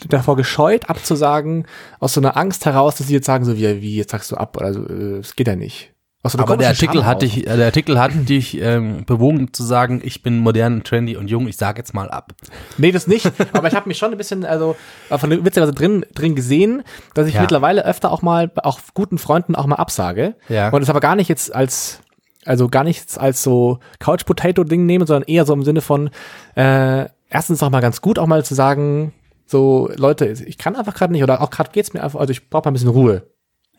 davor 0.07 0.35
gescheut, 0.37 0.89
abzusagen, 0.89 1.65
aus 1.99 2.13
so 2.13 2.21
einer 2.21 2.37
Angst 2.37 2.65
heraus, 2.65 2.95
dass 2.95 3.07
sie 3.07 3.13
jetzt 3.15 3.25
sagen, 3.25 3.43
so 3.45 3.57
wie, 3.57 3.81
wie 3.81 3.97
jetzt 3.97 4.11
sagst 4.11 4.31
du 4.31 4.35
ab, 4.37 4.55
oder 4.55 4.73
so, 4.73 4.87
äh, 4.87 5.17
es 5.17 5.35
geht 5.35 5.47
ja 5.47 5.55
nicht. 5.55 5.91
Aus 6.21 6.33
so 6.33 6.37
einer 6.37 6.43
Aber 6.47 6.57
der 6.57 6.67
komischen 6.67 6.87
Artikel 6.89 7.05
hat 7.05 7.21
dich, 7.21 7.47
äh, 7.47 7.55
der 7.55 7.67
Artikel 7.67 7.99
hat 7.99 8.11
dich 8.29 8.59
ähm, 8.59 9.05
bewogen 9.05 9.53
zu 9.53 9.63
sagen, 9.63 10.01
ich 10.03 10.21
bin 10.21 10.39
modern, 10.39 10.83
trendy 10.83 11.15
und 11.15 11.29
jung, 11.29 11.47
ich 11.47 11.55
sage 11.55 11.77
jetzt 11.79 11.93
mal 11.93 12.09
ab. 12.09 12.33
Nee, 12.77 12.91
das 12.91 13.07
nicht. 13.07 13.31
Aber 13.53 13.67
ich 13.69 13.73
habe 13.73 13.87
mich 13.87 13.97
schon 13.97 14.11
ein 14.11 14.17
bisschen, 14.17 14.43
also 14.45 14.75
äh, 15.09 15.17
von 15.17 15.29
der- 15.29 15.45
witzigerweise 15.45 15.73
drin, 15.73 16.05
drin 16.13 16.35
gesehen, 16.35 16.83
dass 17.13 17.27
ich 17.27 17.35
Ja. 17.35 17.41
mittlerweile 17.41 17.85
öfter 17.85 18.11
auch 18.11 18.21
mal, 18.21 18.51
auch 18.63 18.79
guten 18.93 19.17
Freunden 19.17 19.55
auch 19.55 19.65
mal 19.65 19.77
absage. 19.77 20.35
Ja. 20.49 20.69
Und 20.69 20.81
es 20.81 20.89
aber 20.89 20.99
gar 20.99 21.15
nicht 21.15 21.29
jetzt 21.29 21.55
als, 21.55 22.01
also 22.45 22.67
gar 22.67 22.83
nichts 22.83 23.17
als 23.17 23.41
so 23.41 23.79
Couch 23.99 24.25
Potato 24.25 24.65
Ding 24.65 24.85
nehme, 24.85 25.07
sondern 25.07 25.23
eher 25.27 25.45
so 25.45 25.53
im 25.53 25.63
Sinne 25.63 25.79
von, 25.79 26.09
äh, 26.55 27.05
erstens 27.29 27.63
auch 27.63 27.69
mal 27.69 27.79
ganz 27.79 28.01
gut 28.01 28.19
auch 28.19 28.27
mal 28.27 28.43
zu 28.43 28.55
sagen, 28.55 29.13
so 29.45 29.89
Leute, 29.95 30.25
ich 30.27 30.57
kann 30.57 30.75
einfach 30.75 30.95
gerade 30.95 31.13
nicht 31.13 31.23
oder 31.23 31.41
auch 31.41 31.49
gerade 31.49 31.71
geht's 31.71 31.93
mir 31.93 32.03
einfach, 32.03 32.19
also 32.19 32.31
ich 32.31 32.49
brauche 32.49 32.65
mal 32.65 32.71
ein 32.71 32.73
bisschen 32.73 32.89
Ruhe. 32.89 33.23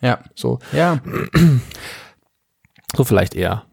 Ja. 0.01 0.19
So, 0.33 0.57
Ja. 0.73 0.97
so 2.95 3.03
vielleicht 3.03 3.35
eher. 3.35 3.63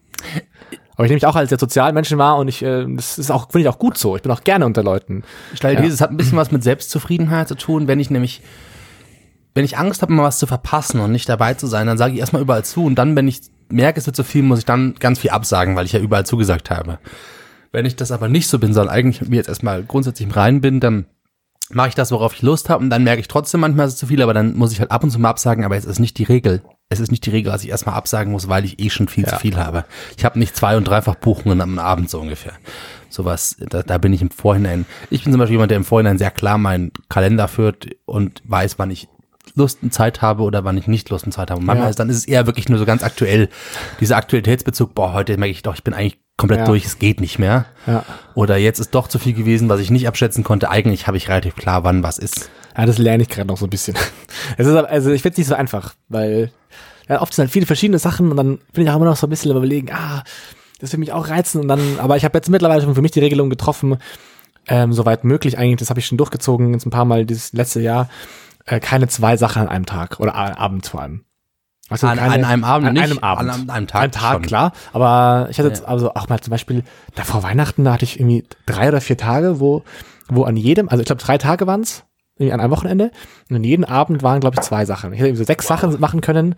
Aber 0.96 1.04
ich 1.04 1.10
nehme 1.10 1.16
mich 1.16 1.26
auch 1.26 1.36
als 1.36 1.50
sehr 1.50 1.60
sozial 1.60 1.92
Menschen 1.92 2.18
wahr 2.18 2.38
und 2.38 2.48
ich, 2.48 2.62
äh, 2.62 2.84
das 2.88 3.18
ist 3.18 3.30
auch, 3.30 3.52
finde 3.52 3.60
ich 3.60 3.68
auch 3.68 3.78
gut 3.78 3.96
so. 3.96 4.16
Ich 4.16 4.22
bin 4.22 4.32
auch 4.32 4.42
gerne 4.42 4.66
unter 4.66 4.82
Leuten. 4.82 5.22
Steil 5.54 5.74
Ja. 5.74 5.80
dieses 5.80 6.00
hat 6.00 6.10
ein 6.10 6.16
bisschen 6.16 6.36
was 6.36 6.50
mit 6.50 6.64
Selbstzufriedenheit 6.64 7.46
zu 7.46 7.54
tun. 7.54 7.86
Wenn 7.86 8.00
ich 8.00 8.10
nämlich, 8.10 8.42
wenn 9.54 9.64
ich 9.64 9.78
Angst 9.78 10.02
habe, 10.02 10.12
mal 10.12 10.24
was 10.24 10.38
zu 10.40 10.46
verpassen 10.48 11.00
und 11.00 11.12
nicht 11.12 11.28
dabei 11.28 11.54
zu 11.54 11.68
sein, 11.68 11.86
dann 11.86 11.98
sage 11.98 12.14
ich 12.14 12.20
erstmal 12.20 12.42
überall 12.42 12.64
zu 12.64 12.84
und 12.84 12.96
dann, 12.96 13.14
wenn 13.14 13.28
ich 13.28 13.42
merke, 13.68 14.00
es 14.00 14.06
wird 14.06 14.16
zu 14.16 14.24
viel, 14.24 14.42
muss 14.42 14.58
ich 14.58 14.64
dann 14.64 14.94
ganz 14.98 15.20
viel 15.20 15.30
absagen, 15.30 15.76
weil 15.76 15.86
ich 15.86 15.92
ja 15.92 16.00
überall 16.00 16.26
zugesagt 16.26 16.70
habe. 16.70 16.98
Wenn 17.70 17.86
ich 17.86 17.94
das 17.94 18.10
aber 18.10 18.28
nicht 18.28 18.48
so 18.48 18.58
bin, 18.58 18.72
sondern 18.72 18.92
eigentlich 18.92 19.20
mit 19.20 19.30
mir 19.30 19.36
jetzt 19.36 19.48
erstmal 19.48 19.84
grundsätzlich 19.84 20.26
im 20.26 20.32
Rein 20.32 20.60
bin, 20.60 20.80
dann 20.80 21.06
mache 21.70 21.88
ich 21.88 21.94
das, 21.94 22.10
worauf 22.10 22.34
ich 22.34 22.42
Lust 22.42 22.70
habe 22.70 22.82
und 22.82 22.90
dann 22.90 23.04
merke 23.04 23.20
ich 23.20 23.28
trotzdem 23.28 23.60
manchmal, 23.60 23.86
es 23.86 23.92
ist 23.92 24.00
zu 24.00 24.06
viel, 24.06 24.22
aber 24.22 24.34
dann 24.34 24.56
muss 24.56 24.72
ich 24.72 24.80
halt 24.80 24.90
ab 24.90 25.04
und 25.04 25.10
zu 25.10 25.18
mal 25.20 25.28
absagen, 25.28 25.64
aber 25.64 25.76
es 25.76 25.84
ist 25.84 25.98
nicht 25.98 26.18
die 26.18 26.24
Regel. 26.24 26.62
Es 26.90 27.00
ist 27.00 27.10
nicht 27.10 27.26
die 27.26 27.30
Regel, 27.30 27.52
dass 27.52 27.62
ich 27.64 27.68
erstmal 27.68 27.96
absagen 27.96 28.32
muss, 28.32 28.48
weil 28.48 28.64
ich 28.64 28.80
eh 28.80 28.88
schon 28.88 29.08
viel 29.08 29.24
Ja. 29.24 29.30
zu 29.34 29.36
viel 29.36 29.56
habe. 29.58 29.84
Ich 30.16 30.24
habe 30.24 30.38
nicht 30.38 30.56
zwei- 30.56 30.76
und 30.76 30.84
dreifach 30.84 31.16
Buchungen 31.16 31.60
am 31.60 31.78
Abend 31.78 32.08
so 32.08 32.18
ungefähr. 32.18 32.52
Sowas, 33.10 33.56
da, 33.58 33.82
da 33.82 33.98
bin 33.98 34.14
ich 34.14 34.22
im 34.22 34.30
Vorhinein. 34.30 34.86
Ich 35.10 35.22
bin 35.24 35.32
zum 35.32 35.38
Beispiel 35.38 35.54
jemand, 35.54 35.70
der 35.70 35.76
im 35.76 35.84
Vorhinein 35.84 36.16
sehr 36.16 36.30
klar 36.30 36.56
meinen 36.56 36.92
Kalender 37.10 37.46
führt 37.46 37.88
und 38.06 38.40
weiß, 38.44 38.78
wann 38.78 38.90
ich 38.90 39.06
Lust 39.54 39.82
und 39.82 39.92
Zeit 39.92 40.22
habe 40.22 40.42
oder 40.44 40.64
wann 40.64 40.78
ich 40.78 40.86
nicht 40.86 41.10
Lust 41.10 41.26
und 41.26 41.32
Zeit 41.32 41.50
habe. 41.50 41.60
Und 41.60 41.66
manchmal 41.66 41.86
Ja. 41.88 41.90
ist, 41.90 41.98
dann 41.98 42.08
ist 42.08 42.16
es 42.16 42.24
eher 42.26 42.46
wirklich 42.46 42.70
nur 42.70 42.78
so 42.78 42.86
ganz 42.86 43.02
aktuell. 43.02 43.50
Dieser 44.00 44.16
Aktualitätsbezug, 44.16 44.94
boah, 44.94 45.12
heute 45.12 45.36
merke 45.36 45.52
ich 45.52 45.62
doch, 45.62 45.74
ich 45.74 45.84
bin 45.84 45.92
eigentlich 45.92 46.18
komplett 46.38 46.60
Ja. 46.60 46.64
durch, 46.66 46.86
es 46.86 46.98
geht 46.98 47.20
nicht 47.20 47.38
mehr. 47.38 47.66
Ja. 47.86 48.04
Oder 48.34 48.56
jetzt 48.56 48.78
ist 48.78 48.94
doch 48.94 49.08
zu 49.08 49.18
viel 49.18 49.34
gewesen, 49.34 49.68
was 49.68 49.80
ich 49.80 49.90
nicht 49.90 50.08
abschätzen 50.08 50.42
konnte. 50.44 50.70
Eigentlich 50.70 51.06
habe 51.06 51.16
ich 51.18 51.28
relativ 51.28 51.54
klar, 51.56 51.84
wann 51.84 52.02
was 52.02 52.16
ist. 52.18 52.48
Ja, 52.76 52.86
das 52.86 52.96
lerne 52.98 53.24
ich 53.24 53.28
gerade 53.28 53.48
noch 53.48 53.58
so 53.58 53.66
ein 53.66 53.70
bisschen. 53.70 53.94
Es 54.56 54.66
ist 54.66 54.74
aber, 54.74 54.88
also 54.88 55.10
ich 55.10 55.20
finde 55.20 55.32
es 55.34 55.38
nicht 55.38 55.48
so 55.48 55.54
einfach, 55.54 55.94
weil 56.08 56.50
ja, 57.08 57.20
oft 57.22 57.32
sind 57.34 57.44
halt 57.44 57.52
viele 57.52 57.66
verschiedene 57.66 57.98
Sachen 57.98 58.30
und 58.30 58.36
dann 58.36 58.58
bin 58.72 58.84
ich 58.84 58.90
auch 58.90 58.96
immer 58.96 59.04
noch 59.06 59.16
so 59.16 59.26
ein 59.26 59.30
bisschen 59.30 59.50
überlegen, 59.50 59.90
ah, 59.92 60.22
das 60.80 60.92
will 60.92 61.00
mich 61.00 61.12
auch 61.12 61.28
reizen 61.28 61.60
und 61.60 61.68
dann, 61.68 61.98
aber 61.98 62.16
ich 62.16 62.24
habe 62.24 62.36
jetzt 62.38 62.48
mittlerweile 62.50 62.82
schon 62.82 62.94
für 62.94 63.02
mich 63.02 63.10
die 63.12 63.20
Regelung 63.20 63.50
getroffen, 63.50 63.96
ähm, 64.68 64.92
soweit 64.92 65.24
möglich 65.24 65.58
eigentlich, 65.58 65.78
das 65.78 65.90
habe 65.90 66.00
ich 66.00 66.06
schon 66.06 66.18
durchgezogen, 66.18 66.72
jetzt 66.74 66.86
ein 66.86 66.90
paar 66.90 67.04
Mal 67.04 67.24
dieses 67.26 67.52
letzte 67.52 67.80
Jahr, 67.80 68.08
äh, 68.66 68.78
keine 68.80 69.08
zwei 69.08 69.36
Sachen 69.36 69.62
an 69.62 69.68
einem 69.68 69.86
Tag 69.86 70.20
oder 70.20 70.34
abends 70.34 70.88
vor 70.90 71.00
allem. 71.02 71.24
Also 71.90 72.06
An- 72.06 72.18
keine- 72.18 72.34
an 72.34 72.44
einem 72.44 72.64
Abend 72.64 72.88
an 72.88 72.92
nicht, 72.94 73.02
einem 73.04 73.18
Abend. 73.20 73.50
an 73.50 73.70
einem 73.70 73.86
Tag 73.86 74.02
Ein 74.02 74.12
Tag, 74.12 74.32
schon. 74.34 74.42
klar. 74.42 74.72
Aber 74.92 75.48
ich 75.50 75.58
hatte 75.58 75.68
jetzt 75.70 75.82
Ja. 75.84 75.88
also 75.88 76.12
auch 76.14 76.28
mal 76.28 76.38
zum 76.38 76.50
Beispiel, 76.50 76.84
da 77.14 77.24
vor 77.24 77.42
Weihnachten, 77.42 77.82
da 77.84 77.94
hatte 77.94 78.04
ich 78.04 78.20
irgendwie 78.20 78.44
drei 78.66 78.88
oder 78.88 79.00
vier 79.00 79.16
Tage, 79.16 79.58
wo, 79.58 79.84
wo 80.28 80.44
an 80.44 80.58
jedem, 80.58 80.90
also 80.90 81.00
ich 81.00 81.06
glaube 81.06 81.22
drei 81.22 81.38
Tage 81.38 81.66
waren's 81.66 82.04
irgendwie 82.36 82.52
an 82.52 82.60
einem 82.60 82.70
Wochenende. 82.72 83.10
Und 83.48 83.56
an 83.56 83.64
jedem 83.64 83.84
Abend 83.86 84.22
waren, 84.22 84.40
glaube 84.40 84.56
ich, 84.60 84.66
zwei 84.66 84.84
Sachen. 84.84 85.14
Ich 85.14 85.18
hätte 85.18 85.28
irgendwie 85.28 85.44
so 85.44 85.46
sechs 85.46 85.66
Sachen 85.66 85.98
machen 85.98 86.20
können. 86.20 86.56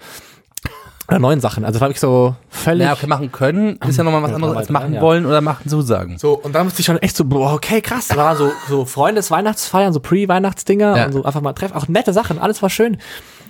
Oder 1.11 1.19
neun 1.19 1.41
Sachen. 1.41 1.65
Also 1.65 1.81
habe 1.81 1.93
ich 1.93 1.99
so 1.99 2.37
völlig. 2.49 2.87
Ja, 2.87 2.93
okay, 2.93 3.09
machen 3.09 3.32
können 3.32 3.78
ist 3.89 3.97
ja 3.97 4.05
nochmal 4.05 4.23
was 4.23 4.32
anderes 4.32 4.57
als 4.57 4.69
machen 4.70 4.95
ja. 4.95 5.01
wollen 5.01 5.27
oder 5.27 5.41
machen 5.41 5.69
zusagen. 5.69 6.19
So, 6.19 6.35
und 6.35 6.55
da 6.55 6.62
musste 6.62 6.81
ich 6.81 6.87
schon 6.87 6.99
echt 6.99 7.16
so, 7.16 7.24
boah, 7.24 7.55
okay, 7.55 7.81
krass. 7.81 8.09
Da 8.09 8.16
waren 8.16 8.37
so, 8.37 8.53
so 8.69 8.85
Freundes-Weihnachtsfeiern, 8.85 9.93
so 9.93 9.99
Pre-Weihnachtsdinger 9.99 10.97
Ja. 10.97 11.07
und 11.07 11.12
so 11.12 11.24
einfach 11.24 11.41
mal 11.41 11.53
treffen. 11.53 11.74
Auch 11.74 11.89
nette 11.89 12.12
Sachen, 12.12 12.39
alles 12.39 12.62
war 12.62 12.70
schön. 12.70 12.99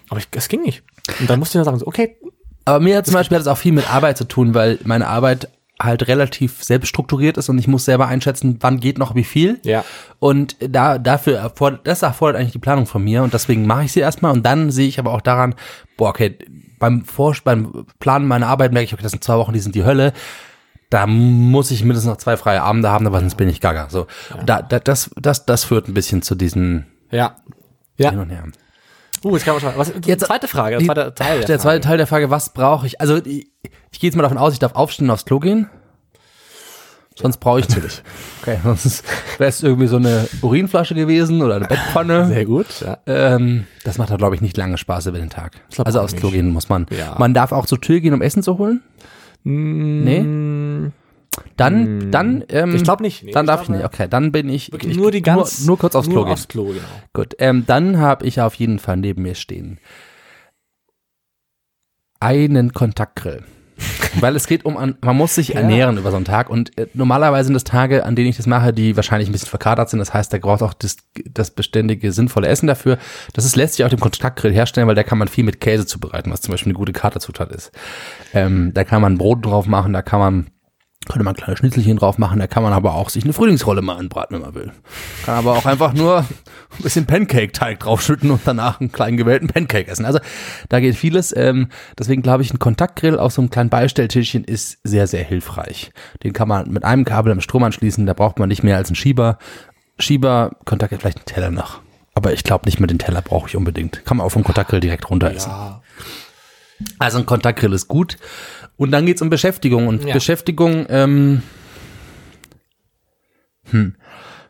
Aber 0.09 0.21
es 0.31 0.49
ging 0.49 0.63
nicht. 0.63 0.83
Und 1.21 1.29
dann 1.29 1.39
musste 1.39 1.53
ich 1.53 1.57
nur 1.57 1.65
sagen, 1.65 1.79
so, 1.79 1.87
okay, 1.87 2.17
Aber 2.65 2.81
mir 2.81 2.97
hat 2.97 3.07
zum 3.07 3.15
Beispiel 3.15 3.37
hat 3.37 3.43
es 3.43 3.49
auch 3.49 3.59
viel 3.59 3.73
mit 3.73 3.93
Arbeit 3.93 4.17
zu 4.17 4.25
tun, 4.25 4.55
weil 4.55 4.79
meine 4.85 5.07
Arbeit 5.07 5.49
halt 5.81 6.07
relativ 6.09 6.63
selbst 6.63 6.89
strukturiert 6.89 7.37
ist 7.39 7.49
und 7.49 7.59
ich 7.59 7.67
muss 7.67 7.85
selber 7.85 8.07
einschätzen, 8.07 8.59
wann 8.61 8.81
geht 8.81 8.99
noch 8.99 9.15
wie 9.15 9.25
viel. 9.25 9.59
Ja. 9.65 9.85
Und 10.19 10.57
da 10.61 10.99
dafür 10.99 11.39
erfordert, 11.39 11.87
das 11.87 12.03
erfordert 12.03 12.39
eigentlich 12.41 12.53
die 12.53 12.59
Planung 12.59 12.87
von 12.87 13.03
mir 13.03 13.23
und 13.23 13.33
deswegen 13.35 13.67
mache 13.67 13.85
ich 13.85 13.93
sie 13.93 14.01
erstmal 14.01 14.33
und 14.33 14.45
dann 14.45 14.71
sehe 14.71 14.89
ich 14.89 14.99
aber 14.99 15.13
auch 15.13 15.23
daran, 15.23 15.55
boah, 15.97 16.11
okay, 16.11 16.37
beim 16.79 17.05
Vor 17.05 17.35
beim 17.45 17.87
Planen 17.99 18.27
meiner 18.29 18.47
Arbeit 18.49 18.73
merke 18.73 18.85
ich, 18.85 18.93
okay, 18.95 19.03
das 19.03 19.13
sind 19.13 19.25
zwei 19.25 19.37
Wochen, 19.37 19.53
die 19.53 19.59
sind 19.61 19.75
die 19.75 19.85
Hölle. 19.85 20.13
Da 20.91 21.07
muss 21.07 21.71
ich 21.71 21.85
mindestens 21.85 22.11
noch 22.11 22.17
zwei 22.17 22.37
freie 22.37 22.63
Abende 22.63 22.91
haben, 22.91 23.07
aber 23.07 23.21
sonst 23.21 23.37
bin 23.37 23.49
ich 23.49 23.61
gaga. 23.61 23.89
So, 23.91 24.07
da, 24.45 24.61
da, 24.61 24.81
das, 24.81 25.11
das, 25.17 25.47
das 25.47 25.65
führt 25.65 25.89
ein 25.89 25.95
bisschen 25.95 26.23
zu 26.23 26.35
diesen 26.35 26.87
ja. 27.11 27.37
Hin 27.97 28.15
Ja. 28.15 28.21
und 28.21 28.31
Her. 28.31 28.45
Uh, 29.25 29.33
jetzt 29.37 29.45
kann 29.45 29.55
man 29.55 29.61
schon, 29.61 29.73
was, 29.77 29.93
Jetzt- 30.07 30.27
zweite 30.27 30.49
Frage, 30.49 30.79
der 30.79 30.87
zweite 30.87 31.15
Teil. 31.15 31.45
Der 31.45 31.59
zweite 31.59 31.81
Teil 31.81 31.99
der 31.99 32.07
Frage, 32.07 32.31
was 32.31 32.53
brauche 32.55 32.87
ich? 32.87 33.01
Also 33.01 33.17
ich, 33.17 33.51
ich 33.93 34.01
gehe 34.01 34.09
jetzt 34.09 34.17
mal 34.17 34.23
davon 34.23 34.39
aus, 34.39 34.53
ich 34.55 34.59
darf 34.59 34.75
aufstehen 34.75 35.07
und 35.07 35.11
aufs 35.13 35.25
Klo 35.25 35.41
gehen. 35.41 35.69
Sonst 37.17 37.37
brauche 37.39 37.61
ich 37.61 37.69
natürlich. 37.69 38.03
Okay, 38.41 38.59
sonst 38.65 39.05
wäre 39.37 39.51
es 39.51 39.63
irgendwie 39.63 39.89
so 39.89 39.97
eine 39.97 40.27
Urinflasche 40.41 40.95
gewesen 40.95 41.43
oder 41.43 41.57
eine 41.57 41.67
Bettpfanne. 41.67 42.27
Sehr 42.29 42.47
gut, 42.47 42.67
ja. 42.81 42.97
Ähm, 43.07 43.67
das 43.85 43.99
macht 43.99 44.11
da 44.11 44.17
glaube 44.17 44.35
ich 44.37 44.41
nicht 44.41 44.57
lange 44.57 44.79
Spaß 44.79 45.07
über 45.07 45.19
den 45.19 45.29
Tag. 45.29 45.53
Also 45.85 46.01
aufs 46.01 46.17
Klo 46.17 46.31
gehen 46.31 46.51
muss 46.51 46.69
man. 46.71 46.87
Ja. 46.91 47.17
Man 47.19 47.35
darf 47.35 47.53
auch 47.53 47.67
zur 47.67 47.81
Tür 47.81 48.01
gehen, 48.01 48.15
um 48.15 48.23
Essen 48.23 48.43
zu 48.43 48.57
holen. 48.57 48.83
Nee. 49.45 50.91
Dann, 51.57 52.11
dann, 52.11 52.45
ähm, 52.49 52.75
Ich 52.75 52.85
glaube 52.85 53.03
nicht. 53.03 53.25
Nee, 53.25 53.33
dann 53.33 53.47
darf 53.47 53.63
ich 53.63 53.69
nicht. 53.69 53.85
Okay, 53.85 54.07
dann 54.09 54.33
bin 54.33 54.49
ich, 54.49 54.73
Wirklich 54.73 54.93
ich 54.93 54.99
nur 54.99 55.11
die 55.11 55.23
ganz, 55.23 55.61
nur, 55.61 55.69
nur 55.69 55.79
kurz 55.79 55.95
aufs 55.95 56.09
Klo 56.09 56.17
nur 56.17 56.25
gehen. 56.25 56.33
aufs 56.33 56.49
Klo, 56.49 56.65
genau. 56.67 56.81
Gut, 57.13 57.35
ähm, 57.39 57.65
dann 57.67 57.99
habe 57.99 58.27
ich 58.27 58.41
auf 58.41 58.55
jeden 58.55 58.79
Fall 58.79 58.97
neben 58.97 59.23
mir 59.23 59.35
stehen 59.35 59.79
einen 62.21 62.73
Kontaktgrill. 62.73 63.43
Weil 64.21 64.37
es 64.37 64.47
geht 64.47 64.67
um, 64.67 64.77
an, 64.77 64.99
man 65.01 65.17
muss 65.17 65.35
sich 65.35 65.55
ernähren 65.55 65.97
über 65.97 66.11
so 66.11 66.17
einen 66.17 66.27
Tag 66.27 66.51
und 66.51 66.77
äh, 66.77 66.87
normalerweise 66.93 67.47
sind 67.47 67.57
es 67.57 67.65
Tage, 67.65 68.05
an 68.05 68.15
denen 68.15 68.29
ich 68.29 68.37
das 68.37 68.47
mache, 68.47 68.75
die 68.75 68.95
wahrscheinlich 68.95 69.29
ein 69.29 69.33
bisschen 69.33 69.49
verkatert 69.49 69.89
sind. 69.89 70.01
Das 70.01 70.13
heißt, 70.13 70.31
da 70.33 70.39
braucht 70.39 70.63
auch 70.63 70.75
das, 70.75 70.97
das 71.25 71.51
beständige, 71.51 72.13
sinnvolle 72.13 72.49
Essen 72.49 72.67
dafür. 72.67 72.99
Das 73.33 73.47
ist, 73.47 73.57
lässt 73.57 73.75
sich 73.75 73.85
auf 73.85 73.91
dem 73.91 74.01
Kontaktgrill 74.01 74.53
herstellen, 74.53 74.87
weil 74.87 74.97
da 74.97 75.03
kann 75.03 75.17
man 75.17 75.29
viel 75.29 75.45
mit 75.45 75.61
Käse 75.61 75.87
zubereiten, 75.87 76.31
was 76.31 76.43
zum 76.43 76.53
Beispiel 76.53 76.71
eine 76.71 76.79
gute 76.79 76.93
Katerzutat 76.93 77.53
ist. 77.53 77.73
Ähm, 78.35 78.73
da 78.75 78.85
kann 78.85 79.01
man 79.01 79.17
Brot 79.17 79.47
drauf 79.47 79.67
machen, 79.67 79.95
da 79.95 80.03
kann 80.03 80.21
man 80.21 80.47
könnte 81.07 81.25
man 81.25 81.35
kleine 81.35 81.57
Schnitzelchen 81.57 81.97
drauf 81.97 82.19
machen, 82.19 82.39
da 82.39 82.47
kann 82.47 82.63
man 82.63 82.75
aber 82.75 82.95
auch 82.95 83.09
sich 83.09 83.25
eine 83.25 83.33
Frühlingsrolle 83.33 83.81
mal 83.81 83.97
anbraten, 83.97 84.37
wenn 84.37 84.43
man 84.43 84.55
will. 84.55 84.73
Kann 85.25 85.37
aber 85.37 85.53
auch 85.53 85.65
einfach 85.65 85.95
nur 85.95 86.19
ein 86.79 86.83
bisschen 86.83 87.07
Pancake-Teig 87.07 87.81
draufschütten 87.81 88.31
und 88.31 88.43
danach 88.45 88.81
einen 88.81 88.93
kleinen 88.93 89.17
gewählten 89.17 89.47
Pancake 89.49 89.89
essen. 89.89 90.05
Also 90.05 90.21
da 90.69 90.79
geht 90.79 90.97
vieles. 90.97 91.35
Ähm, 91.35 91.69
deswegen 91.99 92.21
glaube 92.21 92.43
ich, 92.43 92.53
ein 92.53 92.59
Kontaktgrill 92.59 93.19
auf 93.19 93.33
so 93.33 93.41
einem 93.41 93.51
kleinen 93.51 93.71
Beistelltischchen 93.71 94.45
ist 94.45 94.79
sehr, 94.85 95.07
sehr 95.07 95.25
hilfreich. 95.25 95.91
Den 96.23 96.35
kann 96.35 96.49
man 96.49 96.71
mit 96.71 96.85
einem 96.85 97.07
Kabel 97.07 97.33
am 97.33 97.41
Strom 97.41 97.65
anschließen, 97.65 98.05
da 98.05 98.13
braucht 98.13 98.39
man 98.39 98.51
nicht 98.51 98.63
mehr 98.63 98.77
als 98.77 98.89
einen 98.89 98.97
Schieber. 98.97 99.39
Schieber, 99.99 100.53
Kontakt, 100.67 100.95
vielleicht 101.01 101.19
einen 101.19 101.27
Teller 101.27 101.51
noch. 101.51 101.81
Aber 102.13 102.35
ich 102.35 102.45
glaube 102.45 102.67
nicht 102.67 102.79
mehr 102.79 102.89
den 102.89 102.99
Teller 102.99 103.23
brauche 103.23 103.49
ich 103.49 103.57
unbedingt. 103.57 104.05
Kann 104.05 104.19
man 104.19 104.27
auch 104.27 104.31
vom 104.31 104.45
Kontaktgrill 104.45 104.81
direkt 104.81 105.09
runter 105.09 105.33
essen. 105.33 105.51
Ja. 105.51 105.83
Also 106.99 107.19
ein 107.19 107.27
Kontaktgrill 107.27 107.73
ist 107.73 107.89
gut. 107.89 108.19
Und 108.81 108.93
dann 108.93 109.05
geht's 109.05 109.21
um 109.21 109.29
Beschäftigung. 109.29 109.89
Und 109.89 110.07
Ja. 110.07 110.15
Beschäftigung, 110.15 110.87
ähm, 110.89 111.43
hm, 113.71 113.95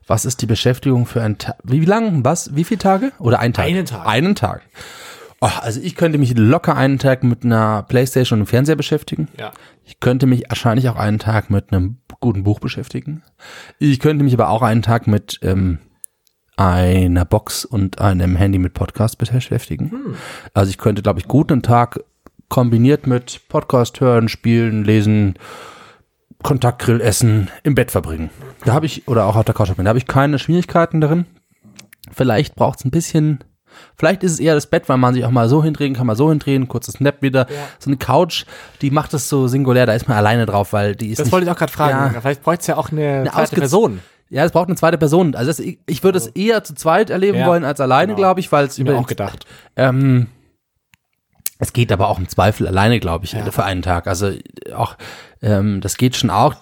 was 0.07 0.25
ist 0.25 0.41
die 0.41 0.47
Beschäftigung 0.47 1.05
für 1.07 1.21
einen 1.21 1.37
Tag? 1.39 1.57
Wie 1.65 1.85
lang? 1.85 2.25
Was? 2.25 2.55
Wie 2.55 2.63
viele 2.63 2.79
Tage? 2.79 3.11
Oder 3.19 3.41
ein 3.41 3.53
Tag? 3.53 3.65
Einen 3.67 3.87
Tag. 3.87 4.07
Einen 4.07 4.37
Tag. 4.37 4.63
Oh, 5.41 5.49
also 5.61 5.81
ich 5.83 5.97
könnte 5.97 6.17
mich 6.17 6.39
locker 6.39 6.77
einen 6.77 7.01
Tag 7.01 7.25
mit 7.25 7.45
einer 7.45 7.83
Playstation 7.83 8.37
und 8.39 8.43
einem 8.43 8.47
Fernseher 8.47 8.77
beschäftigen. 8.77 9.27
Ja. 9.37 9.51
Ich 9.85 9.99
könnte 9.99 10.27
mich 10.27 10.45
wahrscheinlich 10.49 10.89
auch 10.89 10.97
einen 10.97 11.19
Tag 11.19 11.51
mit 11.51 11.73
einem 11.73 11.97
guten 12.21 12.45
Buch 12.45 12.61
beschäftigen. 12.61 13.25
Ich 13.81 13.99
könnte 13.99 14.23
mich 14.23 14.35
aber 14.35 14.51
auch 14.51 14.63
einen 14.63 14.83
Tag 14.83 15.09
mit 15.09 15.41
ähm, 15.43 15.79
einer 16.57 17.25
Box 17.25 17.65
und 17.65 18.01
einem 18.01 18.37
Handy 18.37 18.59
mit 18.59 18.75
Podcast 18.75 19.19
beschäftigen. 19.19 20.15
Also 20.55 20.71
ich 20.71 20.79
könnte, 20.79 21.03
glaube 21.03 21.19
ich, 21.19 21.27
gut 21.27 21.51
einen 21.51 21.63
Tag 21.63 21.99
kombiniert 22.51 23.07
mit 23.07 23.41
Podcast 23.49 24.01
hören, 24.03 24.29
spielen, 24.29 24.85
lesen, 24.85 25.37
Kontaktgrill 26.43 27.01
essen, 27.01 27.49
im 27.63 27.75
Bett 27.75 27.91
verbringen. 27.91 28.29
Da 28.65 28.73
habe 28.75 28.85
ich, 28.87 29.09
oder 29.09 29.25
auch 29.27 29.37
auf 29.37 29.45
der 29.45 29.55
Couch 29.55 29.67
verbringen, 29.69 29.87
da 29.87 29.91
habe 29.91 29.99
ich 29.99 30.07
keine 30.07 30.39
Schwierigkeiten 30.39 31.01
darin. 31.01 31.25
Vielleicht 32.13 32.55
braucht 32.57 32.81
es 32.81 32.85
ein 32.85 32.91
bisschen, 32.91 33.45
vielleicht 33.97 34.23
ist 34.25 34.33
es 34.33 34.41
eher 34.41 34.55
das 34.55 34.67
Bett, 34.67 34.89
weil 34.89 34.97
man 34.97 35.15
sich 35.15 35.25
auch 35.25 35.31
mal 35.31 35.49
so 35.49 35.63
hindrehen 35.63 35.95
kann, 35.95 36.07
mal 36.07 36.17
so 36.17 36.29
hindrehen, 36.31 36.67
kurzes 36.67 36.99
Nap 37.01 37.23
wieder. 37.23 37.47
So 37.79 37.89
eine 37.91 37.99
Couch, 37.99 38.45
die 38.83 38.91
macht 38.91 39.15
es 39.15 39.29
so 39.29 39.49
singulär, 39.49 39.87
da 39.87 39.93
ist 39.93 40.09
man 40.09 40.17
alleine 40.17 40.47
drauf, 40.47 40.73
weil 40.73 40.97
die 40.97 41.11
ist 41.11 41.19
Das 41.21 41.27
nicht, 41.27 41.33
wollte 41.33 41.45
ich 41.47 41.51
auch 41.53 41.57
gerade 41.59 41.73
fragen. 41.73 42.15
Ja. 42.15 42.21
Vielleicht 42.21 42.43
bräuchte 42.43 42.61
es 42.63 42.67
ja 42.67 42.77
auch 42.77 42.91
eine, 42.91 43.25
zweite 43.31 43.37
ausgez- 43.37 43.59
Person. 43.59 44.01
Ja, 44.31 44.45
es 44.45 44.53
braucht 44.53 44.69
eine 44.69 44.77
zweite 44.77 44.97
Person. 44.97 45.35
Also 45.35 45.51
das, 45.51 45.59
ich, 45.59 45.81
ich 45.87 46.05
würde 46.05 46.17
es 46.19 46.29
eher 46.29 46.63
zu 46.65 46.75
zweit 46.75 47.11
erleben 47.11 47.39
Ja, 47.39 47.47
wollen 47.47 47.65
als 47.65 47.81
alleine, 47.81 48.09
genau. 48.15 48.17
glaube 48.19 48.41
ich, 48.41 48.51
weil 48.53 48.65
es 48.67 48.79
über 48.79 48.93
mir 48.93 48.99
auch 48.99 49.07
gedacht. 49.09 49.45
ähm, 49.77 50.29
es 51.61 51.73
geht 51.73 51.93
aber 51.93 52.09
auch 52.09 52.19
im 52.19 52.29
Zweifel 52.29 52.67
alleine, 52.67 52.99
glaube 53.01 53.25
ich, 53.25 53.37
für 53.53 53.65
einen 53.65 53.83
Tag. 53.83 54.07
Also 54.07 54.33
auch, 54.75 54.97
ähm, 55.43 55.81
das 55.81 55.97
geht 55.97 56.17
schon 56.17 56.31
auch. 56.31 56.55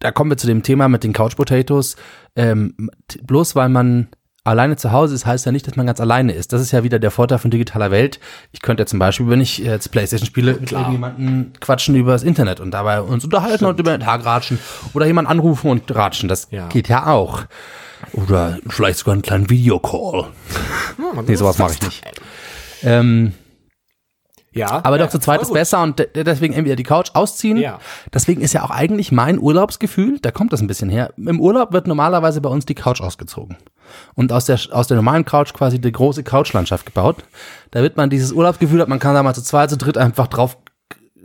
Da 0.00 0.10
kommen 0.12 0.30
wir 0.30 0.36
zu 0.36 0.46
dem 0.46 0.62
Thema 0.62 0.88
mit 0.88 1.02
den 1.04 1.12
Couch 1.12 1.36
Potatoes. 1.36 1.96
Ähm, 2.36 2.74
bloß 3.22 3.56
weil 3.56 3.68
man 3.68 4.08
alleine 4.44 4.76
zu 4.76 4.92
Hause 4.92 5.14
ist, 5.14 5.26
heißt 5.26 5.44
ja 5.46 5.52
nicht, 5.52 5.66
dass 5.66 5.76
man 5.76 5.86
ganz 5.86 6.00
alleine 6.00 6.32
ist. 6.32 6.52
Das 6.52 6.60
ist 6.62 6.72
ja 6.72 6.82
wieder 6.82 6.98
der 6.98 7.10
Vorteil 7.10 7.38
von 7.38 7.50
digitaler 7.50 7.90
Welt. 7.90 8.18
Ich 8.52 8.62
könnte 8.62 8.86
zum 8.86 8.98
Beispiel, 8.98 9.28
wenn 9.28 9.40
ich 9.40 9.58
jetzt 9.58 9.90
Playstation 9.90 10.26
spiele, 10.26 10.54
mit 10.54 10.72
irgendjemandem 10.72 11.52
quatschen 11.60 11.94
über 11.96 12.12
das 12.12 12.22
Internet 12.22 12.58
und 12.60 12.70
dabei 12.72 13.00
uns 13.02 13.24
unterhalten 13.24 13.66
und 13.66 13.78
über 13.78 13.90
den 13.96 14.00
Tag 14.04 14.24
ratschen 14.24 14.58
oder 14.94 15.06
jemanden 15.06 15.30
anrufen 15.30 15.70
und 15.70 15.94
ratschen. 15.94 16.28
Das 16.28 16.48
Ja. 16.50 16.68
geht 16.68 16.88
ja 16.88 17.06
auch. 17.06 17.42
Oder 18.12 18.58
vielleicht 18.68 19.00
sogar 19.00 19.12
einen 19.14 19.22
kleinen 19.22 19.50
Videocall. 19.50 20.28
Nee, 21.26 21.34
sowas 21.34 21.58
mache 21.58 21.72
ich 21.72 21.82
nicht. 21.82 22.04
Ähm, 22.82 23.34
Ja. 24.52 24.80
aber 24.82 24.96
ja, 24.98 25.04
doch 25.04 25.10
zu 25.10 25.18
zweit 25.18 25.42
ist 25.42 25.52
besser 25.52 25.82
und 25.82 25.98
de- 25.98 26.24
deswegen 26.24 26.54
entweder 26.54 26.74
die 26.76 26.82
Couch 26.82 27.10
ausziehen. 27.14 27.58
Ja. 27.58 27.78
Deswegen 28.12 28.40
ist 28.40 28.54
ja 28.54 28.64
auch 28.64 28.70
eigentlich 28.70 29.12
mein 29.12 29.38
Urlaubsgefühl, 29.38 30.18
da 30.20 30.30
kommt 30.30 30.52
das 30.52 30.60
ein 30.60 30.66
bisschen 30.66 30.88
her. 30.88 31.12
Im 31.16 31.40
Urlaub 31.40 31.72
wird 31.72 31.86
normalerweise 31.86 32.40
bei 32.40 32.48
uns 32.48 32.64
die 32.66 32.74
Couch 32.74 33.00
ausgezogen. 33.00 33.56
Und 34.14 34.32
aus 34.32 34.46
der, 34.46 34.58
aus 34.72 34.86
der 34.88 34.96
normalen 34.96 35.24
Couch 35.24 35.52
quasi 35.52 35.78
die 35.80 35.92
große 35.92 36.22
Couchlandschaft 36.24 36.86
gebaut. 36.86 37.16
Da 37.70 37.82
wird 37.82 37.96
man 37.96 38.10
dieses 38.10 38.32
Urlaubsgefühl 38.32 38.80
hat, 38.80 38.88
man 38.88 38.98
kann 38.98 39.14
da 39.14 39.22
mal 39.22 39.34
zu 39.34 39.42
zweit, 39.42 39.70
zu 39.70 39.76
dritt 39.76 39.96
einfach 39.98 40.26
drauf 40.26 40.56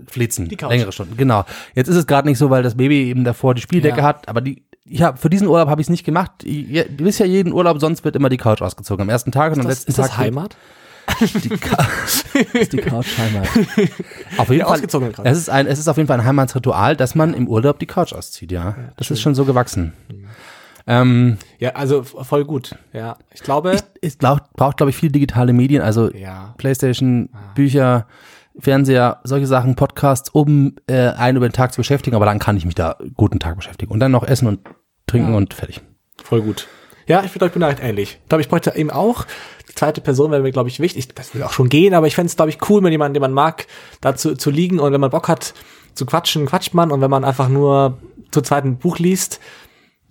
flitzen. 0.08 0.50
Die 0.50 0.56
Couch. 0.58 0.70
Längere 0.70 0.92
Stunden. 0.92 1.18
Genau. 1.18 1.46
Jetzt 1.76 1.88
ist 1.88 1.96
es 1.96 2.08
gerade 2.08 2.28
nicht 2.28 2.38
so, 2.38 2.50
weil 2.50 2.64
das 2.64 2.76
Baby 2.76 3.04
eben 3.10 3.24
davor 3.24 3.54
die 3.56 3.62
Spieldecke 3.62 4.00
Ja. 4.00 4.04
hat, 4.04 4.28
aber 4.28 4.42
die, 4.42 4.64
ich 4.86 5.02
hab, 5.02 5.20
für 5.20 5.30
diesen 5.30 5.48
Urlaub 5.48 5.70
habe 5.70 5.82
ich 5.82 5.86
es 5.86 5.90
nicht 5.90 6.04
gemacht. 6.04 6.32
Ja 6.44 6.84
jeden 7.26 7.54
Urlaub, 7.54 7.80
sonst 7.80 8.04
wird 8.04 8.16
immer 8.16 8.30
die 8.30 8.38
Couch 8.38 8.62
ausgezogen. 8.62 9.02
Am 9.04 9.10
ersten 9.10 9.32
Tag 9.32 9.54
und 9.54 9.62
am 9.62 9.68
letzten 9.68 9.90
ist 9.92 9.98
das 9.98 10.10
Tag. 10.10 10.18
Heimat? 10.18 10.56
Die, 11.20 12.58
ist 12.60 12.74
die 12.74 12.78
Couch 12.78 13.08
Heimat. 13.18 13.48
Auf 14.38 14.50
jeden 14.50 14.66
Fall. 14.66 14.82
Es 15.24 15.38
ist, 15.38 15.50
ein, 15.50 15.68
es 15.68 15.80
ist 15.80 15.88
auf 15.88 15.98
jeden 15.98 16.08
Fall 16.08 16.20
ein 16.20 16.26
Heiratsritual, 16.26 16.96
dass 16.96 17.14
man 17.16 17.34
im 17.34 17.48
Urlaub 17.48 17.80
die 17.80 17.86
Couch 17.86 18.14
auszieht, 18.14 18.52
ja. 18.52 18.76
Das 18.98 19.12
ist 19.12 19.22
schon 19.22 19.36
so 19.36 19.46
gewachsen. 19.46 19.94
Ähm, 20.88 21.38
Ja, 21.60 21.72
also 21.72 22.04
voll 22.04 22.46
gut. 22.46 22.76
Ja, 22.92 23.18
ich 23.34 23.42
glaube. 23.42 23.78
es 24.02 24.16
braucht, 24.18 24.52
braucht 24.54 24.78
glaube 24.78 24.90
ich, 24.90 24.98
viel 24.98 25.12
digitale 25.12 25.54
Medien, 25.54 25.82
also 25.82 26.12
ja. 26.14 26.54
Playstation, 26.58 27.30
Ah. 27.34 27.38
Bücher, 27.56 28.08
Fernseher, 28.60 29.20
solche 29.24 29.48
Sachen, 29.48 29.76
Podcasts, 29.76 30.30
um 30.30 30.76
äh, 30.88 31.10
einen 31.10 31.38
über 31.38 31.48
den 31.48 31.54
Tag 31.54 31.74
zu 31.74 31.78
beschäftigen, 31.80 32.16
aber 32.16 32.26
dann 32.26 32.40
kann 32.40 32.58
ich 32.58 32.66
mich 32.66 32.76
da 32.76 32.98
guten 33.16 33.40
Tag 33.40 33.56
beschäftigen. 33.56 33.92
Und 33.92 34.00
dann 34.00 34.12
noch 34.12 34.24
essen 34.24 34.48
und 34.48 34.60
trinken 35.08 35.32
Ja. 35.32 35.38
und 35.38 35.54
fertig. 35.54 35.82
Voll 36.22 36.42
gut. 36.42 36.68
Ja, 37.08 37.24
ich 37.24 37.34
glaube, 37.34 37.48
ich 37.48 37.54
bin 37.54 37.62
da 37.62 37.68
recht 37.68 37.82
ähnlich. 37.82 38.20
Ich 38.22 38.30
glaube, 38.30 38.42
ich 38.42 38.50
bräuchte 38.50 38.74
eben 38.76 38.90
auch, 38.90 39.26
die 39.70 39.76
zweite 39.76 40.02
Person 40.02 40.32
wäre 40.32 40.42
mir, 40.42 40.52
glaube 40.52 40.70
ich, 40.70 40.80
wichtig. 40.80 41.10
Das 41.16 41.34
würde 41.34 41.46
auch 41.46 41.54
schon 41.54 41.70
gehen, 41.70 41.94
aber 41.94 42.08
ich 42.08 42.16
fände 42.16 42.28
es, 42.28 42.36
glaube 42.36 42.50
ich, 42.50 42.70
cool, 42.70 42.84
wenn 42.84 42.92
jemand, 42.92 43.16
den 43.16 43.22
man 43.22 43.34
mag, 43.34 43.68
da 44.02 44.16
zu, 44.16 44.36
zu 44.36 44.50
liegen 44.50 44.80
und 44.80 44.94
wenn 44.94 45.02
man 45.02 45.10
Bock 45.10 45.28
hat 45.28 45.54
zu 45.94 46.06
quatschen, 46.06 46.46
quatscht 46.46 46.74
man 46.74 46.92
und 46.92 47.02
wenn 47.02 47.10
man 47.12 47.24
einfach 47.24 47.50
nur 47.50 47.98
zu 48.32 48.42
zweiten 48.42 48.78
Buch 48.78 49.00
liest 49.00 49.40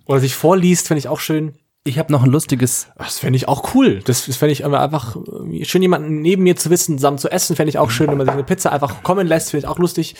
oder 0.05 0.19
sich 0.19 0.35
vorliest, 0.35 0.87
finde 0.87 0.99
ich 0.99 1.07
auch 1.07 1.19
schön. 1.19 1.53
Ich 1.85 1.99
habe 1.99 2.13
noch 2.13 2.23
ein 2.23 2.29
lustiges, 2.29 2.87
Das 2.97 3.19
fände 3.19 3.35
ich 3.35 3.49
auch 3.49 3.75
cool. 3.75 3.99
Das, 4.05 4.25
das 4.25 4.37
fände 4.37 4.53
ich 4.53 4.63
einfach 4.63 5.15
irgendwie 5.15 5.65
schön, 5.65 5.81
jemanden 5.81 6.21
neben 6.21 6.43
mir 6.43 6.55
zu 6.55 6.69
wissen, 6.69 6.97
zusammen 6.97 7.17
zu 7.17 7.29
essen, 7.29 7.57
fände 7.57 7.69
ich 7.69 7.77
auch 7.77 7.89
schön, 7.89 8.07
wenn 8.07 8.17
man 8.17 8.25
sich 8.25 8.33
eine 8.33 8.45
Pizza 8.45 8.71
einfach 8.71 9.03
kommen 9.03 9.27
lässt, 9.27 9.51
finde 9.51 9.65
ich 9.65 9.69
auch 9.69 9.79
lustig. 9.79 10.15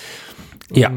Ja, 0.71 0.89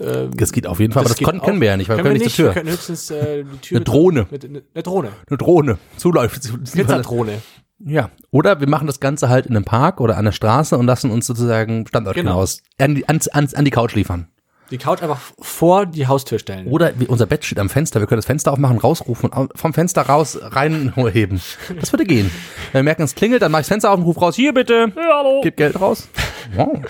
Äh, 0.00 0.28
das 0.34 0.52
geht 0.52 0.66
auf 0.66 0.78
jeden 0.80 0.92
Fall, 0.92 1.00
aber 1.02 1.08
das 1.08 1.18
können, 1.18 1.40
auch. 1.40 1.44
können 1.44 1.60
wir 1.60 1.68
ja 1.68 1.76
nicht, 1.76 1.88
weil 1.88 1.96
wir 1.96 2.04
können 2.04 2.18
nicht 2.18 2.34
zur 2.36 2.46
Wir 2.46 2.52
Tür. 2.52 2.62
können 2.62 2.72
höchstens 2.72 3.10
äh, 3.10 3.44
die 3.44 3.58
Tür 3.58 3.76
Eine 3.76 3.80
mit- 3.80 3.88
Drohne. 3.88 4.26
Mit, 4.30 4.44
eine, 4.44 4.62
eine 4.74 4.82
Drohne. 4.82 5.08
Eine 5.28 5.36
Drohne, 5.38 5.78
zuläuft. 5.96 6.50
Pizzadrohne. 6.72 7.42
Ja, 7.84 8.10
oder 8.30 8.60
wir 8.60 8.68
machen 8.68 8.86
das 8.86 9.00
Ganze 9.00 9.28
halt 9.30 9.46
in 9.46 9.56
einem 9.56 9.64
Park 9.64 10.00
oder 10.00 10.16
an 10.18 10.24
der 10.26 10.32
Straße 10.32 10.76
und 10.76 10.86
lassen 10.86 11.10
uns 11.10 11.26
sozusagen 11.26 11.86
Standort 11.86 12.14
Genau. 12.14 12.32
hinaus 12.32 12.62
an 12.78 12.94
die, 12.94 13.08
ans, 13.08 13.26
ans, 13.28 13.54
an 13.54 13.64
die 13.64 13.70
Couch 13.70 13.94
liefern. 13.94 14.28
Die 14.70 14.78
Couch 14.78 15.02
einfach 15.02 15.18
vor 15.40 15.84
die 15.86 16.06
Haustür 16.06 16.38
stellen. 16.38 16.68
Oder 16.68 16.92
wie, 17.00 17.06
unser 17.06 17.26
Bett 17.26 17.44
steht 17.44 17.58
am 17.58 17.68
Fenster, 17.68 17.98
wir 17.98 18.06
können 18.06 18.18
das 18.18 18.26
Fenster 18.26 18.52
aufmachen, 18.52 18.78
rausrufen 18.78 19.30
und 19.30 19.50
vom 19.58 19.72
Fenster 19.74 20.02
raus 20.02 20.38
reinheben. 20.40 21.40
Das 21.80 21.92
würde 21.92 22.04
gehen. 22.04 22.30
Wenn 22.70 22.80
wir 22.80 22.84
merken, 22.84 23.02
es 23.02 23.16
klingelt, 23.16 23.42
dann 23.42 23.50
mach 23.50 23.58
ich 23.58 23.64
das 23.64 23.68
Fenster 23.68 23.90
auf 23.90 23.98
und 23.98 24.04
ruf 24.04 24.20
raus, 24.22 24.36
hier 24.36 24.54
bitte, 24.54 24.92
Ja, 24.94 25.18
hallo. 25.24 25.40
gib 25.42 25.56
Geld 25.56 25.80
raus. 25.80 26.08
Wow. 26.54 26.82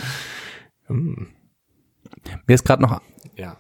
Hm. 0.89 1.29
Mir 2.47 2.55
ist 2.55 2.65
gerade 2.65 2.83
noch, 2.83 3.01
Ja. 3.37 3.57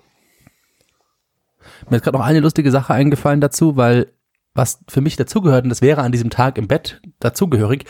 mir 1.88 1.96
ist 1.96 2.02
gerade 2.02 2.16
noch 2.16 2.24
eine 2.24 2.40
lustige 2.40 2.70
Sache 2.70 2.94
eingefallen 2.94 3.40
dazu, 3.40 3.76
weil 3.76 4.12
was 4.54 4.80
für 4.88 5.00
mich 5.00 5.16
dazugehört, 5.16 5.64
und 5.64 5.70
das 5.70 5.82
wäre 5.82 6.02
an 6.02 6.12
diesem 6.12 6.30
Tag 6.30 6.58
im 6.58 6.68
Bett 6.68 7.00
dazugehörig, 7.20 7.84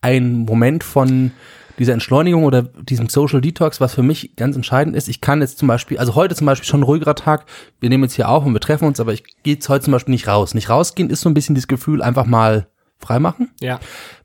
ein 0.00 0.38
Moment 0.38 0.84
von 0.84 1.32
dieser 1.78 1.92
Entschleunigung 1.92 2.44
oder 2.44 2.62
diesem 2.62 3.08
Social 3.08 3.40
Detox, 3.40 3.80
was 3.80 3.94
für 3.94 4.02
mich 4.02 4.34
ganz 4.36 4.56
entscheidend 4.56 4.96
ist. 4.96 5.08
Ich 5.08 5.20
kann 5.20 5.40
jetzt 5.40 5.58
zum 5.58 5.68
Beispiel, 5.68 5.98
also 5.98 6.14
heute 6.14 6.34
zum 6.34 6.46
Beispiel 6.46 6.66
schon 6.66 6.80
ein 6.80 6.84
ruhigerer 6.84 7.14
Tag, 7.14 7.46
wir 7.78 7.88
nehmen 7.88 8.04
jetzt 8.04 8.14
hier 8.14 8.28
auf 8.28 8.44
und 8.44 8.52
wir 8.52 8.60
treffen 8.60 8.86
uns, 8.86 8.98
aber 9.00 9.12
ich 9.12 9.22
gehe 9.42 9.54
jetzt 9.54 9.68
heute 9.68 9.84
zum 9.84 9.92
Beispiel 9.92 10.12
nicht 10.12 10.26
raus. 10.26 10.54
Nicht 10.54 10.70
rausgehen 10.70 11.10
ist 11.10 11.20
so 11.20 11.28
ein 11.28 11.34
bisschen 11.34 11.54
dieses 11.54 11.68
Gefühl, 11.68 12.02
einfach 12.02 12.26
mal 12.26 12.68
freimachen, 12.98 13.50
Ja. 13.60 13.78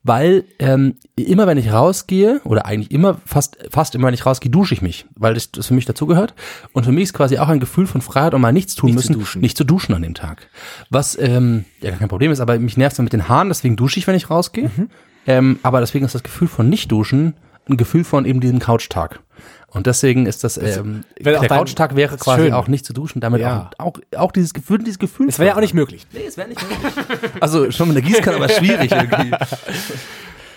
weil 0.03 0.45
ähm, 0.59 0.95
immer 1.15 1.45
wenn 1.47 1.57
ich 1.57 1.71
rausgehe, 1.71 2.41
oder 2.43 2.65
eigentlich 2.65 2.91
immer, 2.91 3.17
fast, 3.25 3.57
fast 3.69 3.93
immer 3.95 4.07
wenn 4.07 4.13
ich 4.13 4.25
rausgehe, 4.25 4.51
dusche 4.51 4.73
ich 4.73 4.81
mich, 4.81 5.05
weil 5.15 5.35
das, 5.35 5.51
das 5.51 5.67
für 5.67 5.73
mich 5.73 5.85
dazugehört. 5.85 6.33
Und 6.73 6.83
für 6.85 6.91
mich 6.91 7.03
ist 7.03 7.13
quasi 7.13 7.37
auch 7.37 7.49
ein 7.49 7.59
Gefühl 7.59 7.85
von 7.87 8.01
Freiheit 8.01 8.33
und 8.33 8.41
mal 8.41 8.51
nichts 8.51 8.75
tun 8.75 8.87
Nicht 8.91 9.05
zu 9.05 9.11
müssen, 9.11 9.19
duschen. 9.19 9.41
nicht 9.41 9.57
zu 9.57 9.63
duschen 9.63 9.93
an 9.93 10.01
dem 10.01 10.15
Tag. 10.15 10.47
Was 10.89 11.17
ähm, 11.19 11.65
ja 11.81 11.91
kein 11.91 12.09
Problem 12.09 12.31
ist, 12.31 12.39
aber 12.39 12.57
mich 12.59 12.75
nervt 12.77 12.93
es 12.93 12.99
mit 13.03 13.13
den 13.13 13.27
Haaren, 13.29 13.49
deswegen 13.49 13.75
dusche 13.75 13.99
ich, 13.99 14.07
wenn 14.07 14.15
ich 14.15 14.29
rausgehe. 14.29 14.71
Mhm. 14.75 14.89
Ähm, 15.27 15.59
aber 15.63 15.79
deswegen 15.79 16.05
ist 16.05 16.15
das 16.15 16.23
Gefühl 16.23 16.47
von 16.47 16.67
nicht 16.67 16.91
duschen 16.91 17.35
ein 17.69 17.77
Gefühl 17.77 18.03
von 18.03 18.25
eben 18.25 18.41
diesem 18.41 18.59
Couchtag. 18.59 19.21
Und 19.73 19.87
deswegen 19.87 20.25
ist 20.27 20.43
das, 20.43 20.57
ähm, 20.57 21.03
auch 21.19 21.23
der 21.23 21.47
Couchtag 21.47 21.95
wäre 21.95 22.15
quasi 22.17 22.43
schön. 22.43 22.53
auch 22.53 22.67
nicht 22.67 22.85
zu 22.85 22.93
duschen, 22.93 23.21
damit 23.21 23.41
Ja. 23.41 23.71
auch, 23.79 23.87
auch, 23.87 24.19
auch 24.19 24.31
dieses 24.31 24.53
Gefühl, 24.53 24.77
dieses 24.79 24.99
Gefühl. 24.99 25.25
Das 25.27 25.39
wäre 25.39 25.49
ja 25.49 25.55
auch 25.55 25.61
nicht 25.61 25.73
möglich. 25.73 26.05
Nee, 26.13 26.25
es 26.27 26.37
wäre 26.37 26.47
nicht 26.47 26.61
möglich. 26.61 26.93
Also 27.39 27.71
schon 27.71 27.87
mit 27.87 27.97
der 27.97 28.03
Gießkanne, 28.03 28.37
aber 28.37 28.49
schwierig 28.49 28.91
irgendwie. 28.91 29.31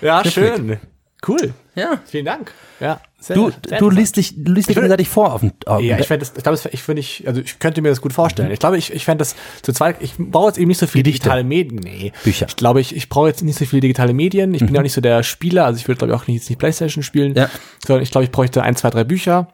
Ja, 0.02 0.20
Knifflig. 0.20 0.54
schön. 0.56 0.78
Cool. 1.26 1.54
Ja. 1.74 2.00
Vielen 2.06 2.24
Dank. 2.24 2.52
Ja. 2.80 3.00
Sehr, 3.18 3.34
Du, 3.36 3.50
sehr 3.66 3.78
du 3.78 3.90
liest 3.90 4.16
dich, 4.16 4.34
du 4.36 4.52
liest 4.52 4.68
dich 4.68 4.76
gegenseitig 4.76 5.08
vor 5.08 5.32
auf 5.32 5.40
dem, 5.40 5.52
auf 5.64 5.80
Ja, 5.80 5.98
ich 5.98 6.06
das, 6.06 6.32
ich 6.36 6.42
glaube, 6.42 6.58
ich 6.70 6.82
finde 6.82 7.00
ich, 7.00 7.24
also 7.26 7.40
ich 7.40 7.58
könnte 7.58 7.82
mir 7.82 7.88
das 7.88 8.00
gut 8.00 8.12
vorstellen. 8.12 8.50
Ich 8.52 8.60
glaube, 8.60 8.76
ich, 8.78 8.92
ich 8.92 9.04
fände 9.04 9.22
das 9.22 9.34
zu 9.62 9.72
zweit, 9.72 9.96
ich 10.00 10.14
brauche 10.18 10.48
jetzt 10.48 10.58
eben 10.58 10.68
nicht 10.68 10.78
so 10.78 10.86
viel 10.86 11.00
Gedichte. 11.02 11.22
digitale 11.24 11.42
Medien. 11.44 11.80
Nee. 11.82 12.12
Bücher. 12.22 12.46
Ich 12.48 12.56
glaube, 12.56 12.80
ich, 12.80 12.94
ich 12.94 13.08
brauche 13.08 13.28
jetzt 13.28 13.42
nicht 13.42 13.58
so 13.58 13.64
viele 13.64 13.80
digitale 13.80 14.12
Medien. 14.12 14.54
Ich 14.54 14.64
bin 14.64 14.74
ja 14.74 14.80
auch 14.80 14.82
nicht 14.84 14.92
so 14.92 15.00
der 15.00 15.22
Spieler, 15.22 15.64
also 15.64 15.78
ich 15.78 15.88
würde 15.88 15.98
glaube 15.98 16.12
ich 16.14 16.20
auch 16.20 16.26
nicht, 16.28 16.36
jetzt 16.36 16.50
nicht 16.50 16.58
Playstation 16.58 17.02
spielen, 17.02 17.34
Ja. 17.34 17.48
sondern 17.84 18.02
ich 18.02 18.10
glaube, 18.10 18.24
ich 18.24 18.30
bräuchte 18.30 18.62
ein, 18.62 18.76
zwei, 18.76 18.90
drei 18.90 19.04
Bücher, 19.04 19.48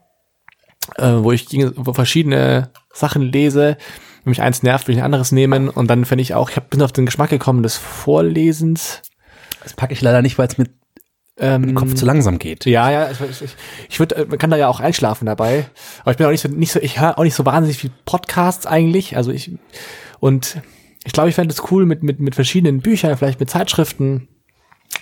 äh, 0.96 1.12
wo 1.18 1.32
ich 1.32 1.46
gegen- 1.48 1.72
wo 1.76 1.92
verschiedene 1.94 2.70
Sachen 2.92 3.22
lese. 3.22 3.76
Wenn 4.24 4.30
mich 4.32 4.42
eins 4.42 4.62
nervt, 4.62 4.86
will 4.88 4.94
ich 4.96 5.00
ein 5.00 5.06
anderes 5.06 5.32
nehmen. 5.32 5.68
Und 5.68 5.88
dann 5.88 6.04
finde 6.04 6.22
ich 6.22 6.34
auch, 6.34 6.50
ich 6.50 6.56
hab, 6.56 6.68
bin 6.70 6.82
auf 6.82 6.92
den 6.92 7.06
Geschmack 7.06 7.30
gekommen 7.30 7.62
des 7.62 7.76
Vorlesens. 7.76 9.02
Das 9.62 9.74
packe 9.74 9.92
ich 9.94 10.00
leider 10.02 10.22
nicht, 10.22 10.38
weil 10.38 10.48
es 10.48 10.58
mit 10.58 10.70
Ähm, 11.38 11.62
dem 11.68 11.74
Kopf 11.74 11.94
zu 11.94 12.04
langsam 12.04 12.38
geht. 12.38 12.66
ja, 12.66 12.90
ja, 12.90 13.10
ich, 13.10 13.18
ich, 13.42 13.56
ich 13.88 13.98
würde, 13.98 14.26
man 14.28 14.38
kann 14.38 14.50
da 14.50 14.56
ja 14.56 14.68
auch 14.68 14.80
einschlafen 14.80 15.24
dabei. 15.24 15.66
Aber 16.02 16.10
ich 16.10 16.16
bin 16.18 16.26
auch 16.26 16.30
nicht 16.30 16.42
so, 16.42 16.48
nicht 16.48 16.72
so, 16.72 16.78
ich 16.80 17.00
höre 17.00 17.18
auch 17.18 17.24
nicht 17.24 17.34
so 17.34 17.46
wahnsinnig 17.46 17.78
viel 17.78 17.90
Podcasts 18.04 18.66
eigentlich. 18.66 19.16
Also 19.16 19.30
ich, 19.32 19.50
und 20.20 20.60
ich 21.04 21.12
glaube, 21.12 21.30
ich 21.30 21.34
fände 21.34 21.52
es 21.54 21.70
cool, 21.70 21.86
mit, 21.86 22.02
mit, 22.02 22.20
mit 22.20 22.34
verschiedenen 22.34 22.80
Büchern, 22.80 23.16
vielleicht 23.16 23.40
mit 23.40 23.48
Zeitschriften, 23.50 24.28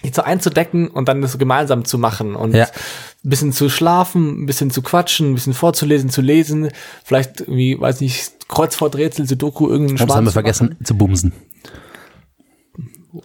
die 0.05 0.12
so 0.15 0.23
einzudecken 0.23 0.86
und 0.89 1.09
dann 1.09 1.20
das 1.20 1.32
so 1.32 1.39
gemeinsam 1.39 1.85
zu 1.85 1.98
machen 1.98 2.36
und 2.36 2.55
Ja. 2.55 2.66
ein 2.66 3.28
bisschen 3.28 3.52
zu 3.52 3.69
schlafen, 3.69 4.43
ein 4.44 4.47
bisschen 4.47 4.70
zu 4.70 4.82
quatschen, 4.82 5.32
ein 5.32 5.35
bisschen 5.35 5.52
vorzulesen, 5.52 6.11
zu 6.11 6.23
lesen, 6.23 6.70
vielleicht 7.05 7.40
irgendwie, 7.40 7.78
weiß 7.78 8.01
nicht, 8.01 8.48
Kreuzworträtsel, 8.48 9.27
Sudoku, 9.27 9.69
irgendeinen 9.69 9.98
Das 10.07 10.16
haben 10.16 10.24
wir 10.27 10.32
vergessen 10.32 10.77
zu 10.85 10.97
bumsen. 10.97 11.32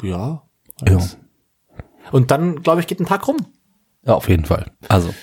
Ja. 0.02 0.42
Ja. 0.88 0.98
Und 2.12 2.32
dann, 2.32 2.62
glaube 2.64 2.80
ich, 2.82 2.88
geht 2.88 3.00
ein 3.00 3.06
Tag 3.06 3.28
rum. 3.28 3.38
ja, 4.06 4.14
auf 4.14 4.30
jeden 4.30 4.46
Fall. 4.46 4.72
Also, 4.88 5.14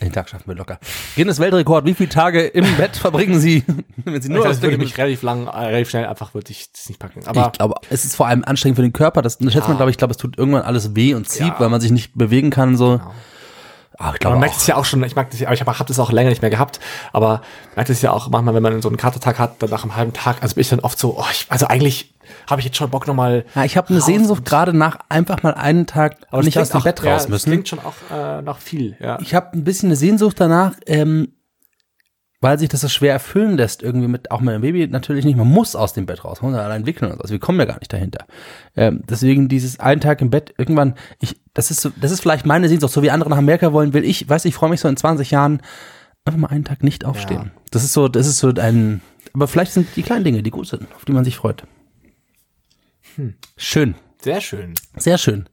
den 0.00 0.12
Tag 0.12 0.28
schaffen 0.28 0.44
wir 0.46 0.54
locker. 0.54 0.78
Guinness 1.16 1.40
Weltrekord, 1.40 1.84
wie 1.84 1.94
viele 1.94 2.08
Tage 2.08 2.46
im 2.46 2.64
Bett 2.76 2.96
verbringen 2.96 3.40
Sie, 3.40 3.64
wenn 4.04 4.20
Sie 4.22 4.28
Nur 4.28 4.44
das 4.44 4.62
würde 4.62 4.78
mich 4.78 4.96
relativ 4.96 5.22
lang, 5.22 5.46
äh, 5.46 5.50
relativ 5.50 5.90
schnell 5.90 6.06
einfach 6.06 6.34
würde 6.34 6.50
ich 6.52 6.70
das 6.72 6.88
nicht 6.88 7.00
packen. 7.00 7.20
Aber 7.26 7.46
Ich 7.46 7.52
glaube, 7.58 7.74
es 7.90 8.04
ist 8.04 8.14
vor 8.16 8.26
allem 8.28 8.44
anstrengend 8.44 8.76
für 8.76 8.82
den 8.82 8.92
Körper. 8.92 9.22
Das 9.22 9.34
schätzt 9.40 9.54
man, 9.56 9.62
Ja. 9.70 9.74
glaube 9.74 9.90
ich, 9.90 9.96
glaube, 9.98 10.12
es 10.12 10.16
tut 10.16 10.38
irgendwann 10.38 10.62
alles 10.62 10.94
weh 10.94 11.14
und 11.14 11.28
zieht, 11.28 11.48
Ja. 11.48 11.56
weil 11.60 11.68
man 11.68 11.80
sich 11.80 11.90
nicht 11.90 12.14
bewegen 12.16 12.50
kann 12.50 12.76
so. 12.76 13.00
Ah, 14.00 14.12
ich 14.14 14.20
glaube 14.20 14.34
Man 14.34 14.40
merkt 14.42 14.56
es 14.56 14.66
ja 14.68 14.76
auch 14.76 14.84
schon, 14.84 15.02
ich 15.02 15.16
mag 15.16 15.28
das 15.30 15.40
ja, 15.40 15.48
aber 15.48 15.54
ich 15.54 15.60
habe 15.60 15.76
hab 15.76 15.86
das 15.88 15.98
auch 15.98 16.12
länger 16.12 16.30
nicht 16.30 16.40
mehr 16.42 16.50
gehabt, 16.52 16.78
aber 17.12 17.28
man 17.28 17.40
merkt 17.74 17.90
es 17.90 18.00
ja 18.00 18.12
auch 18.12 18.28
manchmal, 18.30 18.54
wenn 18.54 18.62
man 18.62 18.80
so 18.80 18.88
einen 18.88 18.96
Katertag 18.96 19.40
hat, 19.40 19.60
dann 19.60 19.70
nach 19.70 19.82
einem 19.82 19.96
halben 19.96 20.12
Tag, 20.12 20.36
also 20.40 20.54
bin 20.54 20.60
ich 20.62 20.68
dann 20.68 20.78
oft 20.78 20.96
so, 20.96 21.18
oh, 21.18 21.24
ich, 21.32 21.46
also 21.48 21.66
eigentlich 21.66 22.14
habe 22.48 22.60
ich 22.60 22.66
jetzt 22.66 22.76
schon 22.76 22.90
Bock 22.90 23.06
nochmal. 23.06 23.44
Ja, 23.54 23.64
ich 23.64 23.76
habe 23.76 23.88
eine 23.90 24.00
Sehnsucht 24.00 24.44
gerade 24.44 24.72
nach 24.72 24.98
einfach 25.08 25.42
mal 25.42 25.54
einen 25.54 25.86
Tag 25.86 26.16
nicht 26.42 26.58
aus 26.58 26.70
dem 26.70 26.82
Bett 26.82 27.04
raus 27.04 27.22
Das 27.22 27.28
müssen. 27.28 27.50
klingt 27.50 27.68
schon 27.68 27.78
auch 27.80 27.94
äh, 28.10 28.42
nach 28.42 28.58
viel, 28.58 28.96
ja. 29.00 29.18
ich 29.20 29.34
habe 29.34 29.56
ein 29.56 29.64
bisschen 29.64 29.88
eine 29.88 29.96
Sehnsucht 29.96 30.40
danach, 30.40 30.74
ähm, 30.86 31.32
weil 32.40 32.58
sich 32.58 32.68
das 32.68 32.82
so 32.82 32.88
schwer 32.88 33.12
erfüllen 33.12 33.56
lässt, 33.56 33.82
irgendwie 33.82 34.06
mit, 34.06 34.30
auch 34.30 34.40
mit 34.40 34.54
einem 34.54 34.62
Baby 34.62 34.86
natürlich 34.86 35.24
nicht. 35.24 35.36
Man 35.36 35.48
muss 35.48 35.74
aus 35.74 35.92
dem 35.92 36.06
Bett 36.06 36.24
raus, 36.24 36.40
man 36.40 36.52
muss 36.52 36.60
allein 36.60 36.78
entwickeln 36.78 37.10
und 37.10 37.16
so. 37.16 37.22
Also 37.22 37.32
wir 37.32 37.40
kommen 37.40 37.58
ja 37.58 37.64
gar 37.64 37.80
nicht 37.80 37.92
dahinter. 37.92 38.26
Ähm, 38.76 39.02
deswegen 39.08 39.48
dieses 39.48 39.80
einen 39.80 40.00
Tag 40.00 40.20
im 40.20 40.30
Bett, 40.30 40.54
irgendwann, 40.56 40.94
ich, 41.20 41.40
das 41.54 41.72
ist 41.72 41.80
so, 41.80 41.90
das 42.00 42.12
ist 42.12 42.20
vielleicht 42.20 42.46
meine 42.46 42.68
Sehnsucht, 42.68 42.92
so 42.92 43.02
wie 43.02 43.10
andere 43.10 43.28
nach 43.28 43.38
Amerika 43.38 43.72
wollen, 43.72 43.92
will 43.92 44.04
ich, 44.04 44.28
weiß 44.28 44.44
ich, 44.44 44.54
freue 44.54 44.70
mich 44.70 44.80
so 44.80 44.86
in 44.86 44.96
20 44.96 45.32
Jahren 45.32 45.60
einfach 46.24 46.38
mal 46.38 46.48
einen 46.48 46.64
Tag 46.64 46.84
nicht 46.84 47.04
aufstehen. 47.04 47.50
Das 47.72 47.82
ist 47.82 47.92
so, 47.92 48.06
das 48.06 48.26
ist 48.28 48.38
so 48.38 48.52
ein, 48.54 49.00
aber 49.34 49.48
vielleicht 49.48 49.72
sind 49.72 49.88
die 49.96 50.02
kleinen 50.02 50.24
Dinge, 50.24 50.42
die 50.42 50.50
gut 50.50 50.68
sind, 50.68 50.86
auf 50.94 51.04
die 51.04 51.12
man 51.12 51.24
sich 51.24 51.36
freut. 51.36 51.64
Schön. 53.56 53.94
Sehr 54.20 54.40
schön. 54.40 54.74
Sehr 54.96 55.18
schön. 55.18 55.48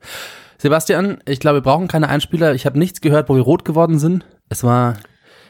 Sebastian, 0.57 1.19
ich 1.25 1.39
glaube, 1.39 1.57
wir 1.57 1.61
brauchen 1.63 1.87
keine 1.87 2.09
Einspieler. 2.09 2.53
Ich 2.55 2.65
habe 2.65 2.79
nichts 2.79 3.01
gehört, 3.01 3.29
wo 3.29 3.35
wir 3.35 3.41
rot 3.43 3.65
geworden 3.65 3.99
sind. 3.99 4.25
Es 4.49 4.63
war 4.63 4.97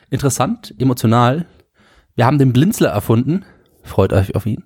interessant, 0.09 0.73
emotional. 0.77 1.45
Wir 2.15 2.25
haben 2.25 2.39
den 2.39 2.53
Blinzler 2.53 2.89
erfunden. 2.89 3.45
Freut 3.83 4.13
euch 4.13 4.35
auf 4.35 4.45
ihn. 4.45 4.63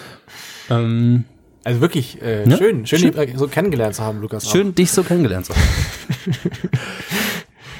ähm, 0.70 1.24
Also 1.64 1.80
wirklich 1.80 2.20
äh, 2.22 2.48
Ja, 2.48 2.56
schön, 2.56 2.86
schön, 2.86 2.98
schön. 2.98 3.12
die, 3.12 3.18
äh, 3.18 3.36
so 3.36 3.48
kennengelernt 3.48 3.94
zu 3.94 4.02
haben, 4.02 4.20
Lukas. 4.20 4.46
auch. 4.46 4.52
schön, 4.52 4.74
dich 4.74 4.90
so 4.90 5.02
kennengelernt 5.02 5.46
zu 5.46 5.54
haben. 5.54 6.34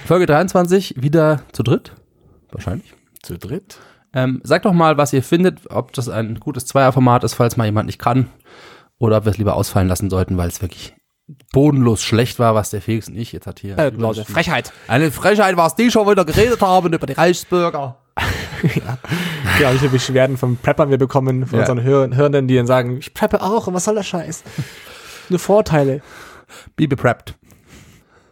Folge 0.06 0.26
23, 0.26 0.94
wieder 1.02 1.42
zu 1.52 1.62
dritt. 1.62 1.92
Wahrscheinlich. 2.52 2.92
Zu 3.22 3.38
dritt. 3.38 3.78
Ähm, 4.12 4.40
sagt 4.44 4.64
doch 4.64 4.72
mal, 4.72 4.96
was 4.96 5.12
ihr 5.12 5.22
findet, 5.22 5.70
ob 5.70 5.92
das 5.92 6.08
ein 6.08 6.38
gutes 6.40 6.66
Zweierformat 6.66 7.24
ist, 7.24 7.34
falls 7.34 7.56
mal 7.56 7.64
jemand 7.64 7.86
nicht 7.86 7.98
kann. 7.98 8.30
Oder 8.98 9.18
ob 9.18 9.24
wir 9.26 9.30
es 9.32 9.38
lieber 9.38 9.54
ausfallen 9.56 9.88
lassen 9.88 10.10
sollten, 10.10 10.36
weil 10.38 10.48
es 10.48 10.62
wirklich 10.62 10.94
bodenlos 11.52 12.02
schlecht 12.02 12.38
war, 12.38 12.54
was 12.54 12.70
der 12.70 12.80
Felix 12.80 13.08
und 13.08 13.16
ich 13.16 13.32
jetzt 13.32 13.46
hat 13.46 13.58
hier. 13.60 13.76
Äh, 13.78 13.90
Leute, 13.90 14.24
Frechheit. 14.24 14.72
Eine 14.88 15.10
Frechheit, 15.10 15.56
was 15.56 15.74
die 15.74 15.90
schon 15.90 16.08
wieder 16.08 16.24
geredet 16.24 16.60
haben 16.60 16.92
über 16.92 17.06
die 17.06 17.12
Reichsbürger. 17.14 17.98
Ja, 19.60 19.72
wie 19.72 19.78
viele 19.78 19.90
Beschwerden 19.90 20.36
von 20.38 20.56
Preppern 20.56 20.90
wir 20.90 20.98
bekommen, 20.98 21.46
von 21.46 21.58
Ja. 21.58 21.64
unseren 21.64 21.82
Hör 21.82 22.08
Hörenden, 22.14 22.48
die 22.48 22.56
dann 22.56 22.66
sagen, 22.66 22.96
ich 22.98 23.12
preppe 23.14 23.42
auch 23.42 23.66
und 23.66 23.74
was 23.74 23.84
soll 23.84 23.94
der 23.94 24.02
Scheiß? 24.02 24.42
Nur 25.28 25.38
Vorteile. 25.38 26.00
Be 26.74 26.88
prepped. 26.88 27.34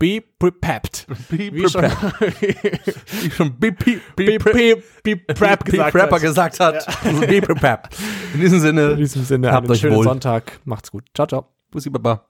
Be 0.05 0.21
prepared. 0.39 1.07
Be 1.31 1.51
Wie 1.51 1.67
schon, 1.67 1.83
Wie 1.85 3.31
schon 3.31 3.59
Be, 3.59 3.73
be, 3.73 3.99
be, 4.15 4.39
be, 4.39 4.83
be 5.03 5.17
prep 5.17 5.65
gesagt 5.65 5.93
Prepper 5.93 6.17
hat. 6.17 6.21
gesagt 6.23 6.61
hat. 6.61 7.05
Also 7.07 7.21
be 7.27 7.41
prepared. 7.41 7.89
In 8.35 8.41
diesem 8.41 8.61
Sinne, 8.61 8.91
In 8.91 8.97
diesem 8.99 9.25
Sinne, 9.25 9.51
Habt 9.51 9.65
einen 9.65 9.73
euch 9.73 9.81
schönen 9.81 9.97
wohl. 9.97 10.05
Sonntag. 10.05 10.61
Macht's 10.67 10.91
gut. 10.91 11.05
Ciao, 11.15 11.27
ciao. 11.27 11.55
Bussi 11.71 11.89
Baba. 11.89 12.27